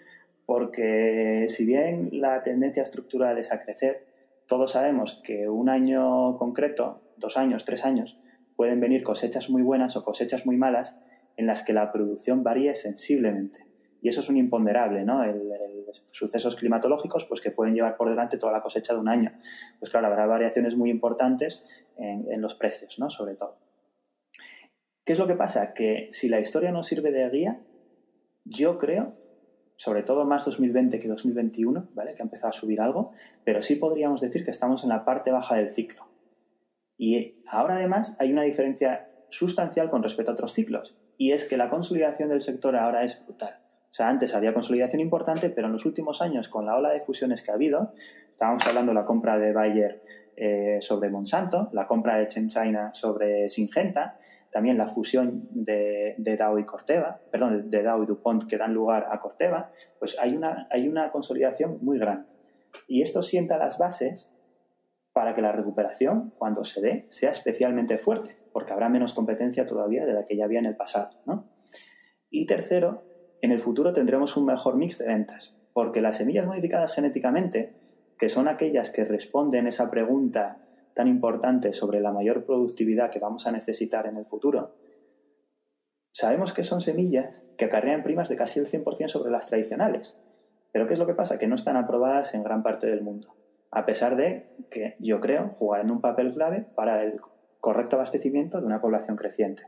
Porque 0.46 1.46
si 1.48 1.64
bien 1.64 2.10
la 2.12 2.42
tendencia 2.42 2.82
estructural 2.82 3.38
es 3.38 3.50
a 3.50 3.60
crecer, 3.60 4.06
todos 4.46 4.72
sabemos 4.72 5.20
que 5.24 5.48
un 5.48 5.68
año 5.68 6.36
concreto 6.36 7.00
dos 7.16 7.36
años, 7.36 7.64
tres 7.64 7.84
años, 7.84 8.18
pueden 8.56 8.80
venir 8.80 9.02
cosechas 9.02 9.50
muy 9.50 9.62
buenas 9.62 9.96
o 9.96 10.02
cosechas 10.02 10.46
muy 10.46 10.56
malas 10.56 10.96
en 11.36 11.46
las 11.46 11.62
que 11.62 11.72
la 11.72 11.92
producción 11.92 12.42
varíe 12.42 12.74
sensiblemente. 12.74 13.66
Y 14.00 14.08
eso 14.08 14.20
es 14.20 14.28
un 14.28 14.36
imponderable, 14.36 15.04
¿no? 15.04 15.24
El, 15.24 15.50
sucesos 16.10 16.56
climatológicos, 16.56 17.24
pues 17.24 17.40
que 17.40 17.50
pueden 17.50 17.74
llevar 17.74 17.96
por 17.96 18.10
delante 18.10 18.36
toda 18.36 18.52
la 18.52 18.60
cosecha 18.60 18.92
de 18.92 19.00
un 19.00 19.08
año. 19.08 19.32
Pues 19.78 19.90
claro, 19.90 20.08
habrá 20.08 20.26
variaciones 20.26 20.76
muy 20.76 20.90
importantes 20.90 21.64
en, 21.96 22.30
en 22.30 22.40
los 22.40 22.54
precios, 22.54 22.98
¿no? 22.98 23.08
Sobre 23.10 23.34
todo. 23.34 23.56
¿Qué 25.04 25.12
es 25.12 25.18
lo 25.18 25.26
que 25.26 25.34
pasa? 25.34 25.72
Que 25.72 26.08
si 26.12 26.28
la 26.28 26.40
historia 26.40 26.72
no 26.72 26.82
sirve 26.82 27.12
de 27.12 27.28
guía, 27.30 27.60
yo 28.44 28.78
creo, 28.78 29.14
sobre 29.76 30.02
todo 30.02 30.24
más 30.24 30.44
2020 30.44 30.98
que 30.98 31.08
2021, 31.08 31.88
¿vale? 31.94 32.14
Que 32.14 32.22
ha 32.22 32.24
empezado 32.24 32.48
a 32.48 32.52
subir 32.52 32.80
algo, 32.80 33.12
pero 33.44 33.62
sí 33.62 33.76
podríamos 33.76 34.20
decir 34.20 34.44
que 34.44 34.50
estamos 34.50 34.82
en 34.82 34.90
la 34.90 35.04
parte 35.04 35.30
baja 35.30 35.56
del 35.56 35.70
ciclo. 35.70 36.13
Y 36.96 37.42
ahora 37.48 37.76
además 37.76 38.16
hay 38.18 38.32
una 38.32 38.42
diferencia 38.42 39.08
sustancial 39.28 39.90
con 39.90 40.02
respecto 40.02 40.30
a 40.30 40.34
otros 40.34 40.52
ciclos, 40.52 40.96
y 41.16 41.32
es 41.32 41.44
que 41.44 41.56
la 41.56 41.70
consolidación 41.70 42.28
del 42.28 42.42
sector 42.42 42.76
ahora 42.76 43.04
es 43.04 43.24
brutal. 43.24 43.60
O 43.94 43.96
sea, 43.96 44.08
antes 44.08 44.34
había 44.34 44.52
consolidación 44.52 45.00
importante, 45.00 45.50
pero 45.50 45.68
en 45.68 45.72
los 45.72 45.86
últimos 45.86 46.20
años, 46.20 46.48
con 46.48 46.66
la 46.66 46.76
ola 46.76 46.92
de 46.92 47.00
fusiones 47.00 47.42
que 47.42 47.52
ha 47.52 47.54
habido, 47.54 47.92
estábamos 48.28 48.66
hablando 48.66 48.90
de 48.90 48.96
la 48.96 49.06
compra 49.06 49.38
de 49.38 49.52
Bayer 49.52 50.02
eh, 50.36 50.78
sobre 50.80 51.10
Monsanto, 51.10 51.68
la 51.72 51.86
compra 51.86 52.16
de 52.16 52.26
Chen 52.26 52.48
China 52.48 52.92
sobre 52.92 53.48
Syngenta, 53.48 54.18
también 54.50 54.78
la 54.78 54.88
fusión 54.88 55.48
de, 55.52 56.16
de, 56.18 56.36
Dow 56.36 56.58
y 56.58 56.64
Corteva, 56.64 57.20
perdón, 57.30 57.70
de 57.70 57.82
Dow 57.84 58.02
y 58.02 58.06
DuPont 58.06 58.48
que 58.48 58.58
dan 58.58 58.74
lugar 58.74 59.06
a 59.10 59.20
Corteva, 59.20 59.70
pues 60.00 60.16
hay 60.18 60.36
una, 60.36 60.66
hay 60.70 60.88
una 60.88 61.12
consolidación 61.12 61.78
muy 61.80 61.98
grande. 61.98 62.26
Y 62.88 63.02
esto 63.02 63.22
sienta 63.22 63.58
las 63.58 63.78
bases 63.78 64.33
para 65.14 65.32
que 65.32 65.42
la 65.42 65.52
recuperación, 65.52 66.34
cuando 66.36 66.64
se 66.64 66.80
dé, 66.80 67.06
sea 67.08 67.30
especialmente 67.30 67.98
fuerte, 67.98 68.36
porque 68.52 68.72
habrá 68.72 68.88
menos 68.88 69.14
competencia 69.14 69.64
todavía 69.64 70.04
de 70.04 70.12
la 70.12 70.26
que 70.26 70.36
ya 70.36 70.44
había 70.44 70.58
en 70.58 70.66
el 70.66 70.76
pasado. 70.76 71.10
Y 72.30 72.46
tercero, 72.46 73.04
en 73.40 73.52
el 73.52 73.60
futuro 73.60 73.92
tendremos 73.92 74.36
un 74.36 74.44
mejor 74.44 74.76
mix 74.76 74.98
de 74.98 75.06
ventas, 75.06 75.54
porque 75.72 76.02
las 76.02 76.16
semillas 76.16 76.46
modificadas 76.46 76.92
genéticamente, 76.92 77.76
que 78.18 78.28
son 78.28 78.48
aquellas 78.48 78.90
que 78.90 79.04
responden 79.04 79.68
esa 79.68 79.88
pregunta 79.88 80.58
tan 80.94 81.06
importante 81.06 81.72
sobre 81.74 82.00
la 82.00 82.10
mayor 82.10 82.44
productividad 82.44 83.08
que 83.08 83.20
vamos 83.20 83.46
a 83.46 83.52
necesitar 83.52 84.08
en 84.08 84.16
el 84.16 84.26
futuro, 84.26 84.74
sabemos 86.10 86.52
que 86.52 86.64
son 86.64 86.80
semillas 86.80 87.40
que 87.56 87.66
acarrean 87.66 88.02
primas 88.02 88.28
de 88.28 88.34
casi 88.34 88.58
el 88.58 88.66
100% 88.66 89.06
sobre 89.06 89.30
las 89.30 89.46
tradicionales. 89.46 90.18
Pero 90.72 90.88
¿qué 90.88 90.94
es 90.94 90.98
lo 90.98 91.06
que 91.06 91.14
pasa? 91.14 91.38
Que 91.38 91.46
no 91.46 91.54
están 91.54 91.76
aprobadas 91.76 92.34
en 92.34 92.42
gran 92.42 92.64
parte 92.64 92.88
del 92.88 93.02
mundo 93.02 93.32
a 93.74 93.86
pesar 93.86 94.16
de 94.16 94.46
que 94.70 94.96
yo 95.00 95.20
creo 95.20 95.50
jugarán 95.58 95.90
un 95.90 96.00
papel 96.00 96.32
clave 96.32 96.66
para 96.76 97.02
el 97.02 97.20
correcto 97.60 97.96
abastecimiento 97.96 98.60
de 98.60 98.66
una 98.66 98.80
población 98.80 99.16
creciente. 99.16 99.64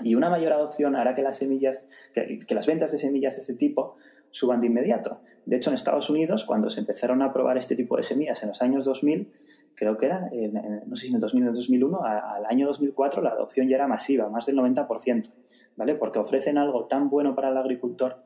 Y 0.00 0.16
una 0.16 0.28
mayor 0.28 0.52
adopción 0.52 0.96
hará 0.96 1.14
que 1.14 1.22
las 1.22 1.36
semillas, 1.36 1.78
que, 2.14 2.38
las 2.54 2.66
ventas 2.66 2.90
de 2.90 2.98
semillas 2.98 3.36
de 3.36 3.42
este 3.42 3.54
tipo 3.54 3.96
suban 4.30 4.60
de 4.60 4.66
inmediato. 4.66 5.20
De 5.44 5.56
hecho, 5.56 5.70
en 5.70 5.74
Estados 5.74 6.10
Unidos, 6.10 6.44
cuando 6.44 6.68
se 6.70 6.80
empezaron 6.80 7.22
a 7.22 7.32
probar 7.32 7.58
este 7.58 7.76
tipo 7.76 7.96
de 7.96 8.02
semillas 8.02 8.42
en 8.42 8.48
los 8.48 8.60
años 8.60 8.84
2000, 8.84 9.32
creo 9.76 9.96
que 9.96 10.06
era, 10.06 10.28
no 10.86 10.96
sé 10.96 11.06
si 11.06 11.08
en 11.10 11.16
el 11.16 11.20
2000 11.20 11.44
o 11.44 11.48
en 11.48 11.54
2001, 11.54 12.02
al 12.04 12.46
año 12.46 12.66
2004 12.66 13.22
la 13.22 13.30
adopción 13.30 13.68
ya 13.68 13.76
era 13.76 13.86
masiva, 13.86 14.28
más 14.30 14.46
del 14.46 14.56
90%, 14.56 15.32
¿vale? 15.76 15.94
Porque 15.94 16.18
ofrecen 16.18 16.58
algo 16.58 16.86
tan 16.86 17.08
bueno 17.08 17.34
para 17.36 17.50
el 17.50 17.56
agricultor 17.56 18.22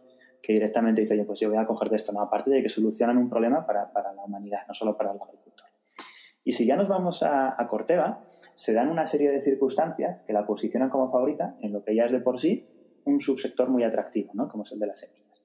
que 0.47 0.53
directamente 0.53 1.01
dice, 1.01 1.15
oye, 1.15 1.25
pues 1.25 1.41
yo 1.41 1.49
voy 1.49 1.59
a 1.59 1.67
coger 1.67 1.89
de 1.89 1.97
esto, 1.97 2.13
¿no? 2.13 2.21
aparte 2.21 2.51
de 2.51 2.63
que 2.63 2.69
solucionan 2.69 3.19
un 3.19 3.29
problema 3.29 3.67
para, 3.67 3.91
la 3.93 4.23
humanidad, 4.23 4.61
no 4.69 4.75
solo 4.75 4.97
para 4.97 5.11
el 5.11 5.21
agricultor. 5.21 5.67
Y 6.45 6.53
si 6.53 6.65
ya 6.65 6.77
nos 6.77 6.87
vamos 6.87 7.25
a, 7.25 7.57
Corteva, 7.69 8.23
se 8.55 8.73
dan 8.73 8.89
una 8.89 9.09
serie 9.09 9.33
de 9.33 9.43
circunstancias 9.43 10.23
que 10.25 10.33
la 10.33 10.47
posicionan 10.47 10.89
como 10.89 11.11
favorita 11.11 11.57
en 11.63 11.73
lo 11.73 11.83
que 11.83 11.97
ya 11.97 12.05
es 12.05 12.13
de 12.13 12.21
por 12.21 12.39
sí 12.39 12.65
un 13.05 13.19
subsector 13.19 13.69
muy 13.71 13.83
atractivo, 13.83 14.31
¿no? 14.35 14.47
como 14.47 14.63
es 14.63 14.71
el 14.71 14.79
de 14.79 14.87
las 14.87 15.01
semillas. 15.01 15.43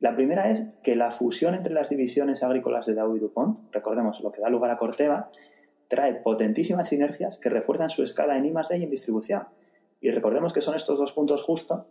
La 0.00 0.16
primera 0.16 0.48
es 0.48 0.74
que 0.82 0.96
la 0.96 1.12
fusión 1.12 1.54
entre 1.54 1.72
las 1.72 1.88
divisiones 1.88 2.42
agrícolas 2.42 2.86
de 2.86 2.94
Dow 2.94 3.14
y 3.14 3.20
DuPont, 3.20 3.72
recordemos 3.72 4.20
lo 4.22 4.32
que 4.32 4.40
da 4.40 4.50
lugar 4.50 4.72
a 4.72 4.76
Corteva, 4.76 5.30
trae 5.86 6.14
potentísimas 6.16 6.88
sinergias 6.88 7.38
que 7.38 7.48
refuerzan 7.48 7.90
su 7.90 8.02
escala 8.02 8.36
en 8.36 8.46
I 8.46 8.52
y 8.72 8.82
en 8.82 8.90
distribución. 8.90 9.46
Y 10.00 10.10
recordemos 10.10 10.52
que 10.52 10.60
son 10.60 10.74
estos 10.74 10.98
dos 10.98 11.12
puntos 11.12 11.44
justo 11.44 11.86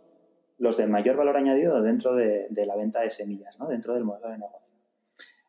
los 0.62 0.76
de 0.76 0.86
mayor 0.86 1.16
valor 1.16 1.36
añadido 1.36 1.82
dentro 1.82 2.14
de, 2.14 2.46
la 2.54 2.76
venta 2.76 3.00
de 3.00 3.10
semillas, 3.10 3.58
¿no? 3.58 3.66
dentro 3.66 3.94
del 3.94 4.04
modelo 4.04 4.28
de 4.28 4.38
negocio. 4.38 4.72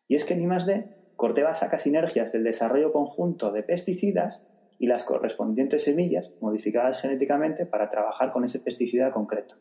Y 0.07 0.15
es 0.15 0.25
que 0.25 0.35
más 0.35 0.65
de 0.65 0.87
Corteva 1.15 1.53
saca 1.53 1.77
sinergias 1.77 2.31
del 2.31 2.43
desarrollo 2.43 2.91
conjunto 2.91 3.51
de 3.51 3.61
pesticidas 3.61 4.41
y 4.79 4.87
las 4.87 5.05
correspondientes 5.05 5.83
semillas 5.83 6.31
modificadas 6.41 6.99
genéticamente 6.99 7.67
para 7.67 7.89
trabajar 7.89 8.31
con 8.31 8.43
ese 8.43 8.59
pesticida 8.59 9.11
concreto. 9.11 9.57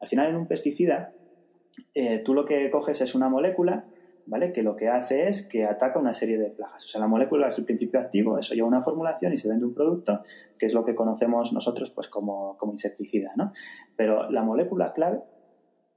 Al 0.00 0.08
final, 0.08 0.30
en 0.30 0.36
un 0.36 0.46
pesticida, 0.46 1.12
eh, 1.92 2.20
tú 2.20 2.32
lo 2.32 2.46
que 2.46 2.70
coges 2.70 3.02
es 3.02 3.14
una 3.14 3.28
molécula 3.28 3.84
¿vale? 4.26 4.52
Que 4.52 4.62
lo 4.62 4.76
que 4.76 4.88
hace 4.88 5.28
es 5.28 5.46
que 5.46 5.64
ataca 5.64 5.98
una 5.98 6.14
serie 6.14 6.38
de 6.38 6.50
plagas. 6.50 6.84
O 6.84 6.88
sea, 6.88 7.00
la 7.00 7.06
molécula 7.06 7.48
es 7.48 7.58
el 7.58 7.64
principio 7.64 8.00
activo, 8.00 8.38
eso 8.38 8.54
lleva 8.54 8.68
una 8.68 8.82
formulación 8.82 9.32
y 9.32 9.36
se 9.36 9.48
vende 9.48 9.66
un 9.66 9.74
producto, 9.74 10.22
que 10.58 10.66
es 10.66 10.74
lo 10.74 10.84
que 10.84 10.94
conocemos 10.94 11.52
nosotros 11.52 11.90
pues, 11.90 12.08
como, 12.08 12.56
insecticida, 12.72 13.32
¿no? 13.36 13.52
Pero 13.96 14.30
la 14.30 14.42
molécula 14.42 14.92
clave 14.92 15.20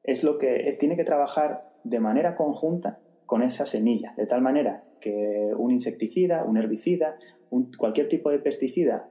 es 0.03 0.23
lo 0.23 0.37
que 0.37 0.67
es, 0.67 0.77
tiene 0.77 0.95
que 0.95 1.03
trabajar 1.03 1.71
de 1.83 1.99
manera 1.99 2.35
conjunta 2.35 2.99
con 3.25 3.43
esa 3.43 3.65
semilla, 3.65 4.13
de 4.17 4.25
tal 4.25 4.41
manera 4.41 4.83
que 5.01 5.53
un 5.57 5.71
insecticida, 5.71 6.43
un 6.43 6.57
herbicida, 6.57 7.17
cualquier 7.77 8.07
tipo 8.07 8.29
de 8.29 8.39
pesticida 8.39 9.09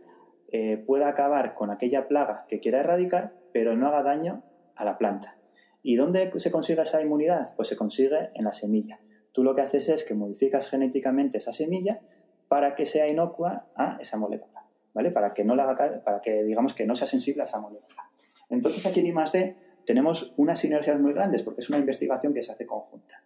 eh, 0.53 0.79
pueda 0.79 1.09
acabar 1.09 1.55
con 1.55 1.71
aquella 1.71 2.09
plaga 2.09 2.47
que 2.49 2.61
quiera 2.61 2.81
erradicar, 2.81 3.35
pero 3.53 3.77
no 3.77 3.89
haga 3.89 4.03
daño 4.03 4.43
a 4.75 4.85
la 4.85 4.97
planta. 4.99 5.37
¿Y 5.83 5.97
dónde 5.97 6.33
se 6.37 6.51
consigue 6.51 6.83
esa 6.83 7.01
inmunidad? 7.01 7.55
Pues 7.57 7.69
se 7.69 7.77
consigue 7.77 8.31
en 8.35 8.45
la 8.45 8.53
semilla. 8.53 8.99
Tú 9.37 9.45
lo 9.45 9.55
que 9.55 9.61
haces 9.61 9.91
es 9.91 10.03
que 10.03 10.15
modificas 10.15 10.71
genéticamente 10.71 11.37
esa 11.37 11.53
semilla 11.53 12.01
para 12.49 12.75
que 12.75 12.87
sea 12.87 13.07
inocua 13.07 13.67
a 13.77 13.99
esa 14.01 14.17
molécula, 14.17 14.65
¿vale? 14.95 15.11
Para 15.11 15.35
que 15.35 15.45
no 15.45 15.55
la 15.55 15.65
haga, 15.65 16.03
para 16.03 16.23
que 16.23 16.43
digamos 16.43 16.73
que 16.73 16.87
no 16.87 16.95
sea 16.95 17.07
sensible 17.07 17.43
a 17.43 17.45
esa 17.45 17.61
molécula. 17.61 18.09
Entonces 18.49 18.87
aquí 18.87 19.01
en 19.01 19.09
I+D 19.09 19.57
tenemos 19.85 20.33
unas 20.39 20.61
sinergias 20.61 20.99
muy 20.99 21.13
grandes 21.13 21.43
porque 21.43 21.61
es 21.61 21.69
una 21.69 21.77
investigación 21.77 22.33
que 22.33 22.43
se 22.43 22.51
hace 22.51 22.65
conjunta. 22.65 23.25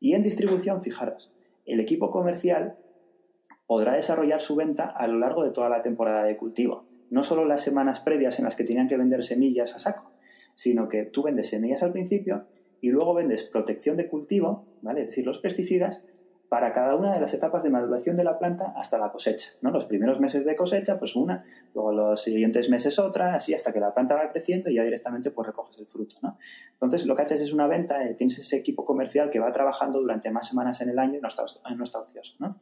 Y 0.00 0.14
en 0.14 0.24
distribución, 0.24 0.82
fijaros, 0.82 1.30
el 1.64 1.78
equipo 1.78 2.10
comercial 2.10 2.76
podrá 3.68 3.92
desarrollar 3.92 4.40
su 4.40 4.56
venta 4.56 4.86
a 4.86 5.06
lo 5.06 5.20
largo 5.20 5.44
de 5.44 5.52
toda 5.52 5.68
la 5.68 5.80
temporada 5.80 6.24
de 6.24 6.36
cultivo, 6.36 6.86
no 7.08 7.22
solo 7.22 7.44
las 7.44 7.60
semanas 7.60 8.00
previas 8.00 8.40
en 8.40 8.46
las 8.46 8.56
que 8.56 8.64
tenían 8.64 8.88
que 8.88 8.96
vender 8.96 9.22
semillas 9.22 9.76
a 9.76 9.78
saco, 9.78 10.10
sino 10.54 10.88
que 10.88 11.04
tú 11.04 11.22
vendes 11.22 11.46
semillas 11.46 11.84
al 11.84 11.92
principio 11.92 12.48
y 12.82 12.90
luego 12.90 13.14
vendes 13.14 13.44
protección 13.44 13.96
de 13.96 14.08
cultivo, 14.08 14.66
¿vale? 14.82 15.00
Es 15.00 15.08
decir, 15.08 15.24
los 15.24 15.38
pesticidas, 15.38 16.02
para 16.48 16.72
cada 16.72 16.96
una 16.96 17.14
de 17.14 17.20
las 17.20 17.32
etapas 17.32 17.62
de 17.62 17.70
maduración 17.70 18.14
de 18.14 18.24
la 18.24 18.38
planta 18.38 18.74
hasta 18.76 18.98
la 18.98 19.10
cosecha, 19.10 19.52
¿no? 19.62 19.70
Los 19.70 19.86
primeros 19.86 20.20
meses 20.20 20.44
de 20.44 20.54
cosecha, 20.54 20.98
pues 20.98 21.16
una, 21.16 21.44
luego 21.74 21.92
los 21.92 22.20
siguientes 22.20 22.68
meses 22.68 22.98
otra, 22.98 23.36
así 23.36 23.54
hasta 23.54 23.72
que 23.72 23.80
la 23.80 23.94
planta 23.94 24.16
va 24.16 24.30
creciendo 24.30 24.68
y 24.68 24.74
ya 24.74 24.82
directamente 24.82 25.30
pues 25.30 25.46
recoges 25.46 25.78
el 25.78 25.86
fruto, 25.86 26.16
¿no? 26.20 26.36
Entonces 26.74 27.06
lo 27.06 27.16
que 27.16 27.22
haces 27.22 27.40
es 27.40 27.54
una 27.54 27.68
venta, 27.68 28.04
eh, 28.04 28.14
tienes 28.14 28.38
ese 28.38 28.56
equipo 28.56 28.84
comercial 28.84 29.30
que 29.30 29.38
va 29.38 29.50
trabajando 29.50 30.00
durante 30.00 30.30
más 30.30 30.48
semanas 30.48 30.82
en 30.82 30.90
el 30.90 30.98
año 30.98 31.16
y 31.16 31.20
no 31.22 31.28
está, 31.28 31.44
no 31.74 31.84
está 31.84 32.00
ocioso, 32.00 32.34
¿no? 32.40 32.60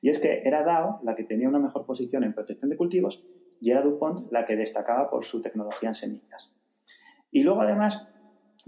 Y 0.00 0.08
es 0.08 0.18
que 0.18 0.42
era 0.44 0.64
DAO 0.64 0.98
la 1.04 1.14
que 1.14 1.22
tenía 1.22 1.48
una 1.48 1.60
mejor 1.60 1.86
posición 1.86 2.24
en 2.24 2.32
protección 2.32 2.70
de 2.70 2.76
cultivos 2.76 3.24
y 3.60 3.70
era 3.70 3.82
DuPont 3.82 4.32
la 4.32 4.46
que 4.46 4.56
destacaba 4.56 5.10
por 5.10 5.24
su 5.24 5.40
tecnología 5.42 5.90
en 5.90 5.94
semillas. 5.94 6.52
Y 7.30 7.42
luego, 7.42 7.60
además, 7.60 8.08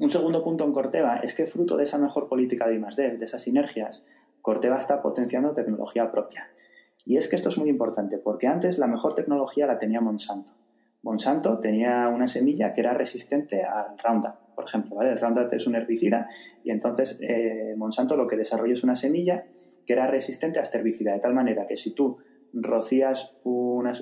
un 0.01 0.09
segundo 0.11 0.43
punto 0.43 0.65
en 0.65 0.73
Corteva 0.73 1.17
es 1.19 1.35
que 1.35 1.47
fruto 1.47 1.77
de 1.77 1.85
esa 1.85 1.99
mejor 1.99 2.27
política 2.27 2.67
de 2.67 2.77
I+.D., 2.77 3.19
de 3.19 3.25
esas 3.25 3.43
sinergias, 3.43 4.05
Corteva 4.41 4.79
está 4.79 5.03
potenciando 5.03 5.53
tecnología 5.53 6.11
propia. 6.11 6.49
Y 7.05 7.19
es 7.19 7.29
que 7.29 7.37
esto 7.37 7.51
es 7.51 7.59
muy 7.59 7.69
importante, 7.69 8.17
porque 8.19 8.47
antes 8.47 8.79
la 8.79 8.87
mejor 8.87 9.15
tecnología 9.15 9.67
la 9.67 9.79
tenía 9.79 10.01
Monsanto. 10.01 10.53
Monsanto 11.03 11.61
tenía 11.61 12.09
una 12.09 12.29
semilla 12.29 12.73
que 12.73 12.81
era 12.81 12.95
resistente 12.95 13.63
al 13.63 13.99
Roundup, 13.99 14.55
por 14.55 14.65
ejemplo. 14.65 15.01
El 15.03 15.19
Roundup 15.19 15.53
es 15.53 15.67
un 15.67 15.75
herbicida 15.75 16.29
y 16.65 16.71
entonces 16.71 17.19
eh, 17.21 17.75
Monsanto 17.77 18.17
lo 18.17 18.27
que 18.27 18.37
desarrolló 18.37 18.75
es 18.75 18.85
una 18.85 18.97
semilla 18.97 19.45
que 19.87 19.95
era 19.95 20.07
resistente 20.07 20.59
a 20.59 20.63
este 20.63 20.79
herbicida, 20.79 21.13
de 21.13 21.21
tal 21.21 21.35
manera 21.35 21.67
que 21.67 21.77
si 21.77 21.95
tú 21.95 22.19
rocías 22.53 23.37
una, 23.45 23.95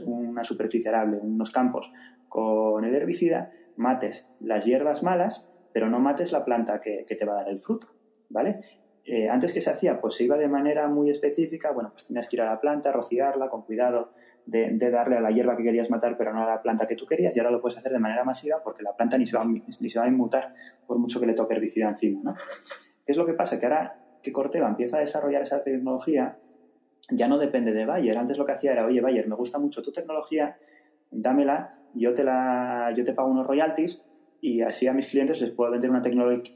superficie 0.43 0.89
arable, 0.89 1.19
unos 1.19 1.51
campos 1.51 1.93
con 2.29 2.85
el 2.85 2.95
herbicida, 2.95 3.53
mates 3.77 4.29
las 4.41 4.65
hierbas 4.65 5.03
malas, 5.03 5.49
pero 5.73 5.89
no 5.89 5.99
mates 6.01 6.33
la 6.33 6.45
planta 6.45 6.81
que, 6.81 7.05
te 7.05 7.25
va 7.25 7.35
a 7.35 7.37
dar 7.37 7.49
el 7.49 7.61
fruto, 7.61 7.89
¿vale? 8.29 8.61
Eh, 9.05 9.29
antes 9.29 9.53
que 9.53 9.61
se 9.61 9.71
hacía, 9.71 10.01
pues 10.01 10.15
se 10.15 10.25
iba 10.25 10.37
de 10.37 10.49
manera 10.49 10.89
muy 10.89 11.11
específica, 11.11 11.73
bueno, 11.73 11.91
pues 11.93 12.07
tenías 12.07 12.29
que 12.29 12.37
ir 12.37 12.43
a 12.43 12.47
la 12.47 12.61
planta, 12.61 12.93
rociarla 12.93 13.49
con 13.49 13.63
cuidado 13.63 14.13
de, 14.45 14.77
darle 14.91 15.17
a 15.17 15.21
la 15.21 15.31
hierba 15.31 15.57
que 15.57 15.63
querías 15.63 15.91
matar, 15.91 16.17
pero 16.17 16.33
no 16.33 16.43
a 16.43 16.47
la 16.47 16.63
planta 16.63 16.87
que 16.87 16.95
tú 16.95 17.07
querías, 17.07 17.37
y 17.37 17.41
ahora 17.41 17.51
lo 17.51 17.61
puedes 17.61 17.79
hacer 17.79 17.93
de 17.93 17.99
manera 17.99 18.25
masiva 18.25 18.63
porque 18.63 18.83
la 18.83 18.95
planta 18.97 19.19
ni 19.19 19.27
se 19.27 19.37
va, 19.37 19.45
ni 19.45 19.89
se 19.89 19.99
va 19.99 20.05
a 20.05 20.09
inmutar 20.09 20.55
por 20.87 20.99
mucho 20.99 21.21
que 21.21 21.27
le 21.27 21.35
toque 21.35 21.55
herbicida 21.55 21.89
encima, 21.89 22.21
¿no? 22.23 22.35
¿Qué 23.05 23.13
es 23.13 23.17
lo 23.17 23.25
que 23.25 23.35
pasa? 23.35 23.59
Que 23.59 23.67
ahora 23.67 23.99
que 24.23 24.33
Corteva 24.33 24.69
empieza 24.69 24.99
a 24.99 25.01
desarrollar 25.01 25.43
esa 25.43 25.63
tecnología, 25.63 26.39
ya 27.11 27.29
no 27.29 27.39
depende 27.39 27.73
de 27.73 27.87
Bayer. 27.87 28.19
Antes 28.19 28.39
lo 28.39 28.45
que 28.45 28.53
hacía 28.53 28.73
era, 28.73 28.85
oye, 28.85 29.01
Bayer, 29.01 29.27
me 29.29 29.35
gusta 29.35 29.59
mucho 29.59 29.83
tu 29.83 29.93
tecnología, 29.93 30.59
dámela, 31.11 31.79
yo 31.95 32.15
te, 32.15 32.25
la, 32.25 32.93
yo 32.95 33.05
te 33.05 33.15
pago 33.15 33.31
unos 33.31 33.47
royalties 33.47 34.03
y 34.41 34.63
así 34.63 34.87
a 34.87 34.93
mis 34.93 35.09
clientes 35.09 35.41
les 35.41 35.51
puedo 35.51 35.71
vender 35.71 35.91
una, 35.91 36.03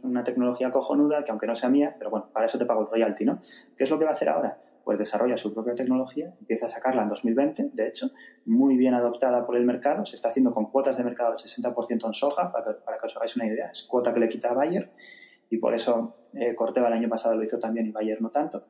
una 0.02 0.22
tecnología 0.22 0.70
cojonuda 0.70 1.24
que 1.24 1.30
aunque 1.30 1.46
no 1.46 1.54
sea 1.54 1.68
mía, 1.68 1.96
pero 1.98 2.10
bueno, 2.10 2.30
para 2.32 2.46
eso 2.46 2.58
te 2.58 2.66
pago 2.66 2.82
el 2.82 2.86
royalty, 2.88 3.24
¿no? 3.24 3.40
¿Qué 3.76 3.84
es 3.84 3.90
lo 3.90 3.98
que 3.98 4.04
va 4.04 4.10
a 4.10 4.14
hacer 4.14 4.28
ahora? 4.28 4.58
Pues 4.84 4.98
desarrolla 4.98 5.36
su 5.36 5.52
propia 5.54 5.74
tecnología, 5.74 6.34
empieza 6.40 6.66
a 6.66 6.70
sacarla 6.70 7.02
en 7.02 7.08
2020, 7.08 7.70
de 7.72 7.86
hecho, 7.86 8.10
muy 8.44 8.76
bien 8.76 8.94
adoptada 8.94 9.46
por 9.46 9.56
el 9.56 9.64
mercado, 9.64 10.04
se 10.04 10.16
está 10.16 10.28
haciendo 10.28 10.52
con 10.52 10.66
cuotas 10.66 10.96
de 10.96 11.04
mercado 11.04 11.30
del 11.30 11.38
60% 11.38 12.06
en 12.06 12.14
soja, 12.14 12.50
para 12.50 12.64
que, 12.64 12.72
para 12.84 12.98
que 12.98 13.06
os 13.06 13.16
hagáis 13.16 13.36
una 13.36 13.46
idea, 13.46 13.70
es 13.70 13.84
cuota 13.84 14.12
que 14.12 14.20
le 14.20 14.28
quita 14.28 14.50
a 14.50 14.54
Bayer, 14.54 14.90
y 15.50 15.58
por 15.58 15.74
eso 15.74 16.16
eh, 16.32 16.54
Corteva 16.54 16.88
el 16.88 16.94
año 16.94 17.08
pasado 17.08 17.36
lo 17.36 17.42
hizo 17.42 17.58
también 17.58 17.86
y 17.86 17.90
Bayer 17.90 18.20
no 18.22 18.30
tanto. 18.30 18.62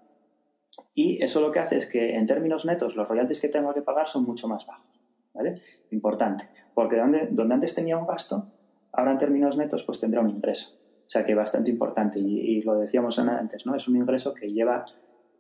Y 0.95 1.23
eso 1.23 1.41
lo 1.41 1.51
que 1.51 1.61
hace 1.61 1.77
es 1.77 1.87
que 1.87 2.17
en 2.17 2.27
términos 2.27 2.65
netos 2.65 2.97
los 2.97 3.07
royalties 3.07 3.41
que 3.41 3.49
tengo 3.49 3.73
que 3.73 3.83
pagar 3.83 4.09
son 4.09 4.25
mucho 4.25 4.49
más 4.49 4.67
bajos. 4.67 5.01
¿vale? 5.33 5.63
Importante, 5.91 6.49
porque 6.75 6.97
donde, 6.97 7.29
donde 7.31 7.55
antes 7.55 7.75
tenía 7.75 7.97
un 7.97 8.07
gasto, 8.07 8.49
ahora 8.93 9.13
en 9.13 9.19
términos 9.19 9.57
netos 9.57 9.83
pues 9.85 9.99
tendrá 9.99 10.21
un 10.21 10.31
ingreso. 10.31 10.75
O 11.07 11.11
sea 11.13 11.25
que 11.25 11.35
bastante 11.35 11.71
importante 11.71 12.19
y, 12.19 12.63
lo 12.63 12.77
decíamos 12.77 13.19
antes, 13.19 13.67
¿no? 13.67 13.75
Es 13.75 13.89
un 13.89 13.97
ingreso 13.97 14.33
que 14.33 14.49
lleva 14.49 14.85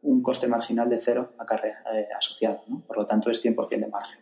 un 0.02 0.22
coste 0.22 0.48
marginal 0.48 0.88
de 0.88 0.98
cero 0.98 1.32
eh, 1.38 2.08
asociado, 2.16 2.62
¿no? 2.66 2.80
Por 2.80 2.98
lo 2.98 3.06
tanto 3.06 3.30
es 3.30 3.42
100% 3.42 3.68
de 3.68 3.86
margen. 3.86 4.20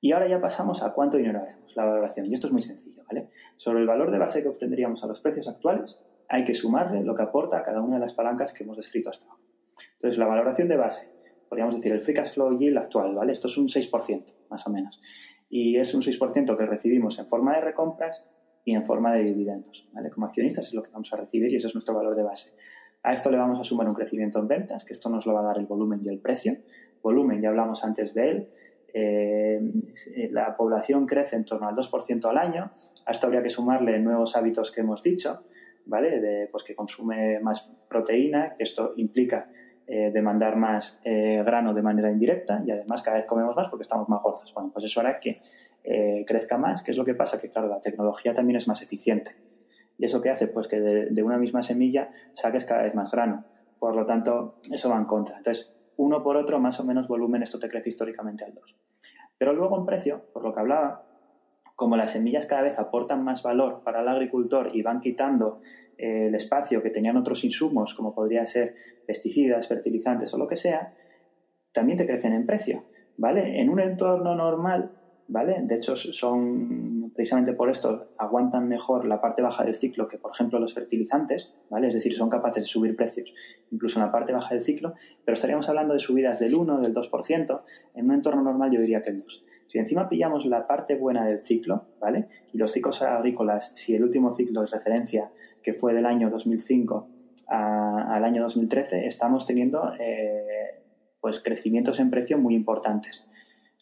Y 0.00 0.12
ahora 0.12 0.26
ya 0.26 0.40
pasamos 0.40 0.82
a 0.82 0.92
cuánto 0.92 1.16
dinero 1.16 1.40
haremos, 1.40 1.74
la 1.76 1.84
valoración. 1.84 2.26
Y 2.26 2.34
esto 2.34 2.46
es 2.46 2.52
muy 2.52 2.62
sencillo, 2.62 3.04
¿vale? 3.06 3.30
Sobre 3.56 3.80
el 3.80 3.86
valor 3.86 4.10
de 4.10 4.18
base 4.18 4.42
que 4.42 4.48
obtendríamos 4.48 5.04
a 5.04 5.06
los 5.06 5.20
precios 5.20 5.48
actuales, 5.48 6.00
hay 6.28 6.44
que 6.44 6.54
sumarle 6.54 7.02
lo 7.02 7.14
que 7.14 7.22
aporta 7.22 7.58
a 7.58 7.62
cada 7.62 7.80
una 7.80 7.94
de 7.94 8.00
las 8.00 8.14
palancas 8.14 8.52
que 8.52 8.64
hemos 8.64 8.76
descrito 8.76 9.10
hasta 9.10 9.26
ahora. 9.26 9.42
Entonces, 9.92 10.18
la 10.18 10.26
valoración 10.26 10.68
de 10.68 10.76
base, 10.76 11.12
podríamos 11.48 11.76
decir 11.76 11.92
el 11.92 12.00
free 12.00 12.14
cash 12.14 12.34
flow 12.34 12.58
yield 12.58 12.76
actual, 12.78 13.14
¿vale? 13.14 13.32
Esto 13.32 13.48
es 13.48 13.56
un 13.56 13.68
6%, 13.68 14.34
más 14.50 14.66
o 14.66 14.70
menos. 14.70 15.00
Y 15.56 15.76
es 15.76 15.94
un 15.94 16.02
6% 16.02 16.56
que 16.56 16.66
recibimos 16.66 17.16
en 17.20 17.28
forma 17.28 17.54
de 17.54 17.60
recompras 17.60 18.28
y 18.64 18.74
en 18.74 18.84
forma 18.84 19.14
de 19.14 19.22
dividendos, 19.22 19.88
¿vale? 19.92 20.10
Como 20.10 20.26
accionistas 20.26 20.66
es 20.66 20.74
lo 20.74 20.82
que 20.82 20.90
vamos 20.90 21.12
a 21.12 21.16
recibir 21.16 21.52
y 21.52 21.54
ese 21.54 21.68
es 21.68 21.74
nuestro 21.76 21.94
valor 21.94 22.16
de 22.16 22.24
base. 22.24 22.50
A 23.04 23.12
esto 23.12 23.30
le 23.30 23.36
vamos 23.36 23.60
a 23.60 23.62
sumar 23.62 23.88
un 23.88 23.94
crecimiento 23.94 24.40
en 24.40 24.48
ventas, 24.48 24.84
que 24.84 24.92
esto 24.92 25.08
nos 25.08 25.26
lo 25.26 25.32
va 25.32 25.42
a 25.42 25.44
dar 25.44 25.58
el 25.58 25.66
volumen 25.66 26.00
y 26.04 26.08
el 26.08 26.18
precio. 26.18 26.56
Volumen, 27.04 27.40
ya 27.40 27.50
hablamos 27.50 27.84
antes 27.84 28.14
de 28.14 28.30
él, 28.30 28.48
eh, 28.94 29.60
la 30.32 30.56
población 30.56 31.06
crece 31.06 31.36
en 31.36 31.44
torno 31.44 31.68
al 31.68 31.76
2% 31.76 32.24
al 32.28 32.36
año. 32.36 32.72
A 33.06 33.12
esto 33.12 33.26
habría 33.28 33.44
que 33.44 33.50
sumarle 33.50 34.00
nuevos 34.00 34.34
hábitos 34.34 34.72
que 34.72 34.80
hemos 34.80 35.04
dicho, 35.04 35.44
¿vale? 35.86 36.18
De, 36.18 36.48
pues 36.50 36.64
que 36.64 36.74
consume 36.74 37.38
más 37.38 37.70
proteína, 37.88 38.56
que 38.56 38.64
esto 38.64 38.92
implica 38.96 39.48
eh, 39.86 40.10
demandar 40.12 40.56
más 40.56 40.98
eh, 41.04 41.42
grano 41.44 41.74
de 41.74 41.82
manera 41.82 42.10
indirecta 42.10 42.62
y 42.66 42.70
además 42.70 43.02
cada 43.02 43.18
vez 43.18 43.26
comemos 43.26 43.54
más 43.56 43.68
porque 43.68 43.82
estamos 43.82 44.08
más 44.08 44.22
gordos. 44.22 44.52
Bueno, 44.54 44.70
pues 44.72 44.84
eso 44.84 45.00
hará 45.00 45.18
que 45.18 45.42
crezca 46.26 46.56
más. 46.56 46.82
¿Qué 46.82 46.92
es 46.92 46.96
lo 46.96 47.04
que 47.04 47.14
pasa? 47.14 47.38
Que 47.38 47.50
claro, 47.50 47.68
la 47.68 47.78
tecnología 47.78 48.32
también 48.32 48.56
es 48.56 48.66
más 48.66 48.80
eficiente. 48.80 49.36
¿Y 49.98 50.06
eso 50.06 50.22
qué 50.22 50.30
hace? 50.30 50.46
Pues 50.48 50.66
que 50.66 50.80
de, 50.80 51.06
de 51.10 51.22
una 51.22 51.36
misma 51.36 51.62
semilla 51.62 52.10
saques 52.32 52.64
cada 52.64 52.84
vez 52.84 52.94
más 52.94 53.10
grano. 53.10 53.44
Por 53.78 53.94
lo 53.94 54.06
tanto, 54.06 54.54
eso 54.70 54.88
va 54.88 54.96
en 54.96 55.04
contra. 55.04 55.36
Entonces, 55.36 55.74
uno 55.96 56.22
por 56.22 56.38
otro, 56.38 56.58
más 56.58 56.80
o 56.80 56.84
menos 56.84 57.06
volumen, 57.06 57.42
esto 57.42 57.58
te 57.58 57.68
crece 57.68 57.90
históricamente 57.90 58.44
al 58.44 58.54
2. 58.54 58.74
Pero 59.38 59.52
luego 59.52 59.78
en 59.78 59.86
precio, 59.86 60.24
por 60.32 60.42
lo 60.42 60.54
que 60.54 60.60
hablaba, 60.60 61.04
como 61.76 61.96
las 61.96 62.12
semillas 62.12 62.46
cada 62.46 62.62
vez 62.62 62.78
aportan 62.78 63.24
más 63.24 63.42
valor 63.42 63.82
para 63.84 64.00
el 64.00 64.08
agricultor 64.08 64.68
y 64.72 64.82
van 64.82 65.00
quitando 65.00 65.60
el 65.98 66.34
espacio 66.34 66.82
que 66.82 66.90
tenían 66.90 67.16
otros 67.16 67.44
insumos, 67.44 67.94
como 67.94 68.14
podrían 68.14 68.46
ser 68.46 68.74
pesticidas, 69.06 69.68
fertilizantes 69.68 70.32
o 70.34 70.38
lo 70.38 70.46
que 70.46 70.56
sea, 70.56 70.94
también 71.72 71.98
te 71.98 72.06
crecen 72.06 72.32
en 72.32 72.46
precio. 72.46 72.84
¿Vale? 73.16 73.60
En 73.60 73.70
un 73.70 73.78
entorno 73.78 74.34
normal, 74.34 74.90
¿vale? 75.28 75.60
De 75.62 75.76
hecho, 75.76 75.94
son 75.94 77.12
precisamente 77.14 77.52
por 77.52 77.70
esto 77.70 78.08
aguantan 78.18 78.68
mejor 78.68 79.04
la 79.06 79.20
parte 79.20 79.40
baja 79.40 79.64
del 79.64 79.74
ciclo 79.74 80.08
que, 80.08 80.18
por 80.18 80.32
ejemplo, 80.32 80.58
los 80.58 80.74
fertilizantes, 80.74 81.52
¿vale? 81.70 81.88
Es 81.88 81.94
decir, 81.94 82.16
son 82.16 82.28
capaces 82.28 82.64
de 82.64 82.68
subir 82.68 82.96
precios 82.96 83.32
incluso 83.70 83.98
en 83.98 84.06
la 84.06 84.12
parte 84.12 84.32
baja 84.32 84.54
del 84.54 84.62
ciclo, 84.62 84.94
pero 85.24 85.34
estaríamos 85.34 85.68
hablando 85.68 85.94
de 85.94 86.00
subidas 86.00 86.40
del 86.40 86.54
1, 86.54 86.80
del 86.80 86.92
2%, 86.92 87.62
en 87.94 88.04
un 88.04 88.12
entorno 88.12 88.42
normal 88.42 88.70
yo 88.72 88.80
diría 88.80 89.00
que 89.00 89.10
el 89.10 89.18
2. 89.18 89.44
Si 89.66 89.78
encima 89.78 90.08
pillamos 90.08 90.44
la 90.46 90.66
parte 90.66 90.96
buena 90.96 91.24
del 91.24 91.40
ciclo, 91.40 91.86
¿vale? 92.00 92.28
Y 92.52 92.58
los 92.58 92.72
ciclos 92.72 93.00
agrícolas, 93.02 93.72
si 93.74 93.94
el 93.94 94.02
último 94.02 94.34
ciclo 94.34 94.62
es 94.64 94.70
referencia, 94.70 95.30
que 95.64 95.72
fue 95.72 95.94
del 95.94 96.06
año 96.06 96.30
2005 96.30 97.08
al 97.48 98.24
año 98.24 98.42
2013, 98.42 99.06
estamos 99.06 99.46
teniendo 99.46 99.92
eh, 99.98 100.82
pues 101.20 101.40
crecimientos 101.40 101.98
en 102.00 102.10
precio 102.10 102.38
muy 102.38 102.54
importantes. 102.54 103.24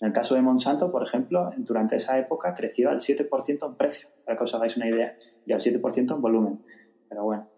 En 0.00 0.08
el 0.08 0.12
caso 0.12 0.34
de 0.34 0.42
Monsanto, 0.42 0.90
por 0.90 1.02
ejemplo, 1.02 1.50
durante 1.58 1.96
esa 1.96 2.18
época 2.18 2.54
creció 2.54 2.90
al 2.90 2.98
7% 2.98 3.66
en 3.66 3.74
precio, 3.76 4.08
para 4.24 4.36
que 4.36 4.44
os 4.44 4.54
hagáis 4.54 4.76
una 4.76 4.88
idea, 4.88 5.16
y 5.44 5.52
al 5.52 5.60
7% 5.60 6.14
en 6.14 6.20
volumen. 6.20 6.62
Pero 7.08 7.24
bueno. 7.24 7.48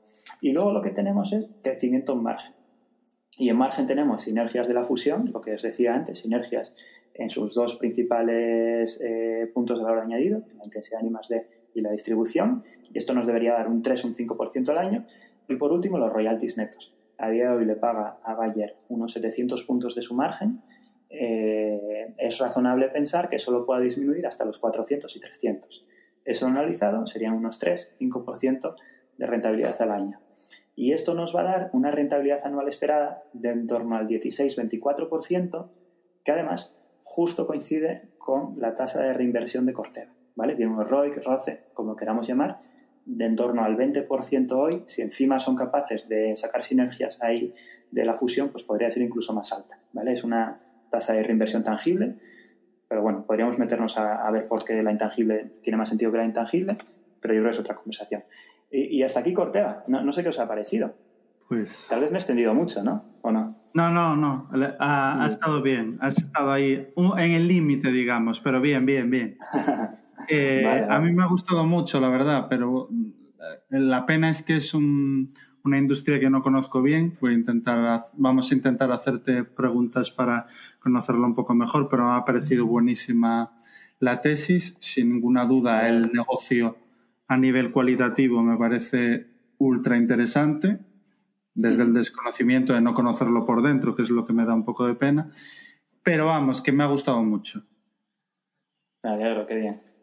Y 0.40 0.52
luego 0.52 0.72
lo 0.72 0.82
que 0.82 0.90
tenemos 0.90 1.32
es 1.32 1.48
crecimiento 1.62 2.12
en 2.12 2.22
margen. 2.22 2.54
Y 3.38 3.48
en 3.48 3.56
margen 3.56 3.86
tenemos 3.86 4.22
sinergias 4.22 4.68
de 4.68 4.74
la 4.74 4.82
fusión, 4.84 5.30
lo 5.32 5.40
que 5.40 5.54
os 5.54 5.62
decía 5.62 5.94
antes, 5.94 6.20
sinergias 6.20 6.74
en 7.14 7.30
sus 7.30 7.54
dos 7.54 7.76
principales 7.76 9.00
eh, 9.02 9.50
puntos 9.54 9.78
de 9.78 9.84
valor 9.84 10.00
añadido, 10.00 10.42
la 10.56 10.64
intensidad 10.64 11.00
y 11.02 11.10
más 11.10 11.28
D 11.28 11.63
y 11.74 11.80
la 11.80 11.90
distribución. 11.90 12.64
Y 12.92 12.98
esto 12.98 13.14
nos 13.14 13.26
debería 13.26 13.54
dar 13.54 13.68
un 13.68 13.82
3 13.82 14.04
un 14.04 14.14
5% 14.14 14.68
al 14.70 14.78
año. 14.78 15.06
Y 15.48 15.56
por 15.56 15.72
último, 15.72 15.98
los 15.98 16.12
royalties 16.12 16.56
netos. 16.56 16.94
A 17.18 17.30
día 17.30 17.50
de 17.50 17.56
hoy 17.56 17.64
le 17.64 17.76
paga 17.76 18.18
a 18.22 18.34
Bayer 18.34 18.76
unos 18.88 19.12
700 19.12 19.62
puntos 19.62 19.94
de 19.94 20.02
su 20.02 20.14
margen 20.14 20.62
eh, 21.16 22.12
es 22.18 22.38
razonable 22.38 22.88
pensar 22.88 23.28
que 23.28 23.38
solo 23.38 23.64
pueda 23.64 23.80
disminuir 23.80 24.26
hasta 24.26 24.44
los 24.44 24.58
400 24.58 25.14
y 25.14 25.20
300. 25.20 25.86
Eso 26.24 26.46
analizado 26.46 27.06
serían 27.06 27.34
unos 27.34 27.60
3-5% 27.60 28.74
de 29.18 29.26
rentabilidad 29.26 29.80
al 29.80 29.92
año. 29.92 30.20
Y 30.74 30.92
esto 30.92 31.14
nos 31.14 31.34
va 31.34 31.42
a 31.42 31.44
dar 31.44 31.70
una 31.72 31.92
rentabilidad 31.92 32.44
anual 32.44 32.66
esperada 32.66 33.22
de 33.32 33.50
en 33.50 33.66
torno 33.68 33.96
al 33.96 34.08
16-24%, 34.08 35.68
que 36.24 36.32
además 36.32 36.74
justo 37.04 37.46
coincide 37.46 38.08
con 38.18 38.58
la 38.58 38.74
tasa 38.74 39.00
de 39.00 39.12
reinversión 39.12 39.66
de 39.66 39.72
Corteva. 39.72 40.13
¿Vale? 40.34 40.54
Tiene 40.54 40.72
un 40.72 40.86
ROIC, 40.86 41.22
ROCE, 41.24 41.66
como 41.74 41.96
queramos 41.96 42.26
llamar, 42.26 42.60
de 43.04 43.24
en 43.24 43.36
torno 43.36 43.64
al 43.64 43.76
20% 43.76 44.52
hoy. 44.52 44.82
Si 44.86 45.02
encima 45.02 45.38
son 45.38 45.56
capaces 45.56 46.08
de 46.08 46.36
sacar 46.36 46.64
sinergias 46.64 47.18
ahí 47.22 47.54
de 47.90 48.04
la 48.04 48.14
fusión, 48.14 48.48
pues 48.48 48.64
podría 48.64 48.90
ser 48.90 49.02
incluso 49.02 49.32
más 49.32 49.52
alta. 49.52 49.78
¿vale? 49.92 50.12
Es 50.12 50.24
una 50.24 50.58
tasa 50.90 51.12
de 51.12 51.22
reinversión 51.22 51.62
tangible, 51.62 52.16
pero 52.88 53.02
bueno, 53.02 53.24
podríamos 53.26 53.58
meternos 53.58 53.96
a, 53.98 54.30
ver 54.30 54.46
por 54.46 54.64
qué 54.64 54.82
la 54.82 54.92
intangible 54.92 55.50
tiene 55.62 55.76
más 55.76 55.88
sentido 55.88 56.12
que 56.12 56.18
la 56.18 56.24
intangible, 56.24 56.76
pero 57.20 57.34
yo 57.34 57.40
creo 57.40 57.50
que 57.50 57.56
es 57.56 57.60
otra 57.60 57.74
conversación. 57.74 58.24
Y, 58.70 59.02
hasta 59.02 59.20
aquí 59.20 59.32
Cortea, 59.32 59.84
no, 59.86 60.12
sé 60.12 60.22
qué 60.22 60.30
os 60.30 60.38
ha 60.38 60.48
parecido. 60.48 60.94
Pues... 61.48 61.86
Tal 61.88 62.00
vez 62.00 62.10
me 62.10 62.16
he 62.16 62.18
extendido 62.18 62.54
mucho, 62.54 62.82
¿no? 62.82 63.04
¿O 63.22 63.30
no? 63.30 63.56
No, 63.74 63.90
no, 63.90 64.16
no, 64.16 64.48
ha, 64.78 65.24
ha 65.24 65.26
estado 65.26 65.62
bien, 65.62 65.98
has 66.00 66.18
estado 66.18 66.52
ahí 66.52 66.92
en 66.96 67.30
el 67.32 67.48
límite, 67.48 67.90
digamos, 67.90 68.40
pero 68.40 68.60
bien, 68.60 68.86
bien, 68.86 69.10
bien. 69.10 69.38
Eh, 70.28 70.86
a 70.88 71.00
mí 71.00 71.12
me 71.12 71.22
ha 71.22 71.26
gustado 71.26 71.64
mucho, 71.64 72.00
la 72.00 72.08
verdad, 72.08 72.46
pero 72.48 72.88
eh, 72.90 73.78
la 73.78 74.06
pena 74.06 74.30
es 74.30 74.42
que 74.42 74.56
es 74.56 74.74
un, 74.74 75.28
una 75.64 75.78
industria 75.78 76.20
que 76.20 76.30
no 76.30 76.42
conozco 76.42 76.82
bien. 76.82 77.16
Voy 77.20 77.32
a 77.32 77.36
intentar, 77.36 78.02
vamos 78.14 78.50
a 78.50 78.54
intentar 78.54 78.92
hacerte 78.92 79.44
preguntas 79.44 80.10
para 80.10 80.46
conocerlo 80.78 81.26
un 81.26 81.34
poco 81.34 81.54
mejor, 81.54 81.88
pero 81.88 82.06
me 82.06 82.12
ha 82.12 82.24
parecido 82.24 82.66
buenísima 82.66 83.52
la 83.98 84.20
tesis. 84.20 84.76
Sin 84.80 85.12
ninguna 85.12 85.46
duda, 85.46 85.88
el 85.88 86.12
negocio 86.12 86.76
a 87.26 87.36
nivel 87.36 87.72
cualitativo 87.72 88.42
me 88.42 88.56
parece 88.56 89.26
ultra 89.58 89.96
interesante, 89.96 90.80
desde 91.54 91.84
el 91.84 91.94
desconocimiento 91.94 92.74
de 92.74 92.82
no 92.82 92.92
conocerlo 92.92 93.46
por 93.46 93.62
dentro, 93.62 93.94
que 93.94 94.02
es 94.02 94.10
lo 94.10 94.26
que 94.26 94.32
me 94.32 94.44
da 94.44 94.54
un 94.54 94.64
poco 94.64 94.86
de 94.86 94.94
pena. 94.94 95.30
Pero 96.02 96.26
vamos, 96.26 96.60
que 96.60 96.72
me 96.72 96.84
ha 96.84 96.88
gustado 96.88 97.22
mucho. 97.22 97.62
Me 99.02 99.10
alegro, 99.10 99.46
qué 99.46 99.56
bien. 99.56 99.93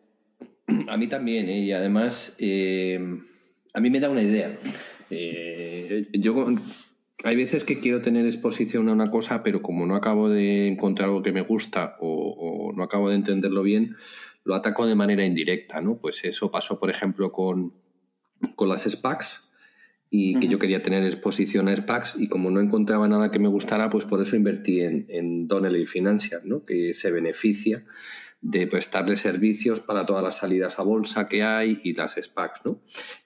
A 0.87 0.97
mí 0.97 1.07
también, 1.07 1.49
¿eh? 1.49 1.59
y 1.59 1.71
además 1.71 2.35
eh, 2.39 2.99
a 3.73 3.79
mí 3.79 3.89
me 3.89 3.99
da 3.99 4.09
una 4.09 4.23
idea. 4.23 4.57
Eh, 5.09 6.07
yo 6.13 6.47
hay 7.23 7.35
veces 7.35 7.63
que 7.63 7.79
quiero 7.79 8.01
tener 8.01 8.25
exposición 8.25 8.89
a 8.89 8.93
una 8.93 9.11
cosa, 9.11 9.43
pero 9.43 9.61
como 9.61 9.85
no 9.85 9.95
acabo 9.95 10.29
de 10.29 10.67
encontrar 10.67 11.09
algo 11.09 11.21
que 11.21 11.31
me 11.31 11.41
gusta 11.41 11.97
o, 11.99 12.73
no 12.75 12.83
acabo 12.83 13.09
de 13.09 13.15
entenderlo 13.15 13.63
bien, 13.63 13.95
lo 14.43 14.55
ataco 14.55 14.87
de 14.87 14.95
manera 14.95 15.25
indirecta, 15.25 15.81
¿no? 15.81 15.97
Pues 15.97 16.23
eso 16.23 16.49
pasó, 16.49 16.79
por 16.79 16.89
ejemplo, 16.89 17.31
con, 17.31 17.73
con 18.55 18.69
las 18.69 18.83
SPACs 18.83 19.49
y 20.09 20.39
que 20.39 20.47
yo 20.47 20.59
quería 20.59 20.81
tener 20.81 21.03
exposición 21.05 21.67
a 21.67 21.75
SPACs 21.75 22.15
y 22.19 22.27
como 22.27 22.49
no 22.49 22.59
encontraba 22.59 23.07
nada 23.07 23.31
que 23.31 23.39
me 23.39 23.47
gustara, 23.47 23.89
pues 23.89 24.05
por 24.05 24.21
eso 24.21 24.35
invertí 24.35 24.81
en, 24.81 25.05
en 25.09 25.47
Donnelly 25.47 25.85
Financial, 25.85 26.41
¿no? 26.43 26.65
Que 26.65 26.93
se 26.93 27.11
beneficia 27.11 27.85
de 28.41 28.65
prestarle 28.65 29.17
servicios 29.17 29.81
para 29.81 30.05
todas 30.05 30.23
las 30.23 30.37
salidas 30.37 30.79
a 30.79 30.83
bolsa 30.83 31.27
que 31.27 31.43
hay 31.43 31.79
y 31.83 31.93
las 31.93 32.15
SPACs, 32.19 32.65
¿no? 32.65 32.81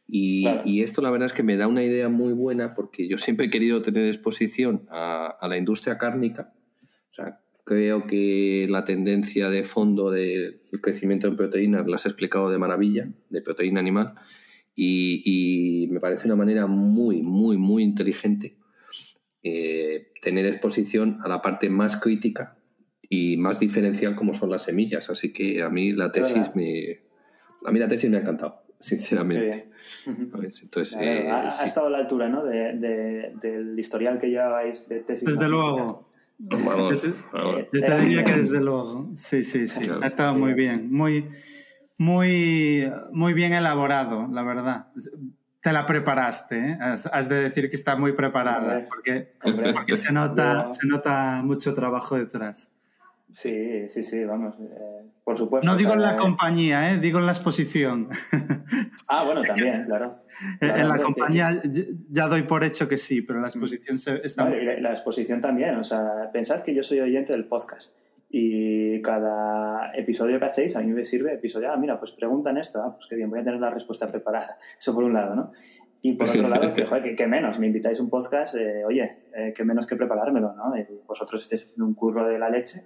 Y, 0.07 0.81
esto 0.81 1.01
la 1.01 1.09
verdad 1.09 1.27
es 1.27 1.33
que 1.33 1.41
me 1.41 1.57
da 1.57 1.67
una 1.67 1.83
idea 1.83 2.09
muy 2.09 2.33
buena 2.33 2.75
porque 2.75 3.07
yo 3.07 3.17
siempre 3.17 3.47
he 3.47 3.49
querido 3.49 3.81
tener 3.81 4.05
exposición 4.05 4.85
a, 4.91 5.37
la 5.47 5.57
industria 5.57 5.97
cárnica. 5.97 6.53
O 7.09 7.13
sea, 7.13 7.39
creo 7.63 8.05
que 8.05 8.67
la 8.69 8.83
tendencia 8.83 9.49
de 9.49 9.63
fondo 9.63 10.11
del 10.11 10.61
crecimiento 10.81 11.27
en 11.27 11.37
proteínas 11.37 11.87
la 11.87 11.95
has 11.95 12.05
explicado 12.05 12.51
de 12.51 12.59
maravilla, 12.59 13.07
de 13.29 13.41
proteína 13.41 13.79
animal, 13.79 14.15
y, 14.75 15.87
me 15.91 16.01
parece 16.01 16.27
una 16.27 16.35
manera 16.35 16.67
muy, 16.67 17.21
muy, 17.21 17.57
muy 17.57 17.83
inteligente 17.83 18.57
eh, 19.41 20.11
tener 20.21 20.45
exposición 20.45 21.19
a 21.23 21.29
la 21.29 21.41
parte 21.41 21.69
más 21.69 21.95
crítica 21.95 22.54
y 23.09 23.37
más 23.37 23.59
diferencial 23.59 24.15
como 24.15 24.33
son 24.33 24.49
las 24.49 24.63
semillas. 24.63 25.09
Así 25.09 25.31
que 25.31 25.61
a 25.61 25.69
mí 25.69 25.93
la 25.93 26.11
tesis 26.11 26.51
me, 26.55 27.01
a 27.65 27.71
mí 27.71 27.79
la 27.79 27.87
tesis 27.87 28.09
me 28.09 28.17
ha 28.17 28.21
encantado, 28.21 28.63
sinceramente. 28.79 29.69
Entonces, 30.05 30.97
eh, 30.99 31.29
ha, 31.29 31.49
estado 31.65 31.87
a 31.87 31.89
la 31.89 31.99
altura 31.99 32.27
¿no? 32.27 32.43
de, 32.43 33.33
del 33.39 33.77
historial 33.77 34.17
que 34.17 34.29
llevabais 34.29 34.87
de 34.87 34.99
tesis. 35.01 35.27
Desde 35.27 35.47
luego. 35.47 36.09
yo 36.39 37.69
te, 37.71 37.99
diría 37.99 38.23
que 38.23 38.33
desde 38.33 38.61
luego. 38.61 39.11
Sí, 39.15 39.43
sí, 39.43 39.67
sí. 39.67 39.87
ha 40.01 40.07
estado 40.07 40.33
muy 40.33 40.53
bien. 40.53 40.91
Muy, 40.91 41.27
muy, 41.97 42.91
muy 43.11 43.33
bien 43.33 43.53
elaborado, 43.53 44.27
la 44.31 44.43
verdad. 44.43 44.87
Te 45.61 45.73
la 45.73 45.85
preparaste, 45.87 46.57
¿eh? 46.59 46.77
has, 46.79 47.27
de 47.27 47.41
decir 47.41 47.71
que 47.71 47.75
está 47.75 47.95
muy 47.95 48.11
preparada, 48.13 48.85
porque, 48.87 49.33
porque 49.41 49.95
se, 49.95 50.13
nota, 50.13 50.67
se 50.69 50.85
nota 50.85 51.41
mucho 51.43 51.73
trabajo 51.73 52.15
detrás. 52.15 52.71
Sí, 53.29 53.89
sí, 53.89 54.03
sí, 54.03 54.23
vamos, 54.23 54.55
eh, 54.59 55.09
por 55.23 55.37
supuesto. 55.37 55.67
No 55.67 55.75
digo 55.75 55.93
en 55.93 56.01
la 56.01 56.13
eh, 56.13 56.17
compañía, 56.17 56.93
¿eh? 56.93 56.99
digo 56.99 57.19
en 57.19 57.25
la 57.25 57.31
exposición. 57.31 58.09
Ah, 59.07 59.23
bueno, 59.23 59.43
también, 59.43 59.83
claro. 59.85 60.23
en 60.59 60.89
la 60.89 60.97
compañía 60.97 61.61
ya 62.09 62.27
doy 62.27 62.43
por 62.43 62.63
hecho 62.63 62.87
que 62.87 62.97
sí, 62.97 63.21
pero 63.21 63.39
la 63.39 63.47
exposición 63.47 63.99
está... 64.23 64.49
la, 64.49 64.89
exposición 64.89 65.41
también, 65.41 65.75
o 65.75 65.83
sea, 65.83 66.31
pensad 66.33 66.61
que 66.61 66.73
yo 66.73 66.81
soy 66.81 67.01
oyente 67.01 67.33
del 67.33 67.45
podcast 67.45 67.91
y 68.29 68.99
cada 69.03 69.91
episodio 69.93 70.39
que 70.39 70.45
hacéis 70.45 70.75
a 70.75 70.81
mí 70.81 70.91
me 70.91 71.03
sirve 71.03 71.33
episodio, 71.33 71.71
ah, 71.71 71.77
mira, 71.77 71.99
pues 71.99 72.13
preguntan 72.13 72.57
esto, 72.57 72.81
ah, 72.81 72.95
pues 72.95 73.05
qué 73.07 73.15
bien, 73.15 73.29
voy 73.29 73.41
a 73.41 73.43
tener 73.43 73.59
la 73.59 73.69
respuesta 73.69 74.09
preparada. 74.09 74.57
Eso 74.79 74.95
por 74.95 75.03
un 75.03 75.13
lado, 75.13 75.35
¿no? 75.35 75.51
Y 76.01 76.13
por 76.13 76.29
otro 76.29 76.47
lado, 76.47 76.73
que, 76.73 76.85
joder, 76.85 77.15
que, 77.15 77.27
menos, 77.27 77.59
me 77.59 77.67
invitáis 77.67 77.99
a 77.99 78.03
un 78.03 78.09
podcast, 78.09 78.55
eh, 78.55 78.83
oye, 78.85 79.17
que 79.55 79.63
menos 79.63 79.87
que 79.87 79.95
preparármelo, 79.95 80.53
¿no? 80.53 80.73
vosotros 81.07 81.41
estáis 81.41 81.63
haciendo 81.63 81.85
un 81.85 81.95
curro 81.95 82.27
de 82.27 82.37
la 82.37 82.49
leche 82.49 82.83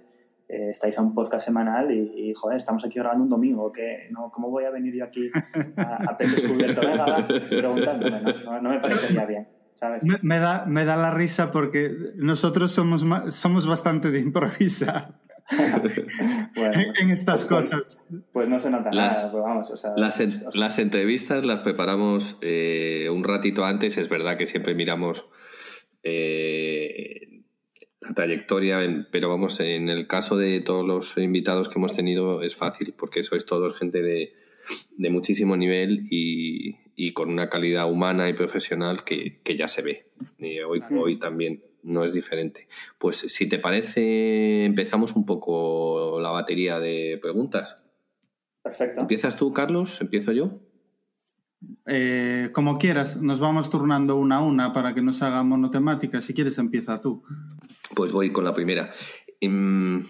eh, 0.52 0.70
estáis 0.70 0.98
a 0.98 1.02
un 1.02 1.14
podcast 1.14 1.46
semanal 1.46 1.90
y, 1.92 2.34
joder, 2.34 2.56
estamos 2.56 2.84
aquí 2.84 2.98
grabando 2.98 3.24
un 3.24 3.30
domingo, 3.30 3.70
que 3.70 4.08
no, 4.10 4.30
¿cómo 4.32 4.50
voy 4.50 4.64
a 4.64 4.70
venir 4.70 4.94
yo 4.94 5.04
aquí 5.04 5.30
a, 5.76 6.10
a 6.10 6.16
pecho 6.16 6.36
descubierto? 6.36 6.80
Venga, 6.80 7.26
preguntándome, 7.26 8.20
no, 8.44 8.60
no, 8.60 8.70
me 8.70 8.80
parecería 8.80 9.24
bien. 9.26 9.48
¿sabes? 9.74 10.02
Me, 10.22 10.38
da, 10.38 10.64
me 10.66 10.84
da 10.84 10.96
la 10.96 11.10
risa 11.12 11.50
porque 11.50 11.90
nosotros 12.16 12.72
somos, 12.72 13.04
somos 13.34 13.66
bastante 13.66 14.10
de 14.10 14.20
improvisar. 14.20 15.14
en 17.00 17.10
estas 17.10 17.44
pues, 17.44 17.66
cosas. 17.66 17.98
Pues, 18.32 18.48
no 18.48 18.58
se 18.58 18.70
nota 18.70 18.90
nada, 18.90 19.30
pues 19.30 19.42
vamos. 19.42 19.70
O 19.70 19.76
sea, 19.76 19.92
las, 19.96 20.20
las, 20.54 20.78
entrevistas 20.78 21.44
las 21.44 21.60
preparamos 21.60 22.36
eh, 22.40 23.08
un 23.10 23.24
ratito 23.24 23.64
antes, 23.64 23.98
es 23.98 24.08
verdad 24.08 24.36
que 24.36 24.46
siempre 24.46 24.74
miramos 24.74 25.26
eh, 26.02 27.39
la 28.00 28.14
trayectoria, 28.14 28.80
pero 29.10 29.28
vamos, 29.28 29.60
en 29.60 29.88
el 29.88 30.06
caso 30.06 30.36
de 30.36 30.60
todos 30.60 30.86
los 30.86 31.18
invitados 31.18 31.68
que 31.68 31.78
hemos 31.78 31.94
tenido 31.94 32.42
es 32.42 32.56
fácil, 32.56 32.94
porque 32.96 33.22
sois 33.22 33.44
todos 33.44 33.78
gente 33.78 34.02
de, 34.02 34.32
de 34.96 35.10
muchísimo 35.10 35.56
nivel 35.56 36.06
y, 36.10 36.78
y, 36.96 37.12
con 37.12 37.28
una 37.28 37.50
calidad 37.50 37.90
humana 37.90 38.28
y 38.28 38.32
profesional 38.32 39.04
que, 39.04 39.40
que 39.42 39.56
ya 39.56 39.68
se 39.68 39.82
ve. 39.82 40.06
Y 40.38 40.60
hoy, 40.60 40.82
hoy 40.98 41.18
también 41.18 41.62
no 41.82 42.04
es 42.04 42.12
diferente. 42.12 42.68
Pues 42.98 43.16
si 43.16 43.48
te 43.48 43.58
parece, 43.58 44.64
empezamos 44.64 45.14
un 45.14 45.26
poco 45.26 46.20
la 46.20 46.30
batería 46.30 46.78
de 46.78 47.18
preguntas. 47.20 47.82
Perfecto. 48.62 49.02
¿Empiezas 49.02 49.36
tú, 49.36 49.52
Carlos? 49.52 50.00
¿Empiezo 50.00 50.32
yo? 50.32 50.58
Eh, 51.86 52.50
como 52.52 52.78
quieras, 52.78 53.20
nos 53.20 53.40
vamos 53.40 53.68
turnando 53.68 54.16
una 54.16 54.36
a 54.36 54.40
una 54.40 54.72
para 54.72 54.94
que 54.94 55.02
no 55.02 55.12
se 55.12 55.24
haga 55.24 55.42
monotemática. 55.42 56.20
Si 56.20 56.34
quieres, 56.34 56.58
empieza 56.58 56.98
tú. 56.98 57.22
Pues 57.94 58.12
voy 58.12 58.30
con 58.30 58.44
la 58.44 58.54
primera. 58.54 58.92
Em, 59.40 60.04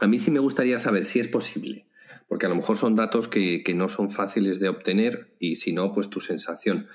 a 0.00 0.06
mí 0.06 0.18
sí 0.18 0.30
me 0.30 0.40
gustaría 0.40 0.78
saber 0.78 1.04
si 1.04 1.20
es 1.20 1.28
posible, 1.28 1.86
porque 2.28 2.46
a 2.46 2.48
lo 2.48 2.56
mejor 2.56 2.76
son 2.76 2.96
datos 2.96 3.28
que, 3.28 3.62
no 3.74 3.88
son 3.88 4.10
fáciles 4.10 4.60
de 4.60 4.68
obtener 4.68 5.34
y 5.38 5.56
si 5.56 5.72
no, 5.72 5.92
pues 5.92 6.10
tu 6.10 6.20
sensación. 6.20 6.86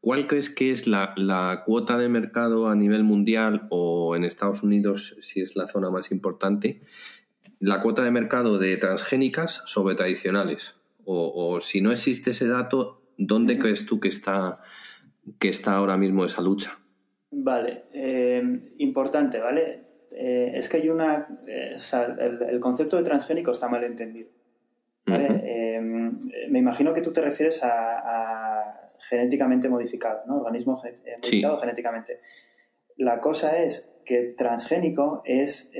¿Cuál 0.00 0.26
crees 0.26 0.48
que 0.48 0.70
es 0.70 0.86
la, 0.86 1.62
cuota 1.66 1.98
de 1.98 2.08
mercado 2.08 2.68
a 2.68 2.74
nivel 2.74 3.04
mundial 3.04 3.66
o 3.70 4.16
en 4.16 4.24
Estados 4.24 4.62
Unidos, 4.62 5.16
si 5.20 5.40
es 5.40 5.56
la 5.56 5.66
zona 5.66 5.90
más 5.90 6.10
importante, 6.10 6.82
la 7.58 7.82
cuota 7.82 8.02
de 8.02 8.10
mercado 8.10 8.58
de 8.58 8.76
transgénicas 8.76 9.62
sobre 9.66 9.94
tradicionales? 9.94 10.74
O, 11.04 11.54
o 11.54 11.60
si 11.60 11.80
no 11.80 11.92
existe 11.92 12.30
ese 12.30 12.46
dato, 12.46 12.99
¿dónde 13.20 13.58
crees 13.58 13.86
tú 13.86 14.00
que 14.00 14.08
está, 14.08 14.60
que 15.38 15.48
está 15.48 15.74
ahora 15.74 15.96
mismo 15.96 16.24
esa 16.24 16.40
lucha? 16.40 16.78
Vale, 17.30 17.84
eh, 17.92 18.42
importante, 18.78 19.38
¿vale? 19.38 19.84
Eh, 20.10 20.52
es 20.54 20.68
que 20.68 20.78
hay 20.78 20.88
una. 20.88 21.28
Eh, 21.46 21.74
o 21.76 21.78
sea, 21.78 22.16
el, 22.18 22.58
concepto 22.58 22.96
de 22.96 23.04
transgénico 23.04 23.52
está 23.52 23.68
mal 23.68 23.84
entendido. 23.84 24.30
¿vale? 25.06 25.80
me 26.50 26.58
imagino 26.58 26.92
que 26.92 27.00
tú 27.00 27.12
te 27.12 27.20
refieres 27.20 27.62
a, 27.64 28.88
genéticamente 29.08 29.68
modificado, 29.68 30.22
¿no? 30.26 30.38
Organismo 30.38 30.80
modificado 31.20 31.58
genéticamente. 31.58 32.20
La 32.96 33.20
cosa 33.20 33.58
es 33.62 33.90
que 34.04 34.34
transgénico 34.36 35.22
es. 35.24 35.70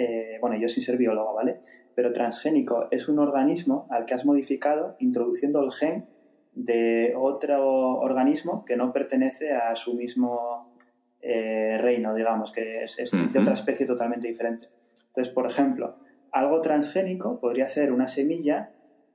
bueno, 0.41 0.57
yo 0.57 0.69
sin 0.69 0.83
ser 0.83 0.97
biólogo, 0.97 1.35
¿vale? 1.35 1.61
Pero 1.95 2.13
transgénico 2.13 2.89
es 2.91 3.09
un 3.09 3.19
organismo 3.19 3.87
al 3.91 4.05
que 4.05 4.15
has 4.15 4.25
modificado 4.25 4.97
introduciendo 5.01 5.63
el 5.63 5.71
gen 5.73 6.07
de 6.53 7.15
otro 7.17 7.99
organismo 7.99 8.65
que 8.65 8.77
no 8.77 8.93
pertenece 8.93 9.53
a 9.53 9.75
su 9.75 9.95
mismo 9.95 10.75
eh, 11.23 11.79
reino, 11.79 12.15
digamos, 12.15 12.53
que 12.53 12.85
es, 12.85 12.97
de 12.97 13.39
otra 13.39 13.55
especie 13.55 13.87
totalmente 13.87 14.27
diferente. 14.29 14.69
Entonces, 15.09 15.33
por 15.33 15.47
ejemplo, 15.47 15.97
algo 16.33 16.61
transgénico 16.61 17.41
podría 17.41 17.69
ser 17.69 17.93
una 17.93 18.09
semilla 18.09 18.73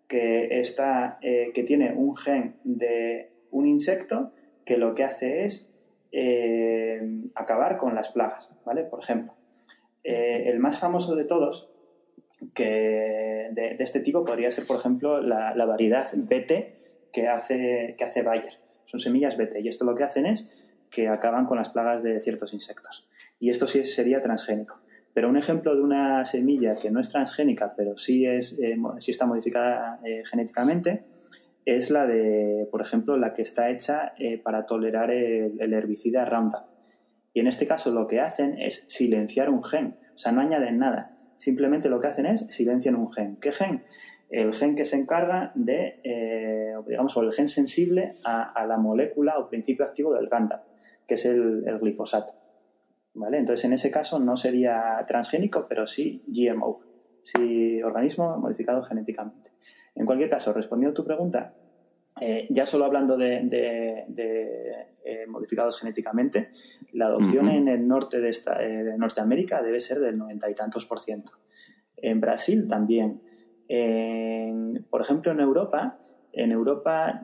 que, 0.08 0.60
está, 0.60 1.18
eh, 1.22 1.52
que 1.54 1.64
tiene 1.64 1.94
un 1.94 2.16
gen 2.16 2.58
de 2.64 3.32
un 3.52 3.66
insecto 3.66 4.34
que 4.66 4.78
lo 4.78 4.94
que 4.94 5.04
hace 5.04 5.46
es 5.46 5.68
eh, 6.12 7.02
acabar 7.34 7.78
con 7.78 7.96
las 7.96 8.10
plagas, 8.10 8.50
¿vale? 8.66 8.84
Por 8.84 9.00
ejemplo, 9.00 9.34
el 10.04 10.60
más 10.60 10.80
famoso 10.80 11.16
de 11.16 11.26
todos 11.26 11.72
que 12.54 13.50
de, 13.52 13.76
este 13.80 14.00
tipo 14.02 14.24
podría 14.24 14.52
ser, 14.52 14.68
por 14.68 14.78
ejemplo, 14.78 15.22
la, 15.22 15.56
la 15.56 15.66
variedad 15.66 16.08
BT 16.14 16.85
que 17.16 17.30
hace, 17.30 17.96
que 17.98 18.04
hace 18.04 18.24
Bayer. 18.24 18.52
Son 18.86 19.00
semillas 19.00 19.38
BT 19.38 19.62
y 19.64 19.70
esto 19.70 19.86
lo 19.86 19.96
que 19.96 20.04
hacen 20.04 20.26
es 20.26 20.68
que 20.90 21.08
acaban 21.08 21.46
con 21.46 21.58
las 21.58 21.70
plagas 21.70 22.04
de 22.04 22.20
ciertos 22.20 22.54
insectos. 22.54 23.08
Y 23.40 23.50
esto 23.50 23.68
sí 23.68 23.86
sería 23.86 24.20
transgénico. 24.20 24.82
Pero 25.14 25.30
un 25.30 25.38
ejemplo 25.38 25.74
de 25.76 25.82
una 25.82 26.26
semilla 26.26 26.76
que 26.76 26.92
no 26.92 27.00
es 27.00 27.08
transgénica, 27.10 27.74
pero 27.78 27.98
sí, 27.98 28.26
es, 28.26 28.60
eh, 28.60 28.78
está 29.08 29.26
modificada 29.26 30.02
eh, 30.04 30.24
genéticamente, 30.30 31.06
es 31.64 31.90
la 31.90 32.06
de, 32.06 32.68
por 32.70 32.82
ejemplo, 32.82 33.16
la 33.16 33.34
que 33.34 33.42
está 33.42 33.70
hecha 33.70 34.14
eh, 34.20 34.38
para 34.38 34.66
tolerar 34.66 35.10
el, 35.12 35.74
herbicida 35.74 36.26
Roundup. 36.26 36.66
Y 37.34 37.40
en 37.40 37.48
este 37.48 37.66
caso 37.66 37.94
lo 37.94 38.08
que 38.08 38.20
hacen 38.20 38.60
es 38.60 38.84
silenciar 38.88 39.50
un 39.50 39.64
gen, 39.64 39.96
o 40.14 40.18
sea, 40.18 40.34
no 40.34 40.42
añaden 40.42 40.80
nada. 40.80 41.18
Simplemente 41.38 41.90
lo 41.90 42.00
que 42.00 42.08
hacen 42.08 42.26
es 42.26 42.48
silenciar 42.50 42.96
un 42.96 43.12
gen. 43.12 43.38
¿Qué 43.38 43.52
gen? 43.52 43.84
El 44.30 44.54
gen 44.54 44.76
que 44.76 44.86
se 44.86 44.96
encarga 44.96 45.52
de, 45.56 46.00
eh, 46.04 46.74
digamos, 46.88 47.16
o 47.16 47.22
el 47.22 47.34
gen 47.34 47.48
sensible 47.48 48.14
a, 48.24 48.66
la 48.68 48.78
molécula 48.78 49.38
o 49.38 49.50
principio 49.50 49.86
activo 49.86 50.14
del 50.14 50.30
Roundup, 50.30 50.62
que 51.08 51.14
es 51.14 51.26
el, 51.26 51.64
el 51.68 51.80
glifosato. 51.80 52.34
¿Vale? 53.14 53.38
Entonces, 53.38 53.64
en 53.66 53.74
ese 53.74 53.92
caso 53.92 54.20
no 54.20 54.36
sería 54.36 55.04
transgénico, 55.08 55.68
pero 55.70 55.88
sí 55.88 56.24
GMO, 56.28 56.82
sí 57.24 57.82
organismo 57.82 58.38
modificado 58.38 58.84
genéticamente. 58.84 59.52
En 59.96 60.06
cualquier 60.06 60.30
caso, 60.30 60.52
respondiendo 60.52 60.92
a 60.92 60.96
tu 60.96 61.06
pregunta, 61.06 61.54
eh, 62.22 62.48
ya 62.50 62.66
solo 62.66 62.86
hablando 62.86 63.18
de, 63.18 64.06
eh, 65.04 65.26
modificados 65.28 65.80
genéticamente, 65.80 66.50
la 66.94 67.08
adopción 67.08 67.50
en 67.50 67.68
el 67.68 67.86
norte 67.88 68.22
de, 68.22 68.30
esta, 68.30 68.64
eh, 68.64 68.98
Norteamérica 68.98 69.62
debe 69.62 69.82
ser 69.82 70.00
del 70.00 70.18
noventa 70.18 70.50
y 70.50 70.56
tantos 70.56 70.86
por 70.86 71.00
ciento. 71.00 71.34
En 71.98 72.22
Brasil 72.22 72.68
también. 72.68 73.22
Por 73.68 75.02
ejemplo, 75.02 75.32
en 75.32 75.40
Europa, 75.40 75.98
en 76.34 76.52
Europa 76.52 77.24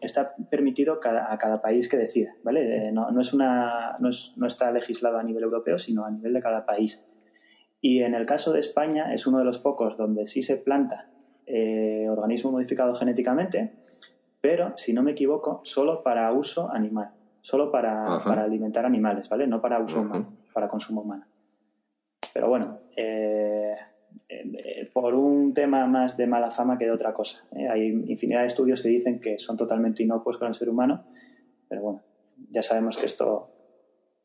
está 0.00 0.34
permitido 0.50 1.00
a 1.02 1.38
cada 1.38 1.62
país 1.62 1.88
que 1.88 1.96
decida, 1.96 2.34
¿vale? 2.42 2.92
No, 2.92 3.20
es 3.20 3.32
una, 3.32 3.96
no, 4.00 4.10
no 4.36 4.46
está 4.46 4.70
legislado 4.72 5.18
a 5.18 5.22
nivel 5.22 5.44
europeo, 5.44 5.78
sino 5.78 6.04
a 6.04 6.10
nivel 6.10 6.32
de 6.32 6.40
cada 6.40 6.66
país. 6.66 7.04
Y 7.80 8.02
en 8.02 8.14
el 8.14 8.24
caso 8.24 8.52
de 8.52 8.60
España 8.60 9.12
es 9.12 9.26
uno 9.26 9.38
de 9.38 9.44
los 9.44 9.58
pocos 9.58 9.96
donde 9.98 10.26
sí 10.26 10.40
se 10.40 10.56
planta 10.56 11.10
eh, 11.46 12.08
organismo 12.08 12.50
modificado 12.50 12.94
genéticamente, 12.94 13.74
pero, 14.40 14.74
si 14.76 14.94
no 14.94 15.02
me 15.02 15.10
equivoco, 15.10 15.60
solo 15.64 16.02
para 16.02 16.32
uso 16.32 16.70
animal, 16.72 17.10
solo 17.42 17.70
para, 17.70 18.16
alimentar 18.42 18.86
animales, 18.86 19.28
¿vale? 19.28 19.46
No 19.46 19.60
para 19.60 19.80
uso 19.80 20.00
humano, 20.00 20.32
para 20.54 20.68
consumo 20.68 21.02
humano. 21.02 21.26
Pero 22.32 22.48
bueno, 22.48 22.78
eh, 24.28 24.44
eh, 24.64 24.90
por 24.92 25.14
un 25.14 25.54
tema 25.54 25.86
más 25.86 26.16
de 26.16 26.26
mala 26.26 26.50
fama 26.50 26.78
que 26.78 26.86
de 26.86 26.92
otra 26.92 27.12
cosa. 27.12 27.44
Hay 27.70 27.88
infinidad 28.06 28.42
de 28.42 28.46
estudios 28.46 28.82
que 28.82 28.88
dicen 28.88 29.20
que 29.20 29.38
son 29.38 29.56
totalmente 29.56 30.02
inocuos 30.02 30.38
con 30.38 30.48
el 30.48 30.54
ser 30.54 30.68
humano, 30.68 31.04
pero 31.68 31.82
bueno, 31.82 32.02
ya 32.50 32.62
sabemos 32.62 32.96
que 32.96 33.06
esto 33.06 33.50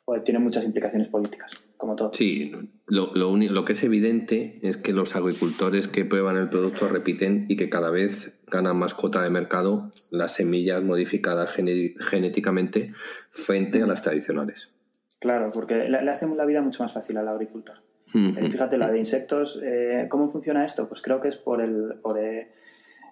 pues, 0.05 0.23
tiene 0.23 0.39
muchas 0.39 0.63
implicaciones 0.65 1.07
políticas 1.07 1.51
como 1.77 1.95
todo. 1.95 2.11
Sí, 2.13 2.51
lo, 2.87 3.13
lo, 3.15 3.37
lo, 3.37 3.63
que 3.63 3.71
es 3.73 3.83
evidente 3.83 4.59
es 4.63 4.75
que 4.75 4.91
los 4.91 5.15
agricultores 5.15 5.87
que 5.87 6.03
prueban 6.03 6.35
el 6.35 6.49
producto 6.49 6.89
repiten 6.89 7.45
y 7.47 7.55
que 7.55 7.69
cada 7.69 7.89
vez 7.89 8.33
ganan 8.47 8.75
más 8.75 8.93
cuota 8.93 9.23
de 9.23 9.29
mercado 9.29 9.89
las 10.11 10.33
semillas 10.33 10.83
modificadas 10.83 11.51
genéticamente 11.51 12.93
frente 13.31 13.81
a 13.81 13.87
las 13.87 14.01
tradicionales. 14.01 14.73
Claro, 15.19 15.51
porque 15.53 15.89
le, 15.89 15.97
hacen 16.09 16.35
la 16.35 16.45
vida 16.45 16.61
mucho 16.61 16.83
más 16.83 16.93
fácil 16.93 17.17
al 17.17 17.27
agricultor. 17.27 17.77
Eh, 18.13 18.49
fíjate, 18.49 18.77
la 18.77 18.89
de 18.89 18.99
insectos, 18.99 19.59
eh, 19.63 20.07
¿cómo 20.09 20.29
funciona 20.29 20.65
esto? 20.65 20.87
Pues 20.87 21.01
creo 21.01 21.19
que 21.19 21.27
es 21.27 21.37
por 21.37 21.61
el... 21.61 21.95
Por, 22.01 22.19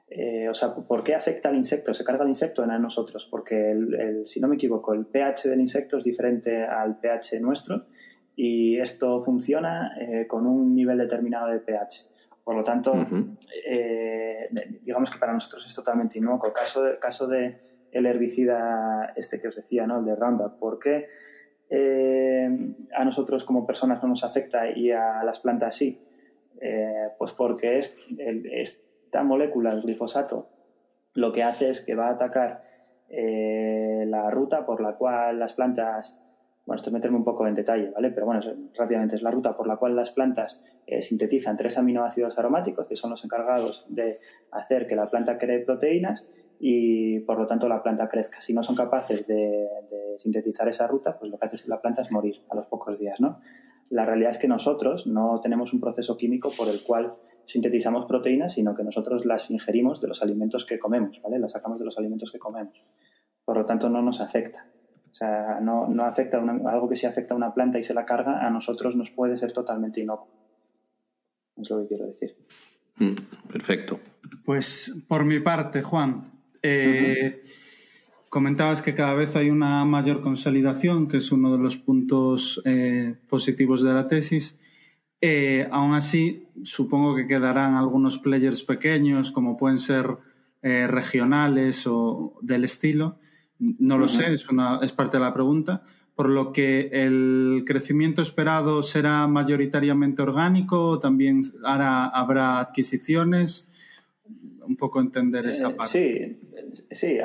eh, 0.10 0.48
o 0.50 0.54
sea, 0.54 0.74
¿por 0.74 1.04
qué 1.04 1.16
afecta 1.16 1.50
al 1.50 1.56
insecto? 1.56 1.94
¿Se 1.94 2.04
carga 2.04 2.24
el 2.24 2.30
insecto 2.30 2.64
en 2.64 2.72
a 2.72 2.80
nosotros? 2.80 3.28
Porque, 3.30 3.72
el, 3.72 4.26
si 4.26 4.40
no 4.40 4.48
me 4.48 4.56
equivoco, 4.56 4.94
el 4.94 5.06
pH 5.06 5.50
del 5.50 5.60
insecto 5.60 5.98
es 5.98 6.06
diferente 6.06 6.64
al 6.64 7.00
pH 7.00 7.40
nuestro 7.42 7.88
y 8.36 8.80
esto 8.80 9.20
funciona 9.22 9.98
eh, 10.00 10.28
con 10.28 10.46
un 10.46 10.76
nivel 10.76 11.00
determinado 11.00 11.48
de 11.48 11.60
pH. 11.60 12.08
Por 12.44 12.56
lo 12.56 12.64
tanto, 12.64 12.94
eh, 13.68 14.48
digamos 14.82 15.10
que 15.10 15.18
para 15.18 15.34
nosotros 15.34 15.66
es 15.66 15.74
totalmente 15.74 16.18
inocuo. 16.20 16.54
Caso 16.54 16.86
caso 17.02 17.28
de 17.28 17.60
el 17.92 18.06
herbicida 18.06 19.12
este 19.18 19.42
que 19.42 19.50
os 19.50 19.56
decía, 19.56 19.86
¿no? 19.86 20.00
el 20.00 20.06
de 20.06 20.16
Roundup, 20.16 20.58
¿por 20.60 20.80
qué 20.80 21.08
eh, 21.70 22.50
a 22.96 23.06
nosotros 23.06 23.46
como 23.46 23.66
personas 23.66 24.02
no 24.02 24.10
nos 24.10 24.24
afecta 24.24 24.70
y 24.70 24.92
a 24.92 25.24
las 25.24 25.40
plantas 25.40 25.76
sí? 25.76 26.02
pues 27.20 27.34
porque 27.34 27.78
es, 27.78 27.96
esta 28.18 29.24
molécula, 29.24 29.72
el 29.74 29.84
glifosato, 29.84 30.50
lo 31.14 31.32
que 31.32 31.44
hace 31.44 31.70
es 31.70 31.82
que 31.82 31.94
va 31.94 32.08
a 32.08 32.14
atacar 32.14 32.64
la 33.10 34.32
ruta 34.32 34.66
por 34.66 34.82
la 34.82 34.94
cual 34.94 35.38
las 35.38 35.54
plantas 35.54 36.18
bueno, 36.68 36.76
esto 36.76 36.90
es 36.90 36.94
meterme 36.94 37.16
un 37.16 37.24
poco 37.24 37.48
en 37.48 37.56
detalle, 37.56 37.92
¿vale? 37.92 38.12
Pero 38.12 38.26
bueno, 38.26 38.42
rápidamente 38.78 39.16
es 39.16 39.22
la 39.22 39.32
ruta 39.32 39.56
por 39.56 39.68
la 39.68 39.78
cual 39.78 39.96
las 39.96 40.12
plantas 40.12 40.62
eh, 40.86 41.02
sintetizan 41.02 41.56
tres 41.56 41.78
aminoácidos 41.78 42.38
aromáticos, 42.38 42.88
que 42.88 42.98
son 42.98 43.10
los 43.10 43.24
encargados 43.24 43.86
de 43.88 44.16
hacer 44.52 44.86
que 44.86 44.98
la 44.98 45.08
planta 45.08 45.38
cree 45.38 45.60
proteínas 45.60 46.26
y 46.60 47.20
por 47.22 47.38
lo 47.38 47.46
tanto 47.46 47.68
la 47.68 47.84
planta 47.84 48.08
crezca. 48.08 48.42
Si 48.42 48.54
no 48.54 48.64
son 48.64 48.76
capaces 48.76 49.28
de, 49.28 49.68
sintetizar 50.20 50.68
esa 50.68 50.88
ruta, 50.88 51.18
pues 51.18 51.32
lo 51.32 51.38
que 51.38 51.46
hace 51.46 51.68
la 51.68 51.80
planta 51.80 52.02
es 52.02 52.12
morir 52.12 52.42
a 52.50 52.56
los 52.56 52.66
pocos 52.66 52.98
días, 52.98 53.20
¿no? 53.20 53.40
La 53.90 54.06
realidad 54.06 54.32
es 54.32 54.38
que 54.38 54.48
nosotros 54.48 55.08
no 55.08 55.40
tenemos 55.42 55.74
un 55.74 55.80
proceso 55.80 56.18
químico 56.18 56.52
por 56.58 56.68
el 56.68 56.82
cual 56.86 57.16
sintetizamos 57.46 58.06
proteínas, 58.06 58.54
sino 58.54 58.74
que 58.74 58.84
nosotros 58.84 59.26
las 59.26 59.50
ingerimos 59.52 60.02
de 60.02 60.08
los 60.08 60.22
alimentos 60.22 60.66
que 60.66 60.80
comemos, 60.80 61.22
¿vale? 61.22 61.40
Las 61.40 61.54
sacamos 61.54 61.80
de 61.80 61.86
los 61.86 61.98
alimentos 61.98 62.32
que 62.32 62.40
comemos. 62.40 62.84
Por 63.46 63.58
lo 63.58 63.66
tanto, 63.66 63.90
no 63.90 64.02
nos 64.02 64.20
afecta. 64.20 64.68
O 65.10 65.16
sea, 65.16 65.60
no, 65.62 65.88
no 65.88 66.04
afecta 66.04 66.38
algo 66.38 66.90
que 66.90 66.96
si 66.96 67.06
afecta 67.06 67.34
a 67.34 67.38
una 67.38 67.54
planta 67.54 67.80
y 67.80 67.84
se 67.84 67.94
la 67.94 68.06
carga, 68.06 68.46
a 68.46 68.50
nosotros 68.50 68.96
nos 68.96 69.12
puede 69.12 69.38
ser 69.38 69.54
totalmente 69.54 70.02
inocuo. 70.02 70.28
Es 71.56 71.70
lo 71.70 71.82
que 71.82 71.88
quiero 71.88 72.08
decir. 72.08 72.36
Mm, 72.98 73.48
perfecto. 73.52 74.00
Pues 74.46 74.94
por 75.08 75.24
mi 75.24 75.40
parte, 75.40 75.82
Juan, 75.82 76.37
eh, 76.62 77.42
comentabas 78.30 78.82
que 78.82 78.94
cada 78.94 79.14
vez 79.14 79.36
hay 79.36 79.50
una 79.50 79.84
mayor 79.86 80.22
consolidación, 80.22 81.08
que 81.08 81.18
es 81.18 81.32
uno 81.32 81.56
de 81.56 81.64
los 81.64 81.78
puntos 81.78 82.62
eh, 82.66 83.16
positivos 83.30 83.82
de 83.82 83.94
la 83.94 84.08
tesis. 84.08 84.58
Eh, 85.22 85.68
aún 85.72 85.94
así, 85.96 86.48
supongo 86.64 87.16
que 87.16 87.28
quedarán 87.28 87.76
algunos 87.76 88.18
players 88.18 88.64
pequeños, 88.64 89.32
como 89.32 89.58
pueden 89.58 89.78
ser 89.78 90.18
regionales 90.62 91.88
o 91.88 92.34
del 92.42 92.66
estilo. 92.66 93.20
No 93.60 93.98
lo 93.98 94.10
sé, 94.10 94.34
es, 94.34 94.50
una, 94.50 94.80
es 94.82 94.92
parte 94.92 95.16
de 95.16 95.24
la 95.24 95.34
pregunta. 95.34 95.84
Por 96.14 96.28
lo 96.28 96.52
que 96.52 96.90
el 96.92 97.64
crecimiento 97.66 98.22
esperado 98.22 98.84
será 98.84 99.28
mayoritariamente 99.28 100.24
orgánico, 100.24 101.00
también 101.00 101.42
habrá 101.64 102.60
adquisiciones. 102.60 103.66
Un 104.68 104.76
poco 104.78 105.00
entender 105.00 105.46
eh, 105.46 105.52
esa 105.52 105.76
parte. 105.76 106.38
Sí, 106.72 106.86
sí 106.92 107.18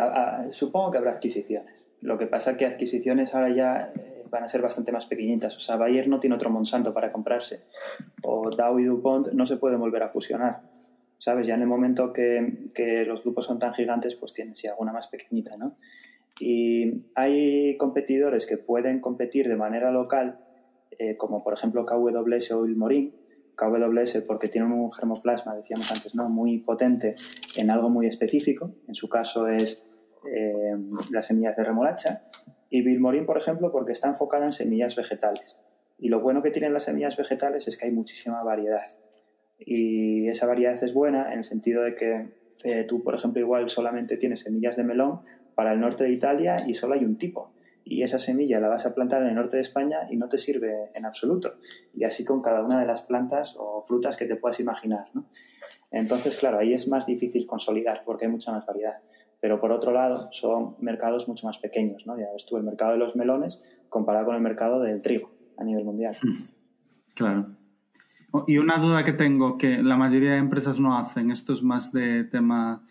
supongo 0.51 0.90
que 0.90 0.98
habrá 0.98 1.12
adquisiciones. 1.12 1.74
Lo 2.01 2.19
que 2.19 2.27
pasa 2.27 2.52
es 2.52 2.56
que 2.56 2.66
adquisiciones 2.66 3.35
ahora 3.35 3.55
ya 3.55 3.93
eh, 3.94 4.24
van 4.31 4.44
a 4.44 4.48
ser 4.48 4.62
bastante 4.62 4.93
más 4.93 5.06
pequeñitas. 5.06 5.56
O 5.56 5.60
sea, 5.60 5.77
Bayer 5.77 6.09
no 6.09 6.20
tiene 6.20 6.36
otro 6.36 6.51
Monsanto 6.51 6.93
para 6.93 7.12
comprarse. 7.12 7.60
O 8.23 8.51
Dow 8.51 8.78
y 8.78 8.85
DuPont 8.85 9.32
no 9.32 9.47
se 9.47 9.56
pueden 9.56 9.78
volver 9.78 10.02
a 10.02 10.09
fusionar. 10.09 10.62
¿Sabes? 11.19 11.47
Ya 11.47 11.55
en 11.55 11.62
el 11.62 11.69
momento 11.69 12.12
que, 12.12 12.70
que 12.74 13.05
los 13.05 13.23
grupos 13.23 13.47
son 13.47 13.60
tan 13.60 13.73
gigantes, 13.74 14.16
pues 14.16 14.32
tienen 14.32 14.56
sí 14.56 14.66
alguna 14.66 14.93
más 14.93 15.06
pequeñita, 15.06 15.56
¿no? 15.56 15.77
Y 16.40 17.05
hay 17.14 17.77
competidores 17.77 18.47
que 18.47 18.56
pueden 18.56 19.01
competir 19.01 19.48
de 19.48 19.56
manera 19.56 19.93
local, 19.93 20.40
eh, 20.98 21.16
como 21.16 21.44
por 21.44 21.55
ejemplo 21.55 21.86
KWS 21.86 22.52
o 22.52 22.66
Ilmorin. 22.66 23.14
KWS 23.57 24.23
porque 24.27 24.49
tiene 24.49 24.66
un 24.66 24.93
germoplasma, 24.93 25.55
decíamos 25.55 25.91
antes, 25.93 26.15
¿no? 26.15 26.29
muy 26.29 26.59
potente 26.59 27.15
en 27.57 27.70
algo 27.70 27.91
muy 27.91 28.07
específico. 28.07 28.74
En 28.89 28.95
su 28.95 29.09
caso 29.09 29.49
es 29.49 29.87
eh, 30.24 30.77
las 31.11 31.27
semillas 31.27 31.57
de 31.57 31.65
remolacha. 31.65 32.24
Y 32.70 32.83
Vilmorin, 32.83 33.27
por 33.27 33.39
ejemplo, 33.39 33.70
porque 33.70 33.93
está 33.93 34.09
enfocada 34.09 34.47
en 34.47 34.53
semillas 34.53 34.97
vegetales. 34.97 35.57
Y 35.99 36.09
lo 36.09 36.20
bueno 36.20 36.43
que 36.43 36.51
tienen 36.51 36.73
las 36.73 36.85
semillas 36.85 37.16
vegetales 37.16 37.69
es 37.69 37.77
que 37.77 37.87
hay 37.87 37.93
muchísima 37.93 38.43
variedad. 38.43 38.83
Y 39.59 40.29
esa 40.29 40.47
variedad 40.47 40.83
es 40.83 40.95
buena 40.95 41.33
en 41.33 41.39
el 41.39 41.45
sentido 41.45 41.83
de 41.83 41.95
que 41.95 42.33
eh, 42.65 42.85
tú, 42.85 43.03
por 43.03 43.15
ejemplo, 43.15 43.41
igual 43.41 43.69
solamente 43.69 44.16
tienes 44.16 44.41
semillas 44.41 44.77
de 44.77 44.85
melón, 44.85 45.20
para 45.55 45.73
el 45.73 45.81
norte 45.81 46.05
de 46.05 46.11
Italia 46.11 46.65
y 46.66 46.74
solo 46.74 46.95
hay 46.95 47.05
un 47.05 47.16
tipo. 47.16 47.53
Y 47.84 48.02
esa 48.02 48.18
semilla 48.18 48.60
la 48.60 48.68
vas 48.68 48.86
a 48.86 48.94
plantar 48.94 49.22
en 49.22 49.28
el 49.28 49.34
norte 49.34 49.56
de 49.56 49.62
España 49.62 50.09
y 50.10 50.16
no 50.16 50.28
te 50.28 50.38
sirve 50.38 50.90
en 50.94 51.04
absoluto. 51.04 51.54
Y 51.94 52.04
así 52.04 52.24
con 52.24 52.40
cada 52.40 52.64
una 52.64 52.80
de 52.80 52.86
las 52.86 53.02
plantas 53.02 53.54
o 53.59 53.82
frutas 53.82 54.16
que 54.16 54.26
te 54.26 54.36
puedas 54.36 54.60
imaginar. 54.60 55.06
Entonces, 55.90 56.38
claro, 56.38 56.59
ahí 56.59 56.72
es 56.72 56.88
más 56.88 57.06
difícil 57.06 57.46
consolidar 57.46 58.02
porque 58.04 58.26
hay 58.26 58.30
mucha 58.30 58.52
más 58.52 58.64
variedad. 58.64 58.98
Pero 59.40 59.60
por 59.60 59.72
otro 59.72 59.92
lado, 59.92 60.28
son 60.32 60.76
mercados 60.80 61.26
mucho 61.28 61.46
más 61.46 61.59
pequeños. 61.59 62.06
¿no? 62.06 62.18
Ya 62.18 62.30
ves 62.32 62.46
tú, 62.46 62.56
el 62.56 62.62
mercado 62.62 62.92
de 62.92 62.98
los 62.98 63.16
melones 63.16 63.62
comparado 63.88 64.26
con 64.26 64.36
el 64.36 64.42
mercado 64.42 64.80
del 64.80 65.02
trigo 65.02 65.32
a 65.59 65.64
nivel 65.64 65.84
mundial. 65.84 66.16
Claro. 67.14 67.56
Y 68.46 68.59
una 68.59 68.78
duda 68.78 69.04
que 69.04 69.12
tengo, 69.12 69.59
que 69.59 69.82
la 69.82 69.96
mayoría 69.96 70.32
de 70.32 70.38
empresas 70.38 70.80
no 70.80 70.96
hacen, 70.96 71.30
esto 71.30 71.52
es 71.52 71.62
más 71.62 71.92
de 71.92 72.24
tema 72.24 72.82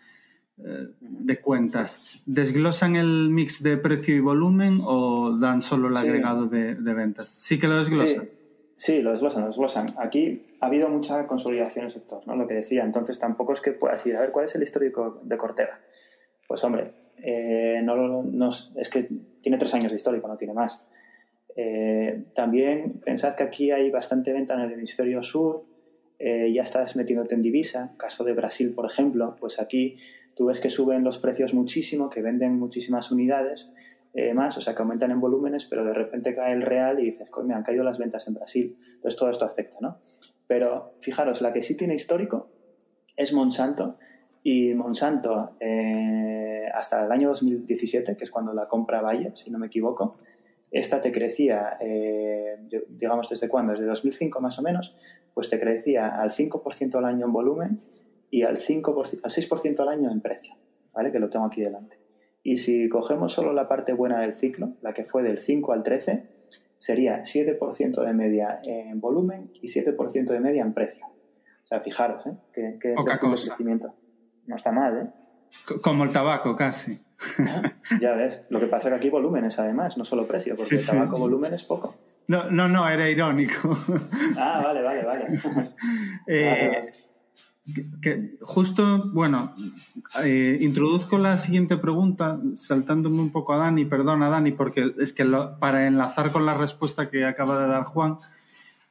de 0.56 1.40
cuentas, 1.40 2.22
¿desglosan 2.26 2.96
el 2.96 3.30
mix 3.30 3.62
de 3.62 3.76
precio 3.76 4.14
y 4.14 4.20
volumen 4.20 4.80
o 4.82 5.36
dan 5.38 5.62
solo 5.62 5.88
el 5.88 5.96
agregado 5.96 6.46
de, 6.46 6.74
ventas? 6.74 7.28
Sí 7.28 7.58
que 7.58 7.68
lo 7.68 7.78
desglosan. 7.78 8.28
Sí. 8.76 9.02
lo 9.02 9.12
desglosan, 9.12 9.42
lo 9.42 9.48
desglosan. 9.48 9.86
Aquí 9.96 10.46
ha 10.60 10.66
habido 10.66 10.88
mucha 10.88 11.26
consolidación 11.26 11.84
en 11.84 11.86
el 11.86 11.92
sector, 11.92 12.26
¿no? 12.26 12.36
Lo 12.36 12.46
que 12.46 12.54
decía, 12.54 12.84
entonces 12.84 13.18
tampoco 13.18 13.52
es 13.52 13.60
que 13.60 13.72
puedas 13.72 14.04
ir 14.06 14.16
a 14.16 14.20
ver 14.20 14.30
cuál 14.30 14.44
es 14.44 14.54
el 14.54 14.62
histórico 14.62 15.20
de 15.22 15.36
Corteva. 15.36 15.80
Pues 16.46 16.62
hombre, 16.64 16.92
eh, 17.22 17.80
no, 17.82 18.22
no, 18.22 18.50
es 18.50 18.90
que 18.90 19.08
tiene 19.40 19.58
tres 19.58 19.74
años 19.74 19.92
de 19.92 19.96
histórico, 19.96 20.28
no 20.28 20.36
tiene 20.36 20.54
más. 20.54 20.82
Eh, 21.54 22.24
también 22.34 23.00
pensad 23.04 23.34
que 23.34 23.42
aquí 23.42 23.70
hay 23.70 23.90
bastante 23.90 24.32
venta 24.32 24.54
en 24.54 24.60
el 24.60 24.72
hemisferio 24.72 25.22
sur, 25.22 25.64
eh, 26.18 26.52
ya 26.52 26.62
estás 26.62 26.96
metiéndote 26.96 27.34
en 27.34 27.42
divisa, 27.42 27.94
caso 27.98 28.24
de 28.24 28.32
Brasil, 28.32 28.72
por 28.74 28.86
ejemplo, 28.86 29.36
pues 29.38 29.60
aquí 29.60 29.96
tú 30.34 30.46
ves 30.46 30.60
que 30.60 30.70
suben 30.70 31.04
los 31.04 31.18
precios 31.18 31.54
muchísimo, 31.54 32.08
que 32.08 32.22
venden 32.22 32.58
muchísimas 32.58 33.10
unidades 33.10 33.68
más, 34.34 34.58
o 34.58 34.60
sea, 34.60 34.74
que 34.74 34.82
aumentan 34.82 35.10
en 35.10 35.20
volúmenes, 35.20 35.64
pero 35.64 35.86
de 35.86 35.94
repente 35.94 36.34
cae 36.34 36.52
el 36.52 36.60
real 36.60 37.00
y 37.00 37.04
dices, 37.04 37.30
me 37.44 37.54
han 37.54 37.62
caído 37.62 37.82
las 37.82 37.96
ventas 37.96 38.28
en 38.28 38.34
Brasil. 38.34 38.76
Entonces 38.96 39.18
todo 39.18 39.30
esto 39.30 39.46
afecta, 39.46 39.78
¿no? 39.80 40.00
Pero 40.46 40.92
fijaros, 41.00 41.40
la 41.40 41.50
que 41.50 41.62
sí 41.62 41.78
tiene 41.78 41.94
histórico 41.94 42.50
es 43.16 43.32
Monsanto, 43.32 43.96
y 44.44 44.74
Monsanto, 44.74 45.56
eh, 45.60 46.66
hasta 46.74 47.04
el 47.04 47.12
año 47.12 47.28
2017, 47.28 48.16
que 48.16 48.24
es 48.24 48.30
cuando 48.30 48.52
la 48.52 48.66
compra 48.66 49.00
Bayer, 49.00 49.36
si 49.36 49.50
no 49.50 49.58
me 49.58 49.66
equivoco, 49.66 50.18
esta 50.70 51.00
te 51.00 51.12
crecía, 51.12 51.76
eh, 51.80 52.58
digamos, 52.88 53.28
¿desde 53.28 53.48
cuándo? 53.48 53.72
Desde 53.72 53.86
2005 53.86 54.40
más 54.40 54.58
o 54.58 54.62
menos, 54.62 54.96
pues 55.34 55.48
te 55.48 55.60
crecía 55.60 56.08
al 56.08 56.30
5% 56.30 56.96
al 56.96 57.04
año 57.04 57.26
en 57.26 57.32
volumen 57.32 57.80
y 58.32 58.42
al, 58.44 58.56
5%, 58.56 59.20
al 59.22 59.30
6% 59.30 59.80
al 59.80 59.88
año 59.90 60.10
en 60.10 60.22
precio, 60.22 60.56
¿vale? 60.94 61.12
Que 61.12 61.18
lo 61.18 61.28
tengo 61.28 61.44
aquí 61.44 61.60
delante. 61.60 61.98
Y 62.42 62.56
si 62.56 62.88
cogemos 62.88 63.34
solo 63.34 63.52
la 63.52 63.68
parte 63.68 63.92
buena 63.92 64.20
del 64.20 64.38
ciclo, 64.38 64.72
la 64.80 64.94
que 64.94 65.04
fue 65.04 65.22
del 65.22 65.38
5 65.38 65.72
al 65.72 65.82
13, 65.82 66.26
sería 66.78 67.22
7% 67.22 68.02
de 68.02 68.12
media 68.14 68.58
en 68.64 69.00
volumen 69.00 69.52
y 69.60 69.68
7% 69.68 70.24
de 70.24 70.40
media 70.40 70.62
en 70.62 70.72
precio. 70.72 71.06
O 71.06 71.66
sea, 71.66 71.80
fijaros, 71.80 72.26
¿eh? 72.26 72.32
Que, 72.54 72.78
que 72.80 72.94
crecimiento. 73.20 73.94
No 74.46 74.56
está 74.56 74.72
mal, 74.72 74.96
¿eh? 74.96 75.10
Como 75.82 76.04
el 76.04 76.10
tabaco, 76.10 76.56
casi. 76.56 76.98
ya 78.00 78.14
ves. 78.14 78.46
Lo 78.48 78.58
que 78.58 78.66
pasa 78.66 78.88
es 78.88 78.92
que 78.92 78.96
aquí 78.96 79.10
volúmenes, 79.10 79.58
además, 79.58 79.98
no 79.98 80.06
solo 80.06 80.26
precio, 80.26 80.56
porque 80.56 80.76
el 80.76 80.86
tabaco 80.86 81.18
volumen 81.18 81.52
es 81.52 81.64
poco. 81.64 81.94
No, 82.28 82.50
no, 82.50 82.66
no, 82.66 82.88
era 82.88 83.10
irónico. 83.10 83.76
ah, 84.38 84.62
vale, 84.64 84.80
vale, 84.80 85.04
vale. 85.04 85.24
Eh, 86.26 86.92
justo, 88.40 89.10
bueno, 89.12 89.54
eh, 90.24 90.58
introduzco 90.60 91.16
la 91.18 91.36
siguiente 91.36 91.76
pregunta, 91.76 92.40
saltándome 92.54 93.20
un 93.20 93.30
poco 93.30 93.52
a 93.52 93.58
Dani, 93.58 93.84
perdona 93.84 94.28
Dani, 94.28 94.52
porque 94.52 94.94
es 94.98 95.12
que 95.12 95.24
para 95.60 95.86
enlazar 95.86 96.32
con 96.32 96.44
la 96.44 96.54
respuesta 96.54 97.08
que 97.08 97.24
acaba 97.24 97.60
de 97.60 97.68
dar 97.68 97.84
Juan, 97.84 98.16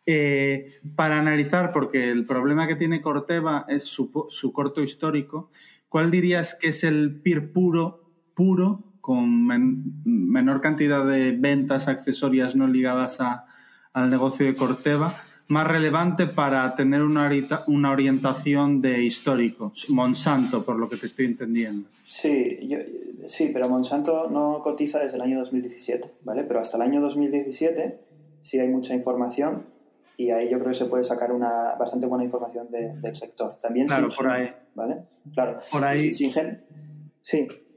eh, 0.05 0.67
para 0.95 1.19
analizar, 1.19 1.71
porque 1.71 2.11
el 2.11 2.25
problema 2.25 2.67
que 2.67 2.75
tiene 2.75 3.01
Corteva 3.01 3.65
es 3.67 3.83
su, 3.83 4.11
corto 4.53 4.81
histórico, 4.81 5.49
¿cuál 5.89 6.09
dirías 6.09 6.55
que 6.55 6.69
es 6.69 6.83
el 6.83 7.21
PIR 7.21 7.51
puro, 7.51 8.09
puro 8.33 8.83
con 9.01 9.47
menor 10.05 10.61
cantidad 10.61 11.05
de 11.05 11.33
ventas 11.33 11.87
accesorias 11.87 12.55
no 12.55 12.67
ligadas 12.67 13.19
al 13.93 14.09
negocio 14.09 14.45
de 14.45 14.53
Corteva, 14.53 15.13
más 15.51 15.67
relevante 15.67 16.27
para 16.27 16.75
tener 16.75 17.01
una, 17.01 17.29
una 17.67 17.91
orientación 17.91 18.81
de 18.81 19.03
histórico? 19.03 19.73
Monsanto, 19.89 20.63
por 20.63 20.77
lo 20.77 20.89
que 20.89 20.95
te 20.95 21.05
estoy 21.05 21.25
entendiendo. 21.25 21.89
Sí, 22.07 22.59
sí, 23.27 23.49
pero 23.53 23.67
Monsanto 23.67 24.29
no 24.29 24.61
cotiza 24.63 24.99
desde 24.99 25.17
el 25.17 25.23
año 25.23 25.39
2017, 25.39 26.09
¿vale? 26.23 26.43
Pero 26.43 26.61
hasta 26.61 26.77
el 26.77 26.83
año 26.83 27.01
2017 27.01 27.99
sí 28.41 28.59
hay 28.59 28.69
mucha 28.69 28.93
información 28.95 29.65
y 30.15 30.31
ahí 30.31 30.49
yo 30.49 30.57
creo 30.59 30.69
que 30.69 30.77
se 30.77 30.85
puede 30.85 31.03
sacar 31.03 31.31
una 31.33 31.75
bastante 31.77 32.07
buena 32.07 32.23
información 32.23 32.67
del 32.69 33.15
sector. 33.15 33.55
También 33.61 33.87
claro, 33.87 34.09
por 34.15 34.29
ahí. 34.29 34.49
¿Vale? 34.73 35.03
Claro. 35.33 35.59
Por 35.69 35.83
ahí. 35.83 36.13
sí, 36.13 36.31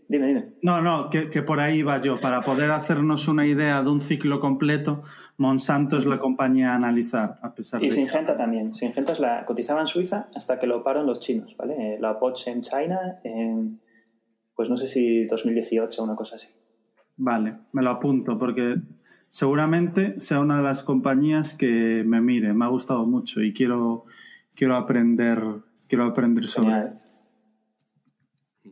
dime, 0.08 0.26
dime. 0.26 0.54
No, 0.62 0.80
no, 0.82 1.10
que, 1.10 1.42
por 1.42 1.60
ahí 1.60 1.82
va 1.82 2.00
yo. 2.00 2.20
Para 2.20 2.42
poder 2.42 2.70
hacernos 2.70 3.28
una 3.28 3.46
idea 3.46 3.82
de 3.82 3.90
un 3.90 4.00
ciclo 4.00 4.40
completo, 4.40 5.02
Monsanto 5.36 5.98
es 5.98 6.06
la 6.06 6.18
compañía 6.18 6.72
a 6.72 6.76
analizar, 6.76 7.38
a 7.42 7.54
pesar 7.54 7.82
y 7.82 7.88
de. 7.88 7.94
Y 7.94 7.96
Singenta 7.96 8.36
también. 8.36 8.74
Singenta 8.74 9.12
es 9.12 9.20
la 9.20 9.44
cotizaba 9.44 9.80
en 9.80 9.86
Suiza 9.86 10.28
hasta 10.34 10.58
que 10.58 10.66
lo 10.66 10.82
pararon 10.82 11.06
los 11.06 11.20
chinos, 11.20 11.54
¿vale? 11.56 11.98
La 12.00 12.18
POCH 12.18 12.48
en 12.48 12.62
China 12.62 13.20
en, 13.24 13.80
pues 14.54 14.68
no 14.68 14.76
sé 14.76 14.86
si 14.86 15.26
2018 15.26 16.00
o 16.00 16.04
una 16.04 16.14
cosa 16.14 16.36
así. 16.36 16.48
Vale, 17.16 17.58
me 17.72 17.82
lo 17.82 17.90
apunto 17.90 18.38
porque 18.38 18.76
seguramente 19.28 20.20
sea 20.20 20.40
una 20.40 20.56
de 20.56 20.62
las 20.62 20.82
compañías 20.82 21.54
que 21.54 22.04
me 22.04 22.20
mire. 22.20 22.52
Me 22.54 22.64
ha 22.64 22.68
gustado 22.68 23.06
mucho 23.06 23.40
y 23.40 23.52
quiero, 23.52 24.04
quiero 24.54 24.76
aprender, 24.76 25.42
quiero 25.88 26.04
aprender 26.04 26.46
sobre. 26.46 26.92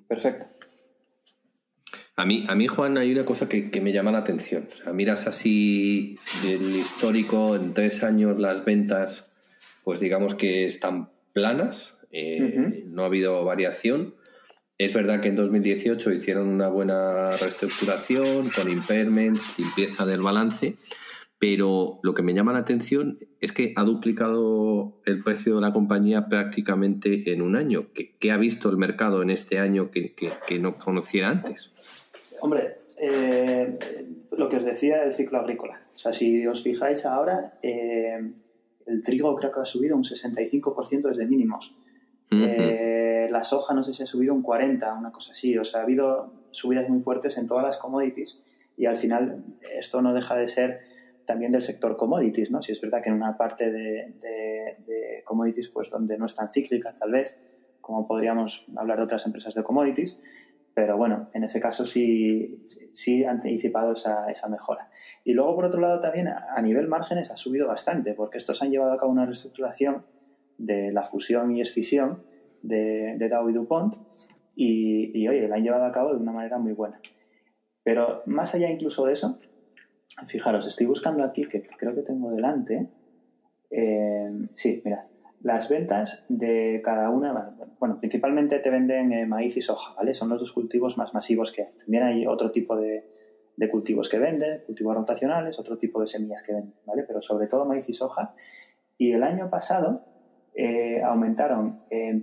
Perfecto. 0.09 0.46
A 2.16 2.26
mí, 2.26 2.44
a 2.48 2.55
mí, 2.55 2.66
Juan, 2.66 2.98
hay 2.98 3.12
una 3.12 3.24
cosa 3.24 3.48
que, 3.48 3.80
me 3.80 3.93
llama 3.93 4.12
la 4.12 4.18
atención. 4.18 4.68
O 4.72 4.76
sea, 4.76 4.93
miras 4.93 5.26
así 5.26 6.18
el 6.47 6.62
histórico, 6.76 7.56
en 7.56 7.72
tres 7.72 8.02
años 8.02 8.39
las 8.39 8.64
ventas, 8.64 9.30
pues 9.82 9.98
digamos 9.98 10.34
que 10.34 10.66
están 10.66 11.10
planas, 11.32 11.97
eh, 12.10 12.84
no 12.86 13.02
ha 13.02 13.06
habido 13.06 13.44
variación. 13.44 14.14
Es 14.76 14.93
verdad 14.93 15.20
que 15.20 15.28
en 15.28 15.36
2018 15.36 16.12
hicieron 16.12 16.48
una 16.48 16.68
buena 16.68 17.30
reestructuración 17.36 18.51
con 18.51 18.70
impairments, 18.70 19.59
limpieza 19.59 20.05
del 20.05 20.20
balance, 20.20 20.76
pero 21.39 21.98
lo 22.02 22.14
que 22.14 22.22
me 22.22 22.34
llama 22.34 22.52
la 22.52 22.60
atención 22.60 23.18
es 23.40 23.52
que 23.52 23.72
ha 23.74 23.82
duplicado 23.82 25.01
el 25.05 25.24
precio 25.24 25.56
de 25.56 25.60
la 25.60 25.72
compañía 25.72 26.28
prácticamente 26.28 27.32
en 27.32 27.43
un 27.43 27.56
año. 27.56 27.89
¿Qué, 27.93 28.30
ha 28.30 28.36
visto 28.36 28.70
el 28.70 28.76
mercado 28.76 29.22
en 29.22 29.30
este 29.30 29.59
año 29.59 29.90
que, 29.90 30.14
no 30.60 30.74
conociera 30.74 31.30
antes? 31.30 31.72
Hombre, 32.43 32.78
eh, 32.98 33.78
lo 34.32 34.48
que 34.48 34.56
os 34.56 34.64
decía 34.64 35.01
del 35.02 35.12
ciclo 35.12 35.39
agrícola. 35.39 35.81
O 35.94 35.98
sea, 35.98 36.12
si 36.12 36.44
os 36.44 36.60
fijáis 36.60 37.06
ahora, 37.06 37.56
eh, 37.62 38.32
el 38.85 39.02
trigo 39.05 39.36
creo 39.36 39.52
que 39.52 39.60
ha 39.60 39.64
subido 39.64 39.97
un 39.97 40.02
65% 40.02 41.09
desde 41.09 41.24
mínimos. 41.24 41.73
Eh, 42.32 43.28
la 43.31 43.44
soja 43.44 43.74
no 43.74 43.85
sé 43.85 43.94
si 43.94 44.02
ha 44.02 44.06
subido 44.06 44.35
un 44.35 44.43
40, 44.43 44.93
una 44.93 45.12
cosa 45.12 45.31
así. 45.31 45.56
O 45.56 45.62
sea, 45.62 45.81
ha 45.81 45.82
habido 45.85 46.32
subidas 46.51 46.89
muy 46.89 47.01
fuertes 47.01 47.39
en 47.39 47.47
todas 47.47 47.64
las 47.64 47.78
commodities 47.78 48.43
y 48.77 48.86
al 48.86 48.97
final 48.97 49.44
esto 49.78 50.02
no 50.02 50.12
deja 50.12 50.35
de 50.35 50.48
ser 50.48 50.81
también 51.24 51.52
del 51.52 51.62
sector 51.62 51.97
commodities, 51.97 52.51
¿no? 52.51 52.60
Si 52.60 52.73
es 52.73 52.81
verdad 52.81 53.01
que 53.01 53.10
en 53.10 53.14
una 53.14 53.36
parte 53.36 53.70
de, 53.70 55.23
commodities 55.24 55.69
pues 55.69 55.90
donde 55.90 56.19
no 56.19 56.27
es 56.27 56.35
tan 56.35 56.51
cíclica 56.51 56.97
tal 56.97 57.12
vez, 57.12 57.39
como 57.81 58.09
podríamos 58.09 58.66
hablar 58.74 58.98
de 58.98 59.05
otras 59.05 59.27
empresas 59.27 59.55
de 59.55 59.62
commodities, 59.62 60.19
pero 60.74 60.97
bueno, 60.97 61.28
en 61.35 61.44
ese 61.44 61.61
caso 61.61 61.85
sí, 61.85 62.65
sí 62.93 63.24
han 63.24 63.36
anticipado 63.36 63.93
esa, 63.93 64.31
esa 64.31 64.49
mejora. 64.49 64.90
Y 65.24 65.32
luego, 65.32 65.55
por 65.55 65.66
otro 65.66 65.81
lado, 65.81 66.01
también 66.01 66.28
a 66.28 66.61
nivel 66.62 66.89
márgenes 66.89 67.31
ha 67.31 67.36
subido 67.36 67.69
bastante, 67.69 68.15
porque 68.15 68.39
estos 68.39 68.62
han 68.62 68.70
llevado 68.70 68.93
a 68.93 68.97
cabo 68.97 69.12
una 69.12 69.27
reestructuración 69.27 70.07
de 70.59 70.93
la 70.93 71.03
fusión 71.03 71.55
y 71.55 71.61
escisión 71.61 72.24
de, 72.62 73.16
de 73.19 73.28
Dow 73.28 73.49
y 73.49 73.53
DuPont 73.53 73.97
y, 74.55 75.19
y, 75.19 75.28
oye, 75.28 75.49
la 75.49 75.57
han 75.57 75.65
llevado 75.65 75.85
a 75.85 75.93
cabo 75.93 76.12
de 76.12 76.20
una 76.20 76.32
manera 76.32 76.59
muy 76.59 76.73
buena. 76.73 77.01
Pero 77.82 78.23
más 78.27 78.55
allá 78.55 78.70
incluso 78.70 79.05
de 79.07 79.12
eso, 79.15 79.39
fijaros, 80.27 80.66
estoy 80.66 80.86
buscando 80.86 81.24
aquí, 81.24 81.44
que 81.44 81.62
creo 81.62 81.94
que 81.94 82.03
tengo 82.03 82.31
delante, 82.31 82.89
eh, 83.70 84.31
sí, 84.55 84.82
mira, 84.85 85.09
las 85.43 85.69
ventas 85.69 86.24
de 86.28 86.81
cada 86.85 87.10
una, 87.10 87.56
bueno, 87.78 87.98
principalmente 87.98 88.59
te 88.60 88.70
venden 88.70 89.12
eh, 89.12 89.27
maíz 89.27 89.56
y 89.56 89.60
soja, 89.60 89.94
¿vale? 89.94 90.14
Son 90.14 90.28
los 90.28 90.40
dos 90.40 90.52
cultivos 90.52 90.97
más 90.98 91.14
masivos 91.14 91.52
que 91.52 91.62
hay. 91.62 91.73
También 91.78 92.05
hay 92.05 92.27
otro 92.27 92.52
tipo 92.52 92.77
de, 92.77 93.05
de 93.56 93.70
cultivos 93.70 94.09
que 94.09 94.19
venden, 94.19 94.62
cultivos 94.66 94.94
rotacionales, 94.94 95.59
otro 95.59 95.78
tipo 95.78 96.01
de 96.01 96.06
semillas 96.06 96.43
que 96.43 96.52
venden, 96.52 96.74
¿vale? 96.86 97.02
Pero 97.02 97.20
sobre 97.23 97.48
todo 97.48 97.64
maíz 97.64 97.89
y 97.89 97.93
soja. 97.93 98.35
Y 98.98 99.12
el 99.12 99.23
año 99.24 99.51
pasado 99.51 100.05
eh, 100.55 101.02
aumentaron 101.02 101.81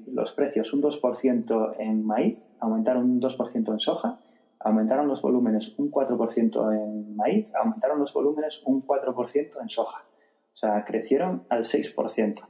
los 0.07 0.33
precios 0.33 0.73
un 0.73 0.81
2% 0.81 1.75
en 1.79 2.05
maíz, 2.05 2.45
aumentaron 2.59 3.03
un 3.03 3.21
2% 3.21 3.71
en 3.71 3.79
soja, 3.79 4.19
aumentaron 4.59 5.07
los 5.07 5.21
volúmenes 5.21 5.73
un 5.77 5.91
4% 5.91 6.73
en 6.73 7.15
maíz, 7.15 7.51
aumentaron 7.55 7.99
los 7.99 8.13
volúmenes 8.13 8.61
un 8.65 8.81
4% 8.81 9.61
en 9.61 9.69
soja. 9.69 10.05
O 10.53 10.57
sea, 10.59 10.83
crecieron 10.83 11.45
al 11.49 11.63
6%. 11.63 12.47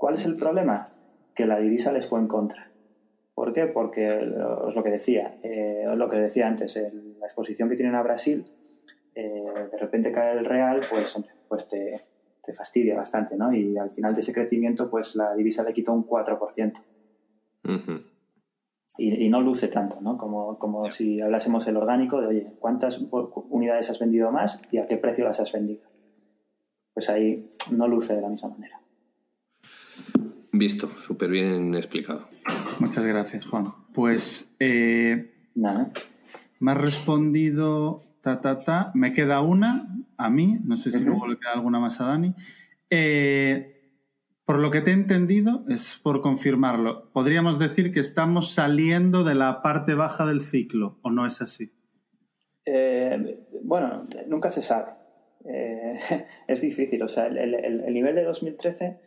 ¿Cuál 0.00 0.14
es 0.14 0.24
el 0.24 0.34
problema? 0.34 0.86
Que 1.34 1.44
la 1.44 1.58
divisa 1.58 1.92
les 1.92 2.08
fue 2.08 2.20
en 2.20 2.26
contra. 2.26 2.70
¿Por 3.34 3.52
qué? 3.52 3.66
Porque 3.66 4.16
es 4.16 4.74
lo 4.74 4.82
que 4.82 4.88
decía, 4.88 5.38
eh, 5.42 5.84
lo 5.94 6.08
que 6.08 6.16
decía 6.16 6.48
antes, 6.48 6.74
la 6.74 7.26
exposición 7.26 7.68
que 7.68 7.76
tienen 7.76 7.94
a 7.94 8.02
Brasil, 8.02 8.50
eh, 9.14 9.44
de 9.70 9.76
repente 9.76 10.10
cae 10.10 10.38
el 10.38 10.46
real, 10.46 10.80
pues, 10.88 11.14
pues 11.46 11.68
te, 11.68 12.00
te 12.42 12.54
fastidia 12.54 12.96
bastante, 12.96 13.36
¿no? 13.36 13.52
Y 13.54 13.76
al 13.76 13.90
final 13.90 14.14
de 14.14 14.20
ese 14.20 14.32
crecimiento, 14.32 14.88
pues 14.88 15.14
la 15.16 15.34
divisa 15.34 15.62
le 15.64 15.74
quitó 15.74 15.92
un 15.92 16.06
4%. 16.06 16.82
y, 18.96 19.28
no 19.28 19.42
luce 19.42 19.68
tanto, 19.68 20.00
¿no? 20.00 20.16
Como, 20.16 20.58
como 20.58 20.90
si 20.90 21.20
hablásemos 21.20 21.68
el 21.68 21.76
orgánico 21.76 22.22
de, 22.22 22.26
oye, 22.26 22.52
¿cuántas 22.58 23.06
unidades 23.50 23.90
has 23.90 23.98
vendido 23.98 24.32
más 24.32 24.62
y 24.70 24.78
a 24.78 24.86
qué 24.86 24.96
precio 24.96 25.26
las 25.26 25.40
has 25.40 25.52
vendido? 25.52 25.82
Pues 26.94 27.10
ahí 27.10 27.50
no 27.70 27.86
luce 27.86 28.16
de 28.16 28.22
la 28.22 28.30
misma 28.30 28.48
manera. 28.48 28.80
Visto, 30.52 30.90
súper 31.06 31.30
bien 31.30 31.74
explicado. 31.74 32.28
Muchas 32.78 33.06
gracias, 33.06 33.46
Juan. 33.46 33.72
Pues 33.92 34.54
eh, 34.58 35.32
Nada. 35.54 35.92
Me 36.58 36.72
ha 36.72 36.74
respondido 36.74 38.02
ta, 38.20 38.40
ta, 38.40 38.64
ta. 38.64 38.90
Me 38.94 39.12
queda 39.12 39.40
una 39.40 39.86
a 40.16 40.28
mí, 40.28 40.58
no 40.64 40.76
sé 40.76 40.92
si 40.92 41.02
luego 41.04 41.26
le 41.26 41.38
queda 41.38 41.52
alguna 41.52 41.78
más 41.78 42.00
a 42.00 42.06
Dani. 42.06 42.34
Eh, 42.90 43.80
por 44.44 44.58
lo 44.58 44.70
que 44.70 44.80
te 44.80 44.90
he 44.90 44.94
entendido, 44.94 45.64
es 45.68 46.00
por 46.02 46.20
confirmarlo, 46.20 47.10
podríamos 47.12 47.58
decir 47.58 47.92
que 47.92 48.00
estamos 48.00 48.52
saliendo 48.52 49.22
de 49.22 49.36
la 49.36 49.62
parte 49.62 49.94
baja 49.94 50.26
del 50.26 50.40
ciclo, 50.40 50.98
¿o 51.02 51.10
no 51.10 51.26
es 51.26 51.40
así? 51.40 51.72
Eh, 52.64 53.46
bueno, 53.62 54.02
nunca 54.26 54.50
se 54.50 54.60
sabe. 54.60 54.92
Eh, 55.44 55.98
es 56.48 56.60
difícil. 56.60 57.02
O 57.02 57.08
sea, 57.08 57.26
el, 57.26 57.54
el, 57.54 57.94
nivel 57.94 58.14
de 58.14 58.24
2013 58.24 59.00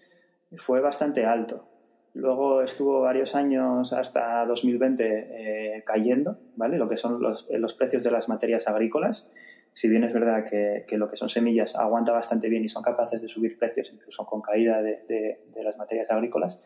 fue 0.57 0.81
bastante 0.81 1.25
alto. 1.25 1.67
Luego 2.13 2.61
estuvo 2.61 3.01
varios 3.01 3.33
años 3.33 3.91
hasta 3.91 4.45
2020 4.45 5.77
eh, 5.77 5.83
cayendo, 5.83 6.37
¿vale? 6.55 6.77
Lo 6.77 6.87
que 6.87 6.97
son 6.97 7.19
los, 7.21 7.47
los, 7.49 7.73
precios 7.73 8.03
de 8.03 8.11
las 8.11 8.29
materias 8.29 8.67
agrícolas. 8.67 9.27
Si 9.73 9.89
bien 9.89 10.03
es 10.03 10.13
verdad 10.13 10.43
que, 10.47 10.85
que, 10.87 10.97
lo 10.97 11.07
que 11.07 11.17
son 11.17 11.29
semillas 11.29 11.75
aguanta 11.75 12.11
bastante 12.11 12.49
bien 12.49 12.63
y 12.63 12.69
son 12.69 12.83
capaces 12.83 13.19
de 13.19 13.27
subir 13.27 13.57
precios 13.57 13.89
incluso 13.91 14.25
con 14.27 14.41
caída 14.41 14.83
de, 14.83 15.03
de, 15.07 15.63
las 15.63 15.75
materias 15.77 16.11
agrícolas, 16.11 16.61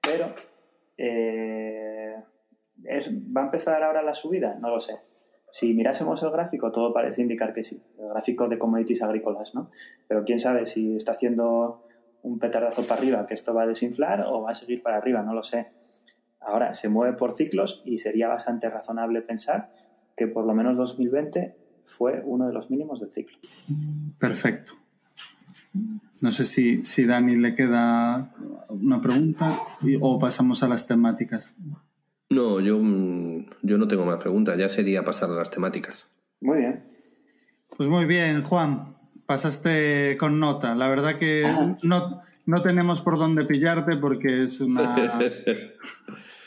pero 0.00 0.26
eh, 0.98 2.16
es, 2.82 3.08
¿va 3.14 3.42
a 3.42 3.44
empezar 3.44 3.84
ahora 3.84 4.02
la 4.02 4.14
subida? 4.14 4.56
No 4.58 4.70
lo 4.70 4.80
sé. 4.80 4.96
Si 5.52 5.74
mirásemos 5.74 6.20
el 6.24 6.30
gráfico, 6.30 6.72
todo 6.72 6.92
parece 6.92 7.22
indicar 7.22 7.52
que 7.52 7.62
sí, 7.62 7.80
el 7.98 8.08
gráfico 8.08 8.48
de 8.48 8.58
commodities 8.58 9.02
agrícolas, 9.02 9.54
¿no? 9.54 9.70
Pero 10.08 10.24
quién 10.24 10.40
sabe 10.40 10.66
si 10.66 10.96
está 10.96 11.12
haciendo 11.12 11.81
un 12.22 12.38
petardazo 12.38 12.82
para 12.82 13.00
arriba, 13.00 13.26
que 13.26 13.34
esto 13.34 13.52
va 13.52 13.62
a 13.62 13.66
desinflar 13.66 14.24
o 14.26 14.42
va 14.42 14.52
a 14.52 14.54
seguir 14.54 14.82
para 14.82 14.96
arriba, 14.96 15.22
no 15.22 15.34
lo 15.34 15.42
sé. 15.42 15.68
Ahora, 16.40 16.74
se 16.74 16.88
mueve 16.88 17.16
por 17.16 17.32
ciclos 17.36 17.82
y 17.84 17.98
sería 17.98 18.28
bastante 18.28 18.68
razonable 18.68 19.22
pensar 19.22 19.72
que 20.16 20.26
por 20.26 20.46
lo 20.46 20.54
menos 20.54 20.76
2020 20.76 21.56
fue 21.84 22.22
uno 22.24 22.46
de 22.46 22.52
los 22.52 22.70
mínimos 22.70 23.00
del 23.00 23.12
ciclo. 23.12 23.38
Perfecto. 24.18 24.72
No 26.20 26.30
sé 26.30 26.44
si, 26.44 26.84
si 26.84 27.06
Dani 27.06 27.36
le 27.36 27.54
queda 27.54 28.34
una 28.68 29.00
pregunta 29.00 29.58
o 30.00 30.18
pasamos 30.18 30.62
a 30.62 30.68
las 30.68 30.86
temáticas. 30.86 31.56
No, 32.30 32.60
yo, 32.60 32.80
yo 33.62 33.78
no 33.78 33.88
tengo 33.88 34.04
más 34.04 34.18
preguntas, 34.18 34.56
ya 34.58 34.68
sería 34.68 35.04
pasar 35.04 35.30
a 35.30 35.34
las 35.34 35.50
temáticas. 35.50 36.08
Muy 36.40 36.58
bien. 36.58 36.84
Pues 37.76 37.88
muy 37.88 38.06
bien, 38.06 38.42
Juan 38.44 39.01
pasaste 39.26 40.16
con 40.18 40.38
nota. 40.40 40.74
La 40.74 40.88
verdad 40.88 41.16
que 41.16 41.42
no, 41.82 42.22
no 42.46 42.62
tenemos 42.62 43.00
por 43.00 43.18
dónde 43.18 43.44
pillarte 43.44 43.96
porque 43.96 44.44
es 44.44 44.60
una... 44.60 45.18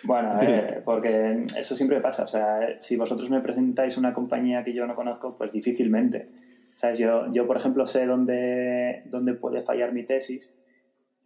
Bueno, 0.04 0.40
porque 0.86 1.48
eso 1.58 1.76
siempre 1.76 2.00
pasa. 2.00 2.26
O 2.26 2.28
sea, 2.28 2.80
si 2.80 2.96
vosotros 2.96 3.28
me 3.32 3.42
presentáis 3.42 3.98
una 3.98 4.14
compañía 4.14 4.64
que 4.64 4.72
yo 4.72 4.86
no 4.86 4.94
conozco, 4.94 5.36
pues 5.36 5.52
difícilmente. 5.52 6.28
¿Sabes? 6.76 7.00
Yo, 7.00 7.26
yo, 7.32 7.48
por 7.48 7.58
ejemplo, 7.58 7.88
sé 7.88 8.06
dónde, 8.06 9.02
dónde 9.08 9.34
puede 9.34 9.64
fallar 9.64 9.94
mi 9.94 10.04
tesis 10.04 10.54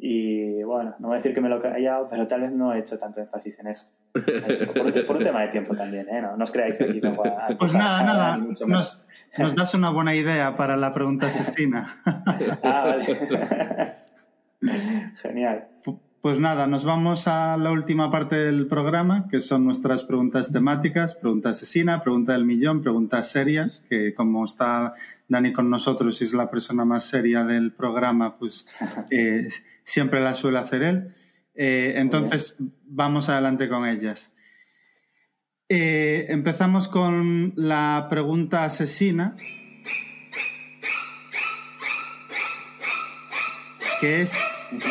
y 0.02 0.64
bueno, 0.64 0.96
no 1.00 1.10
voy 1.10 1.16
a 1.16 1.18
decir 1.18 1.34
que 1.34 1.42
me 1.42 1.50
lo 1.50 1.58
he 1.58 1.62
callado, 1.62 2.08
pero 2.10 2.26
tal 2.26 2.40
vez 2.40 2.54
no 2.54 2.74
he 2.74 2.80
hecho 2.80 2.98
tanto 2.98 3.20
énfasis 3.20 3.60
en 3.60 3.68
eso. 3.68 3.86
Por, 4.12 5.18
un, 5.18 5.24
tema 5.24 5.42
de 5.42 5.48
tiempo 5.50 5.76
también, 5.76 6.08
¿eh? 6.10 6.22
No, 6.22 6.44
os 6.44 6.52
creáis 6.52 6.78
que 6.78 6.86
aquí 6.86 7.02
Pues 7.60 7.74
nada, 7.74 8.04
nada, 8.04 8.38
nos, 8.38 9.02
nos, 9.38 9.56
das 9.56 9.74
una 9.74 9.92
buena 9.92 10.16
idea 10.16 10.54
para 10.54 10.76
la 10.76 10.92
pregunta 10.92 11.28
asesina. 11.28 11.88
ah, 12.64 12.96
vale. 12.98 13.06
Genial. 15.22 15.68
Pues 16.22 16.38
nada, 16.38 16.68
nos 16.68 16.84
vamos 16.84 17.30
a 17.30 17.56
la 17.56 17.72
última 17.72 18.12
parte 18.12 18.36
del 18.36 18.68
programa, 18.68 19.28
que 19.30 19.40
son 19.40 19.64
nuestras 19.64 20.04
preguntas 20.04 20.52
temáticas, 20.52 21.16
pregunta 21.16 21.50
asesina, 21.50 22.02
pregunta 22.02 22.34
del 22.34 22.44
millón, 22.44 22.82
preguntas 22.82 23.32
serias, 23.32 23.82
que 23.88 24.14
como 24.14 24.44
está 24.44 24.92
Dani 25.30 25.54
con 25.54 25.70
nosotros 25.70 26.20
y 26.20 26.26
es 26.26 26.34
la 26.34 26.50
persona 26.50 26.84
más 26.84 27.06
seria 27.06 27.46
del 27.46 27.72
programa, 27.72 28.38
pues 28.38 28.66
eh, 29.12 29.48
siempre 29.84 30.20
la 30.20 30.36
suele 30.36 30.60
hacer 30.60 30.84
él. 30.84 31.14
Eh, 31.62 32.00
entonces, 32.00 32.56
vamos 32.86 33.28
adelante 33.28 33.68
con 33.68 33.86
ellas. 33.86 34.34
Eh, 35.68 36.28
empezamos 36.30 36.88
con 36.88 37.52
la 37.58 38.08
pregunta 38.10 38.64
asesina, 38.64 39.36
que 44.00 44.22
es 44.22 44.34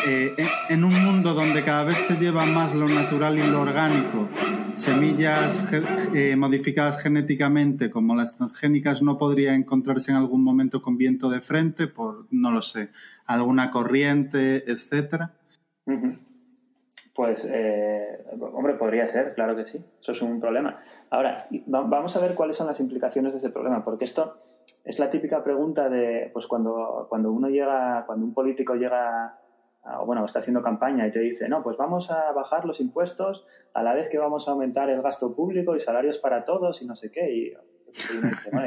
eh, 0.05 0.35
en 0.69 0.83
un 0.83 0.93
mundo 1.03 1.33
donde 1.33 1.63
cada 1.63 1.85
vez 1.85 1.97
se 2.05 2.17
lleva 2.17 2.45
más 2.45 2.75
lo 2.75 2.87
natural 2.87 3.39
y 3.39 3.47
lo 3.49 3.61
orgánico, 3.61 4.29
semillas 4.73 5.73
eh, 6.13 6.35
modificadas 6.35 7.01
genéticamente 7.01 7.89
como 7.89 8.13
las 8.13 8.37
transgénicas 8.37 9.01
no 9.01 9.17
podría 9.17 9.55
encontrarse 9.55 10.11
en 10.11 10.17
algún 10.17 10.43
momento 10.43 10.83
con 10.83 10.97
viento 10.97 11.31
de 11.31 11.41
frente 11.41 11.87
por, 11.87 12.27
no 12.29 12.51
lo 12.51 12.61
sé, 12.61 12.91
alguna 13.25 13.71
corriente, 13.71 14.71
etcétera? 14.71 15.33
Pues, 17.19 17.43
eh, 17.51 18.23
hombre, 18.53 18.75
podría 18.75 19.05
ser, 19.09 19.33
claro 19.33 19.53
que 19.53 19.65
sí. 19.65 19.83
Eso 19.99 20.13
es 20.13 20.21
un 20.21 20.39
problema. 20.39 20.79
Ahora, 21.09 21.47
vamos 21.65 22.15
a 22.15 22.21
ver 22.21 22.33
cuáles 22.33 22.55
son 22.55 22.67
las 22.67 22.79
implicaciones 22.79 23.33
de 23.33 23.39
ese 23.39 23.49
problema, 23.49 23.83
porque 23.83 24.05
esto 24.05 24.37
es 24.85 24.99
la 24.99 25.09
típica 25.09 25.43
pregunta 25.43 25.89
de, 25.89 26.29
pues 26.31 26.47
cuando, 26.47 27.07
cuando 27.09 27.33
uno 27.33 27.49
llega, 27.49 28.05
cuando 28.05 28.25
un 28.25 28.33
político 28.33 28.75
llega 28.75 29.37
bueno, 30.05 30.23
está 30.23 30.39
haciendo 30.39 30.61
campaña 30.61 31.07
y 31.07 31.11
te 31.11 31.19
dice, 31.19 31.49
no, 31.49 31.61
pues 31.61 31.75
vamos 31.75 32.09
a 32.09 32.31
bajar 32.31 32.63
los 32.63 32.79
impuestos 32.79 33.45
a 33.73 33.83
la 33.83 33.93
vez 33.93 34.07
que 34.07 34.17
vamos 34.17 34.47
a 34.47 34.51
aumentar 34.51 34.89
el 34.89 35.01
gasto 35.01 35.35
público 35.35 35.75
y 35.75 35.81
salarios 35.81 36.19
para 36.19 36.45
todos 36.45 36.81
y 36.81 36.85
no 36.85 36.95
sé 36.95 37.11
qué. 37.11 37.29
Y, 37.33 37.53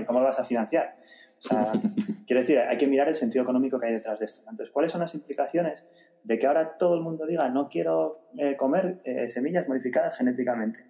¿cómo 0.06 0.20
lo 0.20 0.26
vas 0.26 0.40
a 0.40 0.44
financiar? 0.44 0.96
O 1.44 1.48
sea, 1.48 1.72
quiero 2.26 2.40
decir, 2.40 2.58
hay 2.58 2.78
que 2.78 2.86
mirar 2.86 3.08
el 3.08 3.16
sentido 3.16 3.42
económico 3.42 3.78
que 3.78 3.86
hay 3.86 3.92
detrás 3.92 4.18
de 4.18 4.26
esto. 4.26 4.40
Entonces, 4.40 4.70
¿cuáles 4.70 4.92
son 4.92 5.00
las 5.00 5.14
implicaciones 5.14 5.84
de 6.22 6.38
que 6.38 6.46
ahora 6.46 6.76
todo 6.76 6.94
el 6.94 7.00
mundo 7.00 7.26
diga, 7.26 7.48
no 7.48 7.68
quiero 7.68 8.28
eh, 8.38 8.56
comer 8.56 9.00
eh, 9.04 9.28
semillas 9.28 9.68
modificadas 9.68 10.16
genéticamente? 10.16 10.86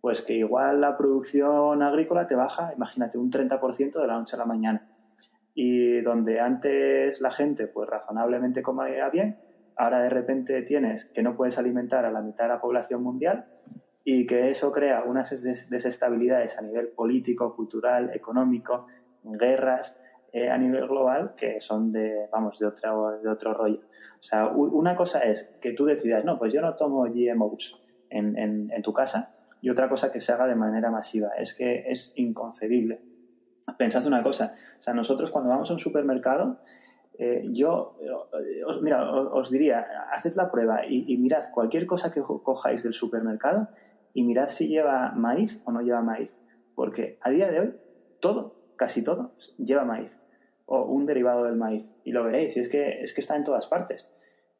Pues 0.00 0.22
que 0.22 0.34
igual 0.34 0.80
la 0.80 0.96
producción 0.96 1.82
agrícola 1.82 2.26
te 2.26 2.36
baja, 2.36 2.72
imagínate, 2.74 3.18
un 3.18 3.30
30% 3.30 4.00
de 4.00 4.06
la 4.06 4.18
noche 4.18 4.36
a 4.36 4.38
la 4.38 4.46
mañana. 4.46 4.88
Y 5.54 6.00
donde 6.02 6.38
antes 6.38 7.20
la 7.20 7.32
gente, 7.32 7.66
pues 7.66 7.88
razonablemente 7.88 8.62
comía 8.62 9.08
bien, 9.08 9.40
ahora 9.76 10.00
de 10.00 10.10
repente 10.10 10.62
tienes 10.62 11.06
que 11.06 11.24
no 11.24 11.36
puedes 11.36 11.58
alimentar 11.58 12.04
a 12.04 12.12
la 12.12 12.20
mitad 12.20 12.44
de 12.44 12.50
la 12.50 12.60
población 12.60 13.02
mundial 13.02 13.46
y 14.04 14.26
que 14.26 14.50
eso 14.50 14.72
crea 14.72 15.02
unas 15.02 15.42
desestabilidades 15.68 16.56
a 16.56 16.62
nivel 16.62 16.88
político, 16.88 17.54
cultural, 17.54 18.10
económico, 18.14 18.86
guerras 19.32 19.98
eh, 20.32 20.50
a 20.50 20.58
nivel 20.58 20.86
global 20.86 21.34
que 21.36 21.60
son 21.60 21.92
de, 21.92 22.28
vamos, 22.30 22.58
de 22.58 22.66
otro, 22.66 23.18
de 23.20 23.28
otro 23.28 23.54
rollo. 23.54 23.80
O 24.18 24.22
sea, 24.22 24.48
una 24.48 24.94
cosa 24.96 25.20
es 25.20 25.56
que 25.60 25.72
tú 25.72 25.84
decidas, 25.84 26.24
no, 26.24 26.38
pues 26.38 26.52
yo 26.52 26.60
no 26.60 26.74
tomo 26.76 27.04
GMOs 27.04 27.80
en, 28.10 28.38
en, 28.38 28.70
en 28.72 28.82
tu 28.82 28.92
casa 28.92 29.34
y 29.60 29.70
otra 29.70 29.88
cosa 29.88 30.12
que 30.12 30.20
se 30.20 30.32
haga 30.32 30.46
de 30.46 30.54
manera 30.54 30.90
masiva. 30.90 31.30
Es 31.38 31.54
que 31.54 31.84
es 31.88 32.12
inconcebible. 32.16 33.00
Pensad 33.76 34.06
una 34.06 34.22
cosa, 34.22 34.54
o 34.78 34.82
sea, 34.82 34.94
nosotros 34.94 35.30
cuando 35.30 35.50
vamos 35.50 35.68
a 35.68 35.74
un 35.74 35.78
supermercado 35.78 36.58
eh, 37.18 37.48
yo, 37.50 37.96
eh, 38.00 38.64
os, 38.64 38.80
mira, 38.80 39.10
os, 39.10 39.50
diría, 39.50 39.84
haced 40.12 40.34
la 40.36 40.52
prueba 40.52 40.86
y, 40.88 41.16
mirad 41.18 41.50
cualquier 41.52 41.84
cosa 41.84 42.12
que 42.12 42.22
cojáis 42.22 42.84
del 42.84 42.94
supermercado 42.94 43.68
y 44.14 44.22
mirad 44.22 44.46
si 44.46 44.68
lleva 44.68 45.10
maíz 45.16 45.60
o 45.64 45.72
no 45.72 45.80
lleva 45.80 46.00
maíz. 46.00 46.38
Porque 46.76 47.18
a 47.20 47.30
día 47.30 47.50
de 47.50 47.58
hoy, 47.58 47.74
todo, 48.20 48.57
casi 48.78 49.02
todo, 49.02 49.32
lleva 49.58 49.84
maíz 49.84 50.16
o 50.70 50.84
un 50.84 51.06
derivado 51.06 51.44
del 51.44 51.56
maíz. 51.56 51.90
Y 52.04 52.12
lo 52.12 52.24
veréis, 52.24 52.56
y 52.56 52.60
es 52.60 52.68
que, 52.68 53.02
es 53.02 53.14
que 53.14 53.20
está 53.20 53.36
en 53.36 53.44
todas 53.44 53.66
partes. 53.66 54.06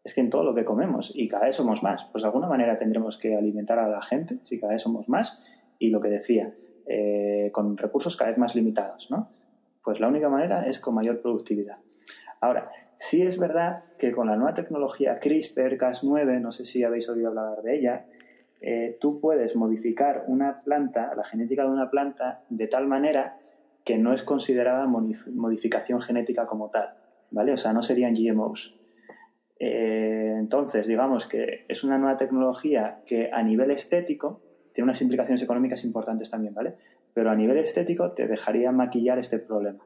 Es 0.02 0.14
que 0.14 0.22
en 0.22 0.30
todo 0.30 0.42
lo 0.42 0.54
que 0.54 0.64
comemos 0.64 1.12
y 1.14 1.28
cada 1.28 1.44
vez 1.44 1.56
somos 1.56 1.82
más. 1.82 2.06
Pues 2.06 2.22
de 2.22 2.28
alguna 2.28 2.48
manera 2.48 2.78
tendremos 2.78 3.18
que 3.18 3.36
alimentar 3.36 3.78
a 3.78 3.88
la 3.88 4.00
gente 4.00 4.38
si 4.42 4.58
cada 4.58 4.72
vez 4.72 4.82
somos 4.82 5.08
más. 5.08 5.38
Y 5.78 5.90
lo 5.90 6.00
que 6.00 6.08
decía, 6.08 6.54
eh, 6.86 7.50
con 7.52 7.76
recursos 7.76 8.16
cada 8.16 8.30
vez 8.30 8.38
más 8.38 8.54
limitados, 8.54 9.10
¿no? 9.10 9.28
Pues 9.84 10.00
la 10.00 10.08
única 10.08 10.30
manera 10.30 10.66
es 10.66 10.80
con 10.80 10.94
mayor 10.94 11.20
productividad. 11.20 11.76
Ahora, 12.40 12.70
sí 12.96 13.22
es 13.22 13.38
verdad 13.38 13.84
que 13.98 14.12
con 14.12 14.28
la 14.28 14.36
nueva 14.36 14.54
tecnología 14.54 15.18
CRISPR, 15.18 15.76
Cas9, 15.76 16.40
no 16.40 16.52
sé 16.52 16.64
si 16.64 16.84
habéis 16.84 17.08
oído 17.10 17.28
hablar 17.28 17.62
de 17.62 17.76
ella, 17.76 18.06
eh, 18.62 18.96
tú 19.00 19.20
puedes 19.20 19.56
modificar 19.56 20.24
una 20.26 20.62
planta, 20.62 21.14
la 21.14 21.24
genética 21.24 21.64
de 21.64 21.70
una 21.70 21.90
planta, 21.90 22.42
de 22.48 22.66
tal 22.66 22.86
manera 22.86 23.37
que 23.88 23.96
no 23.96 24.12
es 24.12 24.22
considerada 24.22 24.86
modificación 24.86 26.02
genética 26.02 26.44
como 26.44 26.68
tal, 26.68 26.92
¿vale? 27.30 27.54
O 27.54 27.56
sea, 27.56 27.72
no 27.72 27.82
serían 27.82 28.12
GMOs. 28.12 28.76
Eh, 29.58 30.34
entonces, 30.36 30.86
digamos 30.86 31.26
que 31.26 31.64
es 31.68 31.84
una 31.84 31.96
nueva 31.96 32.18
tecnología 32.18 33.00
que 33.06 33.30
a 33.32 33.42
nivel 33.42 33.70
estético 33.70 34.42
tiene 34.74 34.84
unas 34.84 35.00
implicaciones 35.00 35.42
económicas 35.42 35.84
importantes 35.84 36.28
también, 36.28 36.52
¿vale? 36.52 36.74
Pero 37.14 37.30
a 37.30 37.34
nivel 37.34 37.56
estético 37.56 38.12
te 38.12 38.26
dejaría 38.26 38.72
maquillar 38.72 39.18
este 39.18 39.38
problema. 39.38 39.82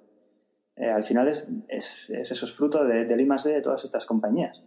Eh, 0.74 0.90
al 0.90 1.04
final 1.04 1.28
es, 1.28 1.48
es, 1.68 2.10
eso, 2.10 2.44
es 2.44 2.52
fruto 2.52 2.84
de, 2.84 3.04
del 3.04 3.20
I 3.20 3.28
de 3.44 3.60
todas 3.60 3.84
estas 3.84 4.04
compañías, 4.04 4.64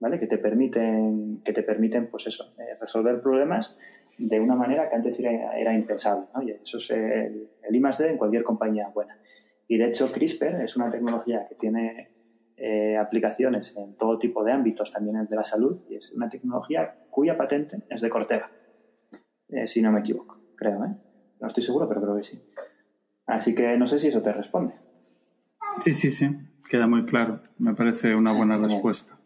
¿vale? 0.00 0.18
Que 0.18 0.26
te 0.26 0.38
permiten, 0.38 1.42
que 1.44 1.52
te 1.52 1.62
permiten 1.62 2.08
pues 2.08 2.26
eso, 2.26 2.52
eh, 2.58 2.76
resolver 2.80 3.22
problemas 3.22 3.78
de 4.18 4.40
una 4.40 4.56
manera 4.56 4.88
que 4.88 4.96
antes 4.96 5.18
era, 5.20 5.74
impensable. 5.74 6.26
¿no? 6.34 6.42
Y 6.42 6.50
eso 6.50 6.78
es 6.78 6.90
el, 6.90 7.50
el 7.62 7.76
I 7.76 7.80
+D 7.80 8.10
en 8.10 8.16
cualquier 8.16 8.42
compañía 8.42 8.88
buena. 8.88 9.18
Y 9.66 9.78
de 9.78 9.86
hecho 9.86 10.12
CRISPR 10.12 10.62
es 10.62 10.76
una 10.76 10.90
tecnología 10.90 11.46
que 11.48 11.54
tiene 11.54 12.10
eh, 12.56 12.96
aplicaciones 12.96 13.74
en 13.76 13.96
todo 13.96 14.18
tipo 14.18 14.44
de 14.44 14.52
ámbitos, 14.52 14.92
también 14.92 15.16
el 15.16 15.26
de 15.26 15.36
la 15.36 15.42
salud, 15.42 15.76
y 15.88 15.96
es 15.96 16.12
una 16.12 16.28
tecnología 16.28 17.06
cuya 17.10 17.36
patente 17.36 17.78
es 17.88 18.00
de 18.00 18.10
Corteva, 18.10 18.50
eh, 19.48 19.66
si 19.66 19.82
no 19.82 19.90
me 19.90 20.00
equivoco, 20.00 20.38
creo. 20.56 20.84
¿eh? 20.84 20.94
No 21.40 21.46
estoy 21.46 21.62
seguro, 21.62 21.88
pero 21.88 22.00
creo 22.02 22.16
que 22.16 22.24
sí. 22.24 22.42
Así 23.26 23.54
que 23.54 23.76
no 23.76 23.86
sé 23.86 23.98
si 23.98 24.08
eso 24.08 24.22
te 24.22 24.32
responde. 24.32 24.74
Sí, 25.80 25.92
sí, 25.92 26.10
sí, 26.10 26.30
queda 26.68 26.86
muy 26.86 27.04
claro. 27.04 27.42
Me 27.58 27.74
parece 27.74 28.14
una 28.14 28.32
buena 28.32 28.56
respuesta. 28.56 29.18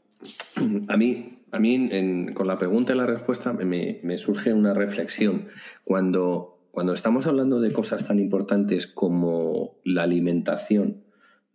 A 0.89 0.97
mí, 0.97 1.38
a 1.51 1.59
mí 1.59 2.33
con 2.35 2.47
la 2.47 2.59
pregunta 2.59 2.93
y 2.93 2.97
la 2.97 3.07
respuesta 3.07 3.53
me, 3.53 4.01
me 4.03 4.19
surge 4.19 4.53
una 4.53 4.75
reflexión. 4.75 5.47
Cuando, 5.85 6.69
cuando 6.70 6.93
estamos 6.93 7.27
hablando 7.27 7.61
de 7.61 7.73
cosas 7.73 8.07
tan 8.07 8.19
importantes 8.19 8.87
como 8.87 9.81
la 9.85 10.03
alimentación, 10.03 11.05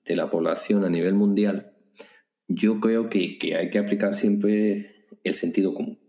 de 0.06 0.15
la 0.15 0.30
población 0.30 0.84
a 0.84 0.90
nivel 0.90 1.14
mundial, 1.14 1.74
yo 2.48 2.80
creo 2.80 3.10
que, 3.10 3.38
hay 3.57 3.70
que 3.70 3.80
aplicar 3.80 4.15
siempre 4.15 5.07
el 5.24 5.36
sentido 5.36 5.74
común 5.74 5.99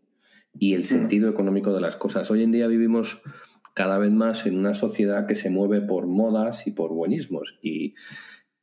y 0.52 0.74
el 0.74 0.81
mm. 0.81 0.85
sentido 0.85 1.31
económico 1.31 1.73
de 1.73 1.81
las 1.81 1.97
cosas. 1.97 2.31
Hoy 2.31 2.43
en 2.43 2.52
día 2.52 2.66
vivimos 2.66 3.23
cada 3.74 3.98
vez 3.98 4.12
más 4.12 4.47
en 4.47 4.59
una 4.59 4.74
sociedad 4.74 5.27
que 5.27 5.35
se 5.35 5.51
mueve 5.51 5.81
por 5.81 6.06
modas 6.06 6.66
y 6.66 6.73
por 6.73 6.93
buenismos 6.93 7.59
y, 7.62 7.94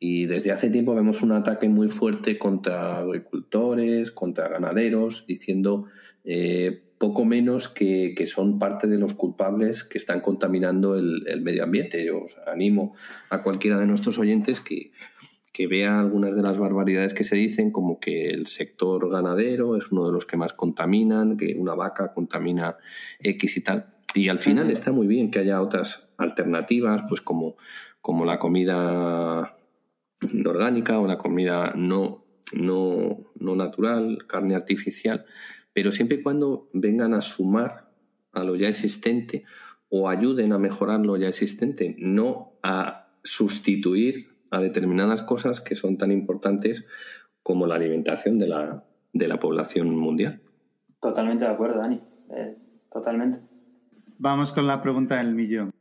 desde 0.01 0.51
hace 0.51 0.71
tiempo 0.71 0.95
vemos 0.95 1.21
un 1.21 1.31
ataque 1.31 1.69
muy 1.69 1.87
fuerte 1.87 2.39
contra 2.39 2.97
agricultores, 2.97 4.11
contra 4.11 4.47
ganaderos, 4.47 5.27
diciendo 5.27 5.85
eh, 6.23 6.81
poco 6.97 7.23
menos 7.23 7.67
que, 7.67 8.15
son 8.25 8.57
parte 8.57 8.87
de 8.87 8.97
los 8.97 9.13
culpables 9.13 9.83
que 9.83 9.99
están 9.99 10.21
contaminando 10.21 10.95
el, 10.95 11.27
el 11.27 11.41
medio 11.41 11.63
ambiente. 11.63 12.03
Yo 12.03 12.23
os 12.23 12.35
animo 12.47 12.95
a 13.29 13.43
cualquiera 13.43 13.77
de 13.77 13.85
nuestros 13.85 14.17
oyentes 14.17 14.59
que, 14.59 14.91
que 15.53 15.67
vea 15.67 15.99
algunas 15.99 16.35
de 16.35 16.41
las 16.41 16.57
barbaridades 16.57 17.13
que 17.13 17.23
se 17.23 17.35
dicen, 17.35 17.71
como 17.71 17.99
que 17.99 18.29
el 18.29 18.47
sector 18.47 19.09
ganadero 19.09 19.75
es 19.75 19.91
uno 19.91 20.07
de 20.07 20.13
los 20.13 20.25
que 20.25 20.37
más 20.37 20.53
contaminan, 20.53 21.37
que 21.37 21.55
una 21.57 21.75
vaca 21.75 22.13
contamina 22.13 22.77
X 23.19 23.57
y 23.57 23.61
tal. 23.61 23.85
Y 24.15 24.29
al 24.29 24.39
final 24.39 24.71
está 24.71 24.91
muy 24.91 25.07
bien 25.07 25.29
que 25.29 25.39
haya 25.39 25.61
otras 25.61 26.09
alternativas, 26.17 27.03
pues 27.07 27.21
como, 27.21 27.55
como 28.01 28.25
la 28.25 28.39
comida 28.39 29.55
orgánica 30.45 30.99
o 30.99 31.07
la 31.07 31.17
comida 31.17 31.73
no, 31.75 32.23
no, 32.53 33.31
no 33.39 33.55
natural, 33.55 34.25
carne 34.27 34.55
artificial, 34.55 35.25
pero 35.73 35.91
siempre 35.91 36.17
y 36.17 36.21
cuando 36.21 36.67
vengan 36.73 37.13
a 37.13 37.21
sumar 37.21 37.89
a 38.33 38.43
lo 38.43 38.55
ya 38.55 38.69
existente 38.69 39.43
o 39.89 40.09
ayuden 40.09 40.53
a 40.53 40.57
mejorar 40.57 40.99
lo 41.01 41.17
ya 41.17 41.27
existente, 41.27 41.95
no 41.99 42.53
a 42.63 43.09
sustituir 43.23 44.31
a 44.49 44.61
determinadas 44.61 45.23
cosas 45.23 45.61
que 45.61 45.75
son 45.75 45.97
tan 45.97 46.11
importantes 46.11 46.87
como 47.43 47.67
la 47.67 47.75
alimentación 47.75 48.37
de 48.39 48.47
la, 48.47 48.83
de 49.13 49.27
la 49.27 49.39
población 49.39 49.95
mundial. 49.95 50.41
Totalmente 51.01 51.45
de 51.45 51.51
acuerdo, 51.51 51.79
Dani. 51.79 52.01
Eh, 52.29 52.57
totalmente. 52.91 53.39
Vamos 54.17 54.51
con 54.51 54.67
la 54.67 54.81
pregunta 54.81 55.17
del 55.17 55.33
millón. 55.33 55.71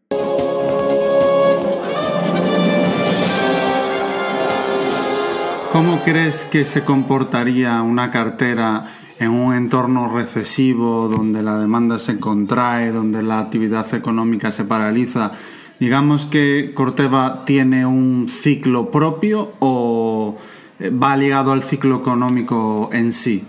¿Cómo 5.72 6.00
crees 6.04 6.44
que 6.44 6.64
se 6.64 6.82
comportaría 6.84 7.82
una 7.82 8.10
cartera 8.10 8.86
en 9.18 9.30
un 9.30 9.54
entorno 9.54 10.12
recesivo 10.12 11.08
donde 11.08 11.42
la 11.42 11.58
demanda 11.58 11.98
se 11.98 12.18
contrae, 12.18 12.90
donde 12.90 13.22
la 13.22 13.38
actividad 13.38 13.92
económica 13.94 14.50
se 14.50 14.64
paraliza 14.64 15.32
digamos 15.80 16.26
que 16.26 16.72
Corteva 16.74 17.42
tiene 17.44 17.84
un 17.86 18.28
ciclo 18.28 18.90
propio 18.90 19.54
o 19.58 20.36
eh, 20.78 20.90
va 20.90 21.16
ligado 21.16 21.52
al 21.52 21.62
ciclo 21.62 21.96
económico 21.96 22.90
en 22.92 23.12
sí. 23.12 23.44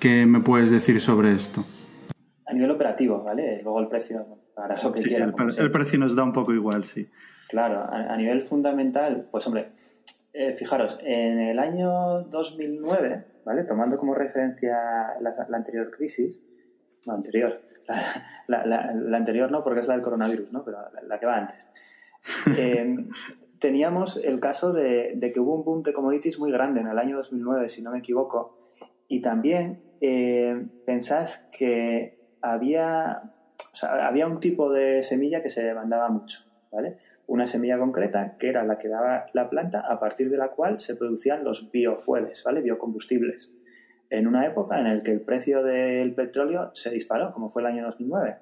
¿Qué 0.00 0.26
me 0.26 0.40
puedes 0.40 0.70
decir 0.70 1.00
sobre 1.00 1.32
esto? 1.32 1.64
A 2.46 2.52
nivel 2.52 2.70
operativo, 2.70 3.22
¿vale? 3.22 3.60
Luego 3.62 3.80
el 3.80 3.88
precio, 3.88 4.26
para 4.54 4.82
lo 4.82 4.92
que 4.92 5.02
sí, 5.02 5.14
el, 5.14 5.70
precio 5.70 5.98
nos 5.98 6.16
da 6.16 6.24
un 6.24 6.32
poco 6.32 6.52
igual, 6.52 6.84
sí. 6.84 7.08
Claro, 7.48 7.86
a, 7.90 8.16
nivel 8.16 8.42
fundamental, 8.42 9.28
pues 9.30 9.46
hombre, 9.46 9.68
eh, 10.34 10.54
fijaros, 10.54 10.98
en 11.02 11.38
el 11.38 11.58
año 11.58 12.22
2009, 12.22 13.24
¿vale? 13.44 13.64
Tomando 13.64 13.96
como 13.96 14.14
referencia 14.14 14.76
la, 15.20 15.46
la 15.48 15.56
anterior 15.56 15.90
crisis, 15.90 16.40
no, 17.06 17.14
anterior, 17.14 17.62
la, 18.48 19.16
anterior 19.16 19.50
no, 19.50 19.62
porque 19.62 19.80
es 19.80 19.88
la 19.88 19.94
del 19.94 20.02
coronavirus, 20.02 20.52
¿no? 20.52 20.64
pero 20.64 20.78
la, 21.06 21.18
que 21.18 21.26
va 21.26 21.36
antes. 21.36 21.68
Em, 22.58 23.10
teníamos 23.58 24.16
el 24.16 24.40
caso 24.40 24.72
de, 24.72 25.18
que 25.32 25.40
hubo 25.40 25.54
un 25.54 25.64
boom 25.64 25.82
de 25.82 25.92
commodities 25.92 26.38
muy 26.38 26.50
grande 26.50 26.80
en 26.80 26.88
el 26.88 26.98
año 26.98 27.16
2009, 27.16 27.68
si 27.68 27.82
no 27.82 27.90
me 27.90 27.98
equivoco, 27.98 28.58
y 29.08 29.20
también 29.20 29.82
eh, 30.00 30.66
pensad 30.86 31.28
que 31.56 32.18
había, 32.40 33.34
había 33.82 34.26
un 34.26 34.40
tipo 34.40 34.70
de 34.72 35.02
semilla 35.02 35.42
que 35.42 35.50
se 35.50 35.62
demandaba 35.62 36.08
mucho, 36.08 36.40
¿vale? 36.72 36.98
Una 37.26 37.46
semilla 37.46 37.78
concreta 37.78 38.36
que 38.38 38.48
era 38.48 38.64
la 38.64 38.78
que 38.78 38.88
daba 38.88 39.26
la 39.32 39.48
planta 39.48 39.80
a 39.80 39.98
partir 39.98 40.30
de 40.30 40.36
la 40.36 40.48
cual 40.48 40.80
se 40.80 40.96
producían 40.96 41.44
los 41.44 41.70
biofueles, 41.70 42.42
¿vale? 42.44 42.62
Biocombustibles 42.62 43.50
en 44.10 44.26
una 44.26 44.46
época 44.46 44.78
en 44.78 44.84
la 44.84 45.02
que 45.02 45.10
el 45.10 45.20
precio 45.22 45.62
del 45.62 46.14
petróleo 46.14 46.70
se 46.74 46.90
disparó, 46.90 47.32
como 47.32 47.50
fue 47.50 47.62
el 47.62 47.66
año 47.66 47.84
2009. 47.84 48.36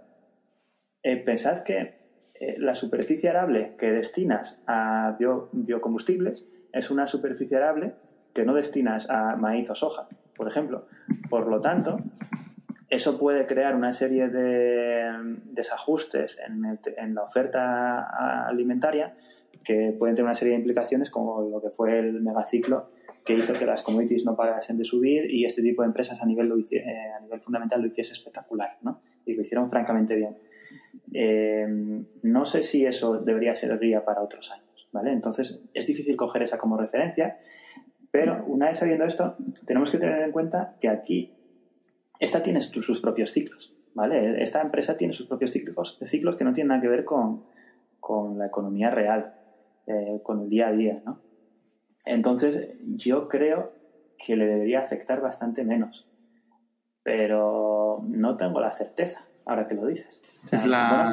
Eh, 1.02 1.16
pensad 1.16 1.62
que 1.64 2.02
eh, 2.34 2.56
la 2.58 2.74
superficie 2.74 3.30
arable 3.30 3.74
que 3.78 3.90
destinas 3.90 4.62
a 4.66 5.16
biocombustibles 5.52 6.46
es 6.72 6.90
una 6.90 7.06
superficie 7.06 7.56
arable 7.56 7.94
que 8.34 8.44
no 8.44 8.54
destinas 8.54 9.08
a 9.10 9.36
maíz 9.36 9.70
o 9.70 9.74
soja, 9.74 10.08
por 10.34 10.48
ejemplo. 10.48 10.86
Por 11.28 11.48
lo 11.48 11.60
tanto, 11.60 11.98
eso 12.92 13.16
puede 13.16 13.46
crear 13.46 13.74
una 13.74 13.94
serie 13.94 14.28
de 14.28 15.10
desajustes 15.46 16.36
en, 16.46 17.14
la 17.14 17.22
oferta 17.22 18.46
alimentaria 18.46 19.16
que 19.64 19.96
pueden 19.98 20.14
tener 20.14 20.26
una 20.26 20.34
serie 20.34 20.52
de 20.52 20.58
implicaciones 20.58 21.08
como 21.08 21.40
lo 21.48 21.62
que 21.62 21.70
fue 21.70 21.98
el 21.98 22.20
megaciclo 22.20 22.90
que 23.24 23.32
hizo 23.32 23.54
que 23.54 23.64
las 23.64 23.82
commodities 23.82 24.26
no 24.26 24.36
parasen 24.36 24.76
de 24.76 24.84
subir 24.84 25.30
y 25.30 25.46
este 25.46 25.62
tipo 25.62 25.80
de 25.80 25.86
empresas 25.86 26.20
a 26.20 26.26
nivel, 26.26 26.52
eh, 26.70 26.82
fundamental 27.40 27.80
lo 27.80 27.86
hiciese 27.86 28.12
espectacular, 28.12 28.76
¿no? 28.82 29.00
Y 29.24 29.32
lo 29.32 29.40
hicieron 29.40 29.70
francamente 29.70 30.14
bien. 30.14 30.36
Eh, 31.14 31.66
no 32.22 32.44
sé 32.44 32.62
si 32.62 32.84
eso 32.84 33.20
debería 33.20 33.54
ser 33.54 33.78
guía 33.78 34.04
para 34.04 34.20
otros 34.20 34.50
años, 34.50 34.88
¿vale? 34.92 35.12
Entonces, 35.12 35.62
es 35.72 35.86
difícil 35.86 36.14
coger 36.16 36.42
esa 36.42 36.58
como 36.58 36.76
referencia, 36.76 37.38
pero 38.10 38.44
una 38.46 38.66
vez 38.66 38.78
sabiendo 38.78 39.06
esto, 39.06 39.36
tenemos 39.64 39.90
que 39.90 39.96
tener 39.96 40.20
en 40.20 40.32
cuenta 40.32 40.76
que 40.78 40.90
aquí 40.90 41.32
esta 42.18 42.42
tiene 42.42 42.60
sus 42.60 43.00
propios 43.00 43.30
ciclos, 43.30 43.74
¿vale? 43.94 44.42
Esta 44.42 44.60
empresa 44.60 44.96
tiene 44.96 45.12
sus 45.12 45.26
propios 45.26 45.50
ciclos, 45.50 45.98
ciclos 46.02 46.36
que 46.36 46.44
no 46.44 46.52
tienen 46.52 46.68
nada 46.68 46.80
que 46.80 46.88
ver 46.88 47.04
con, 47.04 47.44
con 48.00 48.38
la 48.38 48.46
economía 48.46 48.90
real, 48.90 49.34
eh, 49.86 50.20
con 50.22 50.40
el 50.42 50.48
día 50.48 50.68
a 50.68 50.72
día, 50.72 51.02
¿no? 51.04 51.20
Entonces, 52.04 52.68
yo 52.82 53.28
creo 53.28 53.72
que 54.24 54.36
le 54.36 54.46
debería 54.46 54.80
afectar 54.80 55.20
bastante 55.20 55.64
menos. 55.64 56.06
Pero 57.02 58.04
no 58.06 58.36
tengo 58.36 58.60
la 58.60 58.72
certeza, 58.72 59.24
ahora 59.44 59.66
que 59.66 59.74
lo 59.74 59.86
dices. 59.86 60.20
es, 60.50 60.66
la, 60.66 61.12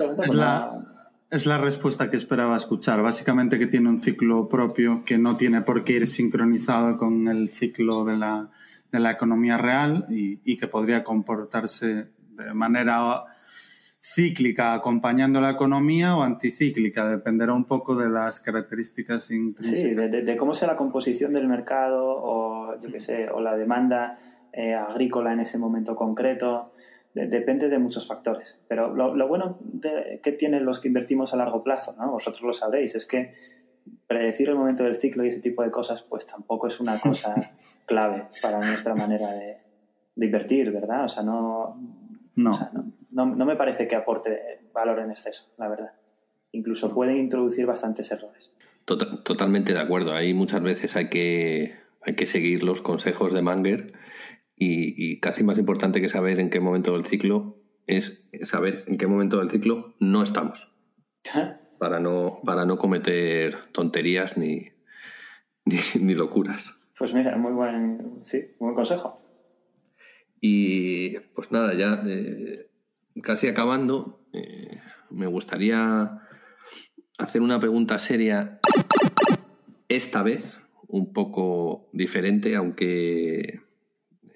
es, 1.32 1.46
la, 1.46 1.58
respuesta 1.58 2.10
que 2.10 2.18
esperaba 2.18 2.56
escuchar. 2.56 3.02
Básicamente 3.02 3.58
que 3.58 3.68
tiene 3.68 3.90
un 3.90 3.98
ciclo 3.98 4.48
propio 4.48 5.04
que 5.04 5.18
no 5.18 5.36
tiene 5.36 5.62
por 5.62 5.84
qué 5.84 5.94
ir 5.94 6.08
sincronizado 6.08 6.98
con 6.98 7.28
el 7.28 7.50
ciclo 7.50 8.04
de 8.06 8.18
la, 8.18 8.52
de 8.92 9.00
la 9.00 9.12
economía 9.12 9.58
real 9.58 10.06
y, 10.10 10.40
y 10.44 10.58
que 10.58 10.68
podría 10.68 11.04
comportarse 11.04 12.08
de 12.30 12.54
manera 12.54 13.26
cíclica 14.02 14.74
acompañando 14.74 15.42
la 15.42 15.52
economía 15.52 16.16
o 16.16 16.24
anticíclica, 16.24 17.10
dependerá 17.10 17.54
un 17.54 17.66
poco 17.66 17.96
de 17.96 18.10
las 18.10 18.40
características 18.40 19.30
intrínsecas. 19.32 20.12
Sí, 20.12 20.22
de, 20.24 20.38
cómo 20.38 20.54
sea 20.54 20.68
la 20.68 20.76
composición 20.76 21.34
del 21.34 21.48
mercado 21.48 22.06
o, 22.08 22.80
yo 22.80 22.92
qué 22.92 23.00
sé, 23.00 23.30
o 23.30 23.42
la 23.42 23.58
demanda 23.58 24.18
eh, 24.54 24.74
agrícola 24.74 25.34
en 25.34 25.42
ese 25.42 25.58
momento 25.58 25.96
concreto. 25.96 26.72
depende 27.14 27.68
de 27.68 27.78
muchos 27.78 28.08
factores. 28.08 28.58
Pero 28.70 28.94
lo, 28.94 29.28
bueno 29.28 29.60
que 30.24 30.32
tienen 30.32 30.66
los 30.66 30.80
que 30.80 30.88
invertimos 30.88 31.34
a 31.34 31.38
largo 31.38 31.64
plazo, 31.64 31.94
¿no? 31.98 32.12
vosotros 32.12 32.44
lo 32.44 32.54
sabréis, 32.54 32.96
es 32.96 33.06
que 33.06 33.34
predecir 34.08 34.50
el 34.50 34.56
momento 34.56 34.84
del 34.84 34.96
ciclo 34.96 35.24
y 35.24 35.30
ese 35.30 35.40
tipo 35.40 35.64
de 35.64 35.72
cosas, 35.72 36.04
pues 36.04 36.26
tampoco 36.26 36.68
es 36.68 36.80
una 36.80 37.00
cosa 37.00 37.36
clave 37.86 38.28
para 38.42 38.60
nuestra 38.60 38.96
manera 38.96 39.32
de, 39.34 39.58
invertir, 40.16 40.72
¿verdad? 40.72 41.06
O 41.06 41.08
sea, 41.08 41.24
no, 41.24 41.80
no 42.36 42.52
no, 43.12 43.46
me 43.46 43.56
parece 43.56 43.88
que 43.88 43.96
aporte 43.96 44.62
valor 44.74 45.00
en 45.00 45.12
exceso, 45.12 45.50
la 45.58 45.68
verdad. 45.68 45.94
Incluso 46.52 46.94
pueden 46.94 47.18
introducir 47.18 47.66
bastantes 47.66 48.12
errores. 48.12 48.52
Tota-, 48.86 49.24
totalmente 49.24 49.74
de 49.74 49.80
acuerdo. 49.80 50.14
Ahí 50.14 50.34
muchas 50.34 50.62
veces 50.62 50.96
hay 50.96 51.10
que, 51.10 51.76
hay 52.02 52.16
que 52.16 52.26
seguir 52.26 52.64
los 52.64 52.82
consejos 52.82 53.34
de 53.34 53.42
Manger 53.42 53.94
y, 54.56 55.20
casi 55.22 55.44
más 55.44 55.58
importante 55.58 56.02
que 56.02 56.10
saber 56.10 56.40
en 56.40 56.50
qué 56.50 56.60
momento 56.60 56.94
del 56.94 57.06
ciclo 57.06 57.58
es 57.88 58.24
saber 58.44 58.84
en 58.88 58.98
qué 58.98 59.08
momento 59.08 59.40
del 59.40 59.50
ciclo 59.50 59.96
no 60.00 60.22
estamos. 60.22 60.72
para 61.80 62.00
no, 62.00 62.42
para 62.46 62.66
no 62.66 62.78
cometer 62.78 63.58
tonterías 63.72 64.38
ni, 64.38 64.68
ni, 66.00 66.14
locuras. 66.14 66.76
Pues 66.98 67.14
mira, 67.14 67.36
muy 67.38 67.54
buen, 67.54 68.20
sí, 68.24 68.52
buen 68.60 68.76
consejo. 68.76 69.26
Y 70.42 71.20
pues 71.34 71.52
nada, 71.52 71.74
ya 71.74 72.04
eh, 72.06 72.70
casi 73.24 73.48
acabando, 73.48 74.22
eh, 74.34 74.80
me 75.10 75.28
gustaría 75.28 76.22
hacer 77.18 77.42
una 77.42 77.60
pregunta 77.60 78.00
seria, 78.00 78.60
esta 79.90 80.24
vez 80.24 80.60
un 80.88 81.14
poco 81.14 81.90
diferente, 81.94 82.56
aunque 82.56 83.62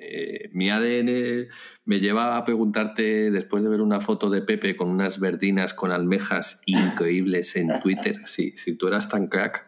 eh, 0.04 0.50
mi 0.54 0.70
ADN 0.70 1.48
me 1.86 2.00
lleva 2.00 2.38
a 2.38 2.44
preguntarte, 2.44 3.32
después 3.32 3.64
de 3.64 3.70
ver 3.70 3.82
una 3.82 4.00
foto 4.00 4.30
de 4.30 4.42
Pepe 4.42 4.76
con 4.76 4.90
unas 4.90 5.20
verdinas 5.20 5.74
con 5.74 5.92
almejas 5.92 6.62
increíbles 6.66 7.56
en 7.56 7.80
Twitter, 7.82 8.18
si, 8.28 8.52
si 8.58 8.76
tú 8.76 8.88
eras 8.88 9.10
tan 9.10 9.28
crack 9.28 9.68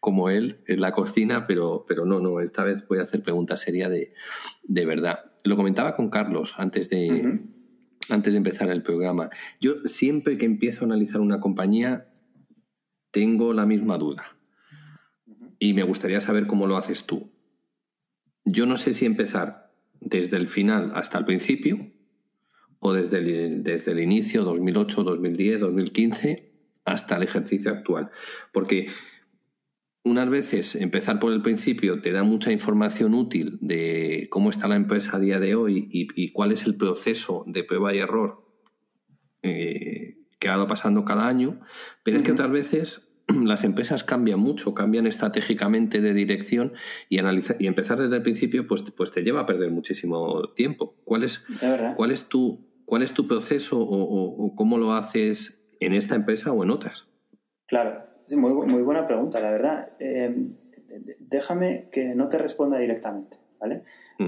como 0.00 0.30
él 0.30 0.60
en 0.66 0.80
la 0.80 0.92
cocina, 0.92 1.46
pero, 1.46 1.84
pero 1.88 2.04
no, 2.04 2.20
no, 2.20 2.40
esta 2.40 2.62
vez 2.62 2.86
voy 2.86 2.98
a 2.98 3.02
hacer 3.02 3.22
pregunta 3.22 3.56
seria 3.56 3.88
de, 3.88 4.12
de 4.62 4.86
verdad. 4.86 5.32
Lo 5.42 5.56
comentaba 5.56 5.96
con 5.96 6.10
Carlos 6.10 6.54
antes 6.58 6.88
de, 6.90 7.40
antes 8.08 8.34
de 8.34 8.38
empezar 8.38 8.68
el 8.70 8.82
programa. 8.82 9.30
Yo 9.60 9.74
siempre 9.84 10.38
que 10.38 10.46
empiezo 10.46 10.84
a 10.84 10.86
analizar 10.86 11.20
una 11.20 11.40
compañía 11.40 12.08
tengo 13.10 13.52
la 13.52 13.66
misma 13.66 13.98
duda 13.98 14.36
y 15.58 15.72
me 15.74 15.82
gustaría 15.82 16.20
saber 16.20 16.46
cómo 16.46 16.66
lo 16.66 16.76
haces 16.76 17.06
tú. 17.06 17.32
Yo 18.44 18.66
no 18.66 18.76
sé 18.76 18.94
si 18.94 19.06
empezar 19.06 19.65
desde 20.06 20.36
el 20.36 20.46
final 20.46 20.92
hasta 20.94 21.18
el 21.18 21.24
principio 21.24 21.90
o 22.78 22.92
desde 22.92 23.18
el, 23.18 23.62
desde 23.64 23.92
el 23.92 24.00
inicio, 24.00 24.44
2008, 24.44 25.02
2010, 25.02 25.60
2015, 25.60 26.52
hasta 26.84 27.16
el 27.16 27.24
ejercicio 27.24 27.72
actual. 27.72 28.10
Porque 28.52 28.86
unas 30.04 30.30
veces 30.30 30.76
empezar 30.76 31.18
por 31.18 31.32
el 31.32 31.42
principio 31.42 32.00
te 32.00 32.12
da 32.12 32.22
mucha 32.22 32.52
información 32.52 33.14
útil 33.14 33.58
de 33.60 34.28
cómo 34.30 34.50
está 34.50 34.68
la 34.68 34.76
empresa 34.76 35.16
a 35.16 35.20
día 35.20 35.40
de 35.40 35.56
hoy 35.56 35.88
y, 35.90 36.30
cuál 36.30 36.52
es 36.52 36.64
el 36.64 36.76
proceso 36.76 37.42
de 37.48 37.64
prueba 37.64 37.92
y 37.92 37.98
error 37.98 38.46
eh, 39.42 40.18
que 40.38 40.48
ha 40.48 40.54
ido 40.54 40.68
pasando 40.68 41.04
cada 41.04 41.26
año, 41.26 41.60
pero 42.04 42.18
es 42.18 42.22
que 42.22 42.32
otras 42.32 42.50
veces 42.50 43.05
las 43.44 43.64
empresas 43.64 44.04
cambian 44.04 44.40
mucho, 44.40 44.74
cambian 44.74 45.06
estratégicamente 45.06 46.00
de 46.00 46.14
dirección 46.14 46.72
y, 47.08 47.18
analizar, 47.18 47.56
y 47.58 47.66
empezar 47.66 47.98
desde 47.98 48.16
el 48.16 48.22
principio 48.22 48.66
pues, 48.66 48.82
pues 48.82 49.10
te 49.10 49.22
lleva 49.22 49.40
a 49.40 49.46
perder 49.46 49.70
muchísimo 49.70 50.50
tiempo. 50.54 50.94
¿Cuál 51.04 51.24
es, 51.24 51.44
cuál 51.96 52.10
es, 52.10 52.24
tu, 52.28 52.66
cuál 52.84 53.02
es 53.02 53.12
tu 53.12 53.26
proceso 53.26 53.78
o 53.80 54.54
cómo 54.54 54.78
lo 54.78 54.92
haces 54.92 55.62
en 55.80 55.92
esta 55.92 56.14
empresa 56.14 56.52
o 56.52 56.62
en 56.62 56.70
otras? 56.70 57.06
Claro, 57.66 58.06
Sí, 58.26 58.36
muy, 58.36 58.52
muy 58.52 58.82
buena 58.82 59.06
pregunta, 59.06 59.40
la 59.40 59.50
verdad. 59.52 59.90
Eh, 60.00 60.34
déjame 61.20 61.88
que 61.92 62.14
no 62.14 62.28
te 62.28 62.38
responda 62.38 62.76
directamente, 62.76 63.38
¿vale? 63.60 63.82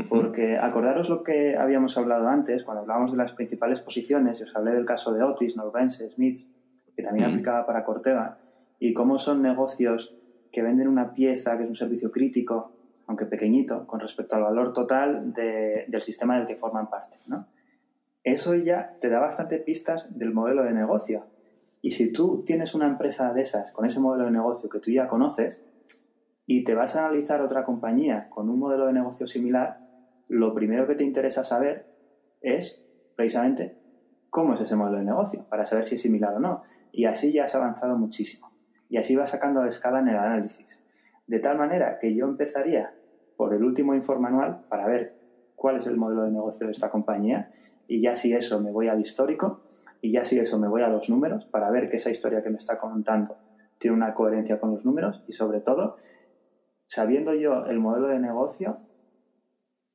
Porque 0.08 0.56
acordaros 0.56 1.08
lo 1.08 1.24
que 1.24 1.56
habíamos 1.56 1.98
hablado 1.98 2.28
antes, 2.28 2.62
cuando 2.62 2.82
hablábamos 2.82 3.10
de 3.10 3.18
las 3.18 3.32
principales 3.32 3.80
posiciones, 3.80 4.40
os 4.40 4.54
hablé 4.54 4.72
del 4.72 4.84
caso 4.84 5.12
de 5.12 5.22
Otis, 5.22 5.56
Norvense, 5.56 6.08
Smith, 6.10 6.46
que 6.94 7.02
también 7.02 7.28
aplicaba 7.28 7.66
para 7.66 7.84
Corteva, 7.84 8.38
y 8.78 8.92
cómo 8.92 9.18
son 9.18 9.42
negocios 9.42 10.16
que 10.52 10.62
venden 10.62 10.88
una 10.88 11.14
pieza 11.14 11.56
que 11.56 11.64
es 11.64 11.68
un 11.68 11.76
servicio 11.76 12.10
crítico, 12.10 12.72
aunque 13.06 13.26
pequeñito, 13.26 13.86
con 13.86 14.00
respecto 14.00 14.36
al 14.36 14.42
valor 14.42 14.72
total 14.72 15.32
del 15.32 16.02
sistema 16.02 16.36
del 16.38 16.46
que 16.46 16.56
forman 16.56 16.90
parte. 16.90 17.18
Eso 18.24 18.54
ya 18.54 18.96
te 19.00 19.08
da 19.08 19.20
bastante 19.20 19.58
pistas 19.58 20.18
del 20.18 20.32
modelo 20.32 20.64
de 20.64 20.72
negocio 20.72 21.24
y 21.80 21.92
si 21.92 22.12
tú 22.12 22.42
tienes 22.44 22.74
una 22.74 22.86
empresa 22.86 23.32
de 23.32 23.42
esas 23.42 23.72
con 23.72 23.84
ese 23.84 24.00
modelo 24.00 24.24
de 24.24 24.32
negocio 24.32 24.68
que 24.68 24.80
tú 24.80 24.90
ya 24.90 25.06
conoces 25.06 25.62
y 26.46 26.64
te 26.64 26.74
vas 26.74 26.96
a 26.96 27.06
analizar 27.06 27.40
otra 27.40 27.64
compañía 27.64 28.28
con 28.30 28.48
un 28.48 28.58
modelo 28.58 28.86
de 28.86 28.92
negocio 28.92 29.26
similar, 29.26 29.80
lo 30.28 30.54
primero 30.54 30.86
que 30.86 30.94
te 30.94 31.04
interesa 31.04 31.44
saber 31.44 31.86
es 32.40 32.84
precisamente 33.16 33.78
cómo 34.30 34.54
es 34.54 34.60
ese 34.60 34.76
modelo 34.76 34.98
de 34.98 35.04
negocio, 35.04 35.46
para 35.48 35.64
saber 35.64 35.86
si 35.86 35.96
es 35.96 36.02
similar 36.02 36.34
o 36.34 36.40
no. 36.40 36.62
Y 36.92 37.04
así 37.04 37.32
ya 37.32 37.44
has 37.44 37.54
avanzado 37.54 37.96
muchísimo. 37.96 38.47
Y 38.88 38.96
así 38.96 39.16
vas 39.16 39.30
sacando 39.30 39.62
la 39.62 39.68
escala 39.68 40.00
en 40.00 40.08
el 40.08 40.16
análisis. 40.16 40.82
De 41.26 41.38
tal 41.40 41.58
manera 41.58 41.98
que 41.98 42.14
yo 42.14 42.24
empezaría 42.26 42.94
por 43.36 43.54
el 43.54 43.62
último 43.62 43.94
informe 43.94 44.28
anual 44.28 44.64
para 44.68 44.86
ver 44.86 45.14
cuál 45.54 45.76
es 45.76 45.86
el 45.86 45.96
modelo 45.96 46.22
de 46.24 46.30
negocio 46.30 46.66
de 46.66 46.72
esta 46.72 46.90
compañía 46.90 47.50
y 47.86 48.00
ya 48.00 48.14
si 48.14 48.32
eso 48.32 48.60
me 48.60 48.70
voy 48.70 48.88
al 48.88 49.00
histórico 49.00 49.60
y 50.00 50.12
ya 50.12 50.24
si 50.24 50.38
eso 50.38 50.58
me 50.58 50.68
voy 50.68 50.82
a 50.82 50.88
los 50.88 51.10
números 51.10 51.44
para 51.46 51.70
ver 51.70 51.88
que 51.88 51.96
esa 51.96 52.10
historia 52.10 52.42
que 52.42 52.50
me 52.50 52.58
está 52.58 52.78
contando 52.78 53.36
tiene 53.78 53.96
una 53.96 54.14
coherencia 54.14 54.60
con 54.60 54.72
los 54.72 54.84
números 54.84 55.22
y 55.26 55.32
sobre 55.32 55.60
todo, 55.60 55.96
sabiendo 56.86 57.34
yo 57.34 57.66
el 57.66 57.78
modelo 57.78 58.08
de 58.08 58.18
negocio, 58.18 58.78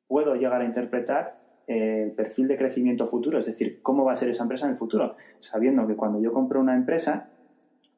puedo 0.07 0.35
llegar 0.35 0.61
a 0.61 0.65
interpretar 0.65 1.41
el 1.67 2.11
perfil 2.11 2.47
de 2.47 2.57
crecimiento 2.57 3.07
futuro, 3.07 3.39
es 3.39 3.45
decir, 3.45 3.81
cómo 3.81 4.03
va 4.03 4.13
a 4.13 4.17
ser 4.17 4.29
esa 4.29 4.43
empresa 4.43 4.65
en 4.65 4.73
el 4.73 4.77
futuro, 4.77 5.15
sabiendo 5.39 5.87
que 5.87 5.95
cuando 5.95 6.19
yo 6.19 6.33
compro 6.33 6.59
una 6.59 6.75
empresa, 6.75 7.29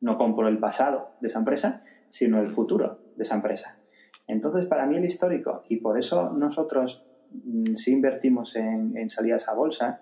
no 0.01 0.17
compro 0.17 0.47
el 0.47 0.59
pasado 0.59 1.11
de 1.21 1.27
esa 1.27 1.39
empresa, 1.39 1.83
sino 2.09 2.39
el 2.39 2.49
futuro 2.49 2.99
de 3.15 3.23
esa 3.23 3.35
empresa. 3.35 3.77
Entonces, 4.27 4.65
para 4.65 4.85
mí 4.85 4.97
el 4.97 5.05
histórico, 5.05 5.63
y 5.69 5.77
por 5.77 5.97
eso 5.97 6.31
nosotros 6.31 7.05
mm, 7.31 7.75
si 7.75 7.91
invertimos 7.91 8.55
en, 8.55 8.97
en 8.97 9.09
salidas 9.09 9.47
a 9.47 9.53
bolsa, 9.53 10.01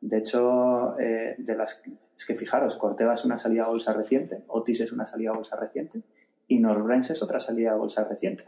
de 0.00 0.18
hecho, 0.18 0.98
eh, 0.98 1.34
de 1.38 1.56
las, 1.56 1.82
es 2.16 2.26
que 2.26 2.34
fijaros, 2.34 2.76
Corteva 2.76 3.14
es 3.14 3.24
una 3.24 3.36
salida 3.36 3.64
a 3.64 3.68
bolsa 3.68 3.92
reciente, 3.92 4.44
Otis 4.46 4.80
es 4.80 4.92
una 4.92 5.06
salida 5.06 5.30
a 5.30 5.34
bolsa 5.34 5.56
reciente 5.56 6.02
y 6.46 6.60
Norbrense 6.60 7.12
es 7.12 7.22
otra 7.22 7.40
salida 7.40 7.72
a 7.72 7.76
bolsa 7.76 8.04
reciente. 8.04 8.44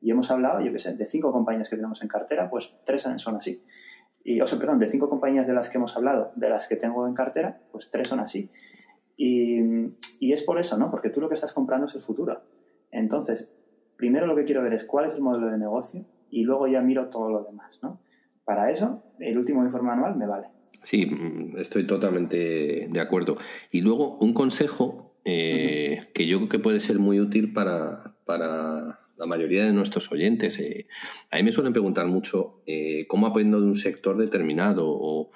Y 0.00 0.10
hemos 0.10 0.30
hablado, 0.30 0.60
yo 0.60 0.70
qué 0.70 0.78
sé, 0.78 0.94
de 0.94 1.06
cinco 1.06 1.32
compañías 1.32 1.68
que 1.68 1.76
tenemos 1.76 2.02
en 2.02 2.08
cartera, 2.08 2.50
pues 2.50 2.72
tres 2.84 3.02
son 3.02 3.36
así. 3.36 3.62
Y, 4.22 4.40
o 4.40 4.46
sea, 4.46 4.58
perdón, 4.58 4.78
de 4.78 4.88
cinco 4.90 5.08
compañías 5.08 5.46
de 5.46 5.54
las 5.54 5.70
que 5.70 5.78
hemos 5.78 5.96
hablado, 5.96 6.32
de 6.36 6.50
las 6.50 6.66
que 6.66 6.76
tengo 6.76 7.06
en 7.06 7.14
cartera, 7.14 7.60
pues 7.72 7.90
tres 7.90 8.08
son 8.08 8.20
así. 8.20 8.50
Y, 9.18 9.60
y 10.20 10.32
es 10.32 10.42
por 10.42 10.58
eso, 10.58 10.78
¿no? 10.78 10.90
Porque 10.90 11.10
tú 11.10 11.20
lo 11.20 11.28
que 11.28 11.34
estás 11.34 11.52
comprando 11.52 11.86
es 11.86 11.94
el 11.94 12.00
futuro. 12.00 12.40
Entonces, 12.90 13.50
primero 13.96 14.26
lo 14.26 14.34
que 14.34 14.44
quiero 14.44 14.62
ver 14.62 14.72
es 14.72 14.84
cuál 14.84 15.06
es 15.06 15.14
el 15.14 15.20
modelo 15.20 15.48
de 15.48 15.58
negocio 15.58 16.06
y 16.30 16.44
luego 16.44 16.66
ya 16.68 16.80
miro 16.80 17.08
todo 17.08 17.28
lo 17.30 17.44
demás, 17.44 17.78
¿no? 17.82 18.00
Para 18.44 18.70
eso, 18.70 19.02
el 19.18 19.36
último 19.36 19.62
informe 19.62 19.90
anual 19.90 20.16
me 20.16 20.26
vale. 20.26 20.46
Sí, 20.82 21.10
estoy 21.58 21.86
totalmente 21.86 22.88
de 22.88 23.00
acuerdo. 23.00 23.36
Y 23.70 23.82
luego 23.82 24.16
un 24.18 24.32
consejo 24.32 25.16
eh, 25.24 26.00
que 26.14 26.26
yo 26.26 26.38
creo 26.38 26.48
que 26.48 26.58
puede 26.58 26.80
ser 26.80 26.98
muy 26.98 27.20
útil 27.20 27.52
para, 27.52 28.16
para 28.24 29.00
la 29.18 29.26
mayoría 29.26 29.66
de 29.66 29.72
nuestros 29.72 30.10
oyentes. 30.12 30.58
Eh, 30.60 30.86
a 31.30 31.36
mí 31.36 31.42
me 31.42 31.52
suelen 31.52 31.72
preguntar 31.72 32.06
mucho 32.06 32.62
eh, 32.66 33.06
cómo 33.08 33.26
aprendo 33.26 33.60
de 33.60 33.66
un 33.66 33.74
sector 33.74 34.16
determinado 34.16 34.84
o, 34.88 35.30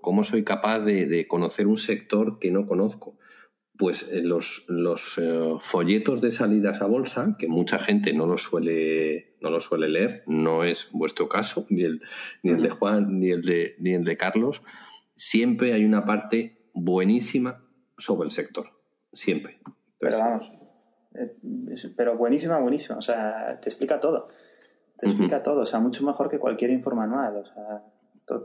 cómo 0.00 0.24
soy 0.24 0.44
capaz 0.44 0.80
de, 0.80 1.26
conocer 1.26 1.66
un 1.66 1.78
sector 1.78 2.38
que 2.38 2.50
no 2.50 2.66
conozco 2.66 3.16
pues 3.76 4.10
eh, 4.12 4.22
los, 4.22 4.64
los 4.68 5.18
eh, 5.18 5.54
folletos 5.60 6.20
de 6.20 6.32
salidas 6.32 6.82
a 6.82 6.86
bolsa, 6.86 7.36
que 7.38 7.46
mucha 7.46 7.78
gente 7.78 8.12
no 8.12 8.26
lo 8.26 8.36
suele, 8.36 9.36
no 9.40 9.50
lo 9.50 9.60
suele 9.60 9.88
leer, 9.88 10.24
no 10.26 10.64
es 10.64 10.88
vuestro 10.90 11.28
caso, 11.28 11.64
ni 11.70 11.82
el, 11.82 12.02
ni 12.42 12.50
el 12.50 12.60
de 12.60 12.70
Juan, 12.70 13.20
ni 13.20 13.30
el 13.30 13.42
de, 13.42 13.76
ni 13.78 13.94
el 13.94 14.02
de 14.02 14.16
Carlos, 14.16 14.64
siempre 15.14 15.74
hay 15.74 15.84
una 15.84 16.04
parte 16.04 16.70
buenísima 16.74 17.64
sobre 17.96 18.26
el 18.26 18.32
sector. 18.32 18.66
Siempre. 19.12 19.60
pero 20.00 20.18
vamos, 20.18 20.50
pero 21.96 22.16
buenísima, 22.16 22.58
buenísima. 22.58 22.98
O 22.98 23.02
sea, 23.02 23.58
te 23.60 23.68
explica 23.68 24.00
todo. 24.00 24.28
Te 24.98 25.06
explica 25.06 25.42
todo. 25.42 25.62
O 25.62 25.66
sea, 25.66 25.78
mucho 25.78 26.04
mejor 26.04 26.28
que 26.28 26.38
cualquier 26.38 26.72
informe 26.72 27.04
anual. 27.04 27.36
O 27.36 27.44
sea, 27.44 27.84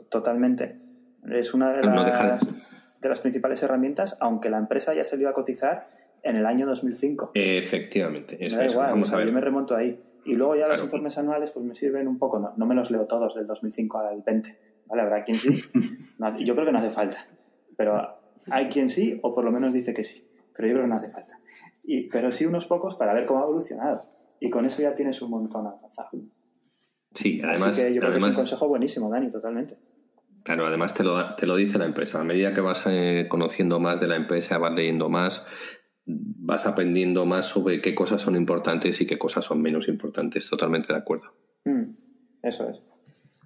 totalmente. 0.10 0.83
Es 1.30 1.54
una 1.54 1.72
de 1.72 1.84
las 1.84 2.42
de 3.04 3.10
las 3.10 3.20
principales 3.20 3.62
herramientas, 3.62 4.18
aunque 4.20 4.50
la 4.50 4.58
empresa 4.58 4.94
ya 4.96 5.04
salió 5.04 5.30
a 5.30 5.34
cotizar 5.34 5.90
en 6.24 6.38
el 6.38 6.46
año 6.46 6.66
2005. 6.66 7.32
Efectivamente, 7.36 8.38
eso, 8.44 8.58
me 8.58 8.66
igual, 8.66 8.92
Vamos 8.92 9.12
a 9.12 9.18
ver. 9.18 9.28
yo 9.28 9.34
me 9.34 9.42
remonto 9.42 9.76
ahí. 9.76 10.02
Y 10.26 10.36
luego 10.36 10.56
ya 10.56 10.70
los 10.70 10.82
informes 10.82 11.18
anuales 11.18 11.52
pues 11.52 11.66
me 11.66 11.76
sirven 11.76 12.08
un 12.08 12.18
poco, 12.18 12.54
no, 12.56 12.66
me 12.66 12.74
los 12.74 12.90
leo 12.92 13.06
todos 13.06 13.36
del 13.36 13.46
2005 13.46 14.00
al 14.00 14.24
20, 14.26 14.58
¿vale? 14.88 15.02
Habrá 15.02 15.24
quien 15.26 15.38
sí, 15.38 15.54
yo 16.40 16.56
creo 16.56 16.66
que 16.66 16.72
no 16.72 16.80
hace 16.80 16.92
falta, 16.92 17.28
pero 17.76 18.22
hay 18.50 18.68
quien 18.68 18.88
sí 18.88 19.20
o 19.22 19.36
por 19.36 19.44
lo 19.44 19.52
menos 19.52 19.74
dice 19.74 19.94
que 19.94 20.06
sí, 20.06 20.26
pero 20.56 20.70
yo 20.70 20.76
creo 20.76 20.86
que 20.86 20.90
no 20.90 20.96
hace 20.96 21.10
falta. 21.10 21.38
Y, 21.84 22.08
pero 22.08 22.32
sí 22.32 22.46
unos 22.46 22.66
pocos 22.68 22.96
para 22.96 23.14
ver 23.14 23.26
cómo 23.26 23.42
ha 23.42 23.44
evolucionado 23.44 24.06
y 24.40 24.50
con 24.50 24.66
eso 24.66 24.82
ya 24.82 24.96
tienes 24.96 25.22
un 25.22 25.30
montón 25.30 25.68
avanzado. 25.68 26.10
Sí, 27.14 27.42
además... 27.44 27.72
Así 27.72 27.82
que 27.82 27.94
yo 27.94 28.00
creo 28.00 28.14
que 28.14 28.20
es 28.20 28.24
un 28.24 28.34
consejo 28.34 28.70
buenísimo, 28.70 29.10
Dani, 29.10 29.30
totalmente. 29.30 29.76
Claro, 30.44 30.66
además 30.66 30.94
te 30.94 31.04
lo, 31.04 31.36
te 31.36 31.48
lo 31.48 31.56
dice 31.56 31.78
la 31.78 31.86
empresa. 31.86 32.20
A 32.20 32.24
medida 32.24 32.54
que 32.54 32.62
vas 32.62 32.84
eh, 32.86 33.28
conociendo 33.30 33.80
más 33.80 34.00
de 34.00 34.08
la 34.08 34.18
empresa, 34.18 34.58
vas 34.58 34.74
leyendo 34.74 35.10
más, 35.10 35.48
vas 36.06 36.66
aprendiendo 36.66 37.26
más 37.26 37.48
sobre 37.48 37.82
qué 37.82 37.96
cosas 37.96 38.22
son 38.22 38.36
importantes 38.36 39.00
y 39.00 39.06
qué 39.06 39.18
cosas 39.18 39.46
son 39.46 39.62
menos 39.62 39.88
importantes. 39.88 40.50
Totalmente 40.50 40.92
de 40.92 41.00
acuerdo. 41.00 41.34
Mm, 41.64 41.96
eso 42.44 42.70
es. 42.70 42.82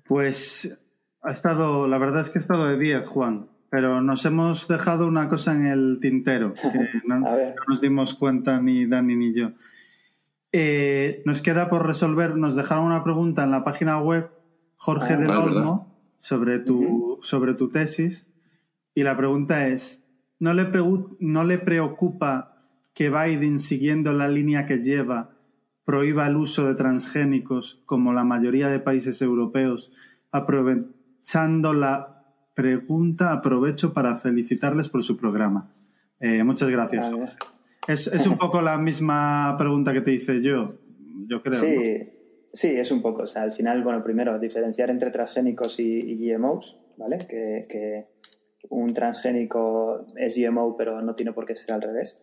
Pues 0.06 0.80
Ha 1.22 1.32
estado, 1.32 1.88
la 1.88 1.98
verdad 1.98 2.22
es 2.22 2.30
que 2.30 2.40
ha 2.40 2.42
estado 2.42 2.68
de 2.68 2.78
10, 2.78 3.08
Juan, 3.08 3.50
pero 3.70 4.02
nos 4.02 4.26
hemos 4.26 4.68
dejado 4.68 5.08
una 5.08 5.28
cosa 5.30 5.54
en 5.54 5.68
el 5.68 6.00
tintero, 6.02 6.54
que 6.54 6.62
no, 7.08 7.22
nos 7.68 7.82
dimos 7.82 8.14
cuenta 8.14 8.60
ni 8.60 8.88
Dani 8.88 9.16
ni 9.16 9.34
yo. 9.34 9.52
Eh, 10.52 11.22
nos 11.26 11.42
queda 11.42 11.70
por 11.70 11.86
resolver, 11.86 12.38
nos 12.38 12.56
dejaron 12.56 12.86
una 12.86 13.04
pregunta 13.04 13.44
en 13.44 13.52
la 13.52 13.64
página 13.64 14.00
web, 14.00 14.32
Jorge 14.78 15.14
ah, 15.14 15.18
del 15.18 15.32
Olmo, 15.32 15.97
sobre 16.20 16.60
tu, 16.60 17.20
sobre 17.22 17.54
tu 17.54 17.70
tesis, 17.70 18.28
y 18.94 19.04
la 19.04 19.16
pregunta 19.16 19.68
es, 19.68 20.04
¿no 20.40 20.54
le, 20.54 20.70
¿no 21.20 21.44
le 21.44 21.58
preocupa 21.60 22.58
que 22.94 23.10
Biden, 23.10 23.60
siguiendo 23.60 24.12
la 24.14 24.28
línea 24.28 24.66
que 24.66 24.82
lleva, 24.82 25.38
prohíba 25.86 26.26
el 26.28 26.36
uso 26.36 26.68
de 26.68 26.76
transgénicos 26.76 27.82
como 27.86 28.12
la 28.12 28.24
mayoría 28.24 28.70
de 28.70 28.80
países 28.80 29.22
europeos, 29.22 29.92
aprovechando 30.32 31.74
la 31.74 32.26
pregunta, 32.56 33.34
aprovecho 33.34 33.94
para 33.94 34.16
felicitarles 34.16 34.90
por 34.90 35.04
su 35.04 35.16
programa. 35.16 35.72
Eh, 36.20 36.44
muchas 36.44 36.70
gracias. 36.70 37.12
Es, 37.88 38.08
es, 38.08 38.26
un 38.26 38.38
poco 38.38 38.62
la 38.62 38.80
misma 38.80 39.56
pregunta 39.58 39.94
que 39.94 40.02
te 40.02 40.12
hice 40.12 40.42
yo, 40.42 40.80
yo 41.28 41.44
creo. 41.44 41.62
Sí, 41.62 42.10
sí, 42.54 42.76
es 42.78 42.92
un 42.92 43.02
poco. 43.02 43.24
O 43.24 43.28
sea, 43.28 43.44
al 43.44 43.52
final, 43.52 43.84
bueno, 43.84 44.04
primero, 44.04 44.38
diferenciar 44.40 44.90
entre 44.90 45.12
transgénicos 45.12 45.80
y, 45.80 46.16
GMOs, 46.18 46.78
¿vale? 46.98 47.26
Que, 47.28 47.62
que, 47.70 48.06
un 48.70 48.94
transgénico 48.94 50.06
es 50.16 50.38
GMO, 50.38 50.76
pero 50.76 51.02
no 51.02 51.16
tiene 51.16 51.32
por 51.32 51.46
qué 51.46 51.56
ser 51.56 51.74
al 51.74 51.82
revés. 51.82 52.22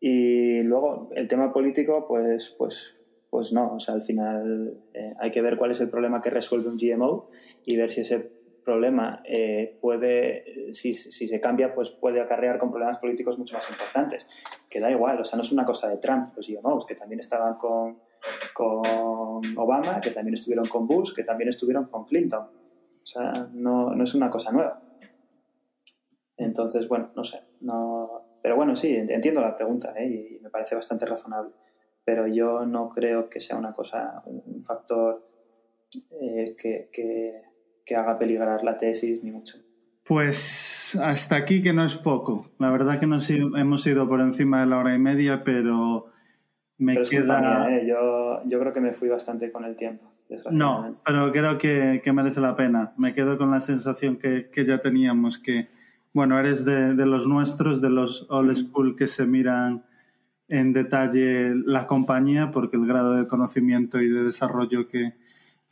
Y 0.00 0.62
luego, 0.62 1.10
el 1.14 1.28
tema 1.28 1.52
político, 1.52 2.06
pues, 2.08 2.54
pues, 2.56 2.94
pues 3.28 3.52
no. 3.52 3.74
O 3.74 3.80
sea, 3.80 3.94
al 3.94 4.02
final 4.02 4.78
eh, 4.94 5.14
hay 5.20 5.30
que 5.30 5.42
ver 5.42 5.56
cuál 5.58 5.70
es 5.70 5.80
el 5.80 5.90
problema 5.90 6.20
que 6.20 6.30
resuelve 6.30 6.68
un 6.68 6.78
GMO 6.78 7.30
y 7.66 7.76
ver 7.76 7.92
si 7.92 8.00
ese 8.00 8.40
problema 8.64 9.22
eh, 9.24 9.78
puede, 9.80 10.72
si, 10.72 10.94
si, 10.94 11.28
se 11.28 11.40
cambia, 11.40 11.74
pues 11.74 11.90
puede 11.90 12.20
acarrear 12.20 12.58
con 12.58 12.70
problemas 12.70 12.98
políticos 12.98 13.38
mucho 13.38 13.56
más 13.56 13.68
importantes. 13.68 14.26
Que 14.68 14.80
da 14.80 14.90
igual, 14.90 15.20
o 15.20 15.24
sea, 15.24 15.36
no 15.36 15.42
es 15.42 15.52
una 15.52 15.64
cosa 15.64 15.88
de 15.88 15.98
Trump, 15.98 16.30
los 16.36 16.48
GMOs, 16.48 16.86
que 16.86 16.94
también 16.94 17.20
estaban 17.20 17.56
con, 17.56 17.98
con 18.54 19.42
Obama, 19.56 20.00
que 20.00 20.10
también 20.10 20.34
estuvieron 20.34 20.66
con 20.66 20.86
Bush, 20.86 21.12
que 21.14 21.24
también 21.24 21.48
estuvieron 21.48 21.86
con 21.86 22.04
Clinton. 22.04 22.42
O 23.02 23.06
sea, 23.06 23.32
no, 23.52 23.94
no 23.94 24.04
es 24.04 24.14
una 24.14 24.30
cosa 24.30 24.52
nueva. 24.52 24.82
Entonces, 26.36 26.88
bueno, 26.88 27.10
no 27.14 27.24
sé. 27.24 27.40
No... 27.60 28.38
Pero 28.42 28.56
bueno, 28.56 28.74
sí, 28.74 28.94
entiendo 28.94 29.42
la 29.42 29.54
pregunta 29.54 29.92
¿eh? 29.96 30.06
y 30.06 30.42
me 30.42 30.48
parece 30.48 30.74
bastante 30.74 31.04
razonable. 31.04 31.52
Pero 32.04 32.26
yo 32.26 32.64
no 32.64 32.88
creo 32.88 33.28
que 33.28 33.40
sea 33.40 33.56
una 33.56 33.72
cosa, 33.72 34.22
un 34.24 34.62
factor 34.62 35.28
eh, 36.20 36.54
que, 36.56 36.88
que, 36.90 37.42
que 37.84 37.96
haga 37.96 38.18
peligrar 38.18 38.64
la 38.64 38.78
tesis, 38.78 39.22
ni 39.22 39.30
mucho. 39.30 39.58
Pues 40.04 40.98
hasta 41.00 41.36
aquí 41.36 41.62
que 41.62 41.72
no 41.72 41.84
es 41.84 41.94
poco. 41.94 42.50
La 42.58 42.70
verdad 42.70 42.98
que 42.98 43.06
nos 43.06 43.28
hemos 43.30 43.86
ido 43.86 44.08
por 44.08 44.20
encima 44.20 44.60
de 44.60 44.66
la 44.66 44.78
hora 44.78 44.94
y 44.94 44.98
media, 44.98 45.44
pero 45.44 46.06
me 46.80 47.00
queda... 47.02 47.70
¿eh? 47.70 47.86
yo, 47.86 48.42
yo 48.46 48.58
creo 48.58 48.72
que 48.72 48.80
me 48.80 48.92
fui 48.92 49.08
bastante 49.08 49.52
con 49.52 49.64
el 49.64 49.76
tiempo. 49.76 50.10
No, 50.50 51.00
pero 51.04 51.30
creo 51.32 51.58
que, 51.58 52.00
que, 52.02 52.12
merece 52.12 52.40
la 52.40 52.54
pena. 52.54 52.92
Me 52.96 53.14
quedo 53.14 53.36
con 53.36 53.50
la 53.50 53.60
sensación 53.60 54.16
que, 54.16 54.48
que 54.50 54.64
ya 54.64 54.78
teníamos, 54.78 55.38
que 55.38 55.68
bueno, 56.12 56.38
eres 56.38 56.64
de, 56.64 56.94
los 57.06 57.26
nuestros, 57.26 57.80
de 57.80 57.90
los 57.90 58.26
old 58.30 58.54
school 58.54 58.96
que 58.96 59.06
se 59.06 59.26
miran 59.26 59.84
en 60.48 60.72
detalle 60.72 61.54
la 61.54 61.86
compañía, 61.86 62.50
porque 62.50 62.76
el 62.76 62.86
grado 62.86 63.14
de 63.14 63.28
conocimiento 63.28 64.00
y 64.00 64.08
de 64.08 64.24
desarrollo 64.24 64.86
que, 64.86 65.14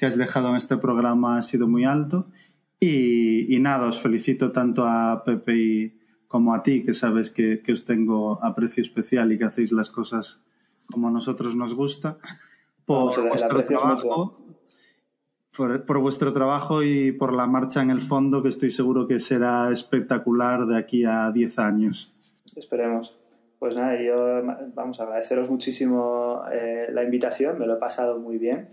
has 0.01 0.16
dejado 0.16 0.51
en 0.51 0.56
este 0.56 0.76
programa 0.76 1.39
ha 1.39 1.43
sido 1.43 1.66
muy 1.66 1.85
alto. 1.85 2.28
Y, 2.80 3.59
nada, 3.60 3.89
os 3.89 4.01
felicito 4.01 4.52
tanto 4.52 4.86
a 4.86 5.24
Pepe 5.24 5.56
y, 5.56 5.98
como 6.28 6.55
a 6.55 6.62
ti, 6.62 6.82
que 6.82 6.94
sabes 6.94 7.30
que, 7.30 7.60
que 7.62 7.72
os 7.72 7.85
tengo 7.85 8.44
aprecio 8.44 8.82
especial 8.82 9.32
y 9.32 9.39
que 9.39 9.44
hacéis 9.44 9.72
las 9.72 9.90
cosas 9.90 10.44
como 10.90 11.09
a 11.09 11.10
nosotros 11.10 11.56
nos 11.56 11.74
gusta, 11.74 12.19
por 12.85 13.28
vuestro 13.28 13.62
trabajo 13.62 14.48
por, 15.59 15.98
vuestro 15.98 16.32
trabajo 16.32 16.85
y 16.85 17.10
por 17.10 17.35
la 17.35 17.47
marcha 17.48 17.82
en 17.82 17.90
el 17.90 18.01
fondo, 18.01 18.43
que 18.43 18.48
estoy 18.48 18.70
seguro 18.70 19.09
que 19.09 19.19
será 19.19 19.70
espectacular 19.73 20.66
de 20.66 20.78
aquí 20.78 21.05
a 21.05 21.32
10 21.32 21.59
años. 21.59 22.15
Esperemos. 22.55 23.19
Pues 23.59 23.74
nada, 23.74 24.01
yo 24.01 24.40
vamos 24.74 25.01
a 25.01 25.02
agradeceros 25.02 25.51
muchísimo 25.51 26.43
eh, 26.52 26.86
la 26.93 27.02
invitación, 27.02 27.59
me 27.59 27.66
lo 27.66 27.74
he 27.74 27.78
pasado 27.78 28.20
muy 28.20 28.39
bien. 28.39 28.69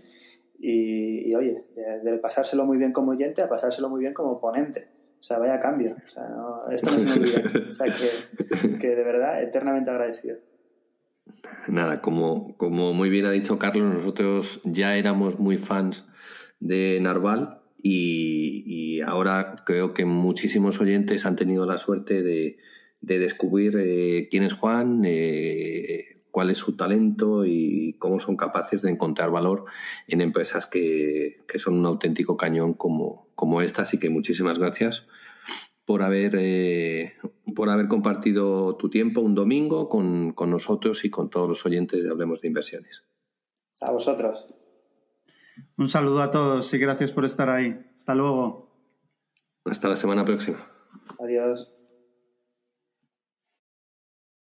Y, 0.58 1.34
oye, 1.34 1.64
de, 2.04 2.18
pasárselo 2.18 2.64
muy 2.64 2.78
bien 2.78 2.92
como 2.92 3.10
oyente 3.10 3.42
a 3.42 3.48
pasárselo 3.48 3.88
muy 3.88 4.00
bien 4.00 4.14
como 4.14 4.40
ponente. 4.40 4.88
O 5.18 5.22
sea, 5.22 5.38
vaya 5.38 5.58
cambio. 5.58 5.96
O 6.06 6.08
sea, 6.08 6.28
esto 6.70 6.90
no 6.92 6.98
se 7.00 7.04
me 7.04 7.12
olvida. 7.12 7.70
O 7.70 7.74
sea, 7.74 7.86
que, 7.92 8.78
que 8.78 8.94
de 8.94 9.04
verdad, 9.04 9.42
eternamente 9.42 9.90
agradecido. 9.90 10.38
Nada, 11.68 12.00
como, 12.00 12.56
como 12.56 12.92
muy 12.92 13.10
bien 13.10 13.26
ha 13.26 13.30
dicho 13.30 13.58
Carlos, 13.58 13.92
nosotros 13.92 14.60
ya 14.64 14.96
éramos 14.96 15.38
muy 15.38 15.58
fans 15.58 16.04
de 16.60 16.98
Narval 17.00 17.60
y, 17.82 19.00
ahora 19.02 19.54
creo 19.64 19.94
que 19.94 20.04
muchísimos 20.04 20.80
oyentes 20.80 21.26
han 21.26 21.36
tenido 21.36 21.66
la 21.66 21.78
suerte 21.78 22.22
de, 22.22 22.58
descubrir 23.00 23.76
eh, 23.78 24.28
quién 24.30 24.42
es 24.42 24.52
Juan, 24.52 25.02
eh, 25.04 26.18
cuál 26.30 26.50
es 26.50 26.58
su 26.58 26.76
talento 26.76 27.44
y 27.46 27.96
cómo 27.98 28.18
son 28.18 28.36
capaces 28.36 28.82
de 28.82 28.90
encontrar 28.90 29.30
valor 29.30 29.64
en 30.08 30.20
empresas 30.20 30.66
que, 30.66 31.44
son 31.56 31.74
un 31.74 31.86
auténtico 31.86 32.36
cañón 32.36 32.74
como, 32.74 33.28
como 33.34 33.62
esta. 33.62 33.82
Así 33.82 33.98
que 33.98 34.10
muchísimas 34.10 34.58
gracias 34.58 35.06
por 35.86 36.02
haber, 36.02 36.34
eh, 36.36 37.14
por 37.54 37.70
haber 37.70 37.88
compartido 37.88 38.76
tu 38.76 38.90
tiempo 38.90 39.20
un 39.20 39.34
domingo 39.34 39.88
con, 39.88 40.32
con 40.32 40.50
nosotros 40.50 41.04
y 41.04 41.10
con 41.10 41.30
todos 41.30 41.48
los 41.48 41.64
oyentes 41.64 42.02
de 42.02 42.10
Hablemos 42.10 42.40
de 42.40 42.48
Inversiones. 42.48 43.04
A 43.80 43.92
vosotros. 43.92 44.46
Un 45.78 45.88
saludo 45.88 46.22
a 46.22 46.30
todos 46.30 46.72
y 46.74 46.78
gracias 46.78 47.12
por 47.12 47.24
estar 47.24 47.48
ahí. 47.48 47.78
Hasta 47.94 48.14
luego. 48.14 48.66
Hasta 49.64 49.88
la 49.88 49.96
semana 49.96 50.24
próxima. 50.24 50.70
Adiós. 51.18 51.75